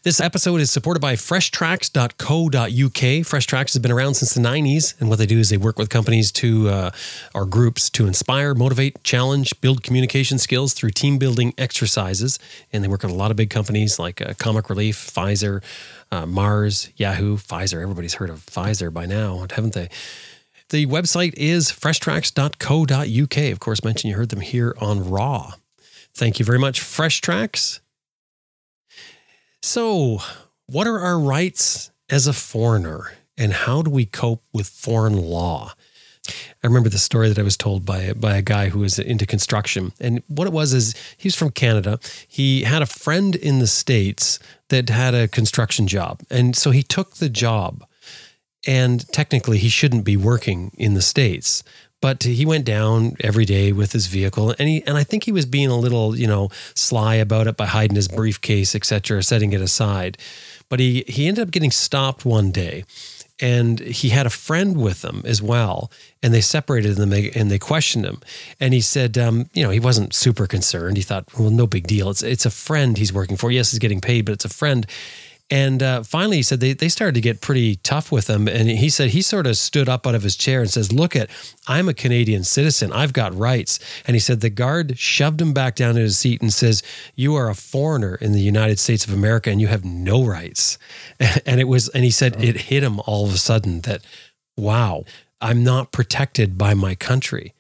This 0.05 0.20
episode 0.20 0.60
is 0.60 0.70
supported 0.70 1.01
by 1.01 1.16
freshtracks.co.uk. 1.16 3.26
Fresh 3.26 3.47
Tracks 3.47 3.74
has 3.74 3.82
been 3.82 3.90
around 3.90 4.14
since 4.14 4.32
the 4.32 4.40
90s, 4.40 4.98
and 5.01 5.09
what 5.09 5.18
they 5.18 5.26
do 5.26 5.39
is 5.39 5.51
they 5.51 5.56
work 5.56 5.76
with 5.78 5.90
companies 5.90 6.30
to, 6.32 6.68
uh, 6.68 6.90
or 7.35 7.44
groups 7.44 7.90
to 7.90 8.06
inspire, 8.06 8.55
motivate, 8.55 9.02
challenge, 9.02 9.60
build 9.60 9.82
communication 9.82 10.39
skills 10.39 10.72
through 10.72 10.90
team 10.90 11.18
building 11.18 11.52
exercises. 11.59 12.39
And 12.72 12.85
they 12.85 12.89
work 12.89 13.02
with 13.02 13.10
a 13.10 13.16
lot 13.16 13.32
of 13.32 13.36
big 13.36 13.51
companies 13.51 13.98
like 13.98 14.22
uh, 14.22 14.35
Comic 14.39 14.70
Relief, 14.70 14.97
Pfizer, 14.97 15.62
uh, 16.12 16.26
Mars, 16.26 16.90
Yahoo, 16.97 17.36
Pfizer. 17.36 17.82
Everybody's 17.82 18.14
heard 18.14 18.30
of 18.30 18.47
Pfizer 18.47 18.93
by 18.93 19.06
now, 19.06 19.44
haven't 19.51 19.74
they? 19.74 19.89
The 20.70 20.86
website 20.86 21.35
is 21.36 21.72
freshtracks.co.uk. 21.72 23.52
Of 23.52 23.60
course, 23.60 23.82
mention 23.82 24.10
you 24.10 24.16
heard 24.16 24.28
them 24.28 24.40
here 24.40 24.76
on 24.80 25.10
Raw. 25.10 25.55
Thank 26.14 26.39
you 26.39 26.44
very 26.44 26.59
much, 26.59 26.80
Fresh 26.80 27.20
Tracks. 27.20 27.80
So, 29.62 30.20
what 30.66 30.86
are 30.86 31.01
our 31.01 31.18
rights 31.18 31.90
as 32.09 32.26
a 32.26 32.32
foreigner, 32.32 33.12
and 33.36 33.52
how 33.52 33.82
do 33.82 33.90
we 33.90 34.06
cope 34.06 34.44
with 34.52 34.68
foreign 34.68 35.16
law? 35.16 35.74
I 36.28 36.66
remember 36.66 36.89
the 36.89 36.98
story 36.98 37.28
that 37.28 37.39
I 37.39 37.43
was 37.43 37.56
told 37.56 37.85
by 37.85 38.12
by 38.12 38.36
a 38.36 38.43
guy 38.43 38.68
who 38.68 38.80
was 38.80 38.98
into 38.98 39.26
construction, 39.26 39.93
and 40.01 40.22
what 40.28 40.47
it 40.47 40.52
was 40.52 40.72
is 40.72 40.94
he's 41.16 41.35
from 41.35 41.51
Canada. 41.51 41.98
He 42.28 42.62
had 42.62 42.82
a 42.82 42.86
friend 42.86 43.35
in 43.35 43.59
the 43.59 43.66
states 43.66 44.39
that 44.68 44.90
had 44.90 45.14
a 45.14 45.28
construction 45.28 45.89
job, 45.89 46.20
and 46.30 46.55
so 46.55 46.70
he 46.70 46.82
took 46.82 47.16
the 47.16 47.28
job. 47.28 47.85
And 48.66 49.06
technically, 49.12 49.59
he 49.59 49.68
shouldn't 49.68 50.05
be 50.05 50.16
working 50.16 50.72
in 50.76 50.94
the 50.94 51.01
states, 51.01 51.62
but 52.00 52.22
he 52.22 52.46
went 52.46 52.64
down 52.64 53.16
every 53.20 53.44
day 53.44 53.72
with 53.72 53.92
his 53.92 54.06
vehicle, 54.06 54.54
and 54.58 54.68
he 54.68 54.82
and 54.86 54.96
I 54.96 55.04
think 55.04 55.24
he 55.24 55.32
was 55.32 55.46
being 55.46 55.68
a 55.68 55.78
little, 55.78 56.16
you 56.16 56.26
know, 56.26 56.50
sly 56.74 57.14
about 57.16 57.46
it 57.46 57.56
by 57.56 57.66
hiding 57.66 57.96
his 57.96 58.08
briefcase, 58.08 58.74
etc., 58.74 59.22
setting 59.22 59.52
it 59.52 59.60
aside. 59.60 60.18
But 60.68 60.80
he 60.80 61.04
he 61.08 61.26
ended 61.26 61.42
up 61.42 61.50
getting 61.50 61.70
stopped 61.70 62.24
one 62.24 62.50
day 62.50 62.84
and 63.40 63.80
he 63.80 64.08
had 64.08 64.26
a 64.26 64.30
friend 64.30 64.76
with 64.80 65.04
him 65.04 65.22
as 65.24 65.40
well 65.40 65.90
and 66.22 66.34
they 66.34 66.40
separated 66.40 66.96
them 66.96 67.12
and 67.12 67.50
they 67.50 67.58
questioned 67.58 68.04
him 68.04 68.20
and 68.58 68.74
he 68.74 68.80
said 68.80 69.16
um, 69.16 69.48
you 69.52 69.62
know 69.62 69.70
he 69.70 69.80
wasn't 69.80 70.12
super 70.12 70.46
concerned 70.46 70.96
he 70.96 71.02
thought 71.02 71.24
well 71.38 71.50
no 71.50 71.66
big 71.66 71.86
deal 71.86 72.10
it's 72.10 72.22
it's 72.22 72.46
a 72.46 72.50
friend 72.50 72.98
he's 72.98 73.12
working 73.12 73.36
for 73.36 73.50
yes 73.50 73.70
he's 73.70 73.78
getting 73.78 74.00
paid 74.00 74.24
but 74.24 74.32
it's 74.32 74.44
a 74.44 74.48
friend 74.48 74.86
and 75.50 75.82
uh, 75.82 76.02
finally, 76.02 76.36
he 76.36 76.42
said 76.42 76.60
they, 76.60 76.74
they 76.74 76.90
started 76.90 77.14
to 77.14 77.22
get 77.22 77.40
pretty 77.40 77.76
tough 77.76 78.12
with 78.12 78.28
him. 78.28 78.48
And 78.48 78.68
he 78.68 78.90
said 78.90 79.10
he 79.10 79.22
sort 79.22 79.46
of 79.46 79.56
stood 79.56 79.88
up 79.88 80.06
out 80.06 80.14
of 80.14 80.22
his 80.22 80.36
chair 80.36 80.60
and 80.60 80.68
says, 80.68 80.92
Look 80.92 81.16
at, 81.16 81.30
I'm 81.66 81.88
a 81.88 81.94
Canadian 81.94 82.44
citizen. 82.44 82.92
I've 82.92 83.14
got 83.14 83.34
rights. 83.34 83.78
And 84.06 84.14
he 84.14 84.20
said 84.20 84.40
the 84.40 84.50
guard 84.50 84.98
shoved 84.98 85.40
him 85.40 85.54
back 85.54 85.74
down 85.74 85.96
in 85.96 86.02
his 86.02 86.18
seat 86.18 86.42
and 86.42 86.52
says, 86.52 86.82
You 87.14 87.34
are 87.34 87.48
a 87.48 87.54
foreigner 87.54 88.16
in 88.16 88.32
the 88.32 88.42
United 88.42 88.78
States 88.78 89.06
of 89.06 89.14
America 89.14 89.50
and 89.50 89.58
you 89.58 89.68
have 89.68 89.84
no 89.84 90.24
rights. 90.24 90.78
And 91.46 91.60
it 91.60 91.64
was, 91.64 91.88
and 91.90 92.04
he 92.04 92.10
said 92.10 92.42
it 92.42 92.62
hit 92.62 92.82
him 92.82 93.00
all 93.00 93.24
of 93.24 93.32
a 93.32 93.38
sudden 93.38 93.80
that, 93.82 94.02
wow, 94.56 95.04
I'm 95.40 95.64
not 95.64 95.92
protected 95.92 96.58
by 96.58 96.74
my 96.74 96.94
country. 96.94 97.54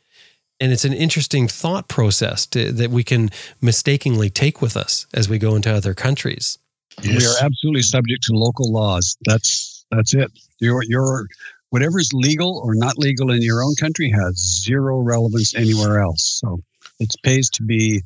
And 0.60 0.72
it's 0.72 0.84
an 0.84 0.92
interesting 0.92 1.48
thought 1.48 1.88
process 1.88 2.44
to, 2.46 2.72
that 2.72 2.90
we 2.90 3.02
can 3.02 3.30
mistakenly 3.62 4.30
take 4.30 4.60
with 4.60 4.76
us 4.76 5.06
as 5.14 5.28
we 5.28 5.38
go 5.38 5.54
into 5.54 5.72
other 5.72 5.94
countries. 5.94 6.58
Yes. 7.02 7.22
We 7.22 7.26
are 7.26 7.46
absolutely 7.46 7.82
subject 7.82 8.24
to 8.24 8.32
local 8.32 8.72
laws. 8.72 9.16
That's 9.24 9.84
that's 9.90 10.14
it. 10.14 10.30
Your 10.60 10.82
your 10.84 11.26
whatever 11.70 11.98
is 11.98 12.10
legal 12.12 12.60
or 12.64 12.74
not 12.74 12.98
legal 12.98 13.30
in 13.30 13.42
your 13.42 13.62
own 13.62 13.74
country 13.76 14.10
has 14.10 14.36
zero 14.64 14.98
relevance 14.98 15.54
anywhere 15.54 16.00
else. 16.00 16.40
So 16.40 16.60
it 16.98 17.14
pays 17.22 17.48
to 17.50 17.62
be 17.62 18.02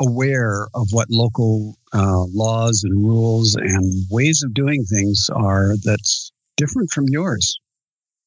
aware 0.00 0.66
of 0.74 0.88
what 0.90 1.08
local 1.10 1.76
uh, 1.92 2.24
laws 2.32 2.82
and 2.84 3.04
rules 3.04 3.54
and 3.54 4.04
ways 4.10 4.42
of 4.42 4.52
doing 4.54 4.84
things 4.84 5.30
are 5.34 5.74
that's 5.84 6.32
different 6.56 6.90
from 6.90 7.04
yours. 7.08 7.58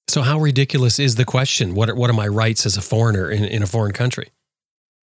So, 0.07 0.21
how 0.21 0.39
ridiculous 0.39 0.99
is 0.99 1.15
the 1.15 1.25
question? 1.25 1.75
What 1.75 1.89
are, 1.89 1.95
what 1.95 2.09
are 2.09 2.13
my 2.13 2.27
rights 2.27 2.65
as 2.65 2.77
a 2.77 2.81
foreigner 2.81 3.29
in, 3.29 3.43
in 3.43 3.61
a 3.61 3.67
foreign 3.67 3.91
country? 3.91 4.29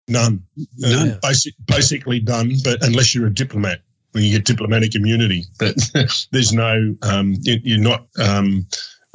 None. 0.08 0.44
None. 0.78 1.10
Uh, 1.10 1.20
basic, 1.22 1.54
basically 1.66 2.22
none, 2.22 2.54
but 2.64 2.82
unless 2.84 3.14
you're 3.14 3.28
a 3.28 3.34
diplomat 3.34 3.82
when 4.16 4.24
you 4.24 4.32
get 4.32 4.46
diplomatic 4.46 4.96
immunity. 4.96 5.44
But 5.60 5.76
there's 6.32 6.54
no, 6.54 6.96
um, 7.02 7.36
you're 7.42 7.78
not 7.78 8.08
um, 8.18 8.66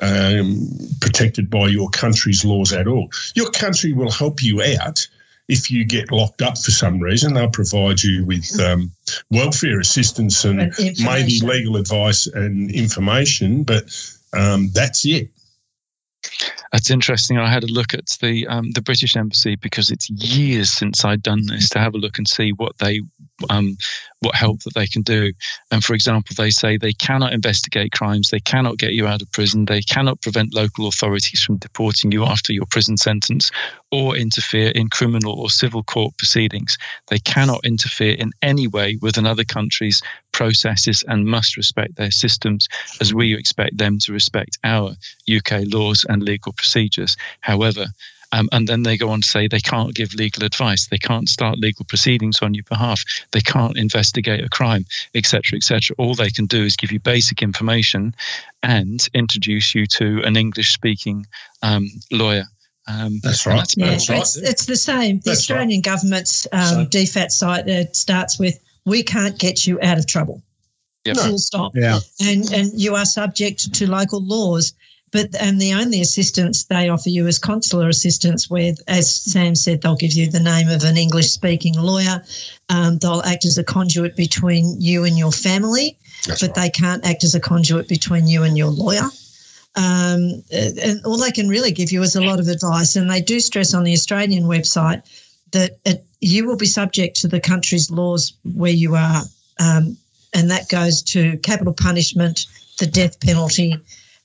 um, 0.03 0.69
protected 1.01 1.49
by 1.49 1.69
your 1.69 1.89
country's 1.89 2.45
laws 2.45 2.75
at 2.75 2.87
all. 2.87 3.09
Your 3.35 3.51
country 3.51 3.95
will 3.95 4.11
help 4.11 4.43
you 4.43 4.63
out 4.79 5.09
if 5.49 5.71
you 5.71 5.87
get 5.87 6.13
locked 6.13 6.43
up 6.43 6.59
for 6.59 6.71
some 6.71 7.01
reason. 7.01 7.33
They'll 7.33 7.49
provide 7.49 8.03
you 8.03 8.27
with 8.27 8.61
um, 8.61 8.93
welfare 9.31 9.81
assistance 9.81 10.45
and 10.45 10.73
maybe 10.79 11.41
legal 11.43 11.77
advice 11.77 12.27
and 12.27 12.71
information, 12.71 13.65
but 13.65 13.85
um, 14.35 14.69
that's 14.75 15.07
it. 15.07 15.31
That's 16.73 16.91
interesting. 16.91 17.39
I 17.39 17.51
had 17.51 17.65
a 17.65 17.73
look 17.73 17.95
at 17.95 18.07
the 18.21 18.47
um, 18.47 18.71
the 18.73 18.83
British 18.83 19.17
Embassy 19.17 19.57
because 19.57 19.91
it's 19.91 20.11
years 20.11 20.71
since 20.71 21.05
I'd 21.05 21.23
done 21.23 21.47
this 21.47 21.71
to 21.71 21.79
have 21.79 21.95
a 21.95 21.99
look 21.99 22.19
and 22.19 22.29
see 22.29 22.53
what 22.53 22.79
they 22.79 23.01
um, 23.49 23.77
what 24.21 24.35
help 24.35 24.63
that 24.65 24.75
they 24.75 24.87
can 24.87 25.03
do. 25.03 25.33
And 25.71 25.83
for 25.83 25.95
example, 25.95 26.35
they 26.37 26.51
say 26.51 26.77
they 26.77 26.93
cannot 26.93 27.33
investigate 27.33 27.93
crimes, 27.93 28.31
they 28.31 28.41
cannot 28.41 28.79
get 28.79 28.93
you 28.93 29.07
out 29.07 29.23
of 29.23 29.33
prison, 29.33 29.65
they 29.65 29.81
cannot 29.83 30.21
prevent 30.21 30.55
local 30.55 30.87
authorities 30.87 31.43
from 31.43 31.57
deporting 31.57 32.13
you 32.13 32.25
after 32.25 32.53
your 32.53 32.67
prison 32.67 32.97
sentence, 32.97 33.51
or 33.91 34.17
interfere 34.17 34.71
in 34.71 34.89
criminal 34.89 35.41
or 35.41 35.51
civil 35.51 35.83
court 35.83 36.17
proceedings. 36.19 36.77
They 37.09 37.19
cannot 37.19 37.65
interfere 37.65 38.15
in 38.15 38.33
any 38.43 38.67
way 38.67 38.99
with 39.01 39.17
another 39.17 39.45
country's 39.45 40.03
processes 40.33 41.03
and 41.09 41.27
must 41.27 41.57
respect 41.57 41.97
their 41.97 42.11
systems 42.11 42.69
as 43.01 43.15
we 43.15 43.35
expect 43.35 43.79
them 43.79 43.99
to 44.01 44.13
respect 44.13 44.59
our 44.65 44.95
UK 45.35 45.63
laws 45.73 46.05
and 46.09 46.23
legal 46.23 46.53
procedures. 46.53 47.17
However, 47.41 47.87
um, 48.33 48.49
and 48.53 48.69
then 48.69 48.83
they 48.83 48.97
go 48.97 49.11
on 49.11 49.23
to 49.23 49.29
say 49.29 49.49
they 49.49 49.61
can't 49.61 49.95
give 49.95 50.15
legal 50.15 50.45
advice, 50.45 50.87
they 50.87 50.99
can't 50.99 51.29
start 51.29 51.59
legal 51.59 51.85
proceedings 51.85 52.39
on 52.43 52.55
your 52.55 52.65
behalf, 52.65 53.03
they 53.33 53.41
can't 53.41 53.77
investigate 53.77 54.45
a 54.45 54.49
crime, 54.49 54.87
etc., 55.15 55.57
etc. 55.57 55.95
All 55.99 56.15
they 56.15 56.31
can 56.31 56.47
do 56.47 56.63
is 56.65 56.77
give 56.77 56.93
you 56.93 57.01
basic 57.01 57.43
information 57.43 58.15
and 58.63 59.07
introduce 59.15 59.75
you 59.75 59.87
to 59.87 60.23
an 60.25 60.37
English-speaking 60.37 61.27
um, 61.63 61.89
lawyer. 62.13 62.45
Um, 62.87 63.21
that's 63.23 63.47
right. 63.47 63.59
That's, 63.59 63.77
yeah, 63.77 63.91
that's 63.91 64.09
right. 64.09 64.21
It's, 64.21 64.37
it's, 64.37 64.67
the 64.67 64.77
same. 64.77 65.19
The 65.19 65.31
that's 65.31 65.41
Australian 65.41 65.79
right. 65.79 65.85
government's 65.85 66.47
um, 66.53 66.87
DFAT 66.87 67.31
site 67.31 67.69
uh, 67.69 67.85
starts 67.93 68.39
with 68.39 68.59
"We 68.85 69.03
can't 69.03 69.39
get 69.39 69.67
you 69.67 69.79
out 69.83 69.99
of 69.99 70.07
trouble." 70.07 70.43
Yep. 71.05 71.17
Full 71.17 71.39
stop. 71.39 71.73
Yeah. 71.75 72.01
And 72.21 72.51
and 72.53 72.73
you 72.79 72.95
are 72.95 73.05
subject 73.05 73.73
to 73.75 73.91
local 73.91 74.23
laws. 74.23 74.73
But 75.13 75.35
and 75.41 75.61
the 75.61 75.75
only 75.75 76.01
assistance 76.01 76.65
they 76.65 76.89
offer 76.89 77.09
you 77.09 77.27
is 77.27 77.39
consular 77.39 77.89
assistance, 77.89 78.49
where, 78.49 78.75
as 78.87 79.15
Sam 79.15 79.55
said, 79.55 79.83
they'll 79.83 79.97
give 79.97 80.13
you 80.13 80.31
the 80.31 80.41
name 80.41 80.69
of 80.69 80.85
an 80.85 80.97
English-speaking 80.97 81.75
lawyer. 81.75 82.23
Um, 82.69 82.99
they'll 82.99 83.23
act 83.23 83.45
as 83.45 83.59
a 83.59 83.65
conduit 83.65 84.15
between 84.17 84.81
you 84.81 85.05
and 85.05 85.19
your 85.19 85.33
family, 85.33 85.99
That's 86.27 86.41
but 86.41 86.57
right. 86.57 86.63
they 86.63 86.71
can't 86.71 87.05
act 87.05 87.25
as 87.25 87.35
a 87.35 87.41
conduit 87.41 87.89
between 87.89 88.29
you 88.29 88.45
and 88.45 88.57
your 88.57 88.71
lawyer. 88.71 89.09
Um, 89.77 90.43
and 90.53 91.05
all 91.05 91.17
they 91.17 91.31
can 91.31 91.49
really 91.49 91.73
give 91.73 91.93
you 91.93 92.03
is 92.03 92.17
a 92.17 92.21
lot 92.21 92.41
of 92.41 92.49
advice. 92.49 92.97
And 92.97 93.11
they 93.11 93.21
do 93.21 93.41
stress 93.41 93.75
on 93.75 93.85
the 93.85 93.93
Australian 93.93 94.45
website 94.45 95.03
that 95.53 95.79
it, 95.85 96.05
you 96.21 96.47
will 96.47 96.57
be 96.57 96.67
subject 96.67 97.21
to 97.21 97.29
the 97.29 97.41
country's 97.41 97.91
laws 97.91 98.33
where 98.55 98.73
you 98.73 98.95
are. 98.95 99.23
Um, 99.59 99.97
and 100.35 100.51
that 100.51 100.69
goes 100.69 101.03
to 101.03 101.37
capital 101.39 101.73
punishment, 101.73 102.47
the 102.79 102.87
death 102.87 103.21
penalty. 103.21 103.77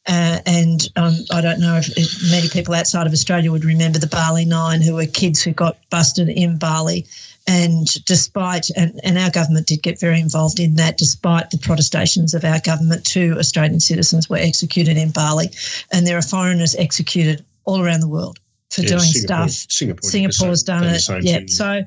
Uh, 0.07 0.39
and 0.45 0.87
um, 0.97 1.15
I 1.31 1.41
don't 1.41 1.59
know 1.59 1.75
if, 1.77 1.89
if 1.97 2.31
many 2.31 2.47
people 2.49 2.73
outside 2.75 3.07
of 3.07 3.13
Australia 3.13 3.51
would 3.51 3.65
remember 3.65 3.97
the 3.97 4.07
Bali 4.07 4.45
Nine, 4.45 4.81
who 4.81 4.95
were 4.95 5.05
kids 5.07 5.41
who 5.41 5.51
got 5.51 5.77
busted 5.89 6.29
in 6.29 6.57
Bali. 6.57 7.05
And 7.47 7.87
despite, 8.05 8.69
and, 8.75 8.99
and 9.03 9.17
our 9.17 9.29
government 9.31 9.67
did 9.67 9.81
get 9.83 9.99
very 9.99 10.19
involved 10.19 10.59
in 10.59 10.75
that, 10.75 10.97
despite 10.97 11.51
the 11.51 11.57
protestations 11.59 12.33
of 12.33 12.43
our 12.43 12.59
government, 12.59 13.05
two 13.05 13.35
Australian 13.37 13.79
citizens 13.79 14.29
were 14.29 14.37
executed 14.37 14.97
in 14.97 15.11
Bali. 15.11 15.49
And 15.91 16.05
there 16.05 16.17
are 16.17 16.23
foreigners 16.23 16.75
executed 16.75 17.43
all 17.65 17.81
around 17.83 17.99
the 18.01 18.07
world 18.07 18.39
for 18.71 18.81
Yeah, 18.81 18.89
doing 18.89 19.01
Singapore- 19.01 19.47
stuff. 19.49 19.71
Singapore 19.71 20.09
Singapore's 20.09 20.65
same- 20.65 20.81
done 20.81 20.83
it. 20.95 21.23
Yeah. 21.23 21.37
thing. 21.37 21.47
So, 21.47 21.81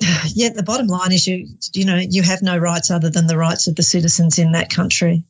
yeah, 0.34 0.50
the 0.50 0.62
bottom 0.62 0.86
line 0.86 1.12
is 1.12 1.26
you, 1.26 1.48
you 1.72 1.84
know, 1.84 1.96
you 1.96 2.22
have 2.22 2.42
no 2.42 2.56
rights 2.58 2.90
other 2.90 3.08
than 3.10 3.26
the 3.26 3.36
rights 3.36 3.66
of 3.66 3.76
the 3.76 3.82
citizens 3.82 4.38
in 4.38 4.52
that 4.52 4.70
country. 4.70 5.22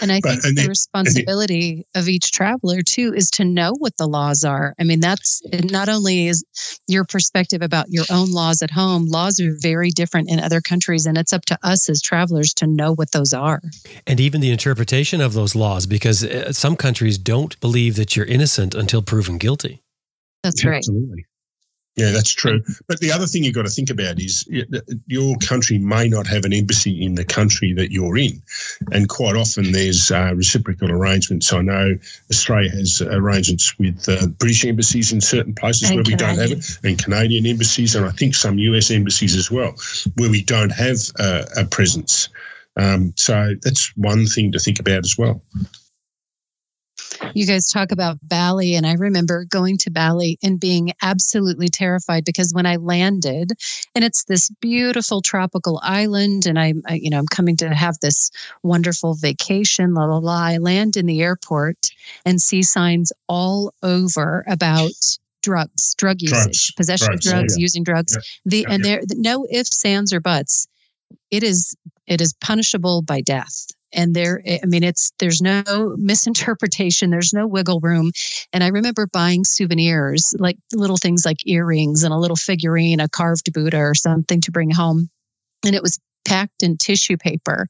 And 0.00 0.10
I 0.12 0.20
But- 0.20 0.30
think 0.32 0.44
and 0.44 0.58
the 0.58 0.62
it- 0.64 0.68
responsibility 0.68 1.86
of 1.94 2.08
each 2.08 2.32
traveler 2.32 2.82
too 2.82 3.12
is 3.14 3.30
to 3.32 3.44
know 3.44 3.72
what 3.78 3.96
the 3.96 4.06
laws 4.06 4.44
are. 4.44 4.74
I 4.78 4.84
mean, 4.84 5.00
that's 5.00 5.42
not 5.70 5.88
only 5.88 6.28
is 6.28 6.44
your 6.86 7.04
perspective 7.04 7.62
about 7.62 7.86
your 7.90 8.04
own 8.10 8.30
laws 8.32 8.62
at 8.62 8.70
home, 8.70 9.06
laws 9.06 9.40
are 9.40 9.54
very 9.60 9.90
different 9.90 10.30
in 10.30 10.40
other 10.40 10.60
countries, 10.60 11.06
and 11.06 11.16
it's 11.18 11.32
up 11.32 11.44
to 11.46 11.58
us 11.62 11.88
as 11.88 12.00
travelers 12.02 12.52
to 12.54 12.66
know 12.66 12.92
what 12.94 13.12
those 13.12 13.32
are. 13.32 13.60
And 14.06 14.20
even 14.20 14.40
the 14.40 14.50
interpretation 14.50 15.20
of 15.20 15.32
those 15.34 15.54
laws, 15.54 15.86
because 15.86 16.24
uh, 16.24 16.52
some 16.52 16.76
countries 16.76 17.18
don't 17.18 17.58
believe 17.60 17.96
that 17.96 18.16
you're 18.16 18.26
innocent 18.26 18.74
until 18.74 19.02
proven 19.02 19.38
guilty. 19.38 19.82
That's 20.42 20.64
right. 20.64 20.78
Absolutely. 20.78 21.24
Yeah, 21.96 22.10
that's 22.10 22.32
true. 22.32 22.62
But 22.88 23.00
the 23.00 23.10
other 23.10 23.26
thing 23.26 23.42
you've 23.42 23.54
got 23.54 23.64
to 23.64 23.70
think 23.70 23.88
about 23.88 24.20
is 24.20 24.46
your 25.06 25.34
country 25.38 25.78
may 25.78 26.08
not 26.08 26.26
have 26.26 26.44
an 26.44 26.52
embassy 26.52 27.02
in 27.02 27.14
the 27.14 27.24
country 27.24 27.72
that 27.72 27.90
you're 27.90 28.18
in. 28.18 28.42
And 28.92 29.08
quite 29.08 29.34
often 29.34 29.72
there's 29.72 30.10
uh, 30.10 30.32
reciprocal 30.34 30.92
arrangements. 30.92 31.50
I 31.54 31.62
know 31.62 31.96
Australia 32.30 32.70
has 32.70 33.00
arrangements 33.00 33.78
with 33.78 34.06
uh, 34.10 34.26
British 34.26 34.66
embassies 34.66 35.10
in 35.10 35.22
certain 35.22 35.54
places 35.54 35.88
And 35.88 35.96
where 35.96 36.04
we 36.06 36.16
don't 36.16 36.36
have 36.36 36.52
it, 36.52 36.78
and 36.84 37.02
Canadian 37.02 37.46
embassies, 37.46 37.94
and 37.94 38.04
I 38.04 38.10
think 38.10 38.34
some 38.34 38.58
US 38.58 38.90
embassies 38.90 39.34
as 39.34 39.50
well, 39.50 39.74
where 40.16 40.30
we 40.30 40.42
don't 40.42 40.72
have 40.72 40.98
uh, 41.18 41.44
a 41.56 41.64
presence. 41.64 42.28
Um, 42.76 43.14
so 43.16 43.54
that's 43.62 43.90
one 43.96 44.26
thing 44.26 44.52
to 44.52 44.58
think 44.58 44.78
about 44.78 45.04
as 45.04 45.16
well. 45.16 45.40
You 47.34 47.46
guys 47.46 47.70
talk 47.70 47.92
about 47.92 48.18
Bali, 48.22 48.74
and 48.74 48.86
I 48.86 48.94
remember 48.94 49.44
going 49.44 49.78
to 49.78 49.90
Bali 49.90 50.38
and 50.42 50.60
being 50.60 50.92
absolutely 51.02 51.68
terrified 51.68 52.24
because 52.24 52.52
when 52.52 52.66
I 52.66 52.76
landed, 52.76 53.52
and 53.94 54.04
it's 54.04 54.24
this 54.24 54.50
beautiful 54.60 55.22
tropical 55.22 55.80
island, 55.82 56.46
and 56.46 56.58
I'm, 56.58 56.82
I, 56.86 56.94
you 56.94 57.10
know, 57.10 57.18
I'm 57.18 57.26
coming 57.26 57.56
to 57.58 57.74
have 57.74 57.98
this 58.00 58.30
wonderful 58.62 59.14
vacation, 59.14 59.94
la 59.94 60.04
la 60.04 60.18
la. 60.18 60.38
I 60.44 60.56
land 60.58 60.96
in 60.96 61.06
the 61.06 61.22
airport 61.22 61.90
and 62.24 62.40
see 62.40 62.62
signs 62.62 63.12
all 63.28 63.72
over 63.82 64.44
about 64.48 64.92
drugs, 65.42 65.94
drug 65.94 66.20
usage, 66.20 66.42
Drugs, 66.42 66.72
possession 66.72 67.06
drugs, 67.08 67.26
of 67.26 67.32
drugs, 67.32 67.56
yeah. 67.56 67.62
using 67.62 67.84
drugs. 67.84 68.14
Yeah, 68.16 68.22
The 68.44 68.58
yeah, 68.58 68.74
and 68.74 68.84
yeah. 68.84 68.96
there 68.96 69.02
no 69.16 69.46
ifs, 69.50 69.84
ands, 69.84 70.12
or 70.12 70.20
buts. 70.20 70.66
It 71.30 71.42
is 71.42 71.76
it 72.06 72.20
is 72.20 72.32
punishable 72.40 73.02
by 73.02 73.20
death 73.20 73.66
and 73.96 74.14
there 74.14 74.42
i 74.46 74.66
mean 74.66 74.84
it's 74.84 75.12
there's 75.18 75.40
no 75.40 75.96
misinterpretation 75.96 77.10
there's 77.10 77.32
no 77.32 77.46
wiggle 77.46 77.80
room. 77.80 78.12
And 78.52 78.62
i 78.62 78.68
remember 78.68 79.08
buying 79.12 79.44
souvenirs 79.44 80.34
like 80.38 80.58
little 80.72 80.98
things 80.98 81.24
like 81.24 81.46
earrings 81.46 82.04
and 82.04 82.12
a 82.12 82.18
little 82.18 82.36
figurine 82.36 83.00
a 83.00 83.08
carved 83.08 83.52
buddha 83.52 83.78
or 83.78 83.94
something 83.94 84.40
to 84.42 84.52
bring 84.52 84.70
home. 84.70 85.08
And 85.64 85.74
it 85.74 85.82
was 85.82 85.98
packed 86.26 86.62
in 86.62 86.76
tissue 86.76 87.16
paper. 87.16 87.66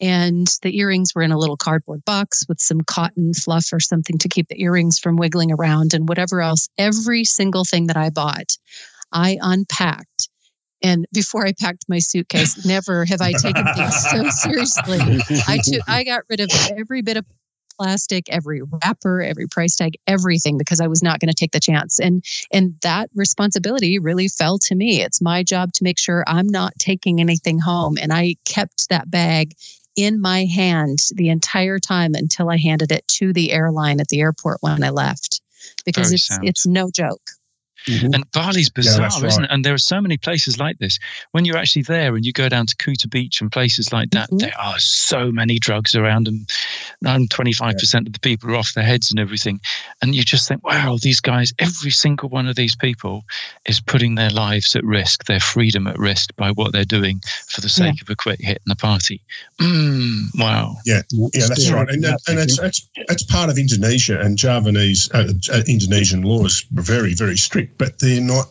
And 0.00 0.48
the 0.62 0.76
earrings 0.76 1.12
were 1.14 1.22
in 1.22 1.32
a 1.32 1.38
little 1.38 1.56
cardboard 1.56 2.04
box 2.04 2.44
with 2.48 2.60
some 2.60 2.80
cotton 2.80 3.32
fluff 3.32 3.72
or 3.72 3.80
something 3.80 4.18
to 4.18 4.28
keep 4.28 4.48
the 4.48 4.60
earrings 4.60 4.98
from 4.98 5.16
wiggling 5.16 5.52
around 5.52 5.94
and 5.94 6.08
whatever 6.08 6.42
else. 6.42 6.68
Every 6.76 7.24
single 7.24 7.64
thing 7.64 7.86
that 7.86 7.96
i 7.96 8.10
bought 8.10 8.56
i 9.12 9.38
unpacked 9.40 10.28
and 10.84 11.06
before 11.12 11.46
I 11.46 11.52
packed 11.58 11.86
my 11.88 11.98
suitcase, 11.98 12.66
never 12.66 13.06
have 13.06 13.22
I 13.22 13.32
taken 13.32 13.64
things 13.74 14.10
so 14.10 14.28
seriously. 14.30 15.18
I 15.48 15.58
took, 15.64 15.80
I 15.88 16.04
got 16.04 16.24
rid 16.28 16.40
of 16.40 16.50
every 16.76 17.00
bit 17.00 17.16
of 17.16 17.24
plastic, 17.78 18.28
every 18.28 18.60
wrapper, 18.62 19.22
every 19.22 19.46
price 19.48 19.76
tag, 19.76 19.94
everything 20.06 20.58
because 20.58 20.80
I 20.80 20.86
was 20.86 21.02
not 21.02 21.20
going 21.20 21.30
to 21.30 21.34
take 21.34 21.52
the 21.52 21.60
chance. 21.60 21.98
And 21.98 22.22
and 22.52 22.74
that 22.82 23.08
responsibility 23.14 23.98
really 23.98 24.28
fell 24.28 24.58
to 24.58 24.74
me. 24.74 25.00
It's 25.00 25.22
my 25.22 25.42
job 25.42 25.72
to 25.72 25.84
make 25.84 25.98
sure 25.98 26.22
I'm 26.26 26.48
not 26.48 26.74
taking 26.78 27.18
anything 27.18 27.58
home. 27.58 27.96
And 28.00 28.12
I 28.12 28.34
kept 28.44 28.90
that 28.90 29.10
bag 29.10 29.54
in 29.96 30.20
my 30.20 30.44
hand 30.44 30.98
the 31.14 31.30
entire 31.30 31.78
time 31.78 32.14
until 32.14 32.50
I 32.50 32.58
handed 32.58 32.92
it 32.92 33.08
to 33.08 33.32
the 33.32 33.52
airline 33.52 34.00
at 34.00 34.08
the 34.08 34.20
airport 34.20 34.58
when 34.60 34.84
I 34.84 34.90
left. 34.90 35.40
Because 35.86 36.08
Very 36.08 36.14
it's 36.16 36.26
sound. 36.26 36.48
it's 36.48 36.66
no 36.66 36.90
joke. 36.90 37.22
And 37.86 38.30
Bali's 38.32 38.66
Yeah, 38.68 38.72
bizarre, 38.74 39.00
that's 39.00 39.16
isn't 39.16 39.42
right. 39.42 39.50
it? 39.50 39.54
And 39.54 39.64
there 39.64 39.74
are 39.74 39.78
so 39.78 40.00
many 40.00 40.16
places 40.16 40.58
like 40.58 40.78
this. 40.78 40.98
When 41.32 41.44
you're 41.44 41.56
actually 41.58 41.82
there 41.82 42.14
and 42.16 42.24
you 42.24 42.32
go 42.32 42.48
down 42.48 42.66
to 42.66 42.76
Kuta 42.76 43.08
Beach 43.10 43.40
and 43.40 43.50
places 43.52 43.92
like 43.92 44.10
that, 44.10 44.30
Mhm. 44.30 44.38
there 44.40 44.58
are 44.58 44.78
so 44.78 45.30
many 45.30 45.58
drugs 45.58 45.94
around 45.94 46.28
and, 46.28 46.48
and 47.04 47.28
25% 47.30 48.06
of 48.06 48.12
the 48.12 48.20
people 48.20 48.50
are 48.50 48.56
off 48.56 48.74
their 48.74 48.84
heads 48.84 49.10
and 49.10 49.20
everything. 49.20 49.60
And 50.02 50.14
you 50.14 50.22
just 50.24 50.48
think, 50.48 50.64
wow, 50.64 50.98
these 51.00 51.20
guys, 51.20 51.52
every 51.58 51.90
single 51.90 52.28
one 52.28 52.48
of 52.48 52.56
these 52.56 52.74
people 52.74 53.24
is 53.66 53.80
putting 53.80 54.14
their 54.14 54.30
lives 54.30 54.74
at 54.76 54.84
risk, 54.84 55.24
their 55.24 55.40
freedom 55.40 55.86
at 55.86 55.98
risk 55.98 56.34
by 56.36 56.50
what 56.50 56.72
they're 56.72 56.84
doing 56.84 57.20
for 57.48 57.60
the 57.60 57.68
sake 57.68 58.00
of 58.00 58.08
a 58.10 58.16
quick 58.16 58.40
hit 58.40 58.60
and 58.64 58.72
a 58.72 58.76
party. 58.76 59.20
Mm, 59.60 60.26
wow. 60.38 60.76
Yeah, 60.84 61.02
yeah, 61.12 61.46
that's 61.48 61.70
right, 61.70 61.88
and, 61.88 62.02
that, 62.04 62.20
and 62.28 62.38
that's, 62.38 62.58
that's 62.58 62.88
that's 63.08 63.22
part 63.24 63.50
of 63.50 63.58
Indonesia 63.58 64.20
and 64.20 64.36
Javanese 64.38 65.10
uh, 65.14 65.32
uh, 65.52 65.62
Indonesian 65.66 66.22
laws 66.22 66.64
are 66.76 66.82
very 66.82 67.14
very 67.14 67.36
strict, 67.36 67.73
but 67.78 67.98
they're 67.98 68.20
not 68.20 68.48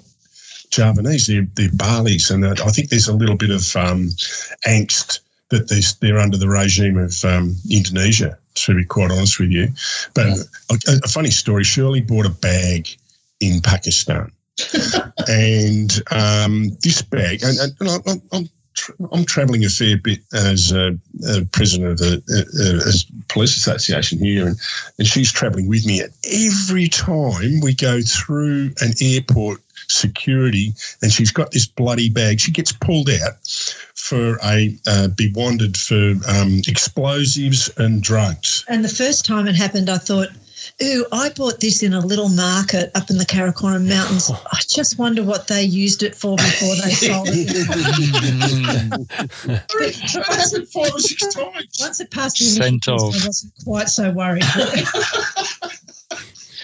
Javanese. 0.70 1.28
They're 1.28 1.48
they're 1.56 1.70
Balis, 1.70 2.32
and 2.32 2.46
I 2.46 2.72
think 2.72 2.90
there's 2.90 3.08
a 3.08 3.16
little 3.16 3.38
bit 3.38 3.52
of 3.52 3.76
um, 3.76 4.10
angst 4.68 5.20
that 5.50 5.70
they're, 5.70 5.82
they're 6.02 6.20
under 6.20 6.38
the 6.38 6.50
regime 6.50 6.98
of 6.98 7.24
um, 7.26 7.56
Indonesia. 7.70 8.38
To 8.56 8.76
be 8.76 8.86
quite 8.86 9.10
honest 9.10 9.40
with 9.40 9.50
you, 9.50 9.70
but 10.14 10.28
a, 10.28 11.00
a 11.04 11.08
funny 11.08 11.32
story. 11.32 11.64
Shirley 11.64 12.02
bought 12.02 12.28
a 12.28 12.30
bag 12.30 12.88
in 13.40 13.62
Pakistan, 13.62 14.32
and 15.28 15.92
um, 16.12 16.78
this 16.84 17.02
bag, 17.02 17.42
and, 17.44 17.58
and, 17.58 17.74
and 17.80 17.90
I, 17.90 18.12
I'm, 18.12 18.22
I'm 18.32 18.50
tra- 18.74 18.96
I'm 19.12 19.26
travelling 19.26 19.66
a 19.66 19.70
fair 19.70 19.98
bit 19.98 20.20
as 20.34 20.72
uh, 20.74 20.92
president 21.52 21.92
of 21.92 21.98
the 22.00 22.22
uh, 22.30 22.88
as 22.88 23.06
police 23.30 23.56
association 23.56 24.20
here, 24.20 24.48
and, 24.48 24.58
and 24.98 25.08
she's 25.08 25.32
travelling 25.32 25.68
with 25.68 25.86
me. 25.86 26.02
And 26.02 26.12
every 26.32 26.88
time 26.88 27.60
we 27.62 27.74
go 27.74 28.02
through 28.02 28.72
an 28.82 28.94
airport 29.02 29.62
security, 29.88 30.74
and 31.02 31.12
she's 31.12 31.32
got 31.32 31.52
this 31.52 31.68
bloody 31.68 32.10
bag, 32.10 32.40
she 32.40 32.52
gets 32.52 32.72
pulled 32.72 33.10
out 33.10 33.34
for 33.96 34.38
a 34.44 34.76
uh, 34.88 35.08
be 35.10 35.32
wanted 35.34 35.78
for 35.78 36.16
um, 36.28 36.62
explosives 36.68 37.70
and 37.78 38.02
drugs. 38.04 38.66
And 38.68 38.84
the 38.84 38.90
first 38.90 39.26
time 39.26 39.48
it 39.48 39.56
happened, 39.56 39.90
I 39.90 39.98
thought, 39.98 40.30
ooh, 40.82 41.06
I 41.12 41.30
bought 41.30 41.60
this 41.60 41.84
in 41.84 41.94
a 41.94 42.00
little 42.00 42.30
market 42.30 42.92
up 42.96 43.10
in 43.10 43.18
the 43.18 43.26
Karakoram 43.26 43.88
Mountains. 43.88 44.32
I 44.32 44.60
just 44.68 44.98
wonder 44.98 45.24
what 45.24 45.48
they 45.48 45.64
used 45.64 46.04
it 46.04 46.16
for 46.16 46.36
before 46.38 46.76
they 46.76 46.92
sold 46.92 47.28
it. 47.32 47.50
Happened 50.26 50.68
five 50.70 50.94
or 50.94 51.00
six 51.00 51.34
times. 51.34 51.78
Once 51.80 52.00
it 52.00 52.12
passed 52.12 52.40
the 52.40 52.66
initial 52.66 53.12
Scent. 53.12 53.24
I 53.24 53.28
wasn't 53.28 53.54
quite 53.64 53.90
so 53.90 54.12
worried. 54.12 54.44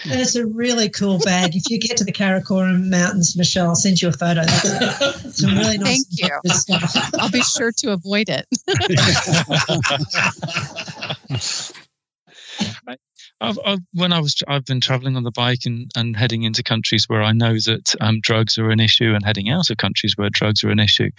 and 0.04 0.20
it's 0.20 0.34
a 0.34 0.46
really 0.46 0.88
cool 0.88 1.18
bag. 1.18 1.54
If 1.54 1.70
you 1.70 1.78
get 1.78 1.96
to 1.98 2.04
the 2.04 2.12
Karakoram 2.12 2.88
Mountains, 2.90 3.36
Michelle, 3.36 3.68
I'll 3.68 3.74
send 3.76 4.02
you 4.02 4.08
a 4.08 4.12
photo. 4.12 4.42
It's 4.44 5.40
some 5.40 5.50
really 5.56 5.78
nice 5.78 6.04
Thank 6.18 6.42
you. 6.44 6.50
stuff. 6.50 6.96
I'll 7.18 7.30
be 7.30 7.42
sure 7.42 7.70
to 7.72 7.92
avoid 7.92 8.28
it. 8.28 8.46
I've, 13.40 13.58
I've, 13.64 13.78
when 13.94 14.12
I 14.12 14.20
was, 14.20 14.42
I've 14.48 14.66
been 14.66 14.80
traveling 14.80 15.16
on 15.16 15.22
the 15.22 15.30
bike 15.30 15.60
and, 15.64 15.90
and 15.96 16.16
heading 16.16 16.42
into 16.42 16.62
countries 16.62 17.08
where 17.08 17.22
I 17.22 17.32
know 17.32 17.54
that 17.54 17.94
um, 18.00 18.20
drugs 18.20 18.58
are 18.58 18.70
an 18.70 18.80
issue, 18.80 19.14
and 19.14 19.24
heading 19.24 19.48
out 19.48 19.70
of 19.70 19.78
countries 19.78 20.16
where 20.16 20.30
drugs 20.30 20.62
are 20.62 20.70
an 20.70 20.78
issue. 20.78 21.10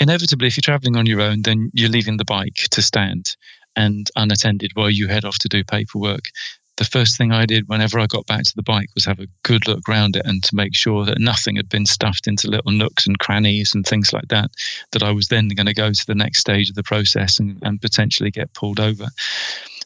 Inevitably, 0.00 0.46
if 0.46 0.56
you're 0.56 0.62
traveling 0.62 0.96
on 0.96 1.06
your 1.06 1.20
own, 1.20 1.42
then 1.42 1.70
you're 1.74 1.90
leaving 1.90 2.16
the 2.16 2.24
bike 2.24 2.68
to 2.70 2.82
stand, 2.82 3.36
and 3.74 4.10
unattended 4.16 4.70
while 4.74 4.90
you 4.90 5.08
head 5.08 5.24
off 5.24 5.38
to 5.38 5.48
do 5.48 5.64
paperwork. 5.64 6.30
The 6.76 6.84
first 6.84 7.18
thing 7.18 7.32
I 7.32 7.44
did 7.44 7.66
whenever 7.66 7.98
I 7.98 8.06
got 8.06 8.26
back 8.26 8.44
to 8.44 8.52
the 8.54 8.62
bike 8.62 8.90
was 8.94 9.04
have 9.04 9.18
a 9.18 9.26
good 9.42 9.66
look 9.66 9.88
around 9.88 10.14
it 10.14 10.22
and 10.24 10.44
to 10.44 10.54
make 10.54 10.76
sure 10.76 11.04
that 11.04 11.18
nothing 11.18 11.56
had 11.56 11.68
been 11.68 11.86
stuffed 11.86 12.28
into 12.28 12.48
little 12.48 12.70
nooks 12.70 13.04
and 13.04 13.18
crannies 13.18 13.72
and 13.74 13.84
things 13.84 14.12
like 14.12 14.28
that, 14.28 14.52
that 14.92 15.02
I 15.02 15.10
was 15.10 15.26
then 15.26 15.48
going 15.48 15.66
to 15.66 15.74
go 15.74 15.90
to 15.90 16.06
the 16.06 16.14
next 16.14 16.38
stage 16.38 16.68
of 16.68 16.76
the 16.76 16.84
process 16.84 17.40
and, 17.40 17.58
and 17.62 17.80
potentially 17.80 18.30
get 18.30 18.54
pulled 18.54 18.78
over. 18.78 19.06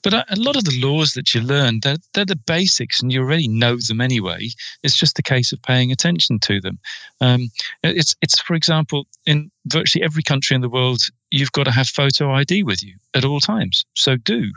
But 0.03 0.15
a, 0.15 0.24
a 0.31 0.37
lot 0.37 0.57
of 0.57 0.65
the 0.65 0.81
laws 0.81 1.12
that 1.12 1.35
you 1.35 1.41
learn, 1.41 1.81
they're, 1.83 1.99
they're 2.12 2.24
the 2.24 2.37
basics 2.37 3.01
and 3.01 3.12
you 3.12 3.20
already 3.20 3.49
know 3.49 3.77
them 3.77 4.01
anyway. 4.01 4.49
It's 4.83 4.97
just 4.97 5.19
a 5.19 5.23
case 5.23 5.53
of 5.53 5.62
paying 5.62 5.93
attention 5.93 6.39
to 6.41 6.61
them. 6.61 6.79
Um, 7.20 7.51
it's, 7.83 8.16
it's, 8.20 8.41
for 8.41 8.55
example, 8.55 9.07
in 9.27 9.51
virtually 9.66 10.05
every 10.05 10.23
country 10.23 10.55
in 10.55 10.61
the 10.61 10.69
world, 10.69 11.03
you've 11.31 11.53
got 11.53 11.65
to 11.65 11.70
have 11.70 11.89
photo 11.89 12.33
ID 12.33 12.62
with 12.62 12.83
you 12.83 12.97
at 13.15 13.24
all 13.24 13.41
times. 13.41 13.85
So 13.95 14.16
do. 14.16 14.51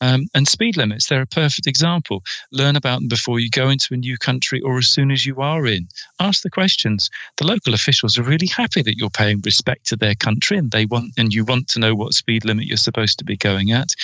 Um, 0.00 0.26
and 0.34 0.48
speed 0.48 0.76
limits, 0.76 1.08
they're 1.08 1.22
a 1.22 1.26
perfect 1.26 1.66
example. 1.66 2.22
Learn 2.52 2.76
about 2.76 3.00
them 3.00 3.08
before 3.08 3.38
you 3.38 3.50
go 3.50 3.68
into 3.68 3.94
a 3.94 3.98
new 3.98 4.16
country 4.16 4.60
or 4.62 4.78
as 4.78 4.88
soon 4.88 5.10
as 5.10 5.26
you 5.26 5.40
are 5.40 5.66
in. 5.66 5.88
Ask 6.20 6.42
the 6.42 6.50
questions. 6.50 7.10
The 7.36 7.46
local 7.46 7.74
officials 7.74 8.18
are 8.18 8.22
really 8.22 8.46
happy 8.46 8.82
that 8.82 8.96
you're 8.96 9.10
paying 9.10 9.40
respect 9.44 9.86
to 9.86 9.96
their 9.96 10.14
country 10.14 10.56
and 10.56 10.70
they 10.70 10.86
want 10.86 11.12
and 11.18 11.34
you 11.34 11.44
want 11.44 11.68
to 11.68 11.80
know 11.80 11.94
what 11.94 12.14
speed 12.14 12.44
limit 12.44 12.66
you're 12.66 12.76
supposed 12.76 13.18
to 13.18 13.24
be 13.24 13.36
going 13.36 13.72
at. 13.72 13.94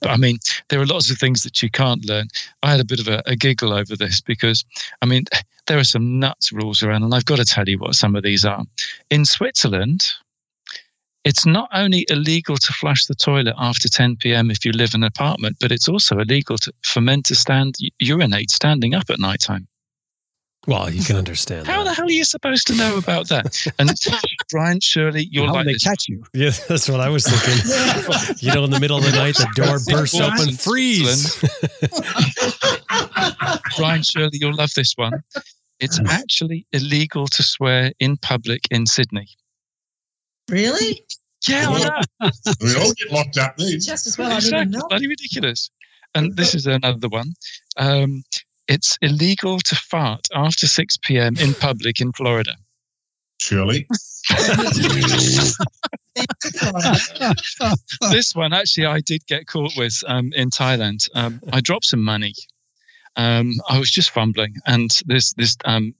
But 0.00 0.10
I 0.10 0.16
mean, 0.16 0.38
there 0.68 0.80
are 0.80 0.86
lots 0.86 1.10
of 1.10 1.18
things 1.18 1.42
that 1.42 1.62
you 1.62 1.70
can't 1.70 2.04
learn. 2.04 2.28
I 2.62 2.70
had 2.70 2.80
a 2.80 2.84
bit 2.84 3.00
of 3.00 3.08
a, 3.08 3.22
a 3.26 3.36
giggle 3.36 3.72
over 3.72 3.96
this 3.96 4.20
because 4.20 4.64
I 5.02 5.06
mean 5.06 5.24
there 5.66 5.78
are 5.78 5.84
some 5.84 6.18
nuts 6.18 6.52
rules 6.52 6.82
around, 6.82 7.02
and 7.04 7.14
I've 7.14 7.24
got 7.24 7.36
to 7.36 7.44
tell 7.44 7.68
you 7.68 7.78
what 7.78 7.94
some 7.94 8.16
of 8.16 8.22
these 8.22 8.44
are. 8.44 8.64
In 9.10 9.24
Switzerland, 9.24 10.04
it's 11.24 11.46
not 11.46 11.68
only 11.72 12.06
illegal 12.10 12.56
to 12.56 12.72
flush 12.72 13.06
the 13.06 13.14
toilet 13.14 13.54
after 13.58 13.88
10 13.88 14.16
p.m. 14.16 14.50
if 14.50 14.64
you 14.64 14.72
live 14.72 14.94
in 14.94 15.02
an 15.02 15.06
apartment, 15.06 15.56
but 15.60 15.72
it's 15.72 15.88
also 15.88 16.18
illegal 16.18 16.58
to, 16.58 16.72
for 16.82 17.00
men 17.00 17.22
to 17.22 17.34
stand 17.34 17.76
urinate 17.98 18.50
standing 18.50 18.94
up 18.94 19.08
at 19.10 19.18
night 19.18 19.40
time. 19.40 19.66
Well, 20.66 20.88
you 20.90 21.02
can 21.02 21.16
understand. 21.16 21.66
How 21.66 21.78
that. 21.78 21.90
the 21.90 21.94
hell 21.94 22.06
are 22.06 22.10
you 22.10 22.24
supposed 22.24 22.66
to 22.68 22.74
know 22.74 22.96
about 22.96 23.28
that? 23.28 23.66
And 23.78 23.90
Brian, 24.50 24.80
surely 24.80 25.28
you're 25.30 25.46
How 25.46 25.54
like 25.54 25.66
they 25.66 25.72
this. 25.74 25.84
catch 25.84 26.08
you? 26.08 26.24
Yeah, 26.32 26.52
that's 26.68 26.88
what 26.88 27.00
I 27.00 27.10
was 27.10 27.26
thinking. 27.26 28.36
you 28.38 28.54
know, 28.54 28.64
in 28.64 28.70
the 28.70 28.80
middle 28.80 28.96
of 28.96 29.04
the 29.04 29.10
night, 29.12 29.36
the 29.36 29.48
door 29.54 29.78
bursts 29.86 30.18
open, 30.18 30.54
freeze. 30.54 31.38
Brian, 33.76 34.02
surely 34.02 34.38
you'll 34.40 34.54
love 34.54 34.70
this 34.74 34.94
one. 34.96 35.22
It's 35.80 36.00
actually 36.08 36.66
illegal 36.72 37.26
to 37.26 37.42
swear 37.42 37.92
in 38.00 38.16
public 38.16 38.62
in 38.70 38.86
Sydney. 38.86 39.28
Really? 40.50 41.04
Yeah, 41.48 41.68
I 41.68 41.78
know. 42.20 42.30
We 42.60 42.74
all 42.76 42.92
get 42.92 43.12
locked 43.12 43.38
up 43.38 43.56
there. 43.56 43.78
Just 43.78 44.06
as 44.06 44.16
well 44.16 44.32
I 44.32 44.40
didn't 44.40 44.54
exactly. 44.54 44.78
know. 44.78 44.88
Bloody 44.88 45.08
ridiculous. 45.08 45.70
And 46.14 46.36
this 46.36 46.54
is 46.54 46.66
another 46.66 47.08
one. 47.08 47.34
Um, 47.76 48.22
it's 48.68 48.98
illegal 49.02 49.58
to 49.58 49.74
fart 49.74 50.26
after 50.34 50.66
6 50.66 50.96
p.m. 51.02 51.36
in 51.38 51.54
public 51.54 52.00
in 52.00 52.12
Florida. 52.12 52.54
Surely. 53.40 53.86
this 58.10 58.34
one, 58.34 58.52
actually, 58.52 58.86
I 58.86 59.00
did 59.00 59.26
get 59.26 59.46
caught 59.46 59.76
with 59.76 60.02
um, 60.06 60.32
in 60.34 60.50
Thailand. 60.50 61.08
Um, 61.14 61.40
I 61.52 61.60
dropped 61.60 61.84
some 61.84 62.02
money. 62.02 62.32
Um, 63.16 63.52
I 63.68 63.78
was 63.78 63.90
just 63.90 64.10
fumbling, 64.10 64.54
and 64.66 64.90
this 65.06 65.34
this 65.34 65.56
um, 65.64 65.94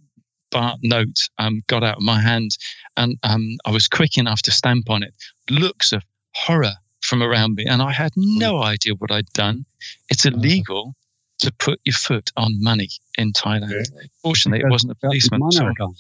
baht 0.55 0.78
note 0.82 1.18
um, 1.39 1.62
got 1.66 1.82
out 1.82 1.97
of 1.97 2.02
my 2.02 2.20
hand, 2.20 2.51
and 2.97 3.16
um, 3.22 3.44
I 3.66 3.70
was 3.70 3.89
quick 3.89 4.16
enough 4.16 4.43
to 4.43 4.51
stamp 4.51 4.89
on 4.89 5.02
it. 5.02 5.12
Looks 5.51 5.93
of 5.93 6.02
horror 6.35 6.72
from 7.02 7.22
around 7.22 7.55
me, 7.56 7.64
and 7.66 7.82
I 7.82 7.93
had 7.93 8.12
no 8.16 8.62
idea 8.62 8.94
what 8.98 9.10
I'd 9.10 9.31
done. 9.35 9.64
It's 10.09 10.24
illegal 10.24 10.94
to 11.40 11.52
put 11.59 11.81
your 11.85 11.94
foot 11.94 12.31
on 12.36 12.51
money 12.62 12.89
in 13.18 13.32
Thailand. 13.32 13.86
Fortunately, 14.22 14.60
it 14.64 14.70
wasn't 14.70 14.93
a 14.93 14.94
policeman. 14.97 15.40
so- 15.51 15.60
Monarch 15.62 15.81
on. 15.81 15.94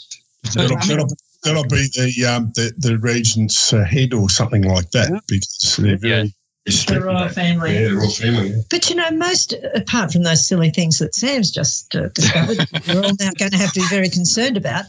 That'll, 0.54 0.76
that'll, 0.76 1.08
that'll 1.42 1.64
be 1.64 1.88
the 1.94 2.26
um, 2.30 2.52
the, 2.54 2.72
the 2.76 2.98
region's 2.98 3.72
uh, 3.72 3.82
head 3.84 4.12
or 4.12 4.28
something 4.28 4.62
like 4.62 4.90
that 4.90 5.08
Yeah. 5.10 5.18
because 5.26 5.76
they're 5.80 5.96
very 5.96 6.14
Yeah. 6.24 6.24
The 6.64 6.72
strict. 6.72 7.04
royal 7.04 7.28
family. 7.28 7.74
Yeah, 7.74 7.88
the 7.88 7.96
royal 7.96 8.10
family. 8.10 8.48
yeah. 8.50 8.62
But 8.70 8.88
you 8.88 8.96
know, 8.96 9.10
most 9.10 9.54
apart 9.74 10.12
from 10.12 10.22
those 10.22 10.46
silly 10.48 10.70
things 10.70 10.98
that 10.98 11.14
Sam's 11.14 11.50
just 11.50 11.94
uh, 11.94 12.08
discovered, 12.08 12.58
we're 12.88 13.04
all 13.04 13.12
now 13.20 13.30
going 13.38 13.50
to 13.50 13.58
have 13.58 13.72
to 13.72 13.80
be 13.80 13.86
very 13.88 14.08
concerned 14.08 14.56
about. 14.56 14.86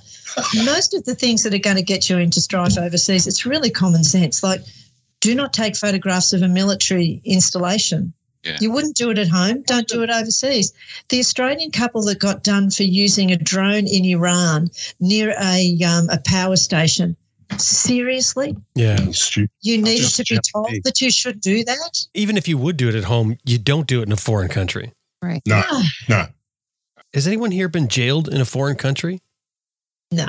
Most 0.64 0.94
of 0.94 1.04
the 1.06 1.16
things 1.16 1.44
that 1.44 1.54
are 1.54 1.60
going 1.60 1.76
to 1.76 1.84
get 1.84 2.10
you 2.10 2.18
into 2.18 2.42
strife 2.42 2.78
overseas, 2.78 3.28
it's 3.28 3.46
really 3.46 3.70
common 3.70 4.04
sense. 4.04 4.42
Like, 4.42 4.62
do 5.20 5.36
not 5.36 5.54
take 5.54 5.76
photographs 5.76 6.34
of 6.34 6.42
a 6.42 6.48
military 6.48 7.22
installation. 7.26 8.14
Yeah. 8.44 8.58
You 8.62 8.72
wouldn't 8.72 8.96
do 8.96 9.10
it 9.10 9.18
at 9.18 9.28
home. 9.28 9.64
Don't 9.64 9.88
do 9.88 10.04
it 10.04 10.10
overseas. 10.10 10.72
The 11.10 11.20
Australian 11.20 11.72
couple 11.72 12.04
that 12.04 12.20
got 12.20 12.44
done 12.44 12.70
for 12.70 12.84
using 12.84 13.32
a 13.32 13.38
drone 13.38 13.88
in 13.88 14.06
Iran 14.06 14.70
near 15.00 15.36
a 15.42 15.78
um, 15.84 16.10
a 16.10 16.20
power 16.26 16.56
station. 16.56 17.16
Seriously, 17.58 18.56
Yeah. 18.76 18.98
You 19.62 19.78
needed 19.82 20.02
just 20.02 20.18
to 20.18 20.24
be 20.24 20.40
told 20.54 20.70
in. 20.72 20.82
that 20.84 21.00
you 21.02 21.10
should 21.12 21.40
do 21.40 21.64
that. 21.64 22.06
Even 22.14 22.38
if 22.38 22.48
you 22.48 22.58
would 22.58 22.78
do 22.78 22.90
it 22.90 22.96
at 22.96 23.06
home, 23.06 23.38
you 23.46 23.58
don't 23.58 23.88
do 23.88 24.02
it 24.02 24.08
in 24.08 24.12
a 24.12 24.18
foreign 24.18 24.50
country. 24.50 24.92
Right. 25.22 25.42
No, 25.46 25.64
no. 26.10 26.28
Has 27.14 27.28
anyone 27.28 27.52
here 27.52 27.70
been 27.70 27.88
jailed 27.88 28.28
in 28.28 28.42
a 28.42 28.46
foreign 28.46 28.76
country? 28.76 29.22
No. 30.12 30.28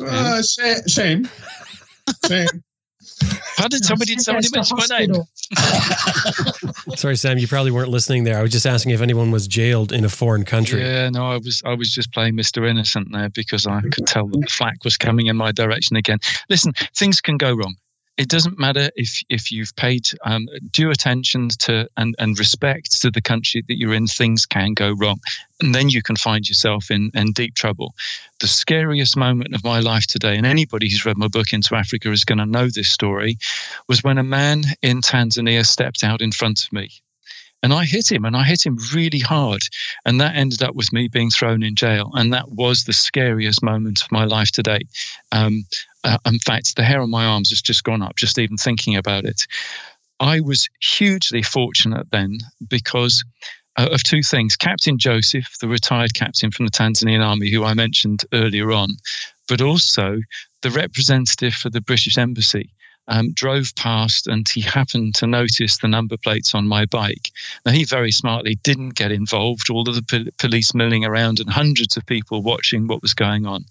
Uh, 0.00 0.42
Sam, 0.42 0.76
Sam, 0.86 1.28
Sam. 2.24 2.46
How 3.56 3.68
did 3.68 3.84
somebody 3.84 4.12
Send 4.12 4.44
somebody 4.44 4.48
to 4.48 4.56
mention 4.56 4.76
my 4.76 4.98
name? 4.98 6.96
Sorry, 6.96 7.16
Sam, 7.16 7.38
you 7.38 7.48
probably 7.48 7.70
weren't 7.70 7.88
listening 7.88 8.24
there. 8.24 8.38
I 8.38 8.42
was 8.42 8.52
just 8.52 8.66
asking 8.66 8.92
if 8.92 9.00
anyone 9.00 9.30
was 9.30 9.48
jailed 9.48 9.92
in 9.92 10.04
a 10.04 10.08
foreign 10.08 10.44
country. 10.44 10.82
Yeah, 10.82 11.08
no, 11.08 11.30
I 11.30 11.36
was 11.36 11.62
I 11.64 11.74
was 11.74 11.90
just 11.90 12.12
playing 12.12 12.34
Mr. 12.34 12.68
Innocent 12.68 13.08
there 13.12 13.30
because 13.30 13.66
I 13.66 13.80
could 13.80 14.06
tell 14.06 14.26
that 14.26 14.40
the 14.40 14.46
flack 14.46 14.84
was 14.84 14.96
coming 14.96 15.26
in 15.26 15.36
my 15.36 15.52
direction 15.52 15.96
again. 15.96 16.18
Listen, 16.50 16.72
things 16.94 17.20
can 17.20 17.38
go 17.38 17.54
wrong. 17.54 17.76
It 18.16 18.30
doesn't 18.30 18.58
matter 18.58 18.90
if 18.96 19.22
if 19.28 19.52
you've 19.52 19.76
paid 19.76 20.08
um, 20.24 20.48
due 20.70 20.90
attention 20.90 21.48
to 21.60 21.86
and, 21.98 22.14
and 22.18 22.38
respect 22.38 23.00
to 23.02 23.10
the 23.10 23.20
country 23.20 23.62
that 23.68 23.78
you're 23.78 23.92
in. 23.92 24.06
Things 24.06 24.46
can 24.46 24.72
go 24.72 24.92
wrong, 24.92 25.20
and 25.60 25.74
then 25.74 25.90
you 25.90 26.02
can 26.02 26.16
find 26.16 26.48
yourself 26.48 26.90
in 26.90 27.10
in 27.14 27.32
deep 27.32 27.54
trouble. 27.54 27.94
The 28.40 28.46
scariest 28.46 29.16
moment 29.16 29.54
of 29.54 29.64
my 29.64 29.80
life 29.80 30.06
today, 30.06 30.36
and 30.36 30.46
anybody 30.46 30.88
who's 30.88 31.04
read 31.04 31.18
my 31.18 31.28
book 31.28 31.52
Into 31.52 31.74
Africa 31.74 32.10
is 32.10 32.24
going 32.24 32.38
to 32.38 32.46
know 32.46 32.68
this 32.68 32.88
story, 32.88 33.36
was 33.86 34.02
when 34.02 34.18
a 34.18 34.22
man 34.22 34.64
in 34.80 35.02
Tanzania 35.02 35.66
stepped 35.66 36.02
out 36.02 36.22
in 36.22 36.32
front 36.32 36.64
of 36.64 36.72
me. 36.72 36.90
And 37.62 37.72
I 37.72 37.84
hit 37.84 38.12
him, 38.12 38.24
and 38.24 38.36
I 38.36 38.44
hit 38.44 38.64
him 38.64 38.78
really 38.94 39.18
hard. 39.18 39.62
And 40.04 40.20
that 40.20 40.36
ended 40.36 40.62
up 40.62 40.74
with 40.74 40.92
me 40.92 41.08
being 41.08 41.30
thrown 41.30 41.62
in 41.62 41.74
jail. 41.74 42.10
And 42.14 42.32
that 42.32 42.52
was 42.52 42.84
the 42.84 42.92
scariest 42.92 43.62
moment 43.62 44.02
of 44.02 44.12
my 44.12 44.24
life 44.24 44.52
today. 44.52 44.80
Um, 45.32 45.64
uh, 46.06 46.18
in 46.24 46.38
fact, 46.38 46.76
the 46.76 46.84
hair 46.84 47.02
on 47.02 47.10
my 47.10 47.26
arms 47.26 47.50
has 47.50 47.60
just 47.60 47.84
gone 47.84 48.00
up, 48.00 48.16
just 48.16 48.38
even 48.38 48.56
thinking 48.56 48.96
about 48.96 49.24
it. 49.24 49.42
I 50.20 50.40
was 50.40 50.68
hugely 50.80 51.42
fortunate 51.42 52.06
then 52.10 52.38
because 52.68 53.22
uh, 53.76 53.88
of 53.90 54.02
two 54.04 54.22
things. 54.22 54.56
Captain 54.56 54.98
Joseph, 54.98 55.58
the 55.60 55.68
retired 55.68 56.14
captain 56.14 56.50
from 56.50 56.64
the 56.64 56.70
Tanzanian 56.70 57.26
army, 57.26 57.50
who 57.50 57.64
I 57.64 57.74
mentioned 57.74 58.24
earlier 58.32 58.72
on, 58.72 58.90
but 59.48 59.60
also 59.60 60.20
the 60.62 60.70
representative 60.70 61.54
for 61.54 61.70
the 61.70 61.80
British 61.80 62.16
embassy. 62.16 62.72
Um, 63.08 63.32
drove 63.32 63.74
past 63.76 64.26
and 64.26 64.48
he 64.48 64.60
happened 64.60 65.14
to 65.16 65.26
notice 65.26 65.78
the 65.78 65.86
number 65.86 66.16
plates 66.16 66.54
on 66.54 66.66
my 66.66 66.86
bike. 66.86 67.30
Now, 67.64 67.72
he 67.72 67.84
very 67.84 68.10
smartly 68.10 68.56
didn't 68.64 68.96
get 68.96 69.12
involved, 69.12 69.70
all 69.70 69.88
of 69.88 69.94
the 69.94 70.02
pol- 70.02 70.32
police 70.38 70.74
milling 70.74 71.04
around 71.04 71.38
and 71.38 71.48
hundreds 71.48 71.96
of 71.96 72.04
people 72.06 72.42
watching 72.42 72.88
what 72.88 73.02
was 73.02 73.14
going 73.14 73.46
on. 73.46 73.64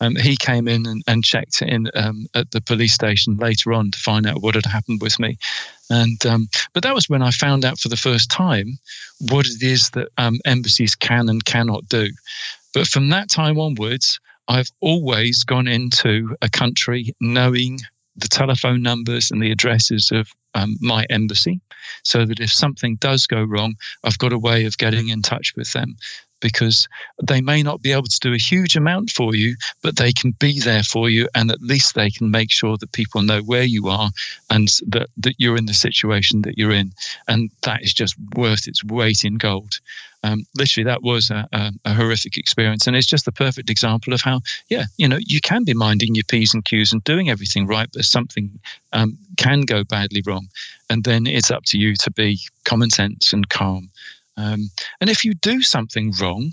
Um, 0.00 0.16
he 0.16 0.36
came 0.36 0.66
in 0.66 0.86
and, 0.86 1.02
and 1.06 1.22
checked 1.24 1.60
in 1.60 1.90
um, 1.94 2.26
at 2.34 2.50
the 2.52 2.60
police 2.60 2.94
station 2.94 3.36
later 3.36 3.72
on 3.72 3.90
to 3.90 3.98
find 3.98 4.26
out 4.26 4.40
what 4.40 4.54
had 4.54 4.66
happened 4.66 5.02
with 5.02 5.18
me. 5.18 5.36
And 5.90 6.24
um, 6.24 6.48
but 6.72 6.82
that 6.84 6.94
was 6.94 7.08
when 7.08 7.22
I 7.22 7.32
found 7.32 7.64
out 7.64 7.78
for 7.78 7.88
the 7.88 7.96
first 7.96 8.30
time 8.30 8.78
what 9.30 9.46
it 9.46 9.62
is 9.62 9.90
that 9.90 10.08
um, 10.18 10.38
embassies 10.46 10.94
can 10.94 11.28
and 11.28 11.44
cannot 11.44 11.88
do. 11.88 12.08
But 12.72 12.86
from 12.86 13.08
that 13.08 13.28
time 13.28 13.58
onwards, 13.58 14.20
I've 14.48 14.70
always 14.80 15.44
gone 15.44 15.68
into 15.68 16.36
a 16.42 16.48
country 16.48 17.14
knowing 17.20 17.80
the 18.20 18.28
telephone 18.28 18.82
numbers 18.82 19.30
and 19.30 19.42
the 19.42 19.50
addresses 19.50 20.10
of 20.12 20.32
um, 20.54 20.76
my 20.80 21.06
embassy, 21.10 21.60
so 22.04 22.24
that 22.24 22.40
if 22.40 22.52
something 22.52 22.96
does 22.96 23.26
go 23.26 23.42
wrong, 23.42 23.74
I've 24.04 24.18
got 24.18 24.32
a 24.32 24.38
way 24.38 24.64
of 24.64 24.78
getting 24.78 25.08
in 25.08 25.22
touch 25.22 25.54
with 25.56 25.72
them. 25.72 25.96
Because 26.40 26.88
they 27.22 27.40
may 27.40 27.62
not 27.62 27.82
be 27.82 27.92
able 27.92 28.04
to 28.04 28.20
do 28.20 28.32
a 28.32 28.38
huge 28.38 28.76
amount 28.76 29.10
for 29.10 29.34
you, 29.34 29.56
but 29.82 29.96
they 29.96 30.12
can 30.12 30.32
be 30.32 30.60
there 30.60 30.82
for 30.82 31.08
you, 31.08 31.28
and 31.34 31.50
at 31.50 31.62
least 31.62 31.94
they 31.94 32.10
can 32.10 32.30
make 32.30 32.50
sure 32.50 32.76
that 32.76 32.92
people 32.92 33.22
know 33.22 33.42
where 33.42 33.64
you 33.64 33.88
are 33.88 34.10
and 34.48 34.68
that, 34.88 35.08
that 35.16 35.34
you're 35.38 35.56
in 35.56 35.66
the 35.66 35.74
situation 35.74 36.42
that 36.42 36.58
you're 36.58 36.72
in. 36.72 36.92
And 37.28 37.50
that 37.62 37.82
is 37.82 37.92
just 37.92 38.14
worth 38.34 38.66
its 38.66 38.82
weight 38.84 39.24
in 39.24 39.36
gold. 39.36 39.78
Um, 40.22 40.44
literally, 40.54 40.84
that 40.84 41.02
was 41.02 41.30
a, 41.30 41.48
a, 41.52 41.72
a, 41.86 41.94
horrific 41.94 42.36
experience. 42.36 42.86
And 42.86 42.94
it's 42.94 43.06
just 43.06 43.24
the 43.24 43.32
perfect 43.32 43.70
example 43.70 44.12
of 44.12 44.20
how, 44.20 44.40
yeah, 44.68 44.84
you 44.98 45.08
know, 45.08 45.18
you 45.18 45.40
can 45.40 45.64
be 45.64 45.72
minding 45.72 46.14
your 46.14 46.24
P's 46.24 46.52
and 46.52 46.64
Q's 46.64 46.92
and 46.92 47.02
doing 47.04 47.30
everything 47.30 47.66
right, 47.66 47.88
but 47.92 48.04
something 48.04 48.50
um, 48.92 49.16
can 49.38 49.62
go 49.62 49.82
badly 49.82 50.22
wrong. 50.26 50.48
And 50.90 51.04
then 51.04 51.26
it's 51.26 51.50
up 51.50 51.64
to 51.66 51.78
you 51.78 51.94
to 51.96 52.10
be 52.10 52.38
common 52.64 52.90
sense 52.90 53.32
and 53.32 53.48
calm. 53.48 53.89
Um, 54.40 54.70
and 55.00 55.10
if 55.10 55.24
you 55.24 55.34
do 55.34 55.62
something 55.62 56.12
wrong, 56.20 56.50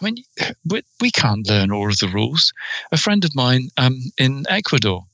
I 0.00 0.04
mean, 0.04 0.16
we, 0.66 0.82
we 1.00 1.10
can't 1.10 1.48
learn 1.48 1.72
all 1.72 1.88
of 1.88 1.98
the 1.98 2.08
rules. 2.08 2.52
A 2.92 2.96
friend 2.96 3.24
of 3.24 3.34
mine 3.34 3.68
um, 3.76 3.98
in 4.18 4.44
Ecuador, 4.48 5.04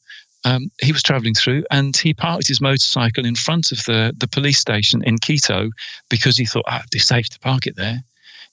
um, 0.44 0.70
he 0.80 0.92
was 0.92 1.02
traveling 1.02 1.34
through 1.34 1.64
and 1.70 1.96
he 1.96 2.14
parked 2.14 2.48
his 2.48 2.60
motorcycle 2.60 3.26
in 3.26 3.34
front 3.34 3.72
of 3.72 3.78
the, 3.84 4.14
the 4.16 4.28
police 4.28 4.58
station 4.58 5.02
in 5.04 5.18
Quito 5.18 5.70
because 6.08 6.36
he 6.36 6.46
thought, 6.46 6.64
ah, 6.66 6.78
it'd 6.78 6.90
be 6.90 6.98
safe 6.98 7.28
to 7.30 7.38
park 7.40 7.66
it 7.66 7.76
there. 7.76 8.02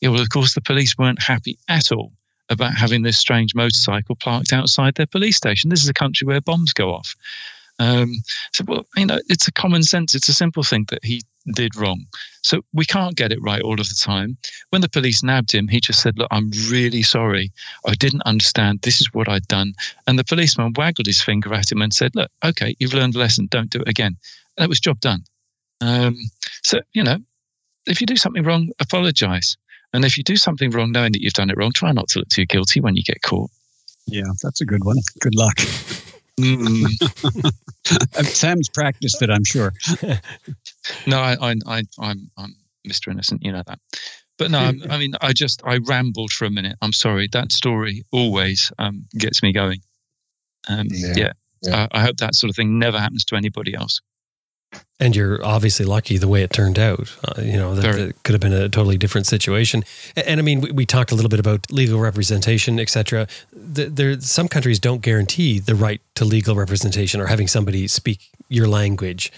Yeah, 0.01 0.09
well, 0.09 0.21
of 0.21 0.29
course, 0.29 0.53
the 0.53 0.61
police 0.61 0.97
weren't 0.97 1.21
happy 1.21 1.57
at 1.69 1.91
all 1.91 2.11
about 2.49 2.73
having 2.73 3.01
this 3.01 3.17
strange 3.17 3.55
motorcycle 3.55 4.15
parked 4.15 4.53
outside 4.53 4.95
their 4.95 5.07
police 5.07 5.37
station. 5.37 5.69
This 5.69 5.83
is 5.83 5.89
a 5.89 5.93
country 5.93 6.25
where 6.25 6.41
bombs 6.41 6.73
go 6.73 6.93
off. 6.93 7.15
Um, 7.79 8.21
so, 8.53 8.63
well, 8.67 8.85
you 8.95 9.05
know, 9.05 9.19
it's 9.27 9.47
a 9.47 9.51
common 9.51 9.83
sense, 9.83 10.15
it's 10.15 10.29
a 10.29 10.33
simple 10.33 10.63
thing 10.63 10.85
that 10.89 11.03
he 11.03 11.23
did 11.55 11.75
wrong. 11.75 12.05
So 12.41 12.61
we 12.73 12.85
can't 12.85 13.15
get 13.15 13.31
it 13.31 13.41
right 13.41 13.61
all 13.61 13.79
of 13.79 13.89
the 13.89 13.99
time. 14.01 14.37
When 14.69 14.81
the 14.81 14.89
police 14.89 15.23
nabbed 15.23 15.53
him, 15.53 15.67
he 15.67 15.79
just 15.79 16.01
said, 16.01 16.17
Look, 16.17 16.27
I'm 16.31 16.51
really 16.69 17.03
sorry. 17.03 17.51
I 17.85 17.93
didn't 17.95 18.23
understand. 18.23 18.81
This 18.81 19.01
is 19.01 19.13
what 19.13 19.29
I'd 19.29 19.47
done. 19.47 19.73
And 20.07 20.17
the 20.17 20.23
policeman 20.23 20.73
waggled 20.75 21.07
his 21.07 21.21
finger 21.21 21.53
at 21.53 21.71
him 21.71 21.81
and 21.81 21.93
said, 21.93 22.15
Look, 22.15 22.31
okay, 22.43 22.75
you've 22.79 22.93
learned 22.93 23.15
a 23.15 23.19
lesson. 23.19 23.47
Don't 23.51 23.69
do 23.69 23.81
it 23.81 23.87
again. 23.87 24.17
And 24.57 24.63
it 24.63 24.69
was 24.69 24.79
job 24.79 24.99
done. 24.99 25.23
Um, 25.81 26.17
so, 26.63 26.79
you 26.93 27.03
know, 27.03 27.17
if 27.85 28.01
you 28.01 28.07
do 28.07 28.15
something 28.15 28.43
wrong, 28.43 28.71
apologize. 28.79 29.57
And 29.93 30.03
if 30.03 30.17
you 30.17 30.23
do 30.23 30.35
something 30.35 30.71
wrong 30.71 30.91
knowing 30.91 31.13
that 31.13 31.21
you've 31.21 31.33
done 31.33 31.49
it 31.49 31.57
wrong, 31.57 31.71
try 31.71 31.91
not 31.91 32.09
to 32.09 32.19
look 32.19 32.29
too 32.29 32.45
guilty 32.45 32.81
when 32.81 32.95
you 32.95 33.03
get 33.03 33.21
caught. 33.21 33.49
Yeah, 34.05 34.23
that's 34.41 34.61
a 34.61 34.65
good 34.65 34.83
one. 34.83 34.97
Good 35.19 35.35
luck. 35.35 35.57
Mm. 36.39 36.85
Sam's 38.25 38.69
practiced 38.69 39.21
it, 39.21 39.29
I'm 39.29 39.43
sure. 39.43 39.73
no, 41.05 41.19
I, 41.19 41.35
I, 41.41 41.55
I, 41.65 41.83
I'm, 41.99 42.31
I'm 42.37 42.55
Mr. 42.87 43.11
Innocent. 43.11 43.43
You 43.43 43.51
know 43.51 43.63
that. 43.67 43.79
But 44.37 44.51
no, 44.51 44.59
I'm, 44.59 44.81
i 44.89 44.97
mean, 44.97 45.13
I 45.21 45.33
just 45.33 45.61
I 45.65 45.77
rambled 45.77 46.31
for 46.31 46.45
a 46.45 46.51
minute. 46.51 46.77
I'm 46.81 46.93
sorry. 46.93 47.27
That 47.31 47.51
story 47.51 48.03
always 48.11 48.71
um, 48.79 49.05
gets 49.17 49.41
me 49.43 49.53
going. 49.53 49.79
Um, 50.67 50.87
yeah, 50.89 51.13
yeah. 51.15 51.31
yeah. 51.61 51.87
I, 51.91 51.99
I 51.99 52.01
hope 52.03 52.17
that 52.17 52.35
sort 52.35 52.49
of 52.49 52.55
thing 52.55 52.79
never 52.79 52.99
happens 52.99 53.25
to 53.25 53.35
anybody 53.35 53.73
else. 53.73 54.01
And 54.99 55.15
you're 55.15 55.43
obviously 55.45 55.85
lucky 55.85 56.17
the 56.17 56.27
way 56.27 56.41
it 56.41 56.51
turned 56.51 56.79
out. 56.79 57.15
Uh, 57.23 57.41
you 57.41 57.53
know, 57.53 57.75
that, 57.75 57.95
that, 57.95 58.23
could 58.23 58.33
have 58.33 58.41
been 58.41 58.53
a 58.53 58.67
totally 58.67 58.97
different 58.97 59.27
situation. 59.27 59.83
And, 60.15 60.27
and 60.27 60.39
I 60.39 60.43
mean, 60.43 60.59
we, 60.59 60.71
we, 60.71 60.85
talked 60.87 61.11
a 61.11 61.15
little 61.15 61.29
bit 61.29 61.39
about 61.39 61.71
legal 61.71 61.99
representation, 61.99 62.79
et 62.79 62.89
cetera. 62.89 63.27
The, 63.53 63.85
there, 63.85 64.19
some 64.19 64.47
countries 64.47 64.79
don't 64.79 65.03
guarantee 65.03 65.59
the 65.59 65.75
right 65.75 66.01
to 66.15 66.25
legal 66.25 66.55
representation 66.55 67.21
or 67.21 67.27
having 67.27 67.47
somebody 67.47 67.87
speak 67.87 68.31
your 68.49 68.67
language. 68.67 69.31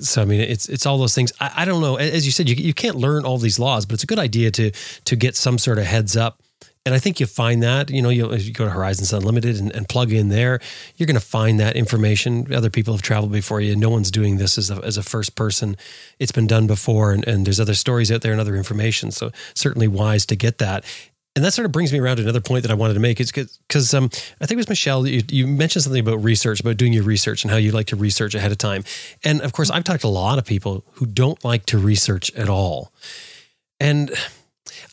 So 0.00 0.22
I 0.22 0.24
mean, 0.24 0.40
it's 0.40 0.68
it's 0.68 0.86
all 0.86 0.98
those 0.98 1.14
things. 1.14 1.32
I, 1.40 1.52
I 1.58 1.64
don't 1.64 1.80
know. 1.80 1.96
As 1.96 2.26
you 2.26 2.32
said, 2.32 2.48
you, 2.48 2.56
you 2.56 2.74
can't 2.74 2.96
learn 2.96 3.24
all 3.24 3.38
these 3.38 3.58
laws, 3.58 3.86
but 3.86 3.94
it's 3.94 4.04
a 4.04 4.06
good 4.06 4.18
idea 4.18 4.50
to 4.52 4.70
to 5.04 5.16
get 5.16 5.36
some 5.36 5.58
sort 5.58 5.78
of 5.78 5.84
heads 5.84 6.16
up 6.16 6.40
and 6.86 6.94
I 6.94 7.00
think 7.00 7.18
you 7.18 7.26
find 7.26 7.64
that, 7.64 7.90
you 7.90 8.00
know, 8.00 8.10
you 8.10 8.32
you 8.36 8.52
go 8.52 8.64
to 8.64 8.70
Horizons 8.70 9.12
Unlimited 9.12 9.58
and, 9.58 9.74
and 9.74 9.88
plug 9.88 10.12
in 10.12 10.28
there, 10.28 10.60
you're 10.96 11.08
going 11.08 11.14
to 11.14 11.20
find 11.20 11.58
that 11.58 11.74
information. 11.74 12.54
Other 12.54 12.70
people 12.70 12.94
have 12.94 13.02
traveled 13.02 13.32
before 13.32 13.60
you. 13.60 13.74
No 13.74 13.90
one's 13.90 14.12
doing 14.12 14.36
this 14.36 14.56
as 14.56 14.70
a, 14.70 14.76
as 14.84 14.96
a 14.96 15.02
first 15.02 15.34
person. 15.34 15.76
It's 16.20 16.30
been 16.30 16.46
done 16.46 16.68
before, 16.68 17.10
and, 17.10 17.26
and 17.26 17.44
there's 17.44 17.58
other 17.58 17.74
stories 17.74 18.12
out 18.12 18.20
there 18.20 18.30
and 18.30 18.40
other 18.40 18.54
information. 18.54 19.10
So 19.10 19.32
certainly 19.52 19.88
wise 19.88 20.24
to 20.26 20.36
get 20.36 20.58
that. 20.58 20.84
And 21.36 21.44
that 21.44 21.52
sort 21.52 21.66
of 21.66 21.72
brings 21.72 21.92
me 21.92 21.98
around 21.98 22.16
to 22.16 22.22
another 22.22 22.40
point 22.40 22.62
that 22.62 22.70
I 22.72 22.74
wanted 22.74 22.94
to 22.94 23.00
make. 23.00 23.20
It's 23.20 23.30
because 23.30 23.92
um, 23.92 24.06
I 24.40 24.46
think 24.46 24.52
it 24.52 24.56
was 24.56 24.68
Michelle, 24.70 25.06
you, 25.06 25.22
you 25.30 25.46
mentioned 25.46 25.84
something 25.84 26.00
about 26.00 26.24
research, 26.24 26.60
about 26.60 26.78
doing 26.78 26.94
your 26.94 27.04
research 27.04 27.44
and 27.44 27.50
how 27.50 27.58
you 27.58 27.72
like 27.72 27.86
to 27.88 27.96
research 27.96 28.34
ahead 28.34 28.52
of 28.52 28.58
time. 28.58 28.84
And 29.22 29.42
of 29.42 29.52
course, 29.52 29.70
I've 29.70 29.84
talked 29.84 30.00
to 30.00 30.06
a 30.06 30.08
lot 30.08 30.38
of 30.38 30.46
people 30.46 30.82
who 30.94 31.04
don't 31.04 31.44
like 31.44 31.66
to 31.66 31.78
research 31.78 32.34
at 32.34 32.48
all. 32.48 32.90
And 33.78 34.10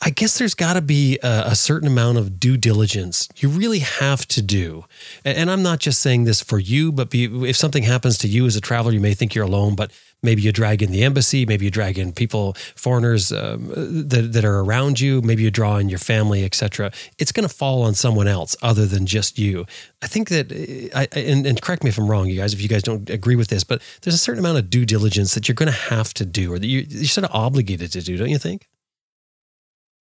I 0.01 0.09
guess 0.09 0.37
there's 0.37 0.53
got 0.53 0.73
to 0.73 0.81
be 0.81 1.17
a, 1.23 1.43
a, 1.47 1.55
certain 1.55 1.87
amount 1.87 2.17
of 2.17 2.39
due 2.39 2.57
diligence 2.57 3.29
you 3.37 3.47
really 3.47 3.79
have 3.79 4.27
to 4.27 4.41
do. 4.41 4.83
And, 5.23 5.37
and 5.37 5.51
I'm 5.51 5.63
not 5.63 5.79
just 5.79 6.01
saying 6.01 6.25
this 6.25 6.41
for 6.41 6.59
you, 6.59 6.91
but 6.91 7.09
be, 7.09 7.49
if 7.49 7.55
something 7.55 7.83
happens 7.83 8.17
to 8.19 8.27
you 8.27 8.45
as 8.45 8.57
a 8.57 8.61
traveler, 8.61 8.91
you 8.91 8.99
may 8.99 9.13
think 9.13 9.33
you're 9.33 9.45
alone, 9.45 9.75
but 9.75 9.91
maybe 10.23 10.41
you 10.41 10.51
drag 10.51 10.81
in 10.81 10.91
the 10.91 11.03
embassy, 11.03 11.45
maybe 11.45 11.65
you 11.65 11.71
drag 11.71 11.99
in 11.99 12.13
people, 12.13 12.53
foreigners 12.75 13.31
um, 13.31 13.67
that, 13.75 14.29
that 14.31 14.45
are 14.45 14.59
around 14.59 14.99
you, 14.99 15.21
maybe 15.21 15.43
you 15.43 15.51
draw 15.51 15.77
in 15.77 15.89
your 15.89 15.99
family, 15.99 16.43
etc. 16.43 16.91
It's 17.19 17.31
going 17.31 17.47
to 17.47 17.53
fall 17.53 17.83
on 17.83 17.93
someone 17.93 18.27
else 18.27 18.55
other 18.61 18.85
than 18.85 19.05
just 19.05 19.37
you. 19.37 19.65
I 20.01 20.07
think 20.07 20.29
that, 20.29 20.51
uh, 20.51 20.97
I, 20.99 21.07
and, 21.19 21.45
and 21.45 21.61
correct 21.61 21.83
me 21.83 21.89
if 21.89 21.97
I'm 21.97 22.09
wrong, 22.09 22.29
you 22.29 22.37
guys, 22.37 22.53
if 22.53 22.61
you 22.61 22.69
guys 22.69 22.83
don't 22.83 23.09
agree 23.09 23.35
with 23.35 23.49
this, 23.49 23.63
but 23.63 23.81
there's 24.01 24.15
a 24.15 24.19
certain 24.19 24.39
amount 24.39 24.57
of 24.57 24.69
due 24.69 24.85
diligence 24.85 25.33
that 25.35 25.47
you're 25.47 25.55
going 25.55 25.71
to 25.71 25.77
have 25.77 26.13
to 26.15 26.25
do 26.25 26.53
or 26.53 26.59
that 26.59 26.67
you, 26.67 26.85
you're 26.87 27.05
sort 27.05 27.25
of 27.25 27.31
obligated 27.35 27.91
to 27.91 28.01
do, 28.01 28.17
don't 28.17 28.29
you 28.29 28.39
think? 28.39 28.67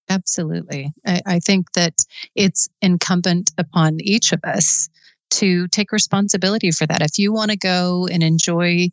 Absolutely. 0.09 0.93
I, 1.07 1.21
I 1.27 1.39
think 1.39 1.73
that 1.73 2.05
it's 2.35 2.69
incumbent 2.81 3.51
upon 3.59 3.99
each 4.01 4.33
of 4.33 4.41
us 4.45 4.89
to 5.31 5.67
take 5.69 5.93
responsibility 5.93 6.71
for 6.71 6.87
that. 6.87 7.01
If 7.01 7.19
you 7.19 7.33
want 7.33 7.51
to 7.51 7.57
go 7.57 8.07
and 8.13 8.23
enjoy 8.23 8.89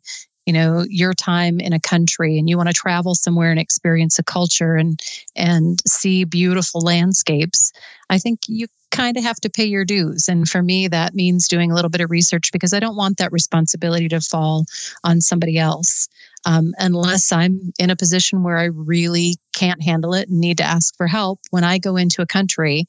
you 0.50 0.54
know 0.54 0.84
your 0.88 1.14
time 1.14 1.60
in 1.60 1.72
a 1.72 1.78
country 1.78 2.36
and 2.36 2.48
you 2.48 2.56
want 2.56 2.68
to 2.68 2.74
travel 2.74 3.14
somewhere 3.14 3.52
and 3.52 3.60
experience 3.60 4.18
a 4.18 4.24
culture 4.24 4.74
and 4.74 4.98
and 5.36 5.78
see 5.86 6.24
beautiful 6.24 6.80
landscapes 6.80 7.70
i 8.10 8.18
think 8.18 8.40
you 8.48 8.66
kind 8.90 9.16
of 9.16 9.22
have 9.22 9.36
to 9.36 9.48
pay 9.48 9.64
your 9.64 9.84
dues 9.84 10.26
and 10.26 10.48
for 10.48 10.60
me 10.60 10.88
that 10.88 11.14
means 11.14 11.46
doing 11.46 11.70
a 11.70 11.74
little 11.76 11.88
bit 11.88 12.00
of 12.00 12.10
research 12.10 12.50
because 12.52 12.74
i 12.74 12.80
don't 12.80 12.96
want 12.96 13.16
that 13.18 13.30
responsibility 13.30 14.08
to 14.08 14.20
fall 14.20 14.64
on 15.04 15.20
somebody 15.20 15.56
else 15.56 16.08
um, 16.46 16.72
unless 16.78 17.32
I'm 17.32 17.70
in 17.78 17.90
a 17.90 17.96
position 17.96 18.42
where 18.42 18.56
I 18.56 18.64
really 18.64 19.36
can't 19.54 19.82
handle 19.82 20.14
it 20.14 20.30
and 20.30 20.40
need 20.40 20.56
to 20.56 20.64
ask 20.64 20.96
for 20.96 21.06
help. 21.06 21.38
When 21.50 21.64
I 21.64 21.76
go 21.76 21.96
into 21.96 22.22
a 22.22 22.26
country, 22.26 22.86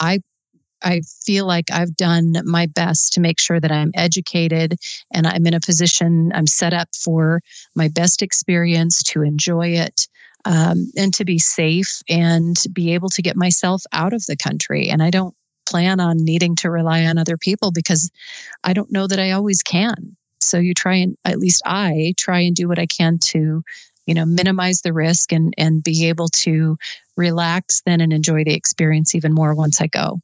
I 0.00 0.18
I 0.82 1.02
feel 1.24 1.46
like 1.46 1.70
I've 1.70 1.96
done 1.96 2.34
my 2.44 2.66
best 2.66 3.12
to 3.14 3.20
make 3.20 3.40
sure 3.40 3.60
that 3.60 3.72
I'm 3.72 3.90
educated 3.94 4.78
and 5.12 5.26
I'm 5.26 5.46
in 5.46 5.54
a 5.54 5.60
position, 5.60 6.30
I'm 6.34 6.46
set 6.46 6.72
up 6.72 6.88
for 6.94 7.40
my 7.74 7.88
best 7.88 8.22
experience 8.22 9.02
to 9.04 9.22
enjoy 9.22 9.68
it 9.68 10.06
um, 10.44 10.90
and 10.96 11.12
to 11.14 11.24
be 11.24 11.38
safe 11.38 12.00
and 12.08 12.56
be 12.72 12.94
able 12.94 13.08
to 13.10 13.22
get 13.22 13.36
myself 13.36 13.82
out 13.92 14.12
of 14.12 14.24
the 14.26 14.36
country. 14.36 14.88
And 14.88 15.02
I 15.02 15.10
don't 15.10 15.34
plan 15.66 16.00
on 16.00 16.16
needing 16.18 16.56
to 16.56 16.70
rely 16.70 17.04
on 17.04 17.18
other 17.18 17.36
people 17.36 17.70
because 17.70 18.10
I 18.64 18.72
don't 18.72 18.90
know 18.90 19.06
that 19.06 19.18
I 19.18 19.32
always 19.32 19.62
can. 19.62 20.16
So 20.40 20.58
you 20.58 20.72
try 20.72 20.94
and 20.94 21.16
at 21.24 21.38
least 21.38 21.62
I 21.66 22.14
try 22.16 22.40
and 22.40 22.54
do 22.54 22.68
what 22.68 22.78
I 22.78 22.86
can 22.86 23.18
to, 23.18 23.62
you 24.06 24.14
know, 24.14 24.24
minimize 24.24 24.80
the 24.80 24.92
risk 24.92 25.32
and 25.32 25.52
and 25.58 25.82
be 25.82 26.08
able 26.08 26.28
to 26.28 26.78
relax 27.16 27.82
then 27.84 28.00
and 28.00 28.12
enjoy 28.12 28.44
the 28.44 28.54
experience 28.54 29.14
even 29.14 29.34
more 29.34 29.54
once 29.54 29.80
I 29.80 29.88
go. 29.88 30.20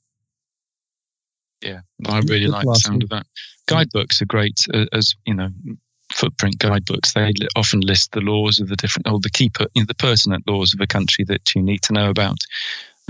Yeah, 1.65 1.81
I 2.07 2.19
really 2.21 2.47
like 2.47 2.67
the 2.67 2.75
sound 2.75 3.03
of 3.03 3.09
that. 3.09 3.27
Guidebooks 3.67 4.21
are 4.21 4.27
great 4.27 4.67
uh, 4.75 4.85
as 4.93 5.15
you 5.25 5.35
know 5.35 5.49
footprint 6.13 6.59
guidebooks. 6.59 7.13
They 7.13 7.33
often 7.57 7.81
list 7.81 8.13
the 8.13 8.21
laws 8.21 8.61
of 8.61 8.69
the 8.69 8.77
different, 8.77 9.09
or 9.09 9.19
the 9.19 9.31
key, 9.31 9.51
you 9.75 9.83
know, 9.83 9.87
the 9.87 9.95
pertinent 9.95 10.47
laws 10.47 10.75
of 10.75 10.81
a 10.81 10.87
country 10.87 11.25
that 11.25 11.55
you 11.55 11.63
need 11.63 11.83
to 11.83 11.93
know 11.93 12.11
about. 12.11 12.39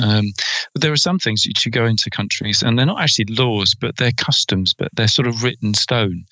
Um, 0.02 0.32
but 0.72 0.82
there 0.82 0.93
are 0.93 0.97
some 0.97 1.18
things 1.18 1.44
that 1.44 1.64
you 1.64 1.70
go 1.70 1.86
into 1.86 2.10
countries 2.10 2.62
and 2.62 2.76
they're 2.76 2.86
not 2.86 3.01
actually 3.01 3.26
laws, 3.26 3.74
but 3.74 3.97
they're 3.97 4.12
customs, 4.16 4.72
but 4.72 4.89
they're 4.94 5.06
sort 5.06 5.28
of 5.28 5.44
written 5.44 5.74
stone. 5.74 6.24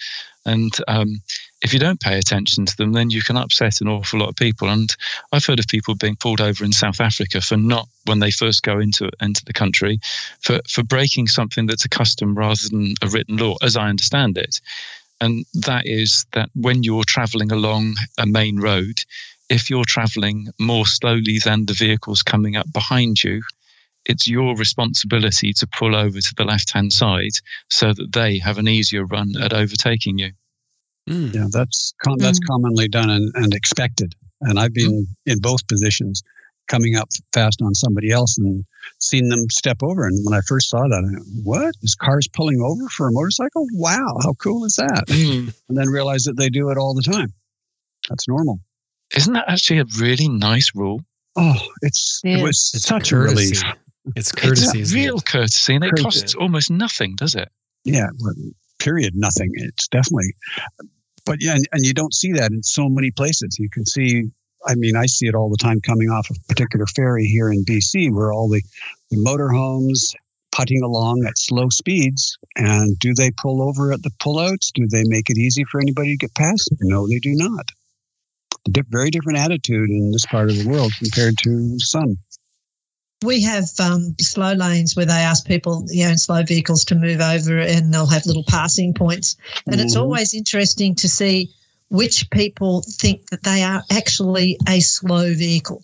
And 0.45 0.73
um, 0.89 1.21
if 1.63 1.73
you 1.73 1.79
don't 1.79 2.01
pay 2.01 2.19
attention 2.19 2.67
to 2.67 2.77
them, 2.77 2.93
then 2.93 3.11
you 3.11 3.23
can 3.23 3.37
upset 3.37 3.81
an 3.81 3.89
awful 3.89 4.19
lot 4.19 4.29
of 4.29 4.37
people. 4.37 4.69
And 4.69 4.95
I've 5.33 5.47
heard 5.47 5.61
of 5.61 5.69
people 5.69 5.95
being 5.95 6.17
pulled 6.17 6.41
over 6.41 6.65
in 6.65 6.73
South 6.73 7.01
Africa 7.01 7.41
for 7.41 7.57
not, 7.57 7.89
when 8.07 8.19
they 8.19 8.33
first 8.33 8.63
go 8.65 8.81
into 8.81 9.09
into 9.21 9.45
the 9.45 9.53
country, 9.53 10.01
for 10.41 10.61
for 10.69 10.83
breaking 10.83 11.29
something 11.29 11.67
that's 11.67 11.85
a 11.85 11.89
custom 11.89 12.37
rather 12.37 12.69
than 12.71 12.95
a 13.03 13.09
written 13.09 13.37
law, 13.37 13.55
as 13.63 13.77
I 13.77 13.89
understand 13.89 14.37
it. 14.37 14.61
And 15.21 15.47
that 15.55 15.87
is 15.87 16.27
that 16.33 16.51
when 16.55 16.83
you're 16.83 17.05
travelling 17.05 17.53
along 17.53 17.95
a 18.19 18.27
main 18.27 18.59
road, 18.59 19.05
if 19.49 19.71
you're 19.71 19.85
travelling 19.85 20.49
more 20.59 20.87
slowly 20.87 21.39
than 21.39 21.67
the 21.67 21.75
vehicles 21.75 22.23
coming 22.23 22.57
up 22.57 22.73
behind 22.73 23.23
you, 23.23 23.43
it's 24.05 24.27
your 24.29 24.57
responsibility 24.57 25.53
to 25.53 25.67
pull 25.79 25.95
over 25.95 26.21
to 26.21 26.35
the 26.37 26.45
left 26.45 26.73
hand 26.73 26.93
side 26.93 27.33
so 27.71 27.93
that 27.93 28.13
they 28.13 28.39
have 28.39 28.59
an 28.59 28.69
easier 28.69 29.05
run 29.05 29.33
at 29.41 29.53
overtaking 29.53 30.19
you. 30.19 30.33
Mm. 31.09 31.35
Yeah, 31.35 31.47
that's 31.51 31.95
com- 32.05 32.19
that's 32.19 32.41
mm. 32.41 32.47
commonly 32.47 32.89
done 32.89 33.11
and, 33.11 33.33
and, 33.35 33.55
expected. 33.55 34.15
And 34.41 34.59
I've 34.59 34.73
been 34.73 35.07
mm. 35.07 35.33
in 35.33 35.41
both 35.41 35.67
positions. 35.67 36.23
coming 36.69 36.97
up 36.97 37.09
fast 37.33 37.61
on 37.63 37.75
somebody 37.75 38.11
else 38.11 38.39
and 38.39 38.65
seen 38.99 39.29
them 39.29 39.47
step 39.51 39.79
over. 39.83 40.07
And 40.07 40.25
when 40.25 40.37
I 40.37 40.41
first 40.47 40.71
saw 40.71 40.81
that, 40.83 41.05
I 41.07 41.13
went, 41.13 41.27
what? 41.45 41.75
Is 41.83 41.95
cars 41.95 42.29
pulling 42.29 42.61
over 42.61 42.89
for 42.89 43.09
a 43.09 43.13
motorcycle? 43.13 43.67
Wow, 43.75 44.17
how 44.23 44.33
cool 44.35 44.65
is 44.65 44.77
that? 44.77 45.05
Mm. 45.09 45.55
And 45.69 45.79
then 45.79 45.89
realized 45.89 46.27
that 46.27 46.37
they 46.37 46.49
do 46.49 46.71
it 46.71 46.79
all 46.79 46.95
the 46.95 47.03
time. 47.03 47.33
That's 48.09 48.27
normal. 48.29 48.61
Isn't 49.15 49.35
that 49.35 49.45
actually 49.49 49.81
a 49.81 49.85
really 49.99 50.29
nice 50.29 50.73
rule? 50.75 51.03
Oh, 51.37 51.61
it's 51.83 52.21
it 52.25 52.43
was 52.43 52.73
It's 52.75 52.85
such 52.85 53.13
a 53.13 53.17
relief. 53.17 53.63
It's 54.17 54.33
courtesy. 54.33 54.65
It's 54.81 54.91
isn't 54.91 54.99
it? 54.99 55.03
real 55.03 55.21
courtesy, 55.21 55.75
and 55.75 55.85
it 55.85 55.91
Courtesy. 55.91 56.03
costs 56.05 56.35
almost 56.35 56.71
nothing, 56.71 57.15
does 57.17 57.35
it? 57.35 57.49
Yeah, 57.85 58.09
well, 58.21 58.35
period, 58.79 59.15
nothing. 59.15 59.51
It's 59.55 59.89
definitely, 59.89 60.35
but 61.25 61.39
yeah, 61.41 61.55
and, 61.55 61.67
and 61.73 61.85
you 61.85 61.95
don't 61.95 62.15
see 62.15 62.33
that 62.33 62.51
in 62.53 62.63
so 62.63 62.89
many 62.89 63.11
places. 63.11 63.57
You 63.59 63.69
can 63.71 63.85
see, 63.87 64.25
I 64.67 64.75
mean, 64.77 64.97
I 64.97 65.07
see 65.07 65.27
it 65.27 65.35
all 65.35 65.51
the 65.51 65.57
time 65.57 65.81
coming 65.81 66.09
off 66.09 66.29
a 66.31 66.35
particular 66.49 66.87
ferry 66.87 67.25
here 67.27 67.51
in 67.51 67.65
BC 67.65 68.13
where 68.13 68.33
all 68.33 68.49
the, 68.49 68.63
the 69.11 69.17
motorhomes 69.19 70.15
putting 70.53 70.83
along 70.83 71.25
at 71.27 71.39
slow 71.39 71.69
speeds. 71.71 72.37
And 72.57 72.99
do 72.99 73.15
they 73.15 73.31
pull 73.31 73.63
over 73.63 73.93
at 73.93 74.03
the 74.03 74.11
pullouts? 74.21 74.71
Do 74.75 74.87
they 74.87 75.03
make 75.07 75.31
it 75.31 75.39
easy 75.39 75.65
for 75.65 75.81
anybody 75.81 76.11
to 76.13 76.17
get 76.19 76.35
past? 76.35 76.71
No, 76.83 77.09
they 77.09 77.19
do 77.19 77.33
not. 77.35 77.71
Di- 78.71 78.83
very 78.91 79.11
different 79.11 79.39
attitude 79.39 79.89
in 79.91 80.11
this 80.13 80.27
part 80.27 80.51
of 80.51 80.57
the 80.63 80.69
world 80.69 80.93
compared 80.99 81.37
to 81.45 81.79
some. 81.79 82.17
We 83.23 83.43
have 83.43 83.65
um, 83.81 84.15
slow 84.21 84.53
lanes 84.53 84.97
where 84.97 85.07
they 85.07 85.13
ask 85.13 85.47
people, 85.47 85.85
you 85.89 86.05
know, 86.05 86.11
in 86.11 86.19
slow 86.19 86.43
vehicles 86.43 86.85
to 86.87 86.95
move 86.95 87.21
over 87.21 87.59
and 87.59 87.93
they'll 87.93 88.07
have 88.07 88.27
little 88.27 88.45
passing 88.49 88.93
points. 88.95 89.37
And 89.71 89.81
it's 89.81 89.95
Mhm. 89.95 90.01
always 90.01 90.35
interesting 90.35 90.95
to 90.97 91.09
see 91.09 91.51
which 91.89 92.29
people 92.31 92.83
think 92.89 93.29
that 93.31 93.43
they 93.43 93.63
are 93.63 93.85
actually 93.91 94.59
a 94.69 94.81
slow 94.81 95.35
vehicle. 95.35 95.83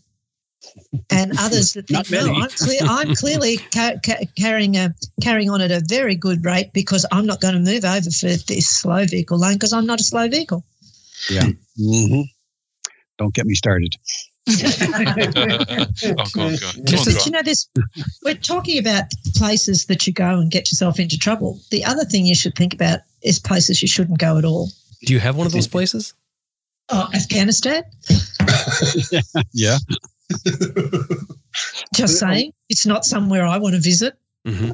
And 1.10 1.32
others 1.38 1.74
that 1.74 1.86
think, 1.86 2.10
no. 2.10 2.34
I'm, 2.34 2.50
clear, 2.50 2.80
I'm 2.82 3.14
clearly 3.14 3.58
ca- 3.72 3.96
ca- 4.04 4.24
carrying 4.36 4.76
a 4.76 4.94
carrying 5.22 5.50
on 5.50 5.60
at 5.60 5.70
a 5.70 5.82
very 5.86 6.14
good 6.14 6.44
rate 6.44 6.72
because 6.72 7.06
I'm 7.12 7.26
not 7.26 7.40
going 7.40 7.54
to 7.54 7.60
move 7.60 7.84
over 7.84 8.10
for 8.10 8.26
this 8.26 8.68
slow 8.68 9.04
vehicle 9.06 9.38
lane 9.38 9.54
because 9.54 9.72
I'm 9.72 9.86
not 9.86 10.00
a 10.00 10.04
slow 10.04 10.28
vehicle. 10.28 10.64
Yeah 11.30 11.46
hmm 11.76 12.22
Don't 13.18 13.34
get 13.34 13.46
me 13.46 13.54
started. 13.54 13.94
Oh, 14.48 16.14
God, 16.14 16.34
God. 16.34 16.34
Just 16.34 16.34
Go 16.34 16.42
on, 16.42 16.52
as- 16.52 16.60
go 16.60 17.04
But 17.04 17.08
on. 17.20 17.24
you 17.26 17.30
know, 17.32 17.42
this 17.42 17.68
we're 18.24 18.34
talking 18.34 18.78
about 18.78 19.04
places 19.36 19.86
that 19.86 20.06
you 20.06 20.12
go 20.12 20.38
and 20.38 20.50
get 20.50 20.70
yourself 20.72 20.98
into 20.98 21.18
trouble. 21.18 21.60
The 21.70 21.84
other 21.84 22.04
thing 22.04 22.26
you 22.26 22.34
should 22.34 22.54
think 22.54 22.72
about 22.74 23.00
is 23.22 23.38
places 23.38 23.82
you 23.82 23.88
shouldn't 23.88 24.18
go 24.18 24.38
at 24.38 24.44
all. 24.44 24.70
Do 25.06 25.12
you 25.12 25.20
have 25.20 25.36
one 25.36 25.46
of 25.46 25.52
those 25.52 25.68
places? 25.68 26.14
Oh, 26.90 27.08
Afghanistan. 27.14 27.82
Yeah. 29.52 29.78
Just 31.94 32.18
saying, 32.18 32.52
it's 32.68 32.86
not 32.86 33.04
somewhere 33.04 33.46
I 33.46 33.58
want 33.58 33.74
to 33.74 33.80
visit. 33.80 34.14
hmm 34.46 34.70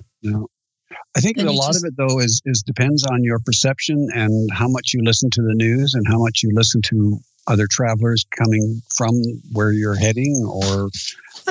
I 1.16 1.20
think 1.20 1.36
that 1.38 1.46
a 1.46 1.52
lot 1.52 1.72
just- 1.72 1.84
of 1.84 1.88
it 1.88 1.96
though 1.96 2.18
is 2.20 2.40
is 2.44 2.62
depends 2.66 3.04
on 3.04 3.22
your 3.22 3.38
perception 3.40 4.08
and 4.14 4.50
how 4.52 4.68
much 4.68 4.92
you 4.94 5.02
listen 5.04 5.30
to 5.30 5.42
the 5.42 5.54
news 5.54 5.94
and 5.94 6.06
how 6.08 6.18
much 6.18 6.42
you 6.42 6.50
listen 6.54 6.82
to 6.82 7.18
other 7.46 7.66
travelers 7.66 8.24
coming 8.36 8.82
from 8.96 9.14
where 9.52 9.72
you're 9.72 9.94
heading 9.96 10.44
or 10.46 10.88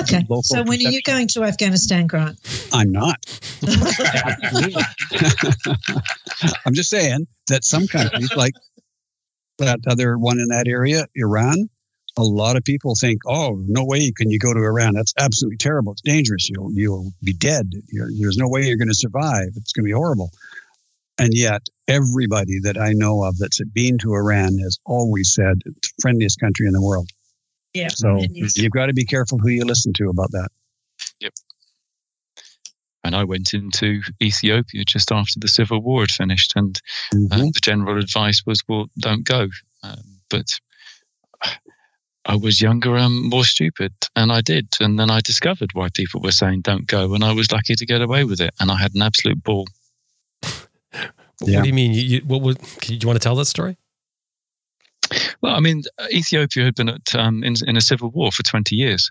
Okay. 0.00 0.24
So 0.42 0.62
when 0.64 0.80
are 0.80 0.90
you 0.90 1.02
going 1.02 1.28
to 1.28 1.44
Afghanistan, 1.44 2.06
Grant? 2.06 2.38
I'm 2.72 2.90
not. 2.90 3.24
I'm 6.66 6.74
just 6.74 6.90
saying 6.90 7.28
that 7.48 7.64
some 7.64 7.86
countries 7.86 8.34
like 8.34 8.54
that 9.58 9.78
other 9.86 10.18
one 10.18 10.40
in 10.40 10.48
that 10.48 10.66
area, 10.66 11.06
Iran, 11.14 11.68
a 12.16 12.22
lot 12.22 12.56
of 12.56 12.64
people 12.64 12.94
think, 12.98 13.20
"Oh, 13.26 13.62
no 13.68 13.84
way 13.84 14.10
can 14.16 14.30
you 14.30 14.38
go 14.38 14.52
to 14.52 14.60
Iran. 14.60 14.94
That's 14.94 15.14
absolutely 15.18 15.58
terrible. 15.58 15.92
It's 15.92 16.02
dangerous. 16.02 16.48
You'll 16.48 16.72
you'll 16.72 17.12
be 17.22 17.32
dead. 17.32 17.70
You're, 17.92 18.08
there's 18.18 18.36
no 18.36 18.48
way 18.48 18.62
you're 18.62 18.76
going 18.76 18.88
to 18.88 18.94
survive. 18.94 19.48
It's 19.56 19.72
going 19.72 19.84
to 19.84 19.88
be 19.88 19.92
horrible." 19.92 20.30
And 21.18 21.30
yet, 21.32 21.62
everybody 21.86 22.58
that 22.62 22.76
I 22.76 22.92
know 22.92 23.22
of 23.24 23.38
that's 23.38 23.60
been 23.72 23.98
to 23.98 24.14
Iran 24.14 24.58
has 24.58 24.78
always 24.84 25.32
said 25.32 25.60
it's 25.64 25.92
the 25.92 26.02
friendliest 26.02 26.40
country 26.40 26.66
in 26.66 26.72
the 26.72 26.82
world. 26.82 27.08
Yeah. 27.72 27.88
So 27.90 28.16
It 28.18 28.30
is. 28.34 28.56
you've 28.56 28.72
got 28.72 28.86
to 28.86 28.92
be 28.94 29.04
careful 29.04 29.38
who 29.38 29.48
you 29.50 29.64
listen 29.64 29.92
to 29.94 30.08
about 30.08 30.30
that. 30.32 30.48
Yep. 31.20 31.32
And 33.04 33.14
I 33.14 33.22
went 33.24 33.52
into 33.52 34.00
Ethiopia 34.22 34.84
just 34.84 35.12
after 35.12 35.38
the 35.38 35.48
civil 35.48 35.80
war 35.82 36.00
had 36.02 36.10
finished, 36.10 36.54
and 36.56 36.80
uh, 37.12 37.16
Mhm. 37.16 37.52
the 37.52 37.60
general 37.62 37.98
advice 37.98 38.42
was, 38.46 38.62
"Well, 38.66 38.86
don't 38.98 39.24
go." 39.24 39.48
Um, 39.82 40.20
but 40.30 40.46
I 42.26 42.36
was 42.36 42.60
younger 42.62 42.96
and 42.96 43.28
more 43.28 43.44
stupid, 43.44 43.92
and 44.16 44.32
I 44.32 44.40
did. 44.40 44.68
And 44.80 44.98
then 44.98 45.10
I 45.10 45.20
discovered 45.20 45.70
why 45.74 45.90
people 45.92 46.22
were 46.22 46.32
saying, 46.32 46.62
"Don't 46.62 46.86
go," 46.86 47.14
and 47.14 47.22
I 47.22 47.32
was 47.32 47.52
lucky 47.52 47.74
to 47.74 47.86
get 47.86 48.00
away 48.00 48.24
with 48.24 48.40
it. 48.40 48.54
And 48.58 48.70
I 48.70 48.76
had 48.78 48.94
an 48.94 49.02
absolute 49.02 49.42
ball. 49.44 49.66
Yeah. 51.40 51.58
What 51.58 51.62
do 51.64 51.68
you 51.68 51.74
mean? 51.74 51.92
You, 51.92 52.02
you, 52.02 52.20
what 52.20 52.42
would? 52.42 52.58
Do 52.80 52.94
you 52.94 53.06
want 53.06 53.20
to 53.20 53.24
tell 53.24 53.36
that 53.36 53.46
story? 53.46 53.76
Well, 55.42 55.54
I 55.54 55.60
mean, 55.60 55.82
Ethiopia 56.10 56.64
had 56.64 56.74
been 56.74 56.88
at, 56.88 57.14
um, 57.14 57.44
in, 57.44 57.54
in 57.66 57.76
a 57.76 57.80
civil 57.80 58.10
war 58.10 58.32
for 58.32 58.42
20 58.42 58.74
years, 58.74 59.10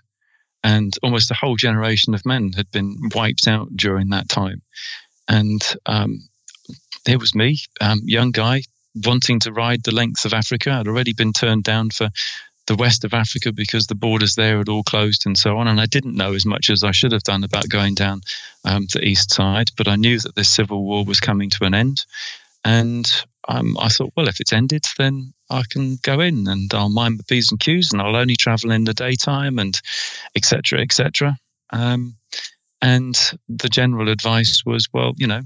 and 0.62 0.92
almost 1.02 1.30
a 1.30 1.34
whole 1.34 1.56
generation 1.56 2.14
of 2.14 2.26
men 2.26 2.52
had 2.54 2.70
been 2.70 2.96
wiped 3.14 3.46
out 3.46 3.68
during 3.76 4.08
that 4.10 4.28
time. 4.28 4.62
And 5.28 5.62
um, 5.86 6.28
here 7.06 7.18
was 7.18 7.34
me, 7.34 7.58
um, 7.80 8.00
young 8.04 8.32
guy, 8.32 8.62
wanting 9.04 9.40
to 9.40 9.52
ride 9.52 9.84
the 9.84 9.94
length 9.94 10.24
of 10.24 10.34
Africa. 10.34 10.70
I'd 10.70 10.88
already 10.88 11.12
been 11.12 11.32
turned 11.32 11.64
down 11.64 11.90
for 11.90 12.10
the 12.66 12.76
west 12.76 13.04
of 13.04 13.12
Africa 13.12 13.52
because 13.52 13.86
the 13.86 13.94
borders 13.94 14.34
there 14.34 14.58
had 14.58 14.68
all 14.68 14.82
closed 14.82 15.26
and 15.26 15.36
so 15.36 15.58
on. 15.58 15.68
And 15.68 15.80
I 15.80 15.86
didn't 15.86 16.16
know 16.16 16.32
as 16.32 16.46
much 16.46 16.70
as 16.70 16.82
I 16.82 16.92
should 16.92 17.12
have 17.12 17.22
done 17.22 17.44
about 17.44 17.68
going 17.68 17.94
down 17.94 18.22
um, 18.64 18.86
the 18.92 19.04
east 19.04 19.32
side, 19.32 19.70
but 19.76 19.88
I 19.88 19.96
knew 19.96 20.18
that 20.20 20.34
this 20.34 20.48
civil 20.48 20.84
war 20.84 21.04
was 21.04 21.20
coming 21.20 21.50
to 21.50 21.64
an 21.64 21.74
end. 21.74 22.04
And 22.64 23.06
um, 23.48 23.76
I 23.78 23.88
thought, 23.88 24.12
well, 24.16 24.28
if 24.28 24.40
it's 24.40 24.52
ended, 24.52 24.86
then 24.96 25.34
I 25.50 25.62
can 25.68 25.98
go 26.02 26.20
in 26.20 26.48
and 26.48 26.72
I'll 26.72 26.88
mind 26.88 27.18
the 27.18 27.24
P's 27.24 27.50
and 27.50 27.60
Q's 27.60 27.92
and 27.92 28.00
I'll 28.00 28.16
only 28.16 28.36
travel 28.36 28.70
in 28.70 28.84
the 28.84 28.94
daytime 28.94 29.58
and 29.58 29.78
et 30.34 30.44
cetera, 30.44 30.80
et 30.80 30.92
cetera. 30.92 31.36
Um, 31.70 32.16
and 32.80 33.14
the 33.48 33.68
general 33.68 34.08
advice 34.08 34.62
was, 34.64 34.88
well, 34.92 35.12
you 35.16 35.26
know, 35.26 35.42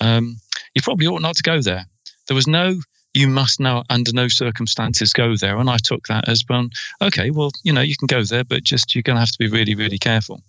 um, 0.00 0.36
you 0.74 0.82
probably 0.82 1.06
ought 1.06 1.22
not 1.22 1.36
to 1.36 1.42
go 1.42 1.60
there. 1.60 1.86
There 2.28 2.34
was 2.34 2.46
no, 2.46 2.80
you 3.14 3.28
must 3.28 3.60
now, 3.60 3.84
under 3.90 4.12
no 4.12 4.28
circumstances, 4.28 5.12
go 5.12 5.36
there. 5.36 5.56
And 5.56 5.70
I 5.70 5.76
took 5.78 6.06
that 6.08 6.28
as, 6.28 6.44
well, 6.48 6.68
okay, 7.00 7.30
well, 7.30 7.52
you 7.62 7.72
know, 7.72 7.80
you 7.80 7.96
can 7.96 8.06
go 8.06 8.24
there, 8.24 8.44
but 8.44 8.64
just 8.64 8.94
you're 8.94 9.02
going 9.02 9.16
to 9.16 9.20
have 9.20 9.30
to 9.30 9.38
be 9.38 9.48
really, 9.48 9.74
really 9.74 9.98
careful. 9.98 10.42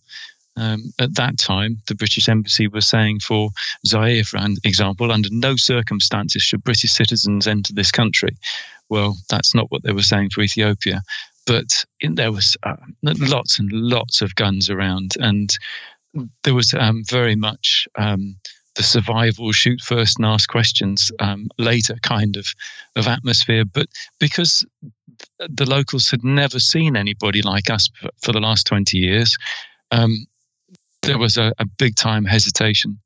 Um, 0.57 0.93
at 0.99 1.15
that 1.15 1.37
time, 1.37 1.81
the 1.87 1.95
British 1.95 2.29
Embassy 2.29 2.67
was 2.67 2.87
saying 2.87 3.19
for 3.19 3.49
Zaire, 3.85 4.23
for 4.23 4.39
example, 4.63 5.11
under 5.11 5.29
no 5.31 5.55
circumstances 5.57 6.41
should 6.41 6.63
British 6.63 6.91
citizens 6.91 7.47
enter 7.47 7.73
this 7.73 7.91
country. 7.91 8.35
Well, 8.89 9.17
that's 9.29 9.53
not 9.53 9.69
what 9.69 9.83
they 9.83 9.91
were 9.91 10.01
saying 10.01 10.29
for 10.29 10.41
Ethiopia. 10.41 11.01
But 11.45 11.85
in, 11.99 12.15
there 12.15 12.31
was 12.31 12.57
uh, 12.63 12.77
lots 13.03 13.59
and 13.59 13.71
lots 13.71 14.21
of 14.21 14.33
guns 14.35 14.69
around, 14.69 15.13
and 15.19 15.55
there 16.43 16.55
was 16.55 16.73
um, 16.73 17.03
very 17.07 17.35
much 17.35 17.87
um, 17.97 18.35
the 18.76 18.84
survival, 18.84 19.52
shoot 19.52 19.81
first 19.81 20.18
and 20.18 20.26
ask 20.26 20.49
questions 20.49 21.11
um, 21.19 21.47
later 21.57 21.95
kind 22.03 22.38
of 22.38 22.47
of 22.95 23.07
atmosphere. 23.07 23.65
But 23.65 23.88
because 24.19 24.65
the 25.39 25.65
locals 25.65 26.10
had 26.10 26.23
never 26.23 26.60
seen 26.60 26.95
anybody 26.95 27.41
like 27.41 27.69
us 27.69 27.89
for, 28.22 28.31
the 28.31 28.39
last 28.39 28.68
twenty 28.68 28.97
years, 28.97 29.38
um, 29.91 30.27
there 31.02 31.18
was 31.18 31.38
a, 31.38 31.53
a 31.60 31.65
big 31.65 31.95
time 31.95 32.26
hesitation, 32.26 32.99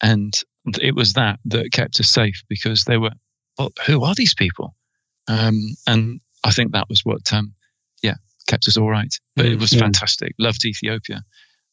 and 0.00 0.34
it 0.80 0.94
was 0.94 1.12
that 1.12 1.38
that 1.44 1.72
kept 1.72 2.00
us 2.00 2.08
safe 2.08 2.42
because 2.48 2.84
they 2.84 2.98
were, 2.98 3.12
well, 3.58 3.72
who 3.86 4.02
are 4.04 4.14
these 4.14 4.34
people? 4.34 4.74
Um, 5.28 5.74
and 5.86 6.20
I 6.44 6.50
think 6.50 6.72
that 6.72 6.88
was 6.88 7.04
what, 7.04 7.32
um, 7.32 7.54
yeah, 8.02 8.14
kept 8.48 8.66
us 8.66 8.76
all 8.76 8.90
right. 8.90 9.14
But 9.36 9.46
it 9.46 9.58
was 9.58 9.72
Yeah. 9.72 9.80
fantastic. 9.80 10.34
Loved 10.38 10.64
Ethiopia. 10.64 11.22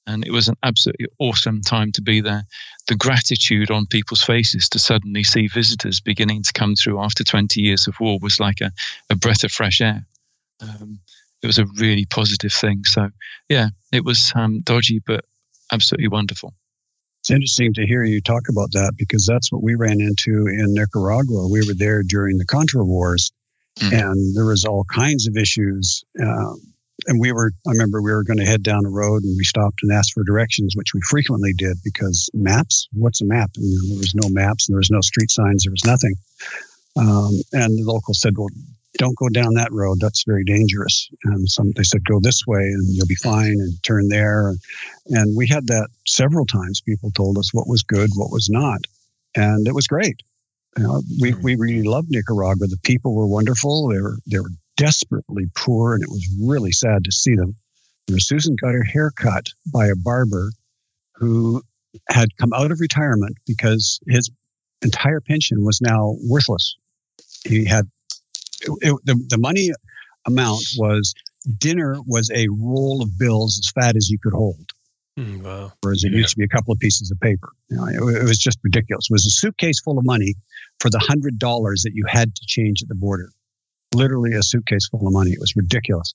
And 0.10 0.26
it 0.26 0.31
was 0.31 0.48
an 0.48 0.56
absolutely 0.64 1.06
awesome 1.19 1.61
time 1.61 1.91
to 1.91 2.02
be 2.02 2.19
there. 2.19 2.44
The 2.88 2.95
gratitude 2.95 3.69
on 3.69 3.86
people's 3.86 4.23
faces 4.23 4.68
to 4.69 4.80
suddenly 4.80 5.23
see 5.23 5.48
visitors 5.48 5.99
beginning 5.99 6.41
to 6.44 6.53
come 6.53 6.76
through 6.76 6.99
after 6.99 7.23
20 7.23 7.61
years 7.61 7.88
of 7.88 7.99
war 7.99 8.18
was 8.19 8.40
like 8.40 8.60
a, 8.60 8.72
a 9.11 9.15
breath 9.15 9.44
of 9.44 9.52
fresh 9.52 9.81
air. 9.81 10.03
Um, 10.61 10.99
it 11.44 11.48
was 11.48 11.60
a 11.60 11.65
really 11.77 12.06
positive 12.06 12.52
thing. 12.52 12.84
So, 12.86 13.10
yeah, 13.49 13.68
it 13.91 14.03
was 14.03 14.34
um, 14.36 14.61
dodgy, 14.61 14.99
but 15.06 15.26
absolutely 15.72 16.07
wonderful. 16.07 16.56
It's 17.22 17.30
interesting 17.30 17.73
to 17.76 17.86
hear 17.86 18.03
you 18.03 18.19
talk 18.19 18.44
about 18.49 18.72
that 18.72 18.94
because 18.98 19.27
that's 19.27 19.52
what 19.52 19.61
we 19.61 19.76
ran 19.76 20.02
into 20.02 20.48
in 20.48 20.73
Nicaragua. 20.73 21.48
We 21.48 21.65
were 21.68 21.76
there 21.76 22.02
during 22.02 22.38
the 22.40 22.45
Contra 22.45 22.84
Wars, 22.84 23.31
Mm. 23.77 23.94
and 23.94 24.36
there 24.36 24.45
was 24.45 24.65
all 24.65 24.84
kinds 24.86 25.27
of 25.27 25.38
issues. 25.38 26.03
Um, 26.19 26.68
and 27.07 27.19
we 27.19 27.31
were, 27.31 27.51
I 27.67 27.71
remember 27.71 28.01
we 28.01 28.11
were 28.11 28.23
going 28.23 28.39
to 28.39 28.45
head 28.45 28.63
down 28.63 28.85
a 28.85 28.89
road 28.89 29.23
and 29.23 29.35
we 29.38 29.43
stopped 29.43 29.80
and 29.84 29.91
asked 29.91 30.13
for 30.13 30.23
directions, 30.23 30.76
which 30.76 30.93
we 30.93 31.01
frequently 31.01 31.53
did 31.53 31.77
because 31.84 32.30
maps, 32.34 32.88
what's 32.93 33.21
a 33.21 33.26
map? 33.26 33.51
And, 33.55 33.91
there 33.91 33.97
was 33.97 34.15
no 34.15 34.30
maps 34.30 34.67
and 34.67 34.73
there 34.73 34.80
was 34.80 34.91
no 34.91 35.01
street 35.01 35.31
signs, 35.31 35.63
there 35.63 35.71
was 35.71 35.85
nothing. 35.85 36.15
Um, 36.97 37.31
and 37.53 37.77
the 37.77 37.84
local 37.84 38.13
said, 38.13 38.38
well, 38.38 38.49
don't 38.97 39.17
go 39.17 39.30
down 39.30 39.53
that 39.53 39.71
road. 39.71 39.99
That's 40.01 40.23
very 40.26 40.43
dangerous. 40.43 41.09
And 41.23 41.47
some 41.49 41.71
they 41.76 41.84
said, 41.84 42.03
go 42.05 42.19
this 42.19 42.41
way 42.47 42.61
and 42.61 42.84
you'll 42.89 43.07
be 43.07 43.15
fine 43.15 43.53
and 43.59 43.84
turn 43.84 44.09
there. 44.09 44.55
And 45.07 45.38
we 45.38 45.47
had 45.47 45.67
that 45.67 45.89
several 46.07 46.45
times. 46.45 46.81
People 46.81 47.11
told 47.11 47.38
us 47.38 47.53
what 47.53 47.67
was 47.67 47.84
good, 47.84 48.09
what 48.15 48.31
was 48.31 48.49
not. 48.49 48.81
And 49.35 49.67
it 49.67 49.76
was 49.76 49.88
great. 49.88 50.21
You 50.77 50.84
know, 50.84 51.01
we, 51.21 51.34
we 51.35 51.55
really 51.55 51.84
loved 51.84 52.09
Nicaragua. 52.09 52.67
The 52.67 52.77
people 52.84 53.15
were 53.15 53.27
wonderful. 53.27 53.89
They 53.89 54.01
were, 54.01 54.17
they 54.30 54.39
were 54.39 54.49
desperately 54.80 55.43
poor 55.56 55.93
and 55.93 56.01
it 56.01 56.10
was 56.10 56.26
really 56.41 56.72
sad 56.72 57.03
to 57.03 57.11
see 57.11 57.35
them. 57.35 57.56
Susan 58.18 58.56
got 58.60 58.73
her 58.73 58.84
hair 58.84 59.11
cut 59.11 59.45
by 59.72 59.85
a 59.88 59.95
barber 59.95 60.51
who 61.15 61.61
had 62.10 62.30
come 62.38 62.53
out 62.53 62.72
of 62.72 62.80
retirement 62.80 63.35
because 63.45 63.99
his 64.07 64.31
entire 64.81 65.19
pension 65.19 65.64
was 65.64 65.80
now 65.81 66.15
worthless. 66.27 66.76
He 67.45 67.65
had 67.65 67.88
it, 68.81 68.95
the, 69.03 69.22
the 69.30 69.38
money 69.38 69.69
amount 70.26 70.64
was 70.77 71.14
dinner 71.57 71.97
was 72.07 72.31
a 72.31 72.47
roll 72.49 73.01
of 73.03 73.18
bills 73.19 73.60
as 73.60 73.69
fat 73.72 73.95
as 73.95 74.10
you 74.10 74.18
could 74.22 74.34
hold. 74.34 74.72
Mm, 75.19 75.43
wow. 75.43 75.72
Whereas 75.81 76.03
it 76.03 76.11
Yeah. 76.11 76.19
used 76.19 76.30
to 76.31 76.38
be 76.38 76.45
a 76.45 76.47
couple 76.47 76.72
of 76.73 76.80
pieces 76.80 77.11
of 77.11 77.19
paper. 77.19 77.49
You 77.69 77.77
know, 77.77 77.85
it, 78.07 78.22
it 78.22 78.23
was 78.23 78.38
just 78.39 78.57
ridiculous. 78.64 79.07
It 79.10 79.14
was 79.14 79.26
a 79.26 79.30
suitcase 79.31 79.80
full 79.81 79.97
of 79.99 80.06
money 80.06 80.34
for 80.80 80.89
the 80.89 80.99
hundred 80.99 81.38
dollars 81.38 81.84
that 81.84 81.91
you 81.93 82.06
had 82.07 82.34
to 82.35 82.41
change 82.47 82.81
at 82.81 82.88
the 82.89 82.95
border. 82.95 83.30
Literally 83.93 84.33
a 84.33 84.43
suitcase 84.43 84.87
full 84.87 85.05
of 85.05 85.13
money. 85.13 85.31
It 85.31 85.39
was 85.39 85.55
ridiculous. 85.55 86.13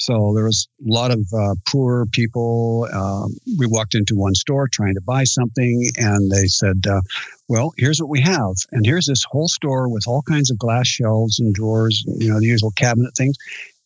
So 0.00 0.32
there 0.34 0.44
was 0.44 0.66
a 0.80 0.90
lot 0.90 1.10
of 1.10 1.26
uh, 1.36 1.54
poor 1.68 2.06
people. 2.06 2.88
Um, 2.90 3.36
we 3.58 3.66
walked 3.66 3.94
into 3.94 4.16
one 4.16 4.34
store 4.34 4.66
trying 4.66 4.94
to 4.94 5.02
buy 5.02 5.24
something, 5.24 5.90
and 5.98 6.30
they 6.30 6.46
said, 6.46 6.84
uh, 6.88 7.02
"Well, 7.48 7.74
here's 7.76 8.00
what 8.00 8.08
we 8.08 8.22
have, 8.22 8.54
and 8.72 8.86
here's 8.86 9.04
this 9.04 9.24
whole 9.24 9.48
store 9.48 9.90
with 9.90 10.04
all 10.06 10.22
kinds 10.22 10.50
of 10.50 10.58
glass 10.58 10.86
shelves 10.86 11.38
and 11.38 11.52
drawers, 11.52 12.02
you 12.06 12.32
know, 12.32 12.40
the 12.40 12.46
usual 12.46 12.70
cabinet 12.70 13.14
things." 13.14 13.36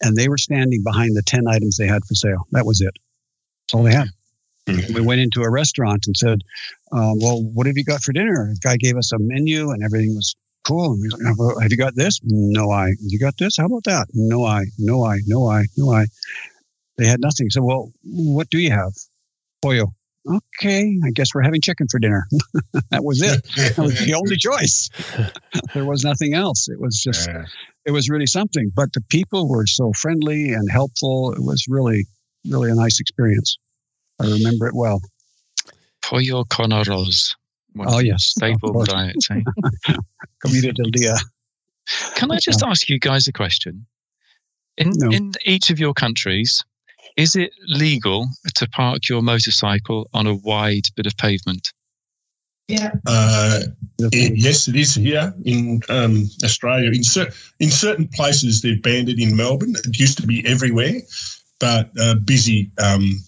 And 0.03 0.17
they 0.17 0.29
were 0.29 0.39
standing 0.39 0.85
behind 0.85 1.17
the 1.17 1.23
ten 1.23 1.49
items 1.49 1.77
they 1.77 1.89
had 1.89 2.05
for 2.05 2.15
sale. 2.15 2.47
That 2.53 2.65
was 2.65 2.81
it. 2.81 2.95
That's 2.95 3.75
all 3.75 3.83
they 3.83 3.95
had. 3.95 4.09
We 4.95 5.01
went 5.01 5.21
into 5.21 5.43
a 5.43 5.51
restaurant 5.51 6.07
and 6.07 6.17
said, 6.17 6.43
um, 6.93 7.19
"Well, 7.19 7.43
what 7.43 7.67
have 7.67 7.77
you 7.77 7.85
got 7.85 8.03
for 8.03 8.13
dinner?" 8.13 8.53
The 8.55 8.61
guy 8.61 8.77
gave 8.77 8.97
us 8.97 9.11
a 9.11 9.19
menu, 9.19 9.71
and 9.71 9.83
everything 9.83 10.15
was 10.15 10.37
cool. 10.65 10.93
And 10.93 11.01
we 11.03 11.09
was 11.09 11.39
like, 11.55 11.63
have 11.63 11.71
you 11.71 11.77
got 11.79 11.95
this? 11.95 12.21
No, 12.23 12.71
I. 12.71 12.91
You 13.01 13.19
got 13.19 13.35
this? 13.39 13.57
How 13.59 13.67
about 13.67 13.85
that? 13.85 14.07
No, 14.13 14.45
I. 14.45 14.65
No, 14.79 15.05
I. 15.05 15.19
No, 15.27 15.49
I. 15.49 15.65
No, 15.77 15.93
I. 15.93 16.07
They 16.99 17.07
had 17.07 17.21
nothing. 17.21 17.51
So, 17.51 17.63
well, 17.63 17.93
what 18.05 18.49
do 18.51 18.59
you 18.59 18.71
have? 18.71 18.93
Pollo. 19.63 19.93
Okay, 20.27 20.99
I 21.05 21.11
guess 21.11 21.35
we're 21.35 21.43
having 21.43 21.61
chicken 21.61 21.87
for 21.91 21.99
dinner. 21.99 22.27
that 22.91 23.05
was 23.05 23.21
it. 23.21 23.45
That 23.57 23.77
was 23.83 23.99
the 24.07 24.15
only 24.15 24.37
choice. 24.37 24.89
there 25.75 25.85
was 25.85 26.03
nothing 26.03 26.33
else. 26.33 26.67
It 26.69 26.81
was 26.81 26.99
just, 27.03 27.29
Yeah. 27.29 27.45
it 27.85 27.91
was 27.91 28.09
really 28.09 28.27
something. 28.27 28.71
But 28.75 28.95
the 28.95 29.03
people 29.11 29.49
were 29.51 29.67
so 29.67 29.93
friendly 29.93 30.53
and 30.53 30.71
helpful. 30.71 31.33
It 31.33 31.43
was 31.43 31.67
really, 31.69 32.07
really 32.49 32.71
a 32.71 32.75
nice 32.75 33.01
experience. 33.01 33.59
I 34.19 34.27
remember 34.31 34.67
it 34.67 34.75
well. 34.75 35.03
Pollo 36.01 36.45
con 36.45 36.71
arroz. 36.71 37.35
One 37.75 37.89
Oh, 37.91 37.99
yes, 37.99 38.15
of 38.15 38.21
Staple 38.43 38.73
course. 38.73 38.89
diets. 38.89 39.29
Eh? 39.31 39.41
Comida 40.45 40.73
del 40.73 40.91
dia. 40.93 41.15
Can 42.15 42.31
I 42.31 42.39
just 42.39 42.63
ask 42.63 42.89
you 42.89 42.99
guys 42.99 43.29
a 43.29 43.33
question? 43.33 43.85
In 44.79 44.93
No. 44.97 45.11
in 45.11 45.33
each 45.45 45.71
of 45.71 45.79
your 45.79 45.93
countries, 45.93 46.65
is 47.17 47.37
it 47.37 47.51
legal 47.69 48.29
to 48.55 48.69
park 48.69 49.09
your 49.09 49.23
motorcycle 49.23 50.09
on 50.15 50.27
a 50.27 50.35
wide 50.35 50.87
bit 50.97 51.07
of 51.07 51.17
pavement? 51.17 51.73
Yeah. 52.69 52.93
Uh, 53.07 53.61
The 53.99 54.07
it- 54.07 54.11
thing- 54.13 54.37
yes, 54.37 54.69
it 54.69 54.77
is 54.77 54.95
here 54.95 55.35
in 55.45 55.81
um, 55.91 56.29
Australia. 56.43 56.91
In, 56.91 57.05
cer- 57.05 57.31
in 57.61 57.71
certain 57.71 58.09
places, 58.09 58.63
they've 58.63 58.81
banned 58.83 59.09
it 59.09 59.19
in 59.21 59.37
Melbourne. 59.37 59.75
It 59.85 59.99
used 59.99 60.19
to 60.19 60.27
be 60.27 60.45
everywhere, 60.47 61.03
but 61.61 61.91
uh, 62.01 62.15
busy 62.25 62.71
um, 62.79 63.21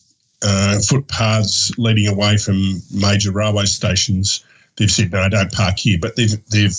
uh, 0.43 0.79
footpaths 0.81 1.73
leading 1.79 2.07
away 2.07 2.37
from 2.37 2.81
major 2.93 3.33
railway 3.33 3.65
stations, 3.65 4.45
they've 4.77 4.91
said 4.91 5.13
no, 5.13 5.29
don't 5.29 5.53
park 5.53 5.79
here. 5.79 5.99
But 6.01 6.17
they've 6.17 6.37
they've 6.51 6.77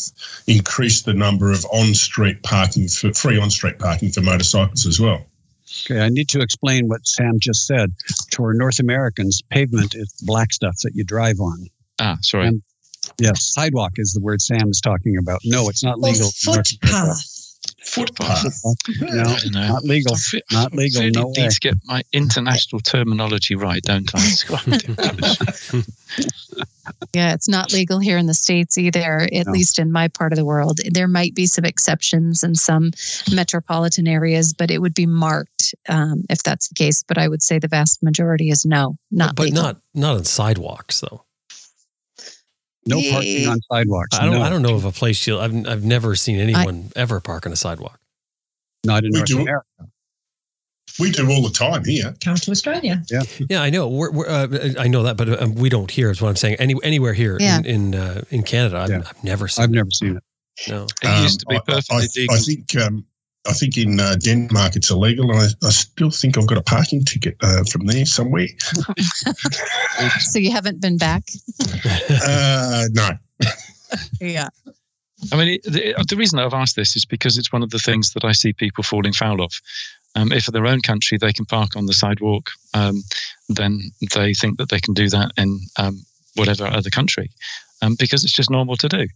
increased 0.48 1.06
the 1.06 1.14
number 1.14 1.52
of 1.52 1.66
on-street 1.66 2.44
parking 2.44 2.88
for 2.88 3.14
free 3.14 3.38
on-street 3.40 3.80
parking 3.80 4.12
for 4.12 4.22
motorcycles 4.22 4.86
as 4.86 5.00
well. 5.00 5.26
Okay, 5.86 6.00
I 6.00 6.10
need 6.10 6.30
to 6.30 6.40
explain 6.40 6.88
what 6.88 7.06
Sam 7.06 7.40
just 7.40 7.68
said. 7.68 7.92
To 8.32 8.44
our 8.44 8.54
North 8.54 8.80
Americans, 8.80 9.42
pavement 9.50 9.96
is 9.96 10.14
black 10.26 10.54
stuff 10.54 10.78
that 10.84 10.92
you 10.96 11.04
drive 11.04 11.40
on. 11.40 11.68
Ah, 12.00 12.18
sorry. 12.22 12.48
Um, 12.48 12.64
Yes, 13.20 13.54
sidewalk 13.54 13.94
is 13.96 14.12
the 14.14 14.20
word 14.22 14.42
Sam 14.42 14.70
is 14.70 14.82
talking 14.82 15.18
about. 15.18 15.40
No, 15.46 15.70
it's 15.70 15.84
not 15.84 16.00
legal. 16.00 16.28
in 16.28 16.32
North 16.46 16.46
America. 16.48 16.78
footpath. 16.82 17.37
Footpath. 17.88 18.46
No, 19.00 19.22
I 19.22 19.40
don't 19.40 19.52
know. 19.54 19.68
not 19.68 19.84
legal. 19.84 20.16
I 20.16 20.40
Not 20.54 20.74
legal. 20.74 21.02
I 21.02 21.06
really 21.06 21.12
No 21.12 21.30
need 21.32 21.42
way. 21.44 21.50
to 21.50 21.60
get 21.60 21.74
my 21.86 22.02
international 22.14 22.80
terminology 22.82 23.56
right, 23.56 23.82
don't 23.82 24.10
I? 24.14 25.82
Yeah, 27.14 27.34
it's 27.34 27.50
not 27.50 27.74
legal 27.74 28.00
here 28.00 28.18
in 28.18 28.28
the 28.28 28.34
States 28.34 28.78
either, 28.78 29.28
at 29.34 29.46
No. 29.48 29.52
least 29.52 29.78
in 29.80 29.92
my 29.92 30.08
part 30.08 30.32
of 30.32 30.38
the 30.38 30.46
world. 30.46 30.80
There 30.92 31.08
might 31.08 31.36
be 31.36 31.46
some 31.46 31.66
exceptions 31.66 32.44
in 32.44 32.56
some 32.56 32.92
metropolitan 33.32 34.08
areas, 34.08 34.54
but 34.54 34.72
it 34.72 34.80
would 34.82 34.94
be 34.94 35.06
marked 35.06 35.76
um, 35.90 36.24
if 36.30 36.44
that's 36.44 36.70
the 36.70 36.76
case. 36.76 37.04
But 37.08 37.18
I 37.18 37.28
would 37.28 37.42
say 37.44 37.60
the 37.60 37.68
vast 37.68 38.02
majority 38.04 38.50
is 38.50 38.66
no, 38.66 38.98
not 39.12 39.36
but 39.36 39.48
legal. 39.48 39.64
not 39.64 39.78
not 39.94 40.16
on 40.18 40.24
sidewalks 40.26 41.02
though. 41.02 41.24
No 42.88 43.02
parking 43.12 43.48
on 43.48 43.60
sidewalks. 43.72 44.18
I 44.18 44.26
don't 44.26 44.36
no, 44.36 44.42
I 44.42 44.50
don't 44.50 44.62
know 44.62 44.76
of 44.76 44.86
a 44.86 44.92
place 44.92 45.26
you 45.28 45.38
I've 45.40 45.68
I've 45.68 45.84
never 45.84 46.16
seen 46.16 46.40
anyone 46.40 46.92
ever 46.96 47.20
park 47.20 47.46
on 47.46 47.52
a 47.52 47.56
sidewalk. 47.56 48.00
Not 48.86 49.04
in 49.04 49.12
We 49.12 49.20
North 49.20 49.28
do. 49.28 49.42
America. 49.42 49.66
We 51.00 51.12
do 51.12 51.30
all 51.30 51.44
the 51.44 51.52
time 51.54 51.84
here. 51.86 52.16
Come 52.24 52.36
to 52.38 52.52
Australia. 52.52 53.04
Yeah, 53.12 53.22
Yeah, 53.50 53.62
I 53.62 53.70
know. 53.70 53.88
We're, 53.88 54.12
we're, 54.12 54.28
uh, 54.28 54.48
I 54.80 54.88
know 54.88 55.04
that, 55.04 55.16
but 55.18 55.42
um, 55.42 55.54
we 55.54 55.70
don't 55.70 55.92
here. 55.92 56.10
Is 56.10 56.22
what 56.22 56.30
I'm 56.30 56.36
saying. 56.36 56.56
Any 56.56 56.74
anywhere 56.82 57.14
here 57.14 57.38
Yeah. 57.40 57.60
in 57.60 57.66
in, 57.66 57.96
uh, 57.96 58.22
in 58.32 58.42
Canada, 58.44 58.78
I've, 58.78 58.90
Yeah. 58.90 59.02
I've 59.08 59.24
never 59.24 59.48
seen. 59.48 59.64
I've 59.64 59.70
it. 59.70 59.74
never 59.74 59.92
seen 59.92 60.18
it. 60.18 60.24
No. 60.68 60.88
It 61.04 61.22
used 61.22 61.42
to 61.42 61.46
be 61.48 61.56
Um, 61.56 61.62
I- 61.68 61.72
perfectly 61.72 61.98
I, 61.98 62.08
legal. 62.22 62.36
I 62.36 62.40
think 62.40 62.76
um, 62.78 63.06
I 63.48 63.53
think 63.53 63.78
in 63.78 63.99
uh, 63.99 64.15
Denmark 64.15 64.76
it's 64.76 64.90
illegal, 64.90 65.32
and 65.32 65.40
I, 65.40 65.68
I 65.68 65.69
still 65.69 66.11
think 66.11 66.38
I've 66.38 66.48
got 66.48 66.57
a 66.57 66.64
parking 66.64 67.03
ticket 67.03 67.38
uh, 67.41 67.64
from 67.72 67.86
there 67.86 68.06
somewhere. 68.06 68.48
So 70.19 70.38
you 70.38 70.52
haven't 70.52 70.80
been 70.80 70.98
back? 70.98 71.24
uh, 72.24 72.86
no, 72.91 73.10
Yeah. 74.22 74.49
I 75.32 75.36
mean, 75.36 75.60
the, 75.64 75.95
the 76.07 76.15
reason 76.15 76.38
I've 76.38 76.53
asked 76.53 76.76
this 76.76 76.95
is 76.95 77.06
because 77.06 77.38
it's 77.38 77.52
one 77.52 77.64
of 77.64 77.72
the 77.72 77.80
things 77.80 78.14
that 78.14 78.24
I 78.24 78.34
see 78.34 78.53
people 78.53 78.84
falling 78.84 79.14
foul 79.14 79.41
of. 79.41 79.52
Um, 80.15 80.32
if 80.32 80.48
in 80.48 80.53
their 80.53 80.68
own 80.68 80.82
country 80.82 81.18
they 81.18 81.34
can 81.34 81.45
park 81.45 81.76
on 81.76 81.88
the 81.88 81.94
sidewalk, 81.94 82.49
um, 82.74 83.03
then 83.49 83.91
they 84.14 84.34
think 84.34 84.57
that 84.57 84.69
they 84.69 84.80
can 84.80 84.94
do 84.94 85.10
that 85.10 85.32
in 85.38 85.60
um, 85.78 86.06
whatever 86.36 86.65
other 86.68 86.90
country 86.90 87.32
um, 87.82 87.95
because 87.99 88.24
it's 88.24 88.34
just 88.34 88.49
normal 88.49 88.78
to 88.78 88.90
do. 88.90 89.07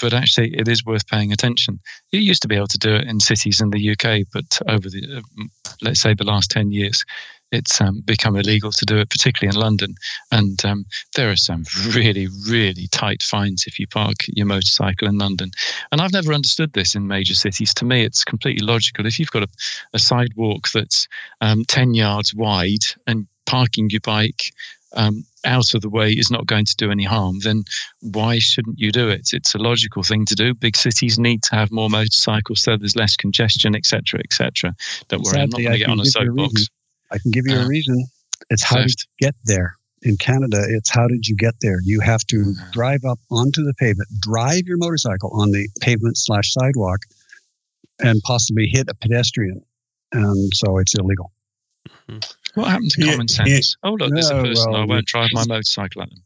But 0.00 0.14
actually, 0.14 0.54
it 0.56 0.68
is 0.68 0.84
worth 0.84 1.06
paying 1.06 1.32
attention. 1.32 1.80
You 2.10 2.20
used 2.20 2.42
to 2.42 2.48
be 2.48 2.56
able 2.56 2.68
to 2.68 2.78
do 2.78 2.94
it 2.94 3.06
in 3.06 3.20
cities 3.20 3.60
in 3.60 3.70
the 3.70 3.90
UK, 3.90 4.26
but 4.32 4.60
over 4.68 4.88
the, 4.88 5.18
uh, 5.18 5.44
let's 5.82 6.00
say, 6.00 6.14
the 6.14 6.24
last 6.24 6.50
10 6.50 6.72
years, 6.72 7.04
it's 7.52 7.80
um, 7.80 8.00
become 8.04 8.36
illegal 8.36 8.70
to 8.70 8.84
do 8.84 8.98
it, 8.98 9.10
particularly 9.10 9.54
in 9.54 9.60
London. 9.60 9.94
And 10.30 10.64
um, 10.64 10.86
there 11.16 11.30
are 11.30 11.36
some 11.36 11.64
really, 11.88 12.28
really 12.48 12.86
tight 12.92 13.22
fines 13.22 13.64
if 13.66 13.78
you 13.78 13.86
park 13.86 14.16
your 14.28 14.46
motorcycle 14.46 15.08
in 15.08 15.18
London. 15.18 15.50
And 15.90 16.00
I've 16.00 16.12
never 16.12 16.32
understood 16.32 16.72
this 16.72 16.94
in 16.94 17.06
major 17.06 17.34
cities. 17.34 17.74
To 17.74 17.84
me, 17.84 18.04
it's 18.04 18.24
completely 18.24 18.64
logical. 18.64 19.06
If 19.06 19.18
you've 19.18 19.30
got 19.30 19.42
a, 19.42 19.48
a 19.94 19.98
sidewalk 19.98 20.68
that's 20.72 21.08
um, 21.40 21.64
10 21.66 21.94
yards 21.94 22.34
wide 22.34 22.84
and 23.06 23.26
parking 23.46 23.90
your 23.90 24.00
bike 24.00 24.52
um, 24.94 25.24
out 25.44 25.74
of 25.74 25.80
the 25.82 25.88
way 25.88 26.10
is 26.12 26.30
not 26.30 26.46
going 26.46 26.64
to 26.66 26.76
do 26.76 26.90
any 26.90 27.04
harm, 27.04 27.38
then 27.40 27.64
why 28.00 28.38
shouldn't 28.38 28.78
you 28.78 28.92
do 28.92 29.08
it? 29.08 29.30
It's 29.32 29.54
a 29.54 29.58
logical 29.58 30.02
thing 30.02 30.26
to 30.26 30.34
do. 30.34 30.54
Big 30.54 30.76
cities 30.76 31.18
need 31.18 31.42
to 31.44 31.54
have 31.54 31.70
more 31.70 31.88
motorcycles 31.90 32.62
so 32.62 32.76
there's 32.76 32.96
less 32.96 33.16
congestion, 33.16 33.74
etc., 33.74 34.20
etc. 34.20 34.74
Don't 35.08 35.22
worry, 35.22 35.40
I'm 35.40 35.50
not 35.50 35.60
going 35.60 35.72
to 35.72 35.78
get 35.78 35.88
on 35.88 36.00
a 36.00 36.02
give 36.04 36.14
you 36.14 36.20
a 36.22 36.26
soapbox. 36.26 36.52
reason. 36.54 36.66
I 37.12 37.18
can 37.18 37.30
give 37.30 37.46
you 37.46 37.56
Uh, 37.56 37.64
a 37.64 37.68
reason. 37.68 38.04
It's 38.50 38.64
how 38.64 38.76
did 38.76 38.88
Theft. 38.90 39.06
you 39.20 39.26
get 39.26 39.34
there? 39.44 39.76
In 40.02 40.16
Canada, 40.16 40.64
it's 40.68 40.88
how 40.90 41.06
did 41.08 41.26
you 41.28 41.36
get 41.36 41.54
there? 41.60 41.78
You 41.84 42.00
have 42.00 42.24
to 42.28 42.36
Mhm. 42.36 42.72
drive 42.72 43.04
up 43.04 43.18
onto 43.30 43.62
the 43.64 43.74
pavement, 43.74 44.08
drive 44.20 44.62
your 44.66 44.78
motorcycle 44.78 45.30
on 45.34 45.50
the 45.50 45.68
pavement 45.80 46.16
slash 46.16 46.52
sidewalk, 46.52 47.00
and 48.02 48.20
possibly 48.22 48.66
hit 48.66 48.88
a 48.88 48.94
pedestrian. 48.94 49.60
And 50.12 50.50
so 50.54 50.78
it's 50.78 50.94
illegal. 50.94 51.32
What 52.54 52.68
happened 52.68 52.90
to 52.92 53.02
common 53.02 53.26
yeah. 53.28 53.44
sense? 53.44 53.76
Oh, 53.82 53.92
look, 53.92 54.12
there's 54.12 54.30
a 54.30 54.42
person. 54.42 54.72
well, 54.72 54.82
I 54.82 54.84
won't 54.84 55.06
drive 55.06 55.30
my 55.32 55.46
motorcycle 55.46 56.02
at 56.02 56.10
them. 56.10 56.22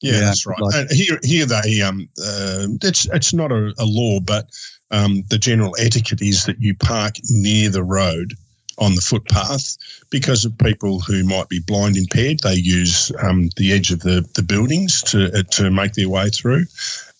Yeah, 0.00 0.12
Yeah, 0.12 0.20
that's 0.20 0.46
right. 0.46 0.56
good 0.56 0.64
luck. 0.64 0.74
And 0.74 0.90
here, 0.90 1.18
here 1.22 1.46
they 1.46 1.82
um, 1.82 2.08
uh, 2.22 2.66
it's 2.82 3.06
it's 3.12 3.34
not 3.34 3.52
a, 3.52 3.74
a 3.78 3.84
law, 3.84 4.20
but 4.20 4.48
um, 4.90 5.22
the 5.28 5.38
general 5.38 5.76
etiquette 5.78 6.22
is 6.22 6.44
that 6.46 6.60
you 6.60 6.74
park 6.74 7.16
near 7.28 7.68
the 7.68 7.84
road 7.84 8.34
on 8.78 8.94
the 8.94 9.02
footpath 9.02 9.76
because 10.08 10.44
of 10.44 10.56
people 10.56 11.00
who 11.00 11.22
might 11.22 11.48
be 11.50 11.60
blind 11.60 11.96
impaired. 11.98 12.40
They 12.40 12.54
use 12.54 13.12
um, 13.22 13.50
the 13.56 13.72
edge 13.72 13.90
of 13.90 14.00
the, 14.00 14.26
the 14.34 14.42
buildings 14.42 15.02
to 15.04 15.30
uh, 15.38 15.42
to 15.50 15.70
make 15.70 15.92
their 15.92 16.08
way 16.08 16.30
through. 16.30 16.64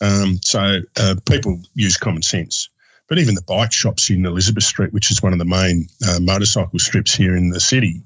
Um, 0.00 0.40
so 0.42 0.80
uh, 0.96 1.16
people 1.26 1.60
use 1.74 1.98
common 1.98 2.22
sense. 2.22 2.69
But 3.10 3.18
even 3.18 3.34
the 3.34 3.42
bike 3.42 3.72
shops 3.72 4.08
in 4.08 4.24
Elizabeth 4.24 4.62
Street, 4.62 4.92
which 4.92 5.10
is 5.10 5.20
one 5.20 5.32
of 5.32 5.40
the 5.40 5.44
main 5.44 5.88
uh, 6.08 6.20
motorcycle 6.20 6.78
strips 6.78 7.12
here 7.12 7.36
in 7.36 7.50
the 7.50 7.58
city, 7.58 8.00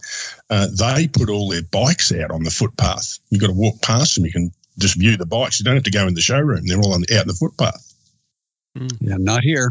uh, 0.49 0.67
they 0.79 1.07
put 1.07 1.29
all 1.29 1.51
their 1.51 1.63
bikes 1.63 2.11
out 2.11 2.31
on 2.31 2.43
the 2.43 2.51
footpath. 2.51 3.19
You've 3.29 3.43
got 3.43 3.49
to 3.49 3.53
walk 3.53 3.83
past 3.83 4.15
them. 4.15 4.25
You 4.25 4.33
can 4.33 4.51
just 4.79 4.99
view 4.99 5.19
the 5.19 5.27
bikes. 5.27 5.61
You 5.61 5.65
don't 5.65 5.75
have 5.75 5.85
to 5.85 5.91
go 5.91 6.09
in 6.09 6.15
the 6.15 6.23
showroom. 6.23 6.67
They're 6.67 6.79
all 6.79 6.95
on 6.95 7.05
out 7.15 7.23
in 7.23 7.29
the 7.29 7.35
footpath. 7.35 7.95
Yeah, 9.01 9.17
not 9.19 9.45
here. 9.45 9.71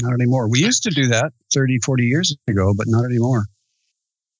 Not 0.00 0.14
anymore. 0.14 0.48
We 0.48 0.60
used 0.60 0.84
to 0.84 0.90
do 0.90 1.08
that 1.08 1.32
30, 1.52 1.78
40 1.84 2.04
years 2.04 2.34
ago, 2.46 2.72
but 2.74 2.86
not 2.86 3.04
anymore. 3.04 3.46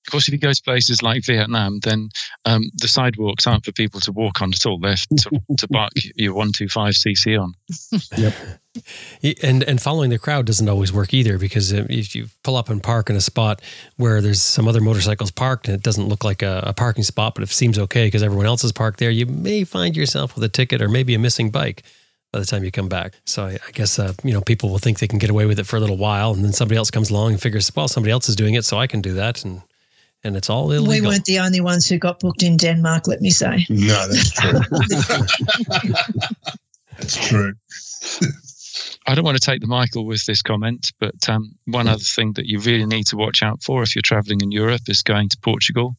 Of 0.07 0.11
course, 0.11 0.27
if 0.27 0.33
you 0.33 0.39
go 0.39 0.53
to 0.53 0.63
places 0.63 1.03
like 1.03 1.25
Vietnam, 1.25 1.79
then 1.81 2.09
um, 2.45 2.71
the 2.75 2.89
sidewalks 2.89 3.47
aren't 3.47 3.65
for 3.65 3.73
people 3.73 4.01
to 4.01 4.13
walk 4.13 4.43
on 4.43 4.53
at 4.53 4.67
all. 4.67 4.79
They're 4.79 4.97
to, 4.97 5.41
to 5.59 5.69
park 5.69 5.93
your 6.17 6.35
125cc 6.35 7.41
on. 7.41 7.55
Yep. 8.17 8.35
and 9.43 9.63
and 9.63 9.81
following 9.81 10.11
the 10.11 10.19
crowd 10.19 10.47
doesn't 10.47 10.69
always 10.69 10.93
work 10.93 11.13
either 11.13 11.39
because 11.39 11.73
uh, 11.73 11.87
if 11.91 12.15
you 12.15 12.27
pull 12.43 12.57
up 12.57 12.69
and 12.69 12.83
park 12.83 13.11
in 13.11 13.17
a 13.17 13.21
spot 13.21 13.61
where 13.97 14.21
there's 14.21 14.41
some 14.41 14.67
other 14.67 14.81
motorcycles 14.81 15.31
parked 15.31 15.69
and 15.69 15.75
it 15.77 15.83
doesn't 15.83 16.09
look 16.09 16.25
like 16.25 16.43
a, 16.43 16.65
a 16.67 16.73
parking 16.73 17.05
spot, 17.05 17.35
but 17.35 17.45
it 17.45 17.51
seems 17.51 17.79
okay 17.79 18.07
because 18.07 18.23
everyone 18.23 18.47
else 18.47 18.65
is 18.65 18.73
parked 18.73 18.99
there, 18.99 19.11
you 19.11 19.27
may 19.27 19.63
find 19.63 19.97
yourself 19.97 20.35
with 20.35 20.43
a 20.43 20.49
ticket 20.49 20.83
or 20.83 20.89
maybe 20.89 21.15
a 21.15 21.19
missing 21.19 21.51
bike 21.51 21.83
by 22.33 22.39
the 22.39 22.47
time 22.47 22.65
you 22.65 22.71
come 22.71 22.89
back. 22.89 23.15
So 23.25 23.45
I, 23.45 23.59
I 23.67 23.71
guess 23.73 23.99
uh, 23.99 24.15
you 24.25 24.33
know 24.33 24.41
people 24.41 24.71
will 24.71 24.79
think 24.79 24.99
they 24.99 25.07
can 25.09 25.19
get 25.19 25.31
away 25.31 25.47
with 25.47 25.61
it 25.61 25.67
for 25.67 25.77
a 25.77 25.81
little 25.81 25.99
while, 25.99 26.33
and 26.33 26.45
then 26.45 26.53
somebody 26.53 26.79
else 26.79 26.91
comes 26.91 27.11
along 27.11 27.33
and 27.33 27.41
figures, 27.41 27.71
well, 27.77 27.89
somebody 27.89 28.11
else 28.11 28.29
is 28.29 28.37
doing 28.37 28.55
it, 28.55 28.65
so 28.65 28.79
I 28.79 28.87
can 28.87 29.01
do 29.01 29.15
that, 29.15 29.45
and 29.45 29.63
and 30.25 30.37
it's 30.37 30.49
all 30.49 30.71
illegal. 30.71 30.89
We 30.89 31.01
weren't 31.01 31.25
the 31.25 31.41
only 31.41 31.61
ones 31.61 31.89
who 31.89 31.99
got 31.99 32.21
booked 32.21 32.43
in 32.43 32.57
Denmark, 32.57 33.09
let 33.09 33.21
me 33.21 33.31
say. 33.31 33.67
No, 33.69 34.07
that's 34.09 34.31
true. 34.31 34.61
that's 36.99 37.29
true. 37.29 37.55
I 39.07 39.15
don't 39.15 39.25
want 39.25 39.37
to 39.37 39.45
take 39.45 39.61
the 39.61 39.67
Michael 39.67 40.07
with 40.07 40.25
this 40.27 40.43
comment, 40.43 40.93
but 41.01 41.29
um, 41.29 41.55
one 41.67 41.89
other 41.89 41.99
thing 42.03 42.35
that 42.35 42.47
you 42.47 42.61
really 42.61 42.87
need 42.87 43.07
to 43.09 43.17
watch 43.17 43.43
out 43.43 43.63
for 43.63 43.83
if 43.83 43.97
you're 43.97 44.03
traveling 44.03 44.41
in 44.43 44.53
Europe 44.53 44.83
is 44.89 45.03
going 45.03 45.29
to 45.31 45.37
Portugal. 45.43 45.97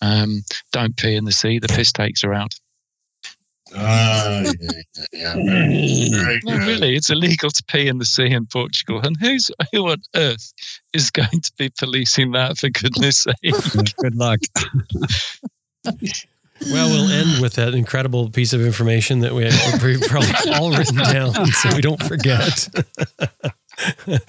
Um, 0.00 0.42
don't 0.72 0.96
pee 0.96 1.14
in 1.14 1.24
the 1.24 1.32
sea; 1.32 1.60
the 1.60 1.68
piss 1.68 1.92
takes 1.92 2.24
are 2.24 2.34
out. 2.34 2.54
Ah, 3.74 4.42
yeah, 4.42 4.52
yeah, 5.12 5.34
yeah. 5.34 5.34
Very, 5.34 6.10
very 6.10 6.40
No, 6.44 6.56
really, 6.58 6.96
it's 6.96 7.10
illegal 7.10 7.50
to 7.50 7.62
pee 7.68 7.86
in 7.86 7.98
the 7.98 8.04
sea 8.04 8.32
in 8.32 8.46
Portugal, 8.46 9.00
and 9.02 9.16
who's 9.20 9.50
who 9.70 9.88
on 9.88 10.02
earth 10.16 10.52
is 10.92 11.10
going 11.10 11.40
to 11.40 11.52
be 11.58 11.70
policing 11.70 12.32
that? 12.32 12.58
For 12.58 12.68
goodness' 12.70 13.18
sake! 13.42 13.94
Good 13.96 14.14
luck. 14.14 14.40
Well, 16.70 16.88
we'll 16.90 17.10
end 17.10 17.42
with 17.42 17.54
that 17.54 17.74
incredible 17.74 18.30
piece 18.30 18.52
of 18.52 18.60
information 18.60 19.20
that 19.20 19.32
we 19.32 19.44
we've 19.84 20.00
probably 20.02 20.52
all 20.52 20.70
written 20.70 20.96
down 20.96 21.46
so 21.46 21.74
we 21.74 21.82
don't 21.82 22.02
forget. 22.02 22.68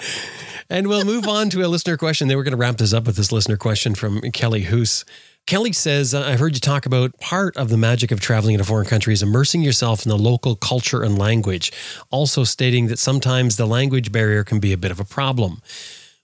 and 0.69 0.87
we'll 0.87 1.05
move 1.05 1.27
on 1.27 1.49
to 1.51 1.63
a 1.63 1.67
listener 1.67 1.97
question. 1.97 2.27
Then 2.27 2.37
we're 2.37 2.43
going 2.43 2.53
to 2.53 2.57
wrap 2.57 2.77
this 2.77 2.93
up 2.93 3.05
with 3.05 3.17
this 3.17 3.31
listener 3.31 3.57
question 3.57 3.93
from 3.93 4.21
Kelly 4.31 4.63
Hoos. 4.63 5.05
Kelly 5.45 5.73
says, 5.73 6.13
I've 6.13 6.39
heard 6.39 6.53
you 6.55 6.61
talk 6.61 6.85
about 6.85 7.19
part 7.19 7.57
of 7.57 7.69
the 7.69 7.77
magic 7.77 8.11
of 8.11 8.21
traveling 8.21 8.55
in 8.55 8.61
a 8.61 8.63
foreign 8.63 8.87
country 8.87 9.13
is 9.13 9.21
immersing 9.21 9.61
yourself 9.61 10.05
in 10.05 10.09
the 10.09 10.17
local 10.17 10.55
culture 10.55 11.03
and 11.03 11.19
language, 11.19 11.71
also 12.11 12.45
stating 12.45 12.87
that 12.87 12.97
sometimes 12.97 13.57
the 13.57 13.65
language 13.65 14.11
barrier 14.11 14.45
can 14.45 14.59
be 14.59 14.71
a 14.71 14.77
bit 14.77 14.89
of 14.89 15.01
a 15.01 15.05
problem. 15.05 15.61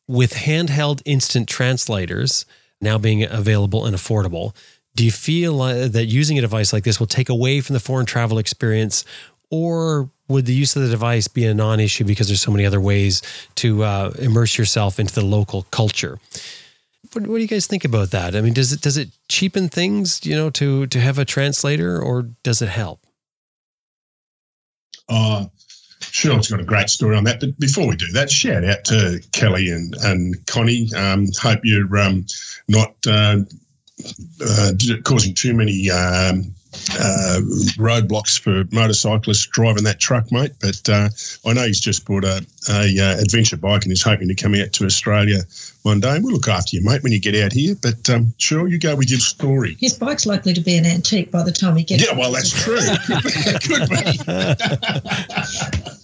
With 0.10 0.34
handheld 0.34 1.03
instant 1.06 1.48
translators 1.48 2.48
now 2.81 2.98
being 2.98 3.23
available 3.23 3.86
and 3.86 3.95
affordable, 3.95 4.56
do 4.95 5.06
you 5.06 5.11
feel 5.11 5.61
uh, 5.61 5.88
that 5.88 6.06
using 6.06 6.40
a 6.40 6.41
device 6.41 6.73
like 6.73 6.84
this 6.84 6.99
will 6.99 7.06
take 7.06 7.30
away 7.30 7.61
from 7.61 7.76
the 7.76 7.80
foreign 7.80 8.07
travel 8.07 8.40
experience, 8.40 9.06
or 9.52 10.10
would 10.27 10.48
the 10.48 10.53
use 10.53 10.76
of 10.76 10.81
the 10.81 10.90
device 10.90 11.27
be 11.27 11.45
a 11.45 11.53
non-issue 11.53 12.06
because 12.06 12.27
there's 12.27 12.41
so 12.41 12.49
many 12.52 12.65
other 12.65 12.81
ways 12.81 13.22
to 13.53 13.84
uh, 13.84 14.11
immerse 14.18 14.57
yourself 14.57 14.99
into 14.99 15.14
the 15.14 15.23
local 15.23 15.68
culture? 15.69 16.18
What, 17.14 17.27
what 17.27 17.36
do 17.36 17.41
you 17.41 17.48
guys 17.48 17.68
think 17.68 17.86
about 17.86 18.10
that? 18.10 18.36
I 18.36 18.41
mean, 18.41 18.53
does 18.53 18.73
it 18.73 18.81
does 18.81 18.98
it 18.98 19.10
cheapen 19.27 19.69
things, 19.69 20.26
you 20.26 20.36
know, 20.36 20.49
to 20.49 20.88
to 20.88 20.99
have 20.99 21.19
a 21.19 21.26
translator, 21.26 22.02
or 22.02 22.23
does 22.41 22.64
it 22.64 22.69
help? 22.69 23.06
Uh, 25.07 25.45
Shirley's 26.11 26.48
got 26.48 26.60
a 26.60 26.65
great 26.65 26.90
story 26.90 27.15
on 27.15 27.23
that. 27.26 27.40
But 27.40 27.57
before 27.60 27.88
we 27.88 27.95
do 27.95 28.11
that, 28.14 28.30
shout 28.30 28.64
out 28.64 28.86
to 28.86 29.22
Kelly 29.31 29.69
and, 29.69 29.95
and 30.03 30.45
Connie. 30.48 30.90
Um, 30.95 31.27
hope 31.40 31.60
you're 31.64 31.98
um, 31.98 32.26
not 32.68 32.95
uh, 33.07 33.38
uh, 34.41 34.72
causing 35.03 35.34
too 35.34 35.53
many 35.53 35.90
um, 35.91 36.53
uh, 36.91 37.41
roadblocks 37.77 38.40
for 38.40 38.64
motorcyclists 38.72 39.48
driving 39.48 39.84
that 39.84 39.99
truck, 39.99 40.31
mate. 40.31 40.52
But 40.60 40.88
uh, 40.88 41.10
I 41.45 41.53
know 41.53 41.64
he's 41.64 41.80
just 41.80 42.06
bought 42.06 42.23
a, 42.23 42.45
a 42.69 42.99
uh, 42.99 43.19
adventure 43.19 43.57
bike 43.57 43.84
and 43.84 43.91
is 43.91 44.03
hoping 44.03 44.27
to 44.27 44.36
come 44.36 44.53
out 44.56 44.72
to 44.73 44.86
Australia 44.86 45.40
one 45.84 45.99
day. 45.99 46.15
And 46.15 46.23
we'll 46.23 46.34
look 46.34 46.48
after 46.48 46.76
you, 46.76 46.84
mate, 46.84 47.02
when 47.03 47.11
you 47.11 47.19
get 47.19 47.36
out 47.36 47.52
here. 47.53 47.76
But 47.81 48.10
um, 48.10 48.34
sure, 48.38 48.68
you 48.68 48.77
go 48.80 48.95
with 48.95 49.10
your 49.10 49.19
story. 49.19 49.77
His 49.80 49.94
bike's 49.94 50.26
likely 50.26 50.53
to 50.53 50.61
be 50.61 50.77
an 50.77 50.86
antique 50.86 51.31
by 51.31 51.44
the 51.44 51.52
time 51.52 51.76
he 51.76 51.84
gets 51.84 52.06
Yeah, 52.06 52.18
well, 52.18 52.31
that's 52.31 52.52
true. 52.52 52.80
Could 53.64 53.90
be. 53.90 54.19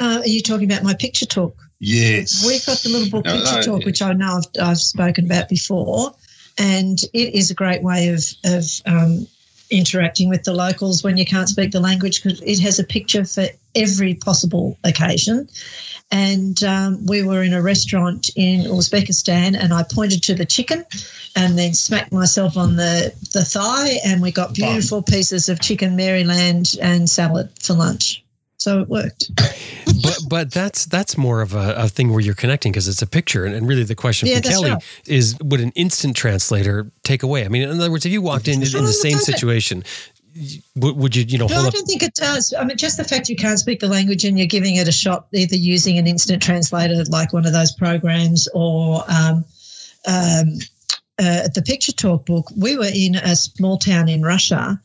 Uh, 0.00 0.20
are 0.20 0.26
you 0.26 0.40
talking 0.40 0.70
about 0.70 0.82
my 0.82 0.94
picture 0.94 1.26
talk? 1.26 1.54
Yes. 1.78 2.44
We've 2.46 2.64
got 2.64 2.78
the 2.78 2.88
little 2.88 3.10
book 3.10 3.26
No, 3.26 3.36
Picture 3.36 3.56
no, 3.56 3.62
Talk, 3.62 3.80
yeah. 3.80 3.86
which 3.86 4.02
I 4.02 4.12
know 4.14 4.38
I've, 4.38 4.68
I've 4.68 4.78
spoken 4.78 5.26
about 5.26 5.48
before, 5.48 6.14
and 6.58 7.00
it 7.12 7.34
is 7.34 7.50
a 7.50 7.54
great 7.54 7.82
way 7.82 8.08
of 8.08 8.22
of 8.44 8.64
um, 8.86 9.26
interacting 9.70 10.28
with 10.28 10.44
the 10.44 10.52
locals 10.52 11.02
when 11.04 11.16
you 11.16 11.24
can't 11.24 11.48
speak 11.48 11.70
the 11.70 11.80
language 11.80 12.22
because 12.22 12.40
it 12.42 12.58
has 12.60 12.78
a 12.78 12.84
picture 12.84 13.24
for 13.24 13.46
every 13.74 14.14
possible 14.14 14.76
occasion. 14.84 15.48
And 16.10 16.62
um, 16.64 17.06
we 17.06 17.22
were 17.22 17.42
in 17.42 17.54
a 17.54 17.62
restaurant 17.62 18.30
in 18.36 18.62
Uzbekistan, 18.62 19.56
and 19.56 19.72
I 19.72 19.84
pointed 19.84 20.22
to 20.24 20.34
the 20.34 20.44
chicken, 20.44 20.84
and 21.36 21.58
then 21.58 21.72
smacked 21.72 22.12
myself 22.12 22.56
on 22.56 22.76
the 22.76 23.14
the 23.32 23.44
thigh, 23.44 24.00
and 24.04 24.20
we 24.20 24.32
got 24.32 24.54
beautiful 24.54 25.02
pieces 25.02 25.48
of 25.48 25.60
chicken 25.60 25.94
Maryland 25.94 26.76
and 26.82 27.08
salad 27.08 27.50
for 27.58 27.74
lunch. 27.74 28.24
So 28.60 28.82
it 28.82 28.88
worked. 28.88 29.30
but 30.02 30.18
but 30.28 30.52
that's 30.52 30.84
that's 30.84 31.16
more 31.16 31.40
of 31.40 31.54
a, 31.54 31.74
a 31.78 31.88
thing 31.88 32.12
where 32.12 32.20
you're 32.20 32.34
connecting 32.34 32.72
because 32.72 32.88
it's 32.88 33.00
a 33.00 33.06
picture, 33.06 33.46
and, 33.46 33.54
and 33.54 33.66
really 33.66 33.84
the 33.84 33.94
question 33.94 34.28
Yeah, 34.28 34.34
that's 34.34 34.50
Kelly 34.50 34.72
right. 34.72 35.02
is: 35.06 35.34
Would 35.42 35.60
an 35.60 35.72
instant 35.76 36.14
translator 36.14 36.90
take 37.02 37.22
away? 37.22 37.46
I 37.46 37.48
mean, 37.48 37.62
in 37.62 37.70
other 37.70 37.90
words, 37.90 38.04
if 38.04 38.12
you 38.12 38.20
walked 38.20 38.48
in 38.48 38.62
in 38.62 38.68
Oh, 38.76 38.82
the 38.82 38.92
same 38.92 39.18
situation, 39.18 39.82
would, 40.76 41.16
you 41.16 41.24
you 41.26 41.38
know 41.38 41.46
No, 41.46 41.54
hold 41.54 41.68
I 41.68 41.70
don't 41.70 41.86
think 41.86 42.02
it 42.02 42.14
does. 42.14 42.52
I 42.52 42.64
mean, 42.64 42.76
just 42.76 42.98
the 42.98 43.04
fact 43.04 43.30
you 43.30 43.36
can't 43.36 43.58
speak 43.58 43.80
the 43.80 43.88
language 43.88 44.26
and 44.26 44.36
you're 44.36 44.46
giving 44.46 44.76
it 44.76 44.86
a 44.86 44.92
shot, 44.92 45.26
either 45.32 45.56
using 45.56 45.96
an 45.96 46.06
instant 46.06 46.42
translator 46.42 47.02
like 47.08 47.32
one 47.32 47.46
of 47.46 47.54
those 47.54 47.72
programs 47.72 48.46
or 48.52 49.02
um, 49.08 49.42
um, 50.06 50.58
uh, 51.18 51.48
the 51.54 51.62
Picture 51.66 51.92
Talk 51.92 52.26
book. 52.26 52.46
We 52.56 52.76
were 52.76 52.90
in 52.94 53.16
a 53.16 53.34
small 53.36 53.78
town 53.78 54.08
in 54.10 54.22
Russia. 54.22 54.80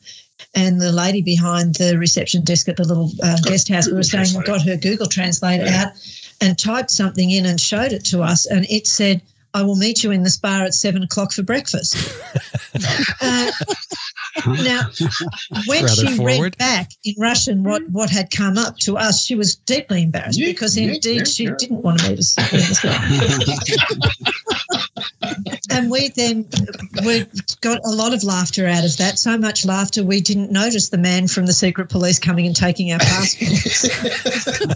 And 0.56 0.80
the 0.80 0.90
lady 0.90 1.20
behind 1.22 1.74
the 1.74 1.98
reception 1.98 2.42
desk 2.42 2.68
at 2.68 2.76
the 2.76 2.84
little 2.84 3.10
um, 3.22 3.36
guest 3.44 3.68
house, 3.68 3.86
we 3.86 3.92
were 3.92 4.02
saying, 4.02 4.26
got 4.44 4.62
her 4.62 4.76
Google 4.76 5.06
Translator 5.06 5.66
out 5.68 5.92
and 6.40 6.58
typed 6.58 6.90
something 6.90 7.30
in 7.30 7.44
and 7.46 7.60
showed 7.60 7.92
it 7.92 8.04
to 8.06 8.22
us. 8.22 8.46
And 8.46 8.66
it 8.70 8.86
said, 8.86 9.20
I 9.54 9.62
will 9.62 9.76
meet 9.76 10.02
you 10.04 10.10
in 10.10 10.22
the 10.22 10.28
spa 10.30 10.62
at 10.64 10.74
seven 10.74 11.02
o'clock 11.02 11.32
for 11.32 11.42
breakfast. 11.42 11.96
uh, 13.22 13.50
now, 14.46 14.82
when 15.66 15.84
Rather 15.84 15.94
she 15.94 16.14
forward. 16.16 16.40
read 16.42 16.58
back 16.58 16.90
in 17.04 17.14
Russian 17.18 17.64
what, 17.64 17.88
what 17.88 18.10
had 18.10 18.30
come 18.30 18.58
up 18.58 18.76
to 18.80 18.98
us, 18.98 19.24
she 19.24 19.34
was 19.34 19.56
deeply 19.56 20.02
embarrassed 20.02 20.38
Yeah, 20.38 20.48
because 20.48 20.76
yeah, 20.76 20.92
indeed 20.92 21.16
yeah, 21.18 21.24
she 21.24 21.44
yeah. 21.44 21.54
didn't 21.58 21.80
want 21.82 22.00
to 22.00 22.10
meet 22.10 22.18
us 22.18 22.36
in 22.36 22.58
the 22.58 22.74
spa. 22.74 22.92
and 25.76 25.90
we 25.90 26.08
then 26.10 26.48
we 27.04 27.24
got 27.60 27.80
a 27.84 27.90
lot 27.90 28.14
of 28.14 28.24
laughter 28.24 28.66
out 28.66 28.84
of 28.84 28.96
that. 28.96 29.18
So 29.18 29.36
much 29.36 29.66
laughter 29.66 30.02
we 30.02 30.20
didn't 30.20 30.50
notice 30.50 30.88
the 30.88 30.98
man 30.98 31.28
from 31.28 31.46
the 31.46 31.52
secret 31.52 31.88
police 31.88 32.18
coming 32.18 32.46
and 32.46 32.56
taking 32.56 32.92
our 32.92 32.98
passports. 32.98 33.88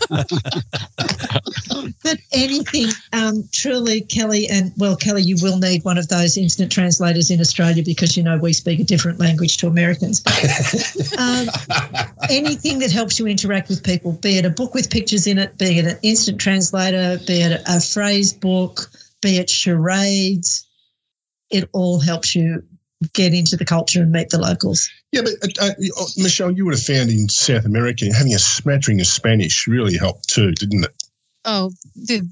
but 2.03 2.19
anything, 2.33 2.89
um, 3.13 3.49
truly, 3.53 4.03
Kelly, 4.03 4.49
and 4.49 4.73
well, 4.77 4.97
Kelly, 4.97 5.23
you 5.23 5.37
will 5.41 5.59
need 5.59 5.85
one 5.85 5.99
of 5.99 6.09
those 6.09 6.37
instant 6.37 6.71
translators 6.71 7.31
in 7.31 7.41
Australia 7.41 7.83
because 7.83 8.17
you 8.17 8.23
know 8.23 8.39
we 8.39 8.53
speak 8.53 8.81
a 8.81 8.85
different 8.85 9.19
language 9.19 9.57
to 9.59 9.67
Americans. 9.67 10.23
um, 11.19 11.49
anything 12.29 12.79
that 12.81 12.91
helps 12.93 13.19
you 13.19 13.27
interact 13.27 13.69
with 13.69 13.83
people, 13.83 14.13
be 14.13 14.39
it 14.39 14.45
a 14.45 14.51
book 14.51 14.75
with 14.75 14.91
pictures 14.91 15.27
in 15.27 15.39
it, 15.39 15.57
be 15.59 15.79
it 15.79 15.87
an 15.87 15.99
instant 16.03 16.41
translator, 16.41 17.19
be 17.27 17.41
it 17.41 17.63
a 17.67 17.81
phrase 17.81 18.33
book, 18.33 18.91
be 19.23 19.39
it 19.39 19.49
charades, 19.49 20.67
it 21.51 21.69
all 21.73 22.01
helps 22.01 22.35
you 22.35 22.63
get 23.15 23.33
into 23.33 23.57
the 23.57 23.65
culture 23.65 24.03
and 24.03 24.13
meet 24.13 24.31
the 24.31 24.39
locals. 24.39 24.91
Yeah, 25.13 25.23
but 25.23 25.59
uh, 25.59 25.71
uh, 25.71 26.05
Michelle, 26.19 26.51
you 26.51 26.65
would 26.67 26.75
have 26.75 26.83
found 26.83 27.11
in 27.11 27.29
South 27.29 27.65
America 27.65 28.07
having 28.15 28.35
a 28.35 28.39
smattering 28.39 29.01
of 29.01 29.07
Spanish 29.07 29.67
really 29.67 29.97
helped 29.97 30.29
too, 30.29 30.53
didn't 30.53 30.85
it? 30.85 31.03
Oh, 31.47 31.71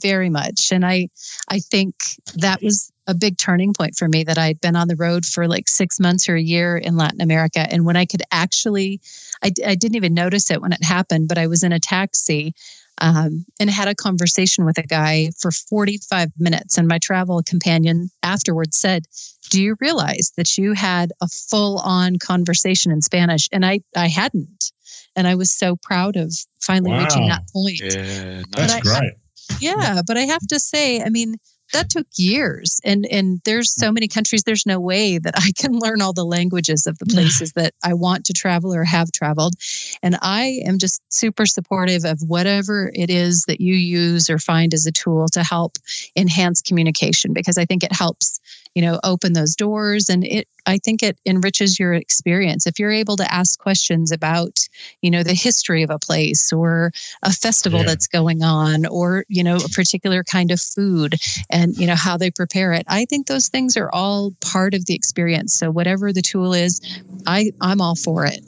very 0.03 0.29
much. 0.29 0.71
And 0.71 0.85
I, 0.85 1.09
I 1.49 1.61
think 1.61 1.95
that 2.35 2.63
was 2.63 2.93
a 3.07 3.15
big 3.15 3.39
turning 3.39 3.73
point 3.73 3.97
for 3.97 4.07
me 4.07 4.23
that 4.25 4.37
I'd 4.37 4.61
been 4.61 4.77
on 4.77 4.89
the 4.89 4.97
road 4.97 5.25
for 5.25 5.49
like 5.49 5.67
six 5.67 5.99
months 5.99 6.29
or 6.29 6.35
a 6.35 6.43
year 6.43 6.77
in 6.77 6.99
Latin 6.99 7.23
America. 7.23 7.61
And 7.61 7.87
when 7.87 7.97
I 7.97 8.05
could 8.05 8.23
actually, 8.31 9.01
I 9.43 9.49
didn't 9.49 9.97
even 9.97 10.13
notice 10.13 10.51
it 10.51 10.61
when 10.61 10.73
it 10.73 10.85
happened, 10.85 11.29
but 11.29 11.39
I 11.39 11.47
was 11.47 11.63
in 11.63 11.73
a 11.73 11.81
taxi 11.81 12.55
um, 13.01 13.45
and 13.61 13.71
had 13.71 13.89
a 13.89 13.95
conversation 13.95 14.65
with 14.65 14.79
a 14.79 14.83
guy 14.83 15.31
for 15.39 15.51
45 15.51 16.31
minutes. 16.39 16.79
And 16.79 16.89
my 16.89 16.99
travel 16.99 17.43
companion 17.43 18.11
afterwards 18.23 18.79
said, 18.79 19.07
Do 19.51 19.63
you 19.63 19.77
realize 19.81 20.33
that 20.37 20.59
you 20.59 20.73
had 20.73 21.13
a 21.21 21.29
full 21.29 21.79
on 21.79 22.17
conversation 22.17 22.93
in 22.93 23.03
Spanish? 23.03 23.49
And 23.53 23.65
I, 23.65 23.81
I 23.97 24.09
hadn't. 24.09 24.73
And 25.17 25.27
I 25.27 25.35
was 25.35 25.53
so 25.53 25.77
proud 25.83 26.17
of 26.17 26.33
finally 26.61 26.91
wow. 26.91 27.05
reaching 27.05 27.29
that 27.29 27.43
point. 27.53 27.81
Yeah, 27.81 28.43
that's 28.51 28.75
I, 28.75 28.81
great. 28.81 29.13
Yeah, 29.61 30.03
but 30.07 30.17
I 30.17 30.23
have 30.23 30.47
to 30.49 30.61
say, 30.61 31.01
I 31.03 31.09
mean, 31.09 31.37
that 31.73 31.91
took 31.91 32.07
years. 32.17 32.81
And 32.85 33.07
and 33.11 33.41
there's 33.45 33.75
so 33.75 33.91
mm. 33.91 33.95
many 33.95 34.09
countries 34.09 34.43
there's 34.43 34.67
no 34.67 34.81
way 34.81 35.19
that 35.19 35.35
i 35.37 35.51
can 35.57 35.79
learn 35.79 36.01
all 36.01 36.13
the 36.13 36.25
languages 36.25 36.87
of 36.87 36.99
the 36.99 37.07
places 37.07 37.53
that 37.53 37.75
i 37.85 37.95
want 37.95 38.25
to 38.27 38.33
travel 38.33 38.75
or 38.75 38.85
have 38.85 39.13
traveled. 39.13 39.55
And 40.03 40.17
i 40.23 40.61
am 40.65 40.79
just 40.79 41.03
super 41.09 41.47
supportive 41.47 42.05
of 42.05 42.21
whatever 42.27 42.91
it 42.95 43.11
is 43.11 43.45
that 43.49 43.61
you 43.61 43.75
use 43.75 44.31
or 44.31 44.39
find 44.39 44.75
as 44.75 44.87
a 44.87 44.93
tool 44.93 45.27
to 45.33 45.43
help 45.43 45.79
enhance 46.17 46.63
communication 46.63 47.33
because 47.33 47.59
i 47.59 47.65
think 47.65 47.83
it 47.83 47.93
helps 47.93 48.41
you 48.75 48.83
know 48.83 48.99
open 49.05 49.33
those 49.33 49.55
doors 49.55 50.09
and 50.09 50.25
it 50.25 50.49
i 50.67 50.79
think 50.79 51.03
it 51.03 51.19
enriches 51.27 51.79
your 51.79 51.93
experience 51.93 52.67
if 52.67 52.79
you're 52.79 52.93
able 52.93 53.17
to 53.17 53.33
ask 53.33 53.59
questions 53.59 54.13
about 54.13 54.59
you 55.03 55.11
know 55.11 55.23
the 55.23 55.35
history 55.35 55.83
of 55.83 55.91
a 55.91 55.99
place 55.99 56.53
or 56.53 56.93
a 57.23 57.33
festival 57.33 57.81
yeah. 57.81 57.87
that's 57.87 58.07
going 58.07 58.43
on 58.43 58.87
or 58.87 59.25
you 59.29 59.43
know 59.43 59.57
a 59.57 59.69
particular 59.71 60.23
kind 60.25 60.51
of 60.51 60.61
food 60.61 61.15
and 61.51 61.77
you 61.77 61.87
know 61.87 61.97
how 61.97 62.17
they 62.17 62.31
prepare 62.31 62.73
it 62.73 62.85
i 62.89 63.05
think 63.05 63.27
those 63.27 63.49
things 63.49 63.77
are 63.77 63.91
all 63.93 64.33
part 64.41 64.75
of 64.75 64.87
the 64.87 64.95
experience 64.95 65.55
so 65.55 65.71
whatever 65.71 66.13
the 66.13 66.23
tool 66.23 66.53
is 66.53 66.81
i 67.27 67.51
i'm 67.61 67.81
all 67.81 67.97
for 67.97 68.25
it 68.25 68.41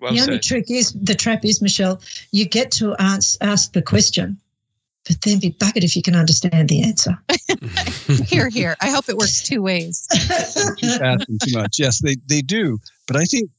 well 0.00 0.12
the 0.12 0.18
said. 0.18 0.28
only 0.28 0.38
trick 0.40 0.70
is 0.70 0.92
the 0.92 1.14
trap 1.14 1.44
is 1.44 1.60
michelle 1.60 2.00
you 2.32 2.44
get 2.44 2.70
to 2.70 2.94
ask, 2.98 3.36
ask 3.40 3.72
the 3.72 3.82
question 3.82 4.38
but 5.06 5.20
then 5.22 5.38
be 5.38 5.50
bucket 5.50 5.84
if 5.84 5.96
you 5.96 6.02
can 6.02 6.14
understand 6.14 6.68
the 6.68 6.82
answer. 6.82 7.18
here, 8.26 8.48
here. 8.48 8.76
I 8.80 8.90
hope 8.90 9.08
it 9.08 9.16
works 9.16 9.42
two 9.42 9.62
ways. 9.62 10.06
Keep 10.76 11.00
asking 11.00 11.38
too 11.38 11.58
much. 11.58 11.78
Yes, 11.78 12.00
they, 12.02 12.16
they 12.26 12.42
do. 12.42 12.78
But 13.06 13.16
I 13.16 13.24
think 13.24 13.50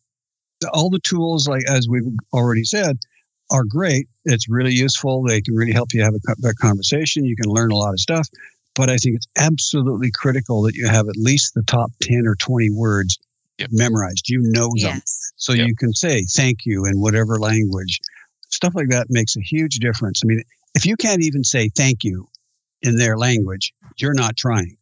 all 0.74 0.90
the 0.90 1.00
tools, 1.00 1.48
like 1.48 1.64
as 1.68 1.88
we've 1.90 2.04
already 2.34 2.64
said, 2.64 2.98
are 3.52 3.64
great. 3.64 4.08
It's 4.26 4.48
really 4.48 4.74
useful. 4.74 5.24
They 5.24 5.42
can 5.42 5.56
really 5.56 5.74
help 5.74 5.94
you 5.94 6.04
have 6.04 6.14
a, 6.14 6.48
a 6.48 6.54
conversation. 6.56 7.26
You 7.26 7.36
can 7.36 7.52
learn 7.52 7.72
a 7.72 7.76
lot 7.76 7.92
of 7.94 8.00
stuff. 8.00 8.28
But 8.76 8.90
I 8.90 8.98
think 8.98 9.18
it's 9.18 9.28
absolutely 9.38 10.12
critical 10.14 10.62
that 10.64 10.76
you 10.76 10.88
have 10.88 11.10
at 11.10 11.18
least 11.18 11.54
the 11.54 11.64
top 11.64 11.92
10 12.02 12.26
or 12.26 12.36
20 12.36 12.70
words 12.72 13.18
yep. 13.58 13.70
memorized. 13.72 14.30
You 14.30 14.40
know 14.42 14.68
them. 14.68 14.96
Yes. 14.96 15.34
So 15.36 15.54
yep. 15.54 15.68
you 15.68 15.76
can 15.76 15.94
say 15.94 16.24
thank 16.24 16.66
you 16.66 16.86
in 16.86 17.02
whatever 17.02 17.40
language. 17.40 18.00
Stuff 18.50 18.76
like 18.76 18.90
that 18.90 19.08
makes 19.10 19.36
a 19.36 19.42
huge 19.42 19.80
difference. 19.80 20.22
I 20.24 20.28
mean, 20.28 20.44
if 20.76 20.86
you 20.86 20.96
can't 20.96 21.22
even 21.22 21.44
say 21.44 21.70
thank 21.70 22.04
you 22.04 22.28
in 22.82 22.98
their 22.98 23.18
language, 23.18 23.74
you're 23.98 24.14
not 24.14 24.38
trying. 24.38 24.78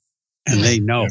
And 0.48 0.64
they 0.64 0.80
know. 0.80 1.08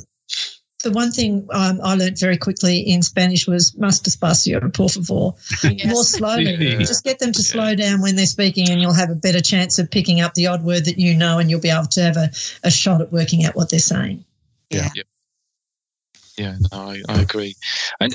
The 0.83 0.93
one 0.93 1.11
thing 1.11 1.47
um, 1.53 1.81
I 1.83 1.95
learned 1.97 2.19
very 2.19 2.37
quickly 2.37 2.79
in 2.79 3.03
Spanish 3.03 3.49
was 3.49 3.73
más 3.73 4.01
despacio, 4.01 4.73
por 4.73 4.89
favor. 4.89 5.35
Yes. 5.77 5.93
More 5.93 6.05
slowly. 6.05 6.57
Just 6.79 7.03
get 7.03 7.19
them 7.19 7.33
to 7.33 7.41
yeah. 7.41 7.45
slow 7.45 7.75
down 7.75 8.01
when 8.01 8.15
they're 8.15 8.27
speaking, 8.27 8.69
and 8.71 8.81
you'll 8.81 8.93
have 8.93 9.11
a 9.11 9.17
better 9.17 9.41
chance 9.41 9.79
of 9.81 9.91
picking 9.91 10.21
up 10.21 10.35
the 10.35 10.47
odd 10.47 10.63
word 10.63 10.85
that 10.85 10.99
you 10.99 11.17
know, 11.17 11.39
and 11.39 11.51
you'll 11.51 11.61
be 11.61 11.69
able 11.71 11.87
to 11.87 12.03
have 12.03 12.17
a, 12.17 12.31
a 12.63 12.71
shot 12.71 13.01
at 13.01 13.13
working 13.13 13.45
out 13.45 13.57
what 13.57 13.71
they're 13.71 13.81
saying. 13.81 14.25
Yeah. 14.71 14.89
Yeah, 14.95 15.03
yeah 16.37 16.57
no, 16.71 16.79
I, 16.79 17.03
I 17.09 17.23
agree. 17.23 17.57
And 17.99 18.15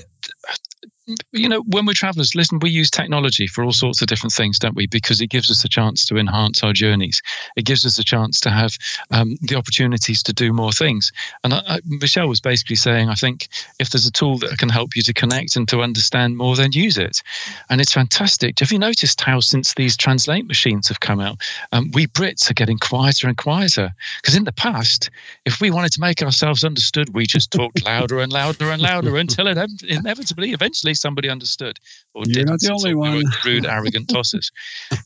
you 1.32 1.50
know, 1.50 1.62
when 1.64 1.86
we're 1.86 1.94
travelers, 1.94 2.34
listen, 2.34 2.60
we 2.60 2.70
use 2.70 2.90
technology 2.90 3.46
for 3.46 3.64
all 3.64 3.74
sorts 3.74 4.02
of 4.02 4.08
different 4.08 4.32
things, 4.32 4.58
don't 4.58 4.76
we? 4.76 4.88
Because 4.88 5.20
it 5.20 5.28
gives 5.28 5.52
us 5.52 5.64
a 5.66 5.70
chance 5.70 6.06
to 6.06 6.18
enhance 6.18 6.64
our 6.64 6.72
journeys. 6.72 7.22
It 7.58 7.66
gives 7.66 7.86
us 7.86 8.00
a 8.00 8.04
chance 8.04 8.40
to 8.42 8.50
have 8.50 8.78
um, 9.12 9.36
the 9.42 9.56
opportunities 9.56 10.24
to 10.24 10.34
do 10.34 10.54
more 10.54 10.72
things. 10.72 11.12
And 11.44 11.54
I, 11.54 11.62
I, 11.68 11.80
Michelle 11.86 12.30
was 12.30 12.40
basically 12.40 12.78
saying, 12.78 13.10
I 13.10 13.16
think 13.16 13.50
if 13.80 13.90
there's 13.90 14.06
a 14.06 14.12
tool 14.12 14.38
that 14.40 14.58
can 14.58 14.70
help 14.70 14.96
you 14.96 15.02
to 15.04 15.14
connect 15.14 15.56
and 15.58 15.68
to 15.70 15.82
understand 15.82 16.38
more, 16.38 16.56
then 16.56 16.72
use 16.72 16.98
it. 16.98 17.22
And 17.70 17.82
it's 17.82 17.94
fantastic. 17.94 18.60
Have 18.60 18.72
you 18.72 18.80
noticed 18.80 19.20
how, 19.20 19.42
since 19.42 19.74
these 19.74 19.98
translate 19.98 20.48
machines 20.48 20.88
have 20.88 21.02
come 21.02 21.20
out, 21.20 21.42
um, 21.74 21.92
we 21.94 22.08
Brits 22.08 22.50
are 22.50 22.54
getting 22.54 22.78
quieter 22.78 23.28
and 23.28 23.38
quieter? 23.38 23.94
Because 24.22 24.36
in 24.36 24.46
the 24.46 24.54
past, 24.54 25.10
if 25.46 25.60
we 25.60 25.70
wanted 25.70 25.92
to 25.94 26.00
make 26.00 26.22
ourselves 26.22 26.64
understood, 26.64 27.14
we 27.14 27.26
just 27.26 27.52
talked 27.52 27.84
louder 27.86 28.20
and 28.20 28.32
louder 28.32 28.72
and 28.72 28.82
louder 28.82 29.18
until 29.18 29.48
it 29.48 29.58
inevitably, 29.84 30.52
eventually, 30.52 30.93
somebody 30.94 31.30
understood 31.30 31.80
or 32.14 32.24
You're 32.26 32.46
not 32.46 32.60
the 32.60 32.72
only 32.72 32.96
one. 32.96 33.24
rude, 33.46 33.66
arrogant 33.66 34.10
tosses. 34.10 34.52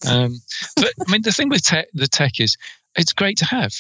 Um, 0.08 0.40
but 0.76 0.94
I 1.08 1.12
mean, 1.12 1.22
the 1.24 1.32
thing 1.32 1.50
with 1.50 1.64
tech, 1.64 1.88
the 1.94 2.08
tech 2.08 2.40
is 2.40 2.56
it's 2.96 3.14
great 3.14 3.38
to 3.38 3.46
have, 3.46 3.74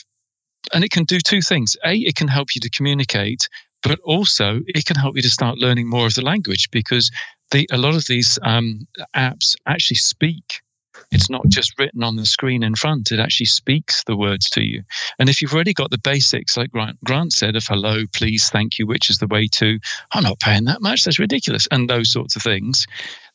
and 0.73 0.83
it 0.83 0.91
can 0.91 1.03
do 1.03 1.19
two 1.19 1.41
things. 1.41 1.77
A, 1.85 1.95
it 1.95 2.15
can 2.15 2.27
help 2.27 2.55
you 2.55 2.61
to 2.61 2.69
communicate, 2.69 3.47
but 3.83 3.99
also 4.03 4.61
it 4.67 4.85
can 4.85 4.95
help 4.95 5.15
you 5.15 5.21
to 5.21 5.29
start 5.29 5.57
learning 5.57 5.87
more 5.87 6.05
of 6.05 6.15
the 6.15 6.23
language 6.23 6.69
because 6.71 7.11
the, 7.51 7.67
a 7.71 7.77
lot 7.77 7.95
of 7.95 8.05
these 8.07 8.37
um, 8.43 8.87
apps 9.15 9.55
actually 9.67 9.97
speak 9.97 10.61
it's 11.11 11.29
not 11.29 11.47
just 11.47 11.77
written 11.79 12.03
on 12.03 12.15
the 12.15 12.25
screen 12.25 12.63
in 12.63 12.75
front, 12.75 13.11
it 13.11 13.19
actually 13.19 13.45
speaks 13.45 14.03
the 14.03 14.17
words 14.17 14.49
to 14.51 14.61
you. 14.61 14.83
And 15.19 15.29
if 15.29 15.41
you've 15.41 15.53
already 15.53 15.73
got 15.73 15.91
the 15.91 15.97
basics, 15.97 16.57
like 16.57 16.71
Grant 16.71 17.03
Grant 17.03 17.33
said, 17.33 17.55
of 17.55 17.65
hello, 17.65 18.03
please, 18.13 18.49
thank 18.49 18.77
you, 18.77 18.87
which 18.87 19.09
is 19.09 19.17
the 19.17 19.27
way 19.27 19.47
to, 19.53 19.79
I'm 20.11 20.23
not 20.23 20.39
paying 20.39 20.65
that 20.65 20.81
much, 20.81 21.03
that's 21.03 21.19
ridiculous, 21.19 21.67
and 21.71 21.89
those 21.89 22.11
sorts 22.11 22.35
of 22.35 22.41
things, 22.41 22.85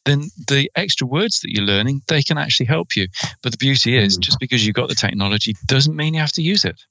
then 0.05 0.25
the 0.49 0.71
extra 0.75 1.07
words 1.07 1.41
that 1.41 1.53
you're 1.53 1.65
learning, 1.65 2.03
they 2.09 2.23
can 2.23 2.39
actually 2.39 2.67
help 2.67 2.97
you. 2.97 3.09
But 3.43 3.53
the 3.53 3.59
beauty 3.59 3.97
is, 3.97 4.17
just 4.17 4.39
because 4.41 4.67
you've 4.67 4.75
got 4.75 4.89
the 4.89 4.95
technology 4.95 5.55
doesn't 5.67 5.97
mean 5.97 6.15
you 6.15 6.21
have 6.21 6.33
to 6.33 6.43
use 6.43 6.65
it. 6.65 6.85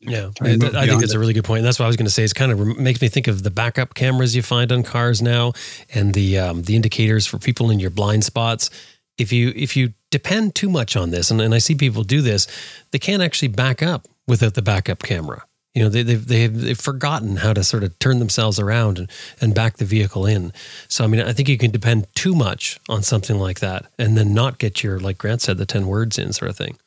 Yeah, 0.00 0.30
I, 0.40 0.52
I 0.52 0.86
think 0.86 1.00
that's 1.00 1.12
a 1.12 1.18
really 1.18 1.32
good 1.32 1.44
point. 1.44 1.58
And 1.58 1.66
that's 1.66 1.80
what 1.80 1.86
I 1.86 1.88
was 1.88 1.96
going 1.96 2.06
to 2.06 2.12
say. 2.12 2.22
It's 2.22 2.32
kind 2.32 2.52
of 2.52 2.78
makes 2.78 3.00
me 3.00 3.08
think 3.08 3.26
of 3.26 3.42
the 3.42 3.50
backup 3.50 3.94
cameras 3.94 4.36
you 4.36 4.42
find 4.42 4.70
on 4.70 4.84
cars 4.84 5.20
now, 5.20 5.54
and 5.92 6.14
the 6.14 6.38
um, 6.38 6.62
the 6.62 6.76
indicators 6.76 7.26
for 7.26 7.38
people 7.38 7.68
in 7.70 7.80
your 7.80 7.90
blind 7.90 8.22
spots 8.22 8.70
if 9.18 9.32
you 9.32 9.52
if 9.54 9.76
you 9.76 9.92
depend 10.10 10.54
too 10.54 10.70
much 10.70 10.96
on 10.96 11.10
this, 11.10 11.30
and, 11.30 11.40
and 11.40 11.54
I 11.54 11.58
see 11.58 11.74
people 11.74 12.04
do 12.04 12.22
this, 12.22 12.46
they 12.92 12.98
can't 12.98 13.22
actually 13.22 13.48
back 13.48 13.82
up 13.82 14.06
without 14.26 14.54
the 14.54 14.62
backup 14.62 15.02
camera. 15.02 15.44
You 15.74 15.84
know, 15.84 15.90
they, 15.90 16.02
they've, 16.02 16.26
they've, 16.26 16.60
they've 16.60 16.80
forgotten 16.80 17.36
how 17.36 17.52
to 17.52 17.62
sort 17.62 17.84
of 17.84 17.96
turn 17.98 18.18
themselves 18.18 18.58
around 18.58 18.98
and, 18.98 19.10
and 19.40 19.54
back 19.54 19.76
the 19.76 19.84
vehicle 19.84 20.26
in. 20.26 20.52
So, 20.88 21.04
I 21.04 21.06
mean, 21.06 21.20
I 21.20 21.32
think 21.32 21.48
you 21.48 21.58
can 21.58 21.70
depend 21.70 22.06
too 22.14 22.34
much 22.34 22.80
on 22.88 23.02
something 23.02 23.38
like 23.38 23.60
that 23.60 23.86
and 23.98 24.16
then 24.16 24.34
not 24.34 24.58
get 24.58 24.82
your, 24.82 24.98
like 24.98 25.18
Grant 25.18 25.42
said, 25.42 25.58
the 25.58 25.66
10 25.66 25.86
words 25.86 26.18
in 26.18 26.32
sort 26.32 26.50
of 26.50 26.56
thing. 26.56 26.78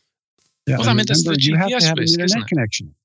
Yeah, 0.68 0.78
well, 0.78 0.90
I 0.90 0.94
mean, 0.94 1.06
remember, 1.08 1.40
you 1.40 1.56
have 1.58 1.70
to 1.70 1.86
have 1.88 1.98
risk, 1.98 2.16
an 2.16 2.22
internet 2.22 2.48
connection. 2.48 2.96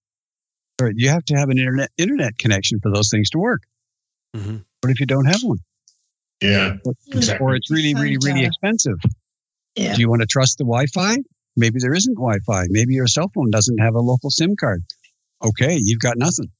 Or 0.81 0.93
you 0.95 1.09
have 1.09 1.25
to 1.27 1.37
have 1.37 1.51
an 1.51 1.59
internet 1.59 1.91
internet 1.97 2.37
connection 2.37 2.81
for 2.81 2.91
those 2.91 3.09
things 3.09 3.31
to 3.31 3.39
work. 3.39 3.63
Mm-hmm. 4.37 4.57
What 4.81 4.91
if 4.91 5.01
you 5.01 5.07
don't 5.07 5.25
have 5.27 5.41
one? 5.43 5.59
Yeah. 6.41 6.77
Exactly. 7.09 7.45
Or 7.45 7.55
it's 7.55 7.71
really, 7.71 7.95
really, 7.95 8.19
really 8.23 8.45
expensive. 8.45 8.99
Yeah. 9.75 9.95
Do 9.95 10.01
you 10.01 10.09
want 10.09 10.23
to 10.23 10.27
trust 10.27 10.59
the 10.59 10.65
Wi 10.65 10.87
Fi? 10.87 11.17
Maybe 11.57 11.79
there 11.81 11.95
isn't 11.95 12.15
Wi 12.15 12.39
Fi. 12.47 12.65
Maybe 12.69 12.95
your 12.95 13.07
cell 13.07 13.31
phone 13.35 13.51
doesn't 13.51 13.79
have 13.79 13.95
a 13.95 14.01
local 14.01 14.31
SIM 14.31 14.57
card. 14.57 14.83
Okay, 15.45 15.79
you've 15.81 16.01
got 16.01 16.17
nothing. 16.17 16.51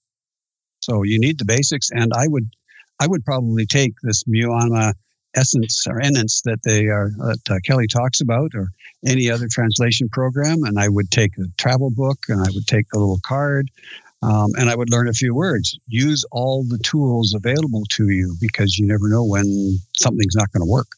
So 0.81 1.03
you 1.03 1.19
need 1.19 1.39
the 1.39 1.45
basics. 1.45 1.91
And 1.91 2.13
I 2.15 2.27
would 2.29 2.49
I 3.01 3.07
would 3.07 3.25
probably 3.25 3.67
take 3.67 3.95
this 4.03 4.25
Muama 4.25 4.93
essence 5.35 5.87
or 5.87 6.01
Enence 6.01 6.43
that 6.45 6.61
they 6.65 6.87
are 6.87 7.11
that 7.19 7.51
uh, 7.51 7.59
Kelly 7.65 7.87
talks 7.87 8.21
about 8.21 8.53
or 8.55 8.69
any 9.07 9.31
other 9.31 9.49
translation 9.51 10.09
program 10.11 10.63
and 10.65 10.79
I 10.79 10.89
would 10.89 11.11
take 11.11 11.33
a 11.39 11.45
travel 11.59 11.91
book 11.91 12.19
and 12.29 12.41
I 12.41 12.49
would 12.55 12.67
take 12.67 12.87
a 12.95 12.99
little 12.99 13.21
card 13.25 13.71
um, 14.27 14.51
and 14.59 14.69
I 14.69 14.75
would 14.75 14.91
learn 14.91 15.09
a 15.09 15.13
few 15.13 15.35
words. 15.35 15.79
Use 15.87 16.25
all 16.33 16.65
the 16.65 16.79
tools 16.79 17.33
available 17.33 17.85
to 17.91 18.09
you 18.09 18.35
because 18.41 18.77
you 18.77 18.87
never 18.87 19.09
know 19.09 19.25
when 19.25 19.79
something's 19.97 20.35
not 20.35 20.51
going 20.53 20.67
to 20.67 20.71
work. 20.71 20.89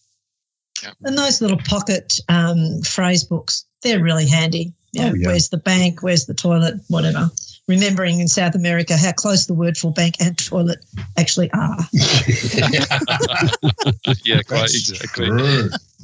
And 1.04 1.18
those 1.18 1.42
little 1.42 1.58
pocket 1.58 2.18
um, 2.28 2.80
phrase 2.82 3.24
books, 3.24 3.66
they're 3.82 4.02
really 4.02 4.26
handy. 4.26 4.72
You 4.92 5.02
know, 5.02 5.10
oh, 5.10 5.14
yeah. 5.14 5.26
Where's 5.28 5.50
the 5.50 5.58
bank? 5.58 6.02
Where's 6.02 6.24
the 6.26 6.34
toilet? 6.34 6.76
Whatever. 6.88 7.30
Remembering 7.66 8.20
in 8.20 8.28
South 8.28 8.54
America 8.54 8.96
how 8.96 9.12
close 9.12 9.44
the 9.46 9.52
word 9.52 9.76
for 9.76 9.92
bank 9.92 10.14
and 10.20 10.38
toilet 10.38 10.78
actually 11.18 11.50
are. 11.52 11.78
yeah, 14.24 14.40
quite 14.42 14.70
exactly 14.70 15.28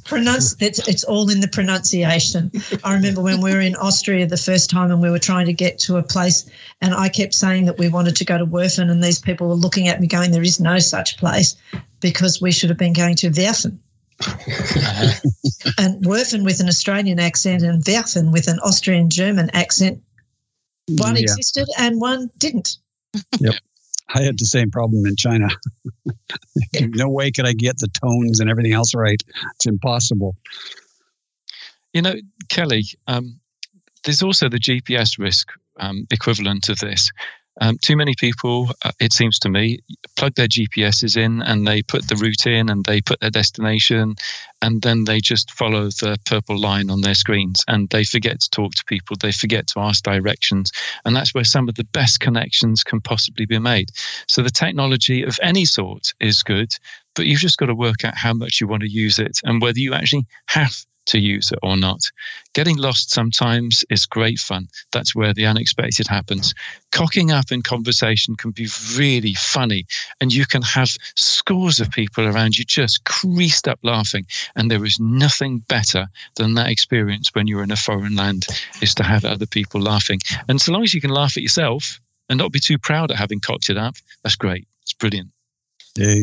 pronounce 0.05 0.55
it's, 0.61 0.87
it's 0.87 1.05
all 1.05 1.31
in 1.31 1.41
the 1.41 1.49
pronunciation. 1.49 2.51
I 2.85 2.95
remember 2.95 3.21
when 3.21 3.41
we 3.41 3.53
were 3.53 3.61
in 3.61 3.75
Austria 3.77 4.27
the 4.27 4.37
first 4.37 4.71
time 4.71 4.91
and 4.91 5.01
we 5.01 5.11
were 5.11 5.19
trying 5.19 5.47
to 5.47 5.53
get 5.53 5.79
to 5.81 5.97
a 5.97 6.03
place 6.03 6.49
and 6.81 6.95
I 6.95 7.09
kept 7.09 7.35
saying 7.35 7.65
that 7.67 7.79
we 7.79 7.89
wanted 7.89 8.17
to 8.17 8.25
go 8.25 8.39
to 8.39 8.47
Werfen 8.47 8.91
and 8.91 9.03
these 9.03 9.19
people 9.19 9.49
were 9.49 9.55
looking 9.55 9.89
at 9.89 10.01
me 10.01 10.07
going, 10.07 10.31
There 10.31 10.43
is 10.43 10.61
no 10.61 10.79
such 10.79 11.17
place 11.17 11.57
because 12.01 12.41
we 12.41 12.53
should 12.53 12.69
have 12.69 12.79
been 12.79 12.93
going 12.93 13.17
to 13.17 13.31
Werfen. 13.31 13.79
and 15.79 16.05
Werfen 16.05 16.45
with 16.45 16.61
an 16.61 16.69
Australian 16.69 17.19
accent 17.19 17.63
and 17.63 17.83
Werfen 17.85 18.33
with 18.33 18.47
an 18.47 18.61
Austrian 18.61 19.11
German 19.11 19.51
accent. 19.55 20.01
One 20.89 21.17
yeah. 21.17 21.23
existed 21.23 21.67
and 21.79 22.01
one 22.01 22.31
didn't. 22.39 22.77
Yep. 23.41 23.55
I 24.09 24.23
had 24.23 24.39
the 24.39 24.47
same 24.47 24.71
problem 24.71 25.07
in 25.07 25.17
China. 25.17 25.49
no 26.81 27.09
way 27.09 27.31
could 27.31 27.47
I 27.47 27.53
get 27.53 27.79
the 27.79 27.89
tones 27.89 28.41
and 28.41 28.51
everything 28.51 28.73
else 28.73 28.95
right. 28.95 29.23
It's 29.55 29.67
impossible. 29.67 30.37
You 31.93 32.03
know, 32.03 32.15
Kelly, 32.49 32.85
um, 33.07 33.41
there's 34.05 34.23
also 34.23 34.49
the 34.49 34.59
GPS 34.59 35.19
risk 35.19 35.49
um, 35.81 36.07
equivalent 36.11 36.69
of 36.69 36.79
this. 36.79 37.11
Um, 37.61 37.79
too 37.79 37.97
many 37.97 38.15
people, 38.19 38.71
uh, 38.85 38.91
it 39.01 39.13
seems 39.13 39.39
to 39.41 39.49
me, 39.49 39.79
plug 40.17 40.35
their 40.35 40.49
GPSs 40.49 41.17
in 41.17 41.43
and 41.43 41.67
they 41.67 41.83
put 41.83 42.09
the 42.09 42.17
route 42.17 42.47
in 42.47 42.69
and 42.69 42.85
they 42.85 43.01
put 43.01 43.21
their 43.21 43.31
destination 43.31 44.17
and 44.63 44.83
then 44.83 45.05
they 45.05 45.21
just 45.21 45.51
follow 45.53 45.85
the 45.85 46.17
purple 46.27 46.59
line 46.59 46.91
on 46.91 47.03
their 47.03 47.15
screens 47.15 47.63
and 47.69 47.89
they 47.91 48.05
forget 48.05 48.41
to 48.41 48.51
talk 48.51 48.75
to 48.75 48.85
people. 48.87 49.17
They 49.21 49.33
forget 49.33 49.67
to 49.69 49.81
ask 49.81 50.03
directions. 50.03 50.73
And 51.05 51.15
that's 51.15 51.35
where 51.35 51.45
some 51.45 51.69
of 51.69 51.77
the 51.77 51.85
best 51.85 52.21
connections 52.21 52.83
can 52.83 53.01
possibly 53.01 53.47
be 53.47 53.59
made. 53.59 53.91
So 54.27 54.43
the 54.43 54.51
technology 54.51 55.23
of 55.23 55.39
any 55.43 55.65
sort 55.65 56.13
is 56.21 56.43
good, 56.43 56.75
but 57.15 57.27
you've 57.27 57.41
just 57.41 57.59
got 57.59 57.67
to 57.67 57.75
work 57.75 58.05
out 58.05 58.17
how 58.17 58.33
much 58.33 58.61
you 58.61 58.67
want 58.67 58.83
to 58.83 58.91
use 58.91 59.19
it 59.19 59.39
and 59.45 59.63
whether 59.63 59.79
you 59.79 59.95
actually 59.95 60.27
have 60.47 60.85
to 61.07 61.19
use 61.19 61.51
it 61.53 61.59
or 61.63 61.77
not. 61.77 62.01
Getting 62.55 62.77
lost 62.77 63.11
sometimes 63.11 63.85
is 63.91 64.07
great 64.07 64.39
fun. 64.39 64.69
That's 64.93 65.15
where 65.15 65.35
the 65.35 65.47
unexpected 65.47 66.07
happens. 66.07 66.55
Cocking 66.93 67.31
up 67.31 67.51
in 67.51 67.63
conversation 67.63 68.37
can 68.37 68.53
be 68.53 68.69
really 68.97 69.35
funny, 69.35 69.87
and 70.21 70.33
you 70.33 70.47
can 70.47 70.63
have 70.63 70.97
scores 71.17 71.81
of 71.81 71.91
people 71.91 72.27
around 72.27 72.57
you 72.57 72.65
just 72.65 73.05
creased 73.05 73.67
up 73.69 73.79
laughing. 73.83 74.27
And 74.57 74.71
there 74.71 74.85
is 74.85 74.99
nothing 75.01 75.59
better 75.69 76.07
than 76.37 76.55
that 76.55 76.71
experience 76.71 77.31
when 77.33 77.47
you're 77.47 77.65
in 77.65 77.73
a 77.73 77.77
foreign 77.77 78.17
land, 78.17 78.47
is 78.81 78.95
to 78.95 79.03
have 79.03 79.25
other 79.25 79.47
people 79.47 79.81
laughing. 79.81 80.21
And 80.49 80.61
so 80.61 80.73
long 80.73 80.83
as 80.83 80.95
you 80.95 81.01
can 81.01 81.11
laugh 81.11 81.37
at 81.37 81.43
yourself 81.43 82.01
and 82.29 82.39
not 82.39 82.53
be 82.53 82.61
too 82.61 82.79
proud 82.79 83.11
at 83.11 83.17
having 83.17 83.41
cocked 83.41 83.69
it 83.69 83.77
up, 83.77 83.95
that's 84.23 84.37
great. 84.37 84.67
It's 84.83 84.93
brilliant. 84.93 85.31
Yeah, 85.97 86.21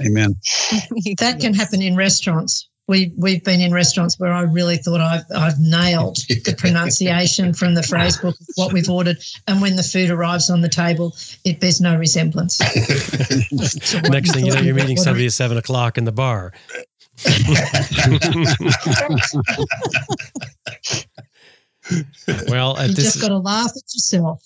amen. 0.00 0.34
that 1.18 1.38
can 1.40 1.52
happen 1.52 1.82
in 1.82 1.94
restaurants 1.94 2.69
we 2.90 3.12
we've 3.16 3.42
been 3.44 3.60
in 3.60 3.72
restaurants 3.72 4.18
where 4.18 4.32
I 4.32 4.42
really 4.42 4.76
thought 4.76 5.00
I've 5.00 5.22
I've 5.34 5.60
nailed 5.60 6.16
the 6.28 6.54
pronunciation 6.58 7.54
from 7.54 7.74
the 7.74 7.84
phrase 7.84 8.18
book 8.18 8.38
of 8.38 8.46
what 8.56 8.72
we've 8.72 8.90
ordered, 8.90 9.18
and 9.46 9.62
when 9.62 9.76
the 9.76 9.82
food 9.82 10.10
arrives 10.10 10.50
on 10.50 10.60
the 10.60 10.68
table, 10.68 11.16
it 11.44 11.60
bears 11.60 11.80
no 11.80 11.96
resemblance. 11.96 12.56
so 12.56 14.00
Next 14.10 14.32
thing 14.32 14.44
you 14.44 14.52
know, 14.52 14.60
you're 14.60 14.74
meeting 14.74 14.96
somebody 14.96 15.26
at 15.26 15.32
seven 15.32 15.56
o'clock 15.56 15.98
in 15.98 16.04
the 16.04 16.12
bar. 16.12 16.52
well, 22.48 22.76
at 22.76 22.88
you 22.88 22.94
this, 22.94 23.04
just 23.04 23.20
got 23.20 23.28
to 23.28 23.38
laugh 23.38 23.70
at 23.70 23.94
yourself. 23.94 24.42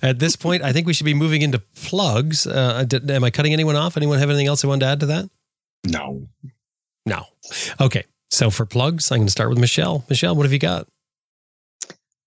at 0.00 0.18
this 0.18 0.36
point, 0.36 0.62
I 0.62 0.72
think 0.72 0.86
we 0.86 0.94
should 0.94 1.04
be 1.04 1.12
moving 1.12 1.42
into 1.42 1.58
plugs. 1.74 2.46
Uh, 2.46 2.84
did, 2.84 3.10
am 3.10 3.24
I 3.24 3.30
cutting 3.30 3.52
anyone 3.52 3.76
off? 3.76 3.98
Anyone 3.98 4.20
have 4.20 4.30
anything 4.30 4.46
else 4.46 4.62
they 4.62 4.68
want 4.68 4.80
to 4.80 4.86
add 4.86 5.00
to 5.00 5.06
that? 5.06 5.28
No. 5.84 6.28
No. 7.06 7.24
Okay. 7.80 8.04
So 8.30 8.50
for 8.50 8.64
plugs, 8.64 9.10
I'm 9.10 9.18
going 9.18 9.26
to 9.26 9.32
start 9.32 9.50
with 9.50 9.58
Michelle. 9.58 10.04
Michelle, 10.08 10.34
what 10.34 10.44
have 10.44 10.52
you 10.52 10.58
got? 10.58 10.88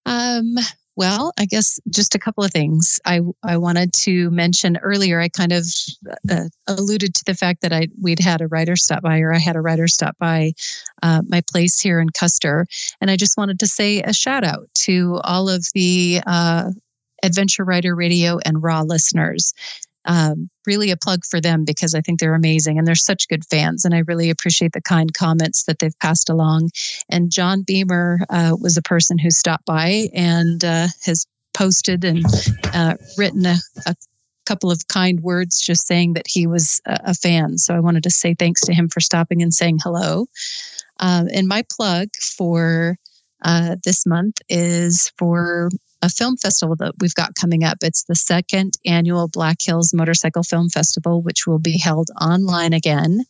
Um, 0.06 0.56
well, 0.98 1.34
I 1.38 1.46
guess 1.46 1.80
just 1.90 2.16
a 2.16 2.20
couple 2.20 2.44
of 2.44 2.52
things. 2.52 3.00
I 3.06 3.20
I 3.44 3.58
wanted 3.58 3.92
to 4.04 4.30
mention 4.32 4.78
earlier. 4.78 5.20
I 5.20 5.28
kind 5.28 5.52
of 5.52 5.66
uh, 6.30 6.46
alluded 6.68 7.14
to 7.16 7.24
the 7.26 7.34
fact 7.34 7.62
that 7.62 7.74
I 7.74 7.88
we'd 8.02 8.20
had 8.20 8.42
a 8.42 8.48
writer 8.48 8.76
stop 8.76 9.02
by, 9.02 9.20
or 9.20 9.34
I 9.34 9.40
had 9.40 9.56
a 9.56 9.62
writer 9.62 9.88
stop 9.88 10.16
by 10.20 10.54
uh, 11.04 11.22
my 11.28 11.42
place 11.42 11.82
here 11.82 12.00
in 12.00 12.12
Custer, 12.12 12.66
and 13.02 13.12
I 13.12 13.18
just 13.18 13.38
wanted 13.38 13.60
to 13.60 13.68
say 13.68 14.02
a 14.04 14.14
shout 14.14 14.46
out 14.46 14.70
to 14.76 15.20
all 15.24 15.50
of 15.50 15.66
the 15.74 16.22
uh, 16.26 16.72
Adventure 17.24 17.66
Rider 17.66 17.96
Radio 17.96 18.40
and 18.46 18.64
Raw 18.64 18.84
listeners 18.84 19.54
um, 20.06 20.50
really 20.66 20.92
a 20.92 20.98
plug 20.98 21.26
for 21.26 21.40
them 21.40 21.66
because 21.66 21.94
I 21.94 22.02
think 22.02 22.20
they're 22.20 22.36
amazing 22.36 22.78
and 22.78 22.88
they're 22.88 22.96
such 22.96 23.28
good 23.28 23.46
fans. 23.46 23.86
And 23.86 23.94
I 23.94 24.00
really 24.00 24.30
appreciate 24.30 24.74
the 24.74 24.82
kind 24.82 25.14
comments 25.14 25.64
that 25.66 25.80
they've 25.80 26.00
passed 26.00 26.30
along. 26.30 26.70
And 27.10 27.32
John 27.32 27.62
Beamer 27.62 28.20
uh, 28.30 28.56
was 28.60 28.78
a 28.78 28.82
person 28.82 29.18
who 29.18 29.32
stopped 29.32 29.66
by 29.66 30.08
and 30.14 30.64
uh, 30.64 30.88
has 31.04 31.26
posted 31.54 32.04
and 32.04 32.26
uh, 32.74 32.96
written 33.18 33.46
a, 33.46 33.56
a 33.86 33.96
couple 34.46 34.70
of 34.72 34.88
kind 34.88 35.22
words 35.22 35.60
just 35.60 35.88
saying 35.88 36.14
that 36.14 36.28
he 36.28 36.48
was 36.48 36.82
a, 36.86 37.00
a, 37.06 37.14
fan. 37.14 37.58
So 37.58 37.74
I 37.74 37.80
wanted 37.80 38.04
to 38.04 38.12
say 38.12 38.36
thanks 38.36 38.62
to 38.62 38.74
him 38.74 38.90
for 38.90 39.00
stopping 39.00 39.42
and 39.42 39.54
saying 39.54 39.80
hello. 39.82 40.28
Um, 41.00 41.28
and 41.34 41.48
my 41.48 41.64
plug 41.70 42.10
for 42.38 42.98
uh, 43.42 43.78
this 43.84 44.06
month 44.06 44.38
is 44.50 45.12
for 45.18 45.70
a 46.02 46.10
film 46.10 46.38
festival 46.38 46.76
that 46.76 46.94
we've 47.00 47.16
got 47.16 47.36
coming 47.36 47.64
up. 47.64 47.78
It's 47.82 48.04
the 48.04 48.16
second 48.16 48.78
annual 48.86 49.28
Black 49.28 49.58
Hills 49.62 49.94
Motorcycle 49.94 50.44
Film 50.44 50.70
Festival, 50.70 51.22
which 51.22 51.48
will 51.48 51.60
be 51.60 51.78
held 51.78 52.10
online 52.22 52.74
again. 52.74 53.24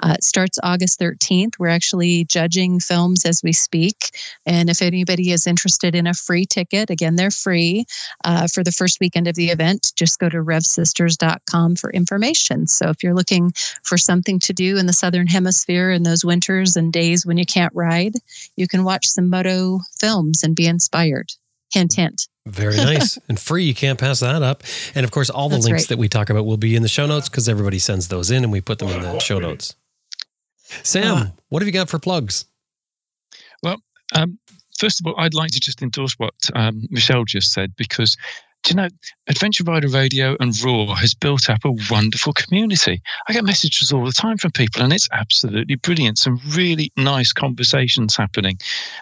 Uh, 0.00 0.14
it 0.16 0.24
starts 0.24 0.58
August 0.62 1.00
13th. 1.00 1.54
We're 1.58 1.68
actually 1.68 2.24
judging 2.24 2.80
films 2.80 3.24
as 3.24 3.42
we 3.42 3.52
speak. 3.52 4.10
And 4.44 4.68
if 4.68 4.82
anybody 4.82 5.30
is 5.30 5.46
interested 5.46 5.94
in 5.94 6.06
a 6.06 6.14
free 6.14 6.46
ticket, 6.46 6.90
again, 6.90 7.16
they're 7.16 7.30
free 7.30 7.84
uh, 8.24 8.48
for 8.52 8.64
the 8.64 8.72
first 8.72 8.98
weekend 9.00 9.28
of 9.28 9.34
the 9.34 9.50
event, 9.50 9.92
just 9.96 10.18
go 10.18 10.28
to 10.28 10.38
revsisters.com 10.38 11.76
for 11.76 11.90
information. 11.90 12.66
So 12.66 12.90
if 12.90 13.02
you're 13.02 13.14
looking 13.14 13.52
for 13.82 13.96
something 13.96 14.40
to 14.40 14.52
do 14.52 14.76
in 14.76 14.86
the 14.86 14.92
Southern 14.92 15.26
Hemisphere 15.26 15.90
in 15.90 16.02
those 16.02 16.24
winters 16.24 16.76
and 16.76 16.92
days 16.92 17.24
when 17.24 17.38
you 17.38 17.46
can't 17.46 17.74
ride, 17.74 18.14
you 18.56 18.66
can 18.66 18.84
watch 18.84 19.06
some 19.06 19.30
moto 19.30 19.80
films 19.98 20.42
and 20.42 20.56
be 20.56 20.66
inspired. 20.66 21.32
Hint, 21.72 21.94
hint. 21.94 22.26
Very 22.46 22.76
nice 22.76 23.18
and 23.28 23.38
free. 23.38 23.64
You 23.64 23.74
can't 23.74 23.98
pass 23.98 24.20
that 24.20 24.42
up. 24.42 24.62
And 24.94 25.04
of 25.04 25.10
course, 25.10 25.30
all 25.30 25.48
the 25.48 25.56
That's 25.56 25.66
links 25.66 25.82
right. 25.82 25.88
that 25.90 25.98
we 25.98 26.08
talk 26.08 26.30
about 26.30 26.46
will 26.46 26.56
be 26.56 26.76
in 26.76 26.82
the 26.82 26.88
show 26.88 27.06
notes 27.06 27.28
because 27.28 27.48
everybody 27.48 27.78
sends 27.78 28.08
those 28.08 28.30
in 28.30 28.44
and 28.44 28.52
we 28.52 28.60
put 28.60 28.78
them 28.78 28.88
in 28.88 29.00
the 29.00 29.18
show 29.18 29.38
notes. 29.38 29.74
Sam, 30.82 31.16
uh, 31.16 31.26
what 31.48 31.62
have 31.62 31.66
you 31.66 31.72
got 31.72 31.88
for 31.88 31.98
plugs? 31.98 32.44
Well, 33.62 33.76
um, 34.14 34.38
first 34.78 35.00
of 35.00 35.06
all, 35.06 35.14
I'd 35.18 35.34
like 35.34 35.50
to 35.52 35.60
just 35.60 35.82
endorse 35.82 36.14
what 36.18 36.34
um, 36.54 36.82
Michelle 36.90 37.24
just 37.24 37.52
said 37.52 37.74
because 37.76 38.16
do 38.62 38.70
you 38.70 38.76
know, 38.76 38.88
Adventure 39.28 39.64
Rider 39.64 39.88
Radio 39.88 40.36
and 40.40 40.52
Raw 40.62 40.94
has 40.94 41.14
built 41.14 41.48
up 41.48 41.64
a 41.64 41.72
wonderful 41.90 42.32
community. 42.32 43.02
I 43.28 43.32
get 43.32 43.44
messages 43.44 43.92
all 43.92 44.04
the 44.04 44.12
time 44.12 44.38
from 44.38 44.52
people, 44.52 44.82
and 44.82 44.92
it's 44.92 45.08
absolutely 45.12 45.76
brilliant. 45.76 46.18
Some 46.18 46.40
really 46.50 46.92
nice 46.96 47.32
conversations 47.32 48.16
happening. 48.16 48.58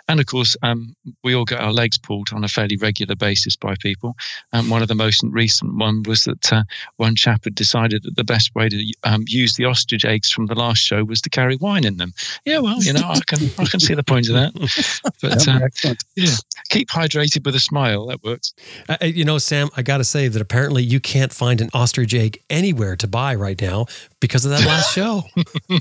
And 0.09 0.21
of 0.21 0.27
course, 0.27 0.57
um, 0.63 0.95
we 1.23 1.35
all 1.35 1.45
get 1.45 1.61
our 1.61 1.73
legs 1.73 1.99
pulled 1.99 2.29
on 2.33 2.45
a 2.45 2.49
fairly 2.49 2.77
regular 2.77 3.15
basis 3.15 3.57
by 3.57 3.75
people. 3.81 4.17
Um, 4.53 4.71
one 4.71 4.83
of 4.83 4.89
the 4.89 4.95
most 4.95 5.23
recent 5.25 5.77
one 5.77 6.03
was 6.05 6.25
that 6.25 6.53
uh, 6.53 6.65
one 6.97 7.17
chap 7.17 7.45
had 7.45 7.55
decided 7.55 8.03
that 8.03 8.17
the 8.17 8.25
best 8.25 8.55
way 8.55 8.69
to 8.69 8.93
um, 9.05 9.25
use 9.27 9.55
the 9.55 9.65
ostrich 9.65 10.05
eggs 10.05 10.31
from 10.31 10.47
the 10.47 10.55
last 10.55 10.79
show 10.79 11.05
was 11.05 11.21
to 11.23 11.31
carry 11.31 11.57
wine 11.57 11.85
in 11.85 11.99
them. 11.99 12.13
Yeah, 12.45 12.59
well, 12.59 12.83
you 12.83 12.93
know, 12.93 13.09
I 13.09 13.21
can 13.27 13.51
I 13.59 13.67
can 13.67 13.81
see 13.81 13.95
the 13.95 14.03
point 14.03 14.29
of 14.29 14.35
that. 14.35 14.53
But 15.21 15.49
uh, 15.49 15.95
yeah, 16.17 16.35
keep 16.69 16.89
hydrated 16.89 17.45
with 17.45 17.55
a 17.55 17.61
smile. 17.61 18.07
That 18.07 18.23
works. 18.23 18.53
Uh, 18.89 18.97
uh 19.01 19.07
you 19.07 19.25
know, 19.25 19.39
Sam, 19.45 19.69
I 19.77 19.83
got 19.83 19.99
to 19.99 20.05
say 20.05 20.29
that 20.29 20.41
apparently 20.41 20.83
you 20.83 21.01
can't 21.01 21.33
find 21.33 21.61
an 21.61 21.71
ostrich 21.75 22.15
egg 22.15 22.43
anywhere 22.51 22.97
to 22.97 23.07
buy 23.07 23.35
right 23.35 23.61
now 23.61 23.87
because 24.21 24.45
of 24.45 24.51
that 24.53 24.65
last 24.65 24.95
show. 24.95 25.23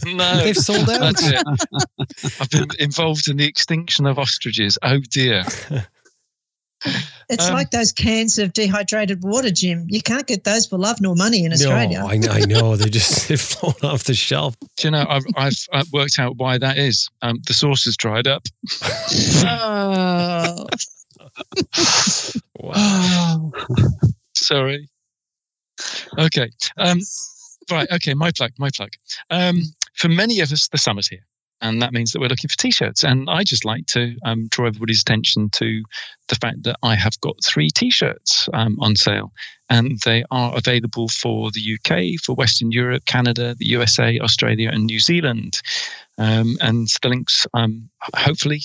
no, 0.05 0.37
they've 0.37 0.55
sold 0.55 0.89
out. 0.89 1.15
I've 2.39 2.49
been 2.49 2.67
involved 2.79 3.27
in 3.27 3.37
the 3.37 3.45
extinction 3.45 4.05
of 4.05 4.19
ostriches. 4.19 4.77
Oh 4.83 4.99
dear. 4.99 5.43
It's 7.29 7.47
um, 7.47 7.53
like 7.53 7.71
those 7.71 7.91
cans 7.91 8.37
of 8.37 8.53
dehydrated 8.53 9.23
water, 9.23 9.49
Jim. 9.49 9.87
You 9.89 10.01
can't 10.01 10.27
get 10.27 10.43
those 10.43 10.65
for 10.65 10.77
love 10.77 10.99
nor 10.99 11.15
money 11.15 11.45
in 11.45 11.53
Australia. 11.53 11.99
No, 11.99 12.07
I, 12.07 12.19
I 12.29 12.39
know. 12.47 12.75
They 12.75 12.89
just 12.89 13.29
they've 13.29 13.39
fallen 13.39 13.75
off 13.83 14.03
the 14.03 14.13
shelf. 14.13 14.57
Do 14.77 14.87
you 14.87 14.91
know? 14.91 15.05
I've, 15.07 15.23
I've, 15.37 15.67
I've 15.71 15.91
worked 15.93 16.19
out 16.19 16.35
why 16.37 16.57
that 16.57 16.77
is. 16.77 17.09
Um, 17.21 17.39
the 17.47 17.53
sauce 17.53 17.85
has 17.85 17.95
dried 17.95 18.27
up. 18.27 18.43
oh 19.45 20.65
wow. 22.59 23.51
Sorry. 24.35 24.89
Okay. 26.19 26.49
Um, 26.77 26.99
right. 27.71 27.89
Okay. 27.91 28.13
My 28.13 28.31
plug. 28.31 28.51
My 28.57 28.69
plug. 28.75 28.91
Um, 29.29 29.61
for 29.95 30.09
many 30.09 30.39
of 30.39 30.51
us, 30.51 30.67
the 30.67 30.77
summer's 30.77 31.07
here. 31.07 31.25
And 31.61 31.81
that 31.81 31.93
means 31.93 32.11
that 32.11 32.19
we're 32.19 32.27
looking 32.27 32.49
for 32.49 32.57
t 32.57 32.71
shirts. 32.71 33.05
And 33.05 33.29
I 33.29 33.43
just 33.43 33.63
like 33.63 33.85
to 33.87 34.17
um, 34.25 34.47
draw 34.49 34.67
everybody's 34.67 35.01
attention 35.01 35.49
to 35.51 35.81
the 36.27 36.35
fact 36.35 36.63
that 36.63 36.75
I 36.83 36.95
have 36.95 37.19
got 37.21 37.41
three 37.43 37.69
t 37.69 37.89
shirts 37.89 38.49
um, 38.53 38.77
on 38.81 38.97
sale. 38.97 39.31
And 39.69 39.97
they 40.03 40.25
are 40.29 40.55
available 40.55 41.07
for 41.07 41.51
the 41.51 41.77
UK, 41.77 42.21
for 42.21 42.35
Western 42.35 42.71
Europe, 42.71 43.05
Canada, 43.05 43.55
the 43.57 43.65
USA, 43.67 44.19
Australia, 44.19 44.69
and 44.71 44.85
New 44.85 44.99
Zealand. 44.99 45.61
Um, 46.17 46.57
and 46.59 46.87
the 47.01 47.09
links, 47.09 47.47
um, 47.53 47.89
hopefully, 48.13 48.61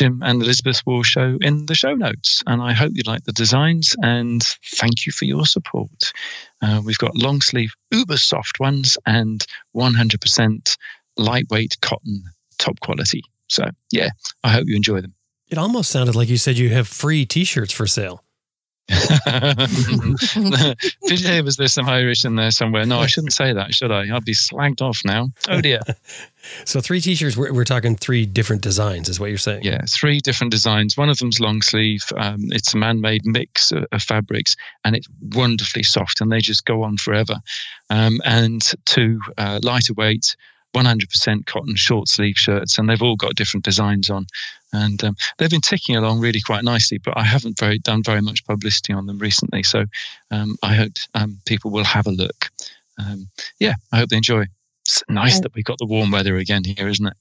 Jim 0.00 0.22
and 0.24 0.40
Elizabeth 0.40 0.80
will 0.86 1.02
show 1.02 1.36
in 1.42 1.66
the 1.66 1.74
show 1.74 1.92
notes. 1.92 2.42
And 2.46 2.62
I 2.62 2.72
hope 2.72 2.92
you 2.94 3.02
like 3.04 3.24
the 3.24 3.32
designs 3.32 3.94
and 4.02 4.42
thank 4.64 5.04
you 5.04 5.12
for 5.12 5.26
your 5.26 5.44
support. 5.44 6.14
Uh, 6.62 6.80
we've 6.82 6.96
got 6.96 7.14
long 7.16 7.42
sleeve, 7.42 7.74
uber 7.90 8.16
soft 8.16 8.58
ones 8.58 8.96
and 9.04 9.44
100% 9.76 10.76
lightweight 11.18 11.76
cotton, 11.82 12.22
top 12.56 12.80
quality. 12.80 13.22
So, 13.48 13.68
yeah, 13.92 14.08
I 14.42 14.48
hope 14.48 14.68
you 14.68 14.74
enjoy 14.74 15.02
them. 15.02 15.12
It 15.48 15.58
almost 15.58 15.90
sounded 15.90 16.16
like 16.16 16.30
you 16.30 16.38
said 16.38 16.56
you 16.56 16.70
have 16.70 16.88
free 16.88 17.26
t 17.26 17.44
shirts 17.44 17.74
for 17.74 17.86
sale. 17.86 18.24
Did 21.06 21.20
you 21.20 21.28
hear? 21.28 21.44
Was 21.44 21.56
there 21.56 21.68
some 21.68 21.88
Irish 21.88 22.24
in 22.24 22.34
there 22.34 22.50
somewhere? 22.50 22.84
No, 22.84 22.98
I 22.98 23.06
shouldn't 23.06 23.32
say 23.32 23.52
that, 23.52 23.74
should 23.74 23.92
I? 23.92 24.08
I'll 24.08 24.20
be 24.20 24.34
slagged 24.34 24.82
off 24.82 25.00
now. 25.04 25.28
Oh 25.48 25.60
dear. 25.60 25.80
So 26.64 26.80
three 26.80 27.02
t-shirts. 27.02 27.36
We're, 27.36 27.52
we're 27.52 27.64
talking 27.64 27.96
three 27.96 28.24
different 28.24 28.62
designs, 28.62 29.10
is 29.10 29.20
what 29.20 29.28
you're 29.28 29.36
saying? 29.36 29.62
Yeah, 29.62 29.82
three 29.86 30.20
different 30.20 30.50
designs. 30.50 30.96
One 30.96 31.10
of 31.10 31.18
them's 31.18 31.38
long 31.38 31.60
sleeve. 31.60 32.02
Um, 32.16 32.50
it's 32.50 32.72
a 32.72 32.78
man-made 32.78 33.26
mix 33.26 33.72
of, 33.72 33.84
of, 33.92 34.02
fabrics, 34.02 34.56
and 34.82 34.96
it's 34.96 35.06
wonderfully 35.34 35.82
soft, 35.82 36.22
and 36.22 36.32
they 36.32 36.38
just 36.38 36.64
go 36.64 36.82
on 36.82 36.96
forever. 36.96 37.34
Um, 37.90 38.22
and 38.24 38.62
two 38.86 39.20
uh, 39.36 39.60
lighter 39.62 39.92
weight 39.92 40.34
100% 40.74 41.46
cotton 41.46 41.76
short 41.76 42.08
sleeve 42.08 42.36
shirts, 42.36 42.78
and 42.78 42.88
they've 42.88 43.02
all 43.02 43.16
got 43.16 43.34
different 43.34 43.64
designs 43.64 44.10
on, 44.10 44.26
and 44.72 45.02
um, 45.04 45.16
they've 45.38 45.50
been 45.50 45.60
ticking 45.60 45.96
along 45.96 46.20
really 46.20 46.40
quite 46.40 46.64
nicely. 46.64 46.98
But 46.98 47.16
I 47.16 47.24
haven't 47.24 47.58
very 47.58 47.78
done 47.78 48.02
very 48.02 48.20
much 48.20 48.46
publicity 48.46 48.92
on 48.92 49.06
them 49.06 49.18
recently, 49.18 49.62
so 49.62 49.84
um, 50.30 50.56
I 50.62 50.74
hope 50.74 50.92
um, 51.14 51.38
people 51.46 51.70
will 51.70 51.84
have 51.84 52.06
a 52.06 52.12
look. 52.12 52.50
Um, 52.98 53.28
yeah, 53.58 53.74
I 53.92 53.98
hope 53.98 54.10
they 54.10 54.16
enjoy. 54.16 54.44
It's 54.84 55.02
nice 55.08 55.38
I, 55.38 55.40
that 55.42 55.54
we've 55.54 55.64
got 55.64 55.78
the 55.78 55.86
warm 55.86 56.10
weather 56.10 56.36
again 56.36 56.64
here, 56.64 56.88
isn't 56.88 57.06
it? 57.06 57.16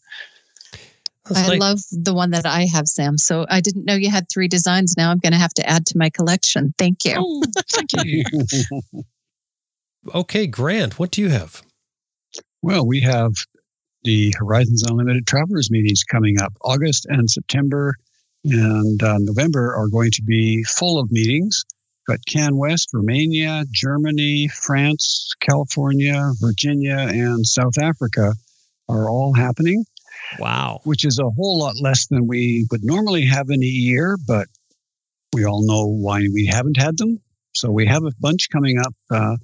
I 1.35 1.47
like, 1.47 1.59
love 1.59 1.80
the 1.91 2.13
one 2.13 2.31
that 2.31 2.45
I 2.45 2.65
have, 2.65 2.88
Sam. 2.88 3.17
So 3.17 3.45
I 3.49 3.61
didn't 3.61 3.85
know 3.85 3.93
you 3.93 4.09
had 4.09 4.30
three 4.30 4.47
designs. 4.47 4.95
Now 4.97 5.11
I'm 5.11 5.19
going 5.19 5.34
to 5.34 5.39
have 5.39 5.53
to 5.55 5.69
add 5.69 5.85
to 5.88 5.97
my 5.97 6.09
collection. 6.09 6.73
Thank 6.77 7.05
you. 7.05 7.15
Oh, 7.17 7.43
thank 7.71 7.91
you. 8.03 8.23
okay, 10.15 10.47
Grant, 10.47 10.97
what 10.97 11.11
do 11.11 11.21
you 11.21 11.30
have? 11.30 11.61
Well, 12.61 12.86
we 12.86 13.02
have 13.02 13.31
the 14.03 14.34
Horizons 14.38 14.84
Unlimited 14.84 15.26
Travelers 15.26 15.72
meetings 15.72 16.03
coming 16.03 16.41
up. 16.41 16.53
August 16.61 17.06
and 17.10 17.30
September 17.30 17.95
and 18.44 19.02
uh, 19.02 19.18
November 19.19 19.76
are 19.76 19.88
going 19.88 20.11
to 20.11 20.23
be 20.23 20.64
full 20.64 20.99
of 20.99 21.11
meetings. 21.11 21.64
But 22.06 22.19
CanWest, 22.27 22.88
Romania, 22.94 23.64
Germany, 23.72 24.48
France, 24.48 25.34
California, 25.41 26.31
Virginia, 26.41 26.98
and 26.98 27.45
South 27.45 27.77
Africa 27.80 28.34
are 28.90 29.10
all 29.10 29.34
happening. 29.34 29.86
Wow. 30.40 30.81
Which 30.84 31.06
is 31.06 31.19
a 31.19 31.30
whole 31.30 31.60
lot 31.60 31.76
less 31.80 32.07
than 32.07 32.27
we 32.27 32.68
would 32.72 32.84
normally 32.84 33.26
have 33.26 33.49
in 33.49 33.64
a 33.64 33.65
year, 33.65 34.18
but 34.27 34.48
we 35.34 35.45
all 35.45 35.65
know 35.65 35.86
why 35.86 36.27
we 36.34 36.49
haven't 36.52 36.77
had 36.77 36.98
them. 36.98 37.19
So 37.53 37.71
we 37.71 37.85
have 37.88 38.03
a 38.03 38.11
bunch 38.19 38.49
coming 38.51 38.77
up. 38.77 38.93
Uh, 39.11 39.35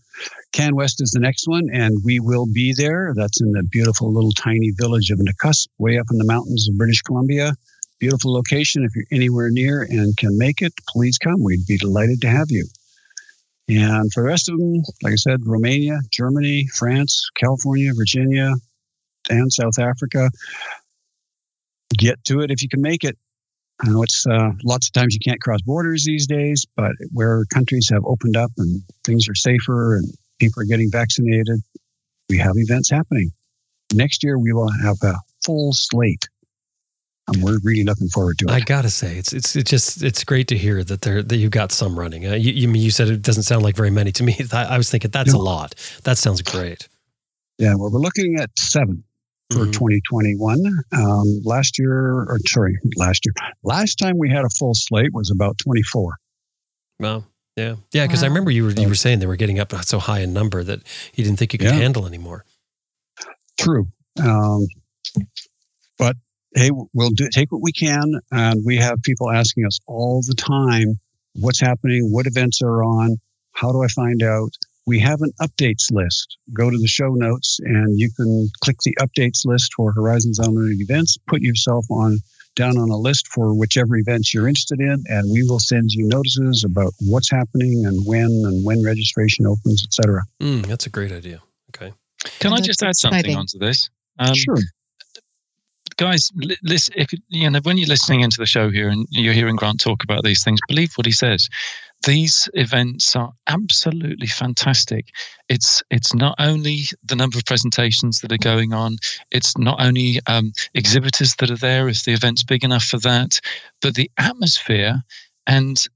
CanWest 0.53 1.01
is 1.01 1.11
the 1.11 1.19
next 1.19 1.47
one, 1.47 1.69
and 1.73 1.97
we 2.03 2.19
will 2.19 2.45
be 2.45 2.73
there. 2.73 3.13
That's 3.15 3.41
in 3.41 3.51
the 3.51 3.63
beautiful 3.63 4.13
little 4.13 4.31
tiny 4.31 4.71
village 4.77 5.09
of 5.11 5.19
Nakusp, 5.19 5.67
way 5.77 5.97
up 5.97 6.05
in 6.11 6.17
the 6.17 6.25
mountains 6.25 6.67
of 6.69 6.77
British 6.77 7.01
Columbia. 7.01 7.53
Beautiful 7.99 8.33
location. 8.33 8.83
If 8.83 8.95
you're 8.95 9.05
anywhere 9.11 9.49
near 9.49 9.81
and 9.81 10.15
can 10.17 10.37
make 10.37 10.61
it, 10.61 10.73
please 10.87 11.17
come. 11.17 11.43
We'd 11.43 11.65
be 11.67 11.77
delighted 11.77 12.21
to 12.21 12.29
have 12.29 12.47
you. 12.49 12.67
And 13.67 14.11
for 14.13 14.21
the 14.21 14.29
rest 14.29 14.49
of 14.49 14.57
them, 14.57 14.83
like 15.01 15.13
I 15.13 15.15
said, 15.15 15.39
Romania, 15.45 15.99
Germany, 16.11 16.67
France, 16.75 17.29
California, 17.35 17.91
Virginia, 17.95 18.53
and 19.29 19.51
South 19.51 19.79
Africa. 19.79 20.29
Get 21.97 22.23
to 22.25 22.41
it 22.41 22.51
if 22.51 22.61
you 22.61 22.69
can 22.69 22.81
make 22.81 23.03
it. 23.03 23.17
I 23.81 23.89
know 23.89 24.03
it's 24.03 24.25
uh, 24.25 24.51
lots 24.63 24.87
of 24.87 24.93
times 24.93 25.13
you 25.13 25.19
can't 25.19 25.41
cross 25.41 25.61
borders 25.61 26.05
these 26.05 26.27
days, 26.27 26.65
but 26.77 26.93
where 27.11 27.43
countries 27.53 27.89
have 27.91 28.05
opened 28.05 28.37
up 28.37 28.51
and 28.57 28.81
things 29.03 29.27
are 29.27 29.35
safer 29.35 29.97
and 29.97 30.07
people 30.39 30.61
are 30.61 30.65
getting 30.65 30.89
vaccinated, 30.89 31.59
we 32.29 32.37
have 32.37 32.53
events 32.55 32.89
happening. 32.89 33.31
Next 33.93 34.23
year, 34.23 34.39
we 34.39 34.53
will 34.53 34.71
have 34.83 34.97
a 35.03 35.15
full 35.45 35.73
slate. 35.73 36.27
And 37.27 37.43
we're 37.43 37.57
really 37.63 37.83
looking 37.83 38.07
forward 38.09 38.37
to 38.37 38.45
it. 38.45 38.51
I 38.51 38.59
gotta 38.59 38.91
say, 38.91 39.17
it's 39.17 39.33
it's 39.33 39.55
it's 39.55 39.67
just 39.67 40.03
it's 40.03 40.23
great 40.23 40.47
to 40.49 40.57
hear 40.57 40.83
that 40.83 41.01
there 41.01 41.23
that 41.23 41.37
you've 41.37 41.49
got 41.49 41.71
some 41.71 41.97
running. 41.97 42.27
Uh, 42.27 42.35
you, 42.35 42.51
you 42.51 42.71
you 42.73 42.91
said 42.91 43.07
it 43.07 43.23
doesn't 43.23 43.43
sound 43.43 43.63
like 43.63 43.75
very 43.75 43.89
many 43.89 44.11
to 44.11 44.23
me. 44.23 44.37
I, 44.53 44.65
I 44.65 44.77
was 44.77 44.91
thinking 44.91 45.09
that's 45.09 45.33
no. 45.33 45.39
a 45.39 45.41
lot. 45.41 45.73
That 46.03 46.19
sounds 46.19 46.43
great. 46.43 46.87
Yeah, 47.57 47.73
well, 47.73 47.89
we're 47.89 47.99
looking 47.99 48.35
at 48.39 48.51
seven 48.59 49.03
for 49.51 49.59
mm-hmm. 49.59 49.71
2021. 49.71 50.59
Um, 50.91 51.41
last 51.43 51.77
year, 51.77 51.93
or 51.93 52.39
sorry, 52.47 52.77
last 52.95 53.25
year, 53.25 53.33
last 53.63 53.95
time 53.95 54.17
we 54.17 54.29
had 54.29 54.45
a 54.45 54.49
full 54.49 54.73
slate 54.73 55.13
was 55.13 55.31
about 55.31 55.57
24. 55.59 56.15
Wow. 56.99 57.25
Yeah. 57.55 57.75
Yeah. 57.93 58.05
Because 58.05 58.21
wow. 58.21 58.27
I 58.27 58.29
remember 58.29 58.51
you 58.51 58.65
were, 58.65 58.71
you 58.71 58.87
were 58.87 58.95
saying 58.95 59.19
they 59.19 59.27
were 59.27 59.35
getting 59.35 59.59
up 59.59 59.71
not 59.71 59.85
so 59.85 59.99
high 59.99 60.19
in 60.19 60.33
number 60.33 60.63
that 60.63 60.81
you 61.13 61.23
didn't 61.23 61.39
think 61.39 61.53
you 61.53 61.59
could 61.59 61.69
yeah. 61.69 61.75
handle 61.75 62.05
anymore. 62.05 62.45
True. 63.59 63.87
Um, 64.21 64.67
but 65.97 66.15
hey, 66.55 66.71
we'll 66.93 67.11
do, 67.11 67.29
take 67.31 67.51
what 67.51 67.61
we 67.61 67.71
can. 67.71 68.19
And 68.31 68.63
we 68.65 68.77
have 68.77 69.01
people 69.03 69.31
asking 69.31 69.65
us 69.65 69.79
all 69.87 70.21
the 70.21 70.35
time 70.35 70.99
what's 71.35 71.59
happening, 71.59 72.11
what 72.11 72.27
events 72.27 72.61
are 72.61 72.83
on, 72.83 73.17
how 73.51 73.71
do 73.71 73.83
I 73.83 73.87
find 73.87 74.23
out? 74.23 74.51
We 74.85 74.99
have 74.99 75.21
an 75.21 75.31
updates 75.41 75.91
list. 75.91 76.37
Go 76.53 76.69
to 76.69 76.77
the 76.77 76.87
show 76.87 77.13
notes 77.13 77.59
and 77.63 77.99
you 77.99 78.09
can 78.15 78.49
click 78.61 78.77
the 78.83 78.95
updates 78.99 79.45
list 79.45 79.73
for 79.75 79.91
Horizons 79.91 80.39
Unlimited 80.39 80.79
events. 80.79 81.17
Put 81.27 81.41
yourself 81.41 81.85
on 81.89 82.19
down 82.55 82.77
on 82.77 82.89
a 82.89 82.95
list 82.95 83.27
for 83.27 83.53
whichever 83.53 83.97
events 83.97 84.33
you're 84.33 84.47
interested 84.47 84.79
in, 84.79 85.03
and 85.07 85.29
we 85.31 85.43
will 85.43 85.59
send 85.59 85.91
you 85.91 86.07
notices 86.07 86.63
about 86.63 86.93
what's 87.01 87.29
happening 87.29 87.83
and 87.85 88.05
when 88.05 88.25
and 88.25 88.65
when 88.65 88.81
registration 88.83 89.45
opens, 89.45 89.83
etc. 89.85 90.21
Mm, 90.41 90.65
that's 90.65 90.85
a 90.85 90.89
great 90.89 91.11
idea. 91.11 91.41
Okay. 91.75 91.93
Can 92.39 92.53
I 92.53 92.61
just 92.61 92.81
add 92.81 92.95
something 92.95 93.35
onto 93.35 93.59
this? 93.59 93.89
Um, 94.19 94.33
sure. 94.33 94.57
Guys, 95.97 96.31
listen, 96.63 96.93
if 96.97 97.09
you 97.29 97.49
know 97.49 97.59
when 97.63 97.77
you're 97.77 97.87
listening 97.87 98.21
into 98.21 98.37
the 98.37 98.45
show 98.45 98.69
here 98.69 98.89
and 98.89 99.05
you're 99.11 99.33
hearing 99.33 99.55
Grant 99.55 99.79
talk 99.79 100.03
about 100.03 100.23
these 100.23 100.43
things, 100.43 100.59
believe 100.67 100.91
what 100.95 101.05
he 101.05 101.11
says 101.11 101.47
these 102.05 102.47
events 102.53 103.15
are 103.15 103.31
absolutely 103.47 104.27
fantastic. 104.27 105.09
It's 105.49 105.83
it's 105.89 106.13
not 106.13 106.35
only 106.39 106.83
the 107.03 107.15
number 107.15 107.37
of 107.37 107.45
presentations 107.45 108.19
that 108.19 108.31
are 108.31 108.37
going 108.37 108.73
on, 108.73 108.97
it's 109.31 109.57
not 109.57 109.81
only 109.81 110.19
um, 110.27 110.53
exhibitors 110.73 111.35
that 111.35 111.51
are 111.51 111.57
there 111.57 111.89
if 111.89 112.03
the 112.03 112.13
event's 112.13 112.43
big 112.43 112.63
enough 112.63 112.83
for 112.83 112.99
that, 112.99 113.39
but 113.81 113.95
the 113.95 114.09
atmosphere 114.17 115.03
and 115.47 115.87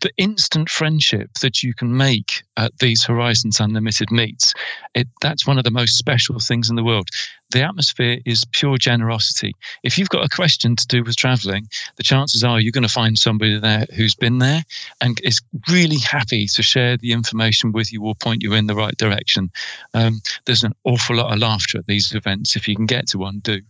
the 0.00 0.12
instant 0.16 0.68
friendship 0.70 1.30
that 1.40 1.62
you 1.62 1.74
can 1.74 1.96
make 1.96 2.42
at 2.56 2.78
these 2.78 3.04
Horizons 3.04 3.60
Unlimited 3.60 4.10
meets, 4.10 4.52
it, 4.94 5.08
that's 5.20 5.46
one 5.46 5.58
of 5.58 5.64
the 5.64 5.70
most 5.70 5.96
special 5.96 6.38
things 6.38 6.70
in 6.70 6.76
the 6.76 6.84
world. 6.84 7.08
The 7.50 7.62
atmosphere 7.62 8.18
is 8.26 8.44
pure 8.52 8.76
generosity. 8.76 9.54
If 9.82 9.98
you've 9.98 10.10
got 10.10 10.24
a 10.24 10.34
question 10.34 10.76
to 10.76 10.86
do 10.86 11.02
with 11.02 11.16
traveling, 11.16 11.66
the 11.96 12.02
chances 12.02 12.44
are 12.44 12.60
you're 12.60 12.72
going 12.72 12.82
to 12.82 12.88
find 12.88 13.18
somebody 13.18 13.58
there 13.58 13.86
who's 13.96 14.14
been 14.14 14.38
there 14.38 14.62
and 15.00 15.20
is 15.24 15.40
really 15.68 15.98
happy 15.98 16.46
to 16.46 16.62
share 16.62 16.96
the 16.96 17.12
information 17.12 17.72
with 17.72 17.92
you 17.92 18.04
or 18.04 18.14
point 18.14 18.42
you 18.42 18.52
in 18.52 18.66
the 18.66 18.74
right 18.74 18.96
direction. 18.98 19.50
Um, 19.94 20.20
there's 20.44 20.62
an 20.62 20.74
awful 20.84 21.16
lot 21.16 21.32
of 21.32 21.38
laughter 21.38 21.78
at 21.78 21.86
these 21.86 22.14
events. 22.14 22.54
If 22.54 22.68
you 22.68 22.76
can 22.76 22.86
get 22.86 23.08
to 23.08 23.18
one, 23.18 23.40
do. 23.40 23.60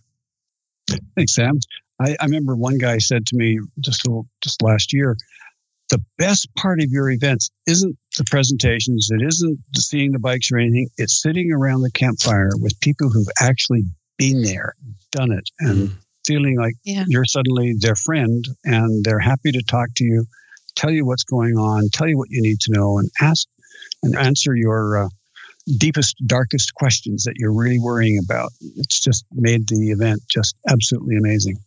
Thanks, 1.15 1.35
Sam. 1.35 1.61
I, 2.01 2.17
I 2.21 2.25
remember 2.25 2.55
one 2.55 2.79
guy 2.79 2.99
said 2.99 3.27
to 3.27 3.37
me 3.37 3.59
just 3.81 4.07
a, 4.07 4.23
just 4.41 4.63
last 4.63 4.93
year, 4.93 5.17
the 5.89 6.03
best 6.19 6.49
part 6.57 6.81
of 6.81 6.91
your 6.91 7.11
events 7.11 7.51
isn't 7.67 7.97
the 8.17 8.25
presentations, 8.31 9.09
it 9.11 9.23
isn't 9.23 9.59
seeing 9.77 10.13
the 10.13 10.19
bikes 10.19 10.51
or 10.53 10.59
anything. 10.59 10.89
It's 10.99 11.21
sitting 11.23 11.53
around 11.53 11.83
the 11.83 11.91
campfire 11.91 12.51
with 12.55 12.79
people 12.81 13.11
who've 13.11 13.29
actually 13.41 13.83
been 14.19 14.43
there, 14.43 14.75
done 15.13 15.33
it, 15.33 15.49
and 15.61 15.89
mm. 15.89 15.95
feeling 16.27 16.59
like 16.59 16.75
yeah. 16.85 17.05
you're 17.09 17.25
suddenly 17.25 17.75
their 17.81 17.95
friend 17.95 18.47
and 18.65 19.05
they're 19.05 19.19
happy 19.19 19.53
to 19.53 19.63
talk 19.63 19.89
to 19.97 20.05
you, 20.05 20.27
tell 20.75 20.91
you 20.91 21.07
what's 21.07 21.25
going 21.25 21.57
on, 21.57 21.89
tell 21.93 22.09
you 22.09 22.19
what 22.19 22.31
you 22.31 22.43
need 22.43 22.61
to 22.61 22.73
know, 22.73 22.99
and 22.99 23.11
ask 23.21 23.49
and 24.03 24.17
answer 24.17 24.55
your 24.55 25.05
uh, 25.05 25.09
deepest, 25.79 26.17
darkest 26.27 26.75
questions 26.75 27.25
that 27.25 27.35
you're 27.37 27.53
really 27.53 27.79
worrying 27.79 28.19
about. 28.23 28.51
It's 28.77 29.01
just 29.01 29.25
made 29.33 29.69
the 29.69 29.91
event 29.91 30.21
just 30.29 30.57
absolutely 30.69 31.17
amazing. 31.17 31.59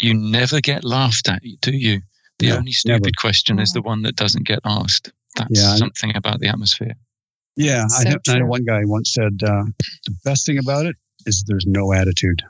You 0.00 0.14
never 0.14 0.60
get 0.60 0.84
laughed 0.84 1.28
at, 1.28 1.42
do 1.60 1.72
you? 1.72 2.00
The 2.40 2.46
yeah, 2.46 2.56
only 2.56 2.72
stupid 2.72 3.02
never. 3.02 3.12
question 3.18 3.58
is 3.58 3.72
the 3.72 3.82
one 3.82 4.00
that 4.02 4.16
doesn't 4.16 4.46
get 4.46 4.60
asked. 4.64 5.12
That's 5.36 5.60
yeah, 5.60 5.76
something 5.76 6.16
about 6.16 6.40
the 6.40 6.48
atmosphere. 6.48 6.94
Yeah, 7.54 7.86
so 7.86 8.08
I, 8.08 8.16
I, 8.28 8.38
know 8.38 8.46
one 8.46 8.64
guy 8.64 8.80
once 8.84 9.12
said 9.12 9.38
uh, 9.44 9.64
the 10.06 10.16
best 10.24 10.46
thing 10.46 10.56
about 10.56 10.86
it 10.86 10.96
is 11.26 11.44
there's 11.46 11.66
no 11.66 11.92
attitude. 11.92 12.42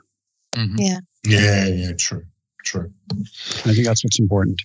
Mm-hmm. 0.55 0.77
Yeah. 0.77 0.99
Yeah, 1.25 1.67
yeah, 1.67 1.91
true, 1.97 2.23
true. 2.63 2.91
I 3.11 3.73
think 3.73 3.85
that's 3.85 4.03
what's 4.03 4.17
important. 4.17 4.61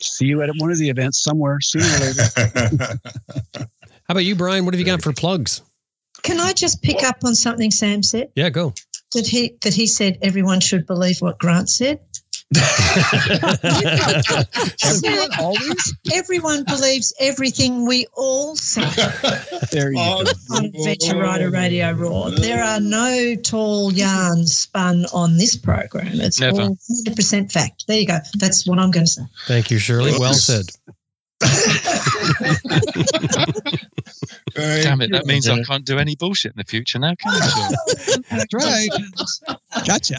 See 0.00 0.26
you 0.26 0.42
at 0.42 0.50
one 0.58 0.70
of 0.70 0.78
the 0.78 0.88
events 0.88 1.22
somewhere 1.22 1.58
sooner 1.60 1.84
or 1.84 1.98
later. 1.98 2.28
How 3.58 4.12
about 4.12 4.24
you, 4.24 4.36
Brian? 4.36 4.64
What 4.64 4.74
have 4.74 4.78
you 4.78 4.86
got 4.86 5.02
for 5.02 5.12
plugs? 5.12 5.60
Can 6.22 6.38
I 6.38 6.52
just 6.52 6.82
pick 6.82 7.02
up 7.02 7.16
on 7.24 7.34
something 7.34 7.72
Sam 7.72 8.04
said? 8.04 8.30
Yeah, 8.36 8.48
go. 8.50 8.74
That 9.12 9.26
he 9.26 9.56
that 9.62 9.74
he 9.74 9.86
said 9.86 10.18
everyone 10.22 10.60
should 10.60 10.86
believe 10.86 11.20
what 11.20 11.38
Grant 11.38 11.68
said. 11.68 12.00
Everyone 14.84 15.28
always? 15.38 15.94
Everyone 16.14 16.64
believes 16.64 17.12
everything 17.20 17.86
we 17.86 18.06
all 18.14 18.56
say. 18.56 18.88
There 19.70 19.92
you 19.92 19.98
oh, 20.00 20.24
go. 20.24 20.30
On 20.56 20.64
Adventure 20.64 21.18
Rider 21.18 21.50
Radio 21.50 21.92
Raw. 21.92 22.30
There 22.30 22.64
are 22.64 22.80
no 22.80 23.34
tall 23.36 23.92
yarns 23.92 24.56
spun 24.56 25.04
on 25.12 25.36
this 25.36 25.56
program. 25.56 26.08
It's 26.14 26.40
Never. 26.40 26.62
all 26.62 26.78
100% 27.06 27.52
fact. 27.52 27.86
There 27.86 27.98
you 27.98 28.06
go. 28.06 28.18
That's 28.38 28.66
what 28.66 28.78
I'm 28.78 28.90
going 28.90 29.04
to 29.06 29.12
say. 29.12 29.22
Thank 29.46 29.70
you, 29.70 29.78
Shirley. 29.78 30.12
Well 30.18 30.32
said. 30.32 30.70
Damn 34.54 35.00
it! 35.02 35.12
That 35.12 35.26
means 35.26 35.48
I 35.48 35.62
can't 35.62 35.84
do 35.84 35.98
any 35.98 36.16
bullshit 36.16 36.50
in 36.52 36.56
the 36.56 36.64
future 36.64 36.98
now, 36.98 37.14
can 37.14 37.30
I? 37.32 37.70
That's 38.30 38.52
right. 38.52 38.88
Gotcha. 39.86 40.16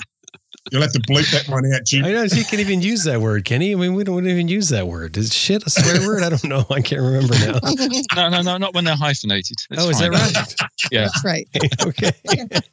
You'll 0.71 0.81
have 0.81 0.93
to 0.93 0.99
bleep 1.01 1.31
that 1.31 1.51
one 1.51 1.65
out, 1.73 1.83
Jim. 1.85 2.05
I 2.05 2.11
know 2.11 2.23
you 2.23 2.43
can't 2.43 2.59
even 2.59 2.81
use 2.81 3.03
that 3.05 3.21
word, 3.21 3.45
Kenny. 3.45 3.71
I 3.71 3.75
mean, 3.75 3.93
we 3.93 4.03
don't, 4.03 4.15
we 4.15 4.21
don't 4.21 4.31
even 4.31 4.47
use 4.47 4.69
that 4.69 4.87
word. 4.87 5.17
Is 5.17 5.33
shit 5.33 5.63
a 5.65 5.69
swear 5.69 6.05
word? 6.07 6.23
I 6.23 6.29
don't 6.29 6.43
know. 6.45 6.65
I 6.69 6.81
can't 6.81 7.01
remember 7.01 7.33
now. 7.39 7.59
No, 8.15 8.27
no, 8.27 8.41
no, 8.41 8.57
not 8.57 8.73
when 8.73 8.83
they're 8.83 8.95
hyphenated. 8.95 9.57
It's 9.69 9.83
oh, 9.83 9.89
is 9.89 9.99
fine. 9.99 10.11
that 10.11 10.55
right? 10.59 10.69
Yeah. 10.91 11.01
That's 11.01 11.23
right. 11.23 11.47
okay. 11.85 12.11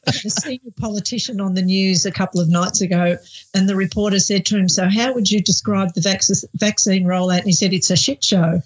a 0.06 0.30
senior 0.30 0.72
politician 0.78 1.40
on 1.40 1.54
the 1.54 1.62
news 1.62 2.06
a 2.06 2.10
couple 2.10 2.40
of 2.40 2.48
nights 2.48 2.80
ago, 2.80 3.16
and 3.54 3.68
the 3.68 3.76
reporter 3.76 4.18
said 4.18 4.46
to 4.46 4.56
him, 4.56 4.68
"So, 4.68 4.88
how 4.88 5.12
would 5.12 5.30
you 5.30 5.42
describe 5.42 5.94
the 5.94 6.00
vac- 6.00 6.22
vaccine 6.54 7.04
rollout?" 7.04 7.38
And 7.38 7.46
he 7.46 7.52
said, 7.52 7.72
"It's 7.72 7.90
a 7.90 7.96
shit 7.96 8.24
show." 8.24 8.62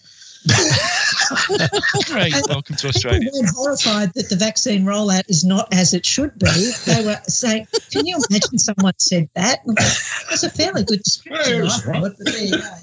Great. 2.06 2.34
Welcome 2.48 2.76
to 2.76 2.88
Australia. 2.88 3.20
People 3.20 3.42
were 3.42 3.48
horrified 3.54 4.14
that 4.14 4.28
the 4.30 4.36
vaccine 4.36 4.84
rollout 4.84 5.28
is 5.28 5.44
not 5.44 5.72
as 5.72 5.92
it 5.92 6.06
should 6.06 6.38
be. 6.38 6.72
They 6.86 7.04
were 7.04 7.20
saying, 7.28 7.66
"Can 7.90 8.06
you 8.06 8.16
imagine 8.30 8.58
someone 8.58 8.94
said 8.98 9.28
that?" 9.34 9.60
That's 10.28 10.42
a 10.42 10.50
fairly 10.50 10.84
good 10.84 11.02
description. 11.02 11.52
Yeah, 11.52 11.58
it 11.58 11.60
I 11.60 11.64
was 11.64 11.82
thought, 11.82 12.02
but 12.02 12.16
there 12.18 12.44
you 12.44 12.58
go. 12.58 12.74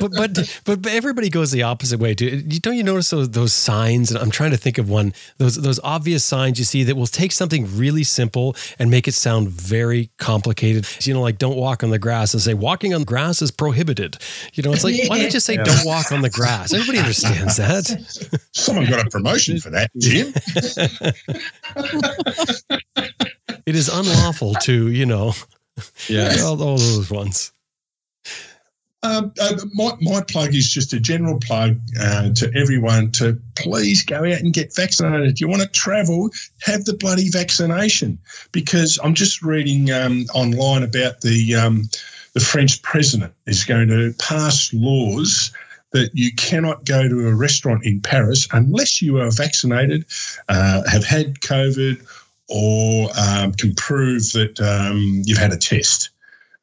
But 0.00 0.12
but 0.14 0.60
but 0.64 0.86
everybody 0.86 1.28
goes 1.30 1.50
the 1.50 1.62
opposite 1.62 1.98
way 1.98 2.14
too. 2.14 2.42
Don't 2.42 2.76
you 2.76 2.82
notice 2.82 3.10
those 3.10 3.30
those 3.30 3.52
signs? 3.52 4.10
And 4.10 4.20
I'm 4.20 4.30
trying 4.30 4.50
to 4.50 4.56
think 4.56 4.78
of 4.78 4.88
one. 4.88 5.12
Those 5.38 5.56
those 5.56 5.80
obvious 5.82 6.24
signs 6.24 6.58
you 6.58 6.64
see 6.64 6.82
that 6.84 6.96
will 6.96 7.06
take 7.06 7.32
something 7.32 7.66
really 7.76 8.04
simple 8.04 8.56
and 8.78 8.90
make 8.90 9.08
it 9.08 9.14
sound 9.14 9.48
very 9.48 10.10
complicated. 10.18 10.86
You 11.02 11.14
know, 11.14 11.22
like 11.22 11.38
don't 11.38 11.56
walk 11.56 11.82
on 11.82 11.90
the 11.90 11.98
grass 11.98 12.34
and 12.34 12.42
say 12.42 12.54
walking 12.54 12.94
on 12.94 13.04
grass 13.04 13.40
is 13.42 13.50
prohibited. 13.50 14.16
You 14.54 14.62
know, 14.62 14.72
it's 14.72 14.84
like 14.84 14.94
why 15.08 15.16
don't 15.16 15.24
you 15.26 15.30
just 15.30 15.46
say 15.46 15.54
Yeah. 15.54 15.64
don't 15.64 15.86
walk 15.86 16.12
on 16.12 16.22
the 16.22 16.30
grass? 16.30 16.72
Everybody 16.74 16.98
understands 16.98 17.56
that. 17.56 17.84
Someone 18.52 18.86
got 18.86 19.06
a 19.06 19.10
promotion 19.10 19.58
for 19.60 19.70
that, 19.70 19.90
Jim. 19.98 20.34
It 23.66 23.74
is 23.76 23.88
unlawful 23.88 24.52
to 24.64 24.90
you 24.90 25.06
know 25.06 25.32
Yeah. 26.06 26.36
all, 26.42 26.62
all 26.62 26.76
those 26.76 27.10
ones. 27.10 27.53
Um, 29.04 29.34
uh, 29.38 29.56
my, 29.74 29.92
my 30.00 30.22
plug 30.22 30.54
is 30.54 30.72
just 30.72 30.94
a 30.94 30.98
general 30.98 31.38
plug 31.38 31.78
uh, 32.00 32.32
to 32.32 32.50
everyone 32.54 33.12
to 33.12 33.38
please 33.54 34.02
go 34.02 34.20
out 34.20 34.40
and 34.40 34.54
get 34.54 34.74
vaccinated. 34.74 35.28
If 35.28 35.42
you 35.42 35.48
want 35.48 35.60
to 35.60 35.68
travel, 35.68 36.30
have 36.62 36.86
the 36.86 36.94
bloody 36.94 37.28
vaccination. 37.28 38.18
Because 38.50 38.98
I'm 39.04 39.12
just 39.12 39.42
reading 39.42 39.90
um, 39.90 40.24
online 40.32 40.82
about 40.82 41.20
the 41.20 41.54
um, 41.54 41.90
the 42.32 42.40
French 42.40 42.80
president 42.80 43.34
is 43.46 43.62
going 43.62 43.88
to 43.88 44.14
pass 44.18 44.72
laws 44.72 45.52
that 45.92 46.10
you 46.14 46.32
cannot 46.34 46.84
go 46.86 47.06
to 47.06 47.28
a 47.28 47.34
restaurant 47.34 47.84
in 47.84 48.00
Paris 48.00 48.48
unless 48.52 49.02
you 49.02 49.18
are 49.20 49.30
vaccinated, 49.30 50.06
uh, 50.48 50.82
have 50.90 51.04
had 51.04 51.40
COVID, 51.40 52.04
or 52.48 53.10
um, 53.18 53.52
can 53.52 53.74
prove 53.74 54.32
that 54.32 54.58
um, 54.60 55.22
you've 55.24 55.38
had 55.38 55.52
a 55.52 55.58
test 55.58 56.08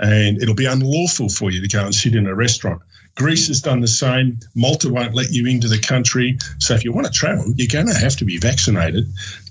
and 0.02 0.42
it'll 0.42 0.56
be 0.56 0.66
unlawful 0.66 1.30
for 1.30 1.52
you 1.52 1.62
to 1.62 1.68
go 1.68 1.86
and 1.86 1.96
sit 1.96 2.16
in 2.16 2.28
a 2.28 2.36
restaurant. 2.36 2.82
Greece 3.16 3.48
has 3.48 3.62
done 3.62 3.82
the 3.82 3.88
same. 3.88 4.40
Malta 4.56 4.90
won't 4.90 5.14
let 5.14 5.32
you 5.32 5.46
into 5.46 5.68
the 5.68 5.80
country. 5.80 6.38
So 6.60 6.74
if 6.74 6.84
you 6.84 6.92
want 6.92 7.08
to 7.08 7.14
travel, 7.14 7.46
you're 7.56 7.68
going 7.68 7.88
to 7.94 8.00
have 8.00 8.16
to 8.18 8.26
be 8.26 8.38
vaccinated. 8.38 9.06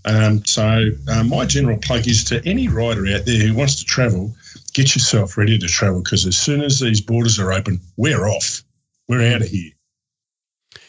Um, 0.06 0.44
so 0.44 0.90
uh, 1.08 1.24
my 1.24 1.44
general 1.44 1.76
plug 1.78 2.06
is 2.08 2.24
to 2.24 2.42
any 2.46 2.68
rider 2.68 3.06
out 3.14 3.26
there 3.26 3.38
who 3.46 3.54
wants 3.54 3.76
to 3.76 3.84
travel, 3.84 4.34
get 4.72 4.94
yourself 4.94 5.36
ready 5.36 5.58
to 5.58 5.66
travel 5.66 6.02
because 6.02 6.26
as 6.26 6.36
soon 6.36 6.62
as 6.62 6.80
these 6.80 7.00
borders 7.00 7.38
are 7.38 7.52
open, 7.52 7.80
we're 7.96 8.26
off. 8.26 8.62
We're 9.08 9.34
out 9.34 9.42
of 9.42 9.48
here. 9.48 9.72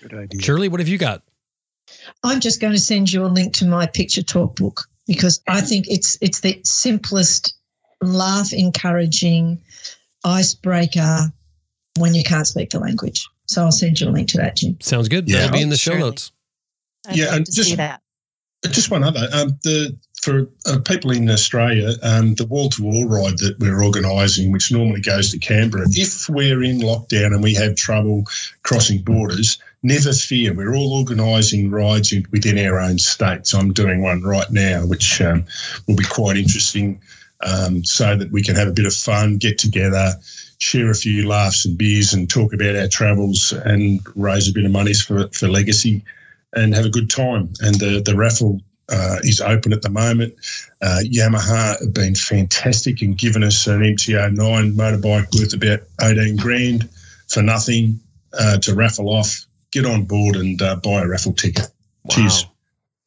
Good 0.01 0.13
idea. 0.13 0.41
Shirley, 0.41 0.69
what 0.69 0.79
have 0.79 0.89
you 0.89 0.97
got? 0.97 1.23
I'm 2.23 2.39
just 2.39 2.61
going 2.61 2.73
to 2.73 2.79
send 2.79 3.11
you 3.11 3.25
a 3.25 3.27
link 3.27 3.53
to 3.55 3.65
my 3.65 3.85
picture 3.85 4.23
talk 4.23 4.55
book 4.55 4.81
because 5.07 5.41
I 5.47 5.61
think 5.61 5.87
it's 5.89 6.17
it's 6.21 6.39
the 6.39 6.61
simplest, 6.63 7.53
laugh 8.01 8.53
encouraging 8.53 9.61
icebreaker 10.23 11.31
when 11.99 12.13
you 12.15 12.23
can't 12.23 12.47
speak 12.47 12.69
the 12.69 12.79
language. 12.79 13.27
So 13.45 13.63
I'll 13.63 13.71
send 13.71 13.99
you 13.99 14.07
a 14.07 14.11
link 14.11 14.29
to 14.29 14.37
that, 14.37 14.55
Jim. 14.55 14.77
Sounds 14.81 15.09
good. 15.09 15.29
Yeah. 15.29 15.37
That'll 15.41 15.53
be 15.53 15.61
in 15.61 15.69
the 15.69 15.77
show 15.77 15.91
Shirley. 15.91 16.03
notes. 16.03 16.31
I'd 17.07 17.15
Yeah, 17.17 17.35
and 17.35 17.45
just- 17.51 17.75
that. 17.77 18.01
Just 18.69 18.91
one 18.91 19.03
other. 19.03 19.27
Um, 19.33 19.57
the 19.63 19.97
for 20.21 20.47
uh, 20.67 20.77
people 20.85 21.09
in 21.09 21.27
Australia, 21.31 21.93
um, 22.03 22.35
the 22.35 22.45
wall 22.45 22.69
to 22.69 22.83
wall 22.83 23.07
ride 23.07 23.39
that 23.39 23.57
we're 23.57 23.83
organising, 23.83 24.51
which 24.51 24.71
normally 24.71 25.01
goes 25.01 25.31
to 25.31 25.39
Canberra, 25.39 25.87
if 25.89 26.29
we're 26.29 26.61
in 26.61 26.79
lockdown 26.79 27.33
and 27.33 27.41
we 27.41 27.55
have 27.55 27.75
trouble 27.75 28.25
crossing 28.61 29.01
borders, 29.01 29.57
never 29.81 30.13
fear. 30.13 30.53
We're 30.53 30.75
all 30.75 30.93
organising 30.93 31.71
rides 31.71 32.13
in, 32.13 32.23
within 32.29 32.59
our 32.59 32.79
own 32.79 32.99
states. 32.99 33.51
I'm 33.55 33.73
doing 33.73 34.03
one 34.03 34.21
right 34.21 34.51
now, 34.51 34.85
which 34.85 35.19
um, 35.21 35.43
will 35.87 35.95
be 35.95 36.03
quite 36.03 36.37
interesting, 36.37 37.01
um, 37.43 37.83
so 37.83 38.15
that 38.15 38.31
we 38.31 38.43
can 38.43 38.55
have 38.55 38.67
a 38.67 38.73
bit 38.73 38.85
of 38.85 38.93
fun, 38.93 39.37
get 39.37 39.57
together. 39.57 40.13
Share 40.59 40.91
a 40.91 40.95
few 40.95 41.27
laughs 41.27 41.65
and 41.65 41.77
beers 41.77 42.13
and 42.13 42.29
talk 42.29 42.53
about 42.53 42.75
our 42.75 42.87
travels 42.87 43.51
and 43.51 43.99
raise 44.15 44.47
a 44.47 44.53
bit 44.53 44.65
of 44.65 44.71
money 44.71 44.93
for, 44.93 45.27
for 45.29 45.47
legacy 45.47 46.03
and 46.53 46.75
have 46.75 46.85
a 46.85 46.89
good 46.89 47.09
time. 47.09 47.49
And 47.61 47.75
the, 47.75 48.01
the 48.05 48.15
raffle 48.15 48.61
uh, 48.89 49.17
is 49.23 49.41
open 49.41 49.73
at 49.73 49.81
the 49.81 49.89
moment. 49.89 50.33
Uh, 50.81 50.99
Yamaha 51.03 51.79
have 51.79 51.93
been 51.93 52.13
fantastic 52.13 53.01
and 53.01 53.17
given 53.17 53.43
us 53.43 53.65
an 53.67 53.83
MT-09 53.83 54.75
motorbike 54.75 55.33
worth 55.39 55.53
about 55.53 55.79
18 56.01 56.35
grand 56.35 56.89
for 57.27 57.41
nothing 57.41 57.99
uh, 58.37 58.57
to 58.59 58.75
raffle 58.75 59.09
off. 59.09 59.45
Get 59.71 59.85
on 59.85 60.03
board 60.03 60.35
and 60.35 60.61
uh, 60.61 60.75
buy 60.75 61.01
a 61.01 61.07
raffle 61.07 61.33
ticket. 61.33 61.67
Cheers. 62.09 62.45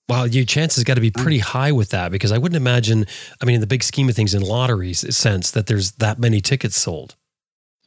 Wow, 0.09 0.24
your 0.24 0.44
chances 0.44 0.85
got 0.85 0.94
to 0.94 1.01
be 1.01 1.10
pretty 1.10 1.39
high 1.39 1.72
with 1.72 1.89
that 1.90 2.10
because 2.10 2.31
I 2.31 2.36
wouldn't 2.39 2.56
imagine. 2.56 3.06
I 3.40 3.47
mean, 3.47 3.55
in 3.55 3.60
the 3.62 3.66
big 3.66 3.82
scheme 3.82 4.09
of 4.09 4.14
things, 4.14 4.35
in 4.35 4.43
lotteries 4.43 5.16
sense, 5.16 5.51
that 5.52 5.66
there's 5.66 5.93
that 5.93 6.18
many 6.18 6.40
tickets 6.43 6.76
sold. 6.76 7.16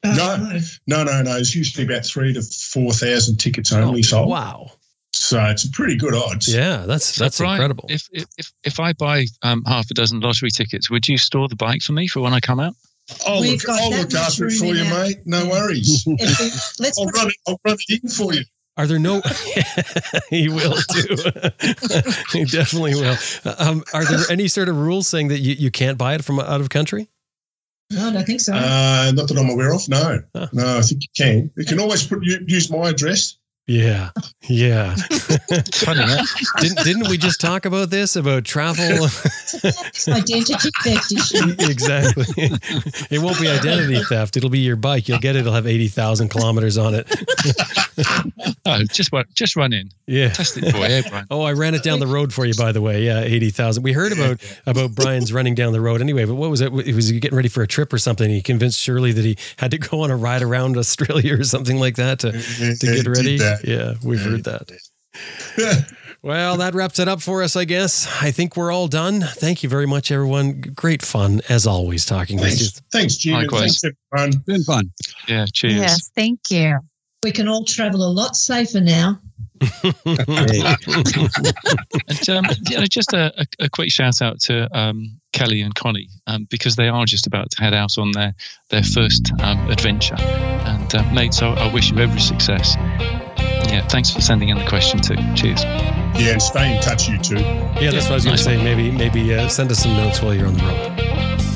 No. 0.04 0.60
No, 0.88 1.04
no, 1.04 1.22
no. 1.22 1.38
It's 1.38 1.56
usually 1.56 1.86
about 1.86 2.06
three 2.06 2.34
to 2.34 2.42
4,000 2.42 3.38
tickets 3.38 3.72
only 3.74 4.02
sold. 4.04 4.28
Oh, 4.28 4.32
wow. 4.32 4.72
So 5.14 5.44
it's 5.46 5.66
a 5.66 5.72
pretty 5.72 5.96
good 5.96 6.14
odds. 6.14 6.54
Yeah, 6.54 6.86
that's 6.86 7.16
that's 7.16 7.38
Brian, 7.40 7.54
incredible. 7.54 7.86
If, 7.90 8.08
if 8.12 8.26
if 8.38 8.52
if 8.64 8.80
I 8.80 8.94
buy 8.94 9.26
um, 9.42 9.64
half 9.66 9.90
a 9.90 9.94
dozen 9.94 10.20
lottery 10.20 10.50
tickets, 10.52 10.90
would 10.92 11.08
you 11.08 11.18
store 11.18 11.48
the 11.48 11.56
bike 11.56 11.82
for 11.82 11.94
me 11.94 12.08
for 12.08 12.22
when 12.22 12.34
I 12.34 12.40
come 12.40 12.60
out? 12.60 12.74
I'll 13.26 13.42
We've 13.42 13.54
look, 13.54 13.64
got 13.64 13.80
I'll 13.82 13.90
that 13.92 13.98
look 14.00 14.14
much 14.14 14.22
after 14.22 14.48
it 14.48 14.52
for 14.54 14.66
you, 14.66 14.84
our- 14.84 15.04
mate. 15.06 15.18
No 15.26 15.48
worries. 15.48 16.04
If 16.06 16.40
we- 16.40 16.84
let's 16.84 17.00
I'll 17.00 17.06
run, 17.06 17.28
it, 17.30 17.36
I'll 17.48 17.60
run 17.66 17.78
it 17.88 18.02
in 18.04 18.10
for 18.10 18.34
you. 18.34 18.42
Are 18.78 18.86
there 18.88 19.00
no? 19.00 19.22
he 20.30 20.50
will 20.50 20.76
too. 20.92 21.16
he 22.32 22.46
definitely 22.46 22.94
will. 22.96 23.16
Um, 23.58 23.84
are 23.94 24.06
there 24.06 24.20
any 24.30 24.48
sort 24.48 24.70
of 24.70 24.78
rules 24.78 25.08
saying 25.08 25.30
that 25.30 25.40
you, 25.40 25.54
you 25.56 25.72
can't 25.72 25.98
buy 25.98 26.14
it 26.14 26.24
from 26.24 26.40
out 26.40 26.62
of 26.62 26.70
country? 26.70 27.10
No, 27.92 28.10
I 28.10 28.14
don't 28.14 28.26
think 28.26 28.42
so. 28.42 28.54
Uh, 28.54 29.12
not 29.16 29.28
that 29.30 29.38
I'm 29.38 29.50
aware 29.50 29.74
of. 29.74 29.88
No, 29.90 30.20
Huh. 30.36 30.48
no. 30.54 30.78
I 30.78 30.82
think 30.82 31.02
you 31.04 31.10
can. 31.18 31.52
You 31.56 31.66
can 31.66 31.80
always 31.80 32.06
put 32.06 32.20
use 32.24 32.70
my 32.70 32.90
address. 32.90 33.38
Yeah, 33.70 34.12
yeah. 34.48 34.96
Funny, 35.74 36.00
yeah? 36.00 36.22
didn't 36.62 36.84
didn't 36.86 37.10
we 37.10 37.18
just 37.18 37.42
talk 37.42 37.66
about 37.66 37.90
this 37.90 38.16
about 38.16 38.46
travel? 38.46 38.86
Identity 40.08 40.70
theft 40.84 41.12
issue. 41.12 41.56
exactly. 41.70 42.26
It 43.12 43.20
won't 43.22 43.42
be 43.42 43.50
identity 43.50 44.02
theft. 44.04 44.38
It'll 44.38 44.50
be 44.50 44.60
your 44.60 44.78
bike. 44.78 45.10
You'll 45.10 45.20
get 45.20 45.36
it. 45.36 45.40
It'll 45.40 45.52
have 45.54 45.68
eighty 45.68 45.90
thousand 45.90 46.30
kilometers 46.30 46.78
on 46.78 46.96
it. 46.96 47.14
Oh, 48.66 48.84
just 48.84 49.12
wa- 49.12 49.24
just 49.34 49.56
run 49.56 49.74
in, 49.74 49.90
Yeah. 50.06 50.30
test 50.30 50.58
it 50.58 50.72
for 50.72 50.78
you, 50.88 51.04
Brian. 51.10 51.26
Oh, 51.32 51.42
I 51.42 51.54
ran 51.54 51.74
it 51.74 51.84
down 51.84 52.00
the 52.00 52.08
road 52.08 52.34
for 52.34 52.46
you, 52.46 52.54
by 52.54 52.72
the 52.72 52.82
way. 52.82 53.04
Yeah, 53.04 53.22
eighty 53.22 53.50
thousand. 53.50 53.84
We 53.84 53.92
heard 53.92 54.12
about 54.14 54.40
about 54.66 54.96
Brian's 54.96 55.34
running 55.34 55.56
down 55.56 55.74
the 55.74 55.82
road 55.82 56.00
anyway. 56.02 56.24
But 56.26 56.36
what 56.36 56.50
was 56.50 56.62
it? 56.62 56.72
He 56.86 56.94
was 56.94 57.12
getting 57.12 57.36
ready 57.36 57.50
for 57.50 57.64
a 57.64 57.68
trip 57.68 57.92
or 57.92 57.98
something. 57.98 58.30
He 58.30 58.42
convinced 58.42 58.80
Shirley 58.80 59.12
that 59.12 59.26
he 59.26 59.38
had 59.58 59.72
to 59.72 59.78
go 59.78 60.02
on 60.02 60.12
a 60.12 60.16
ride 60.18 60.42
around 60.42 60.78
Australia 60.78 61.38
or 61.40 61.44
something 61.44 61.80
like 61.80 61.96
that 61.98 62.20
to 62.20 62.32
to 62.32 62.86
get 62.96 63.08
ready. 63.08 63.40
Yeah, 63.64 63.96
we've 64.04 64.22
heard 64.22 64.44
that. 64.46 64.72
Well, 66.24 66.58
that 66.58 66.74
wraps 66.74 67.00
it 67.00 67.08
up 67.08 67.22
for 67.22 67.44
us, 67.44 67.56
I 67.56 67.64
guess. 67.64 68.08
I 68.22 68.32
think 68.32 68.58
we're 68.58 68.72
all 68.72 68.88
done. 68.88 69.22
Thank 69.22 69.62
you 69.62 69.70
very 69.70 69.86
much, 69.86 70.12
everyone. 70.12 70.62
Great 70.76 71.02
fun 71.04 71.42
as 71.48 71.68
always 71.68 72.06
talking 72.06 72.38
with 72.38 72.60
you. 72.60 72.68
Thanks, 72.68 72.82
thanks, 72.92 73.18
Jim. 73.18 73.36
and 73.36 73.44
Likewise. 73.44 73.80
Thanks, 73.80 73.98
everyone. 74.12 74.44
Been 74.46 74.64
fun. 74.64 74.92
Yeah, 75.28 75.46
cheers. 75.54 75.76
Yes, 75.76 76.10
thank 76.16 76.40
you. 76.50 76.80
We 77.24 77.32
can 77.32 77.48
all 77.48 77.64
travel 77.64 78.04
a 78.04 78.12
lot 78.12 78.36
safer 78.36 78.82
now. 78.82 79.20
And 82.10 82.30
um, 82.30 82.46
you 82.70 82.78
know, 82.78 82.86
just 82.86 83.14
a, 83.14 83.34
a, 83.42 83.46
a 83.66 83.70
quick 83.70 83.92
shout 83.92 84.22
out 84.22 84.40
to 84.42 84.68
um, 84.78 85.20
Kelly 85.34 85.62
and 85.62 85.74
Connie 85.76 86.10
um, 86.28 86.46
because 86.50 86.76
they 86.76 86.90
are 86.90 87.06
just 87.06 87.26
about 87.28 87.50
to 87.52 87.62
head 87.62 87.74
out 87.74 87.98
on 87.98 88.12
their 88.12 88.36
their 88.70 88.84
first 88.84 89.32
um, 89.42 89.70
adventure. 89.70 90.16
And 90.20 90.94
uh, 90.94 91.04
mates, 91.12 91.42
I, 91.42 91.50
I 91.54 91.74
wish 91.74 91.92
you 91.92 91.98
every 92.00 92.22
success. 92.22 92.76
Yeah, 93.70 93.88
thanks 93.88 94.12
for 94.12 94.22
sending 94.22 94.50
in 94.50 94.58
the 94.58 94.66
question 94.66 95.00
too. 95.02 95.16
Cheers. 95.36 95.64
Yeah, 95.64 96.34
and 96.34 96.42
stay 96.42 96.76
in 96.76 96.82
touch, 96.82 97.08
you 97.08 97.18
two. 97.18 97.40
Yeah, 97.40 97.92
that's 97.92 98.06
what 98.06 98.12
I 98.12 98.16
was 98.16 98.26
going 98.26 98.38
to 98.38 98.44
say. 98.44 98.62
Maybe, 98.64 98.92
maybe 98.92 99.34
uh, 99.34 99.48
send 99.50 99.72
us 99.72 99.84
some 99.84 99.96
notes 99.96 100.22
while 100.22 100.34
you're 100.34 100.48
on 100.48 100.54
the 100.56 100.64
road. 100.64 101.47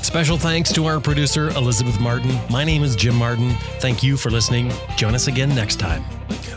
Special 0.03 0.39
thanks 0.39 0.73
to 0.73 0.87
our 0.87 1.01
producer, 1.01 1.51
Elizabeth 1.51 2.01
Martin. 2.01 2.37
My 2.51 2.65
name 2.65 2.83
is 2.83 2.97
Jim 2.97 3.15
Martin. 3.15 3.53
Thank 3.81 4.03
you 4.03 4.17
for 4.17 4.31
listening. 4.31 4.73
Join 4.97 5.15
us 5.15 5.29
again 5.29 5.55
next 5.55 5.77
time. 5.77 6.05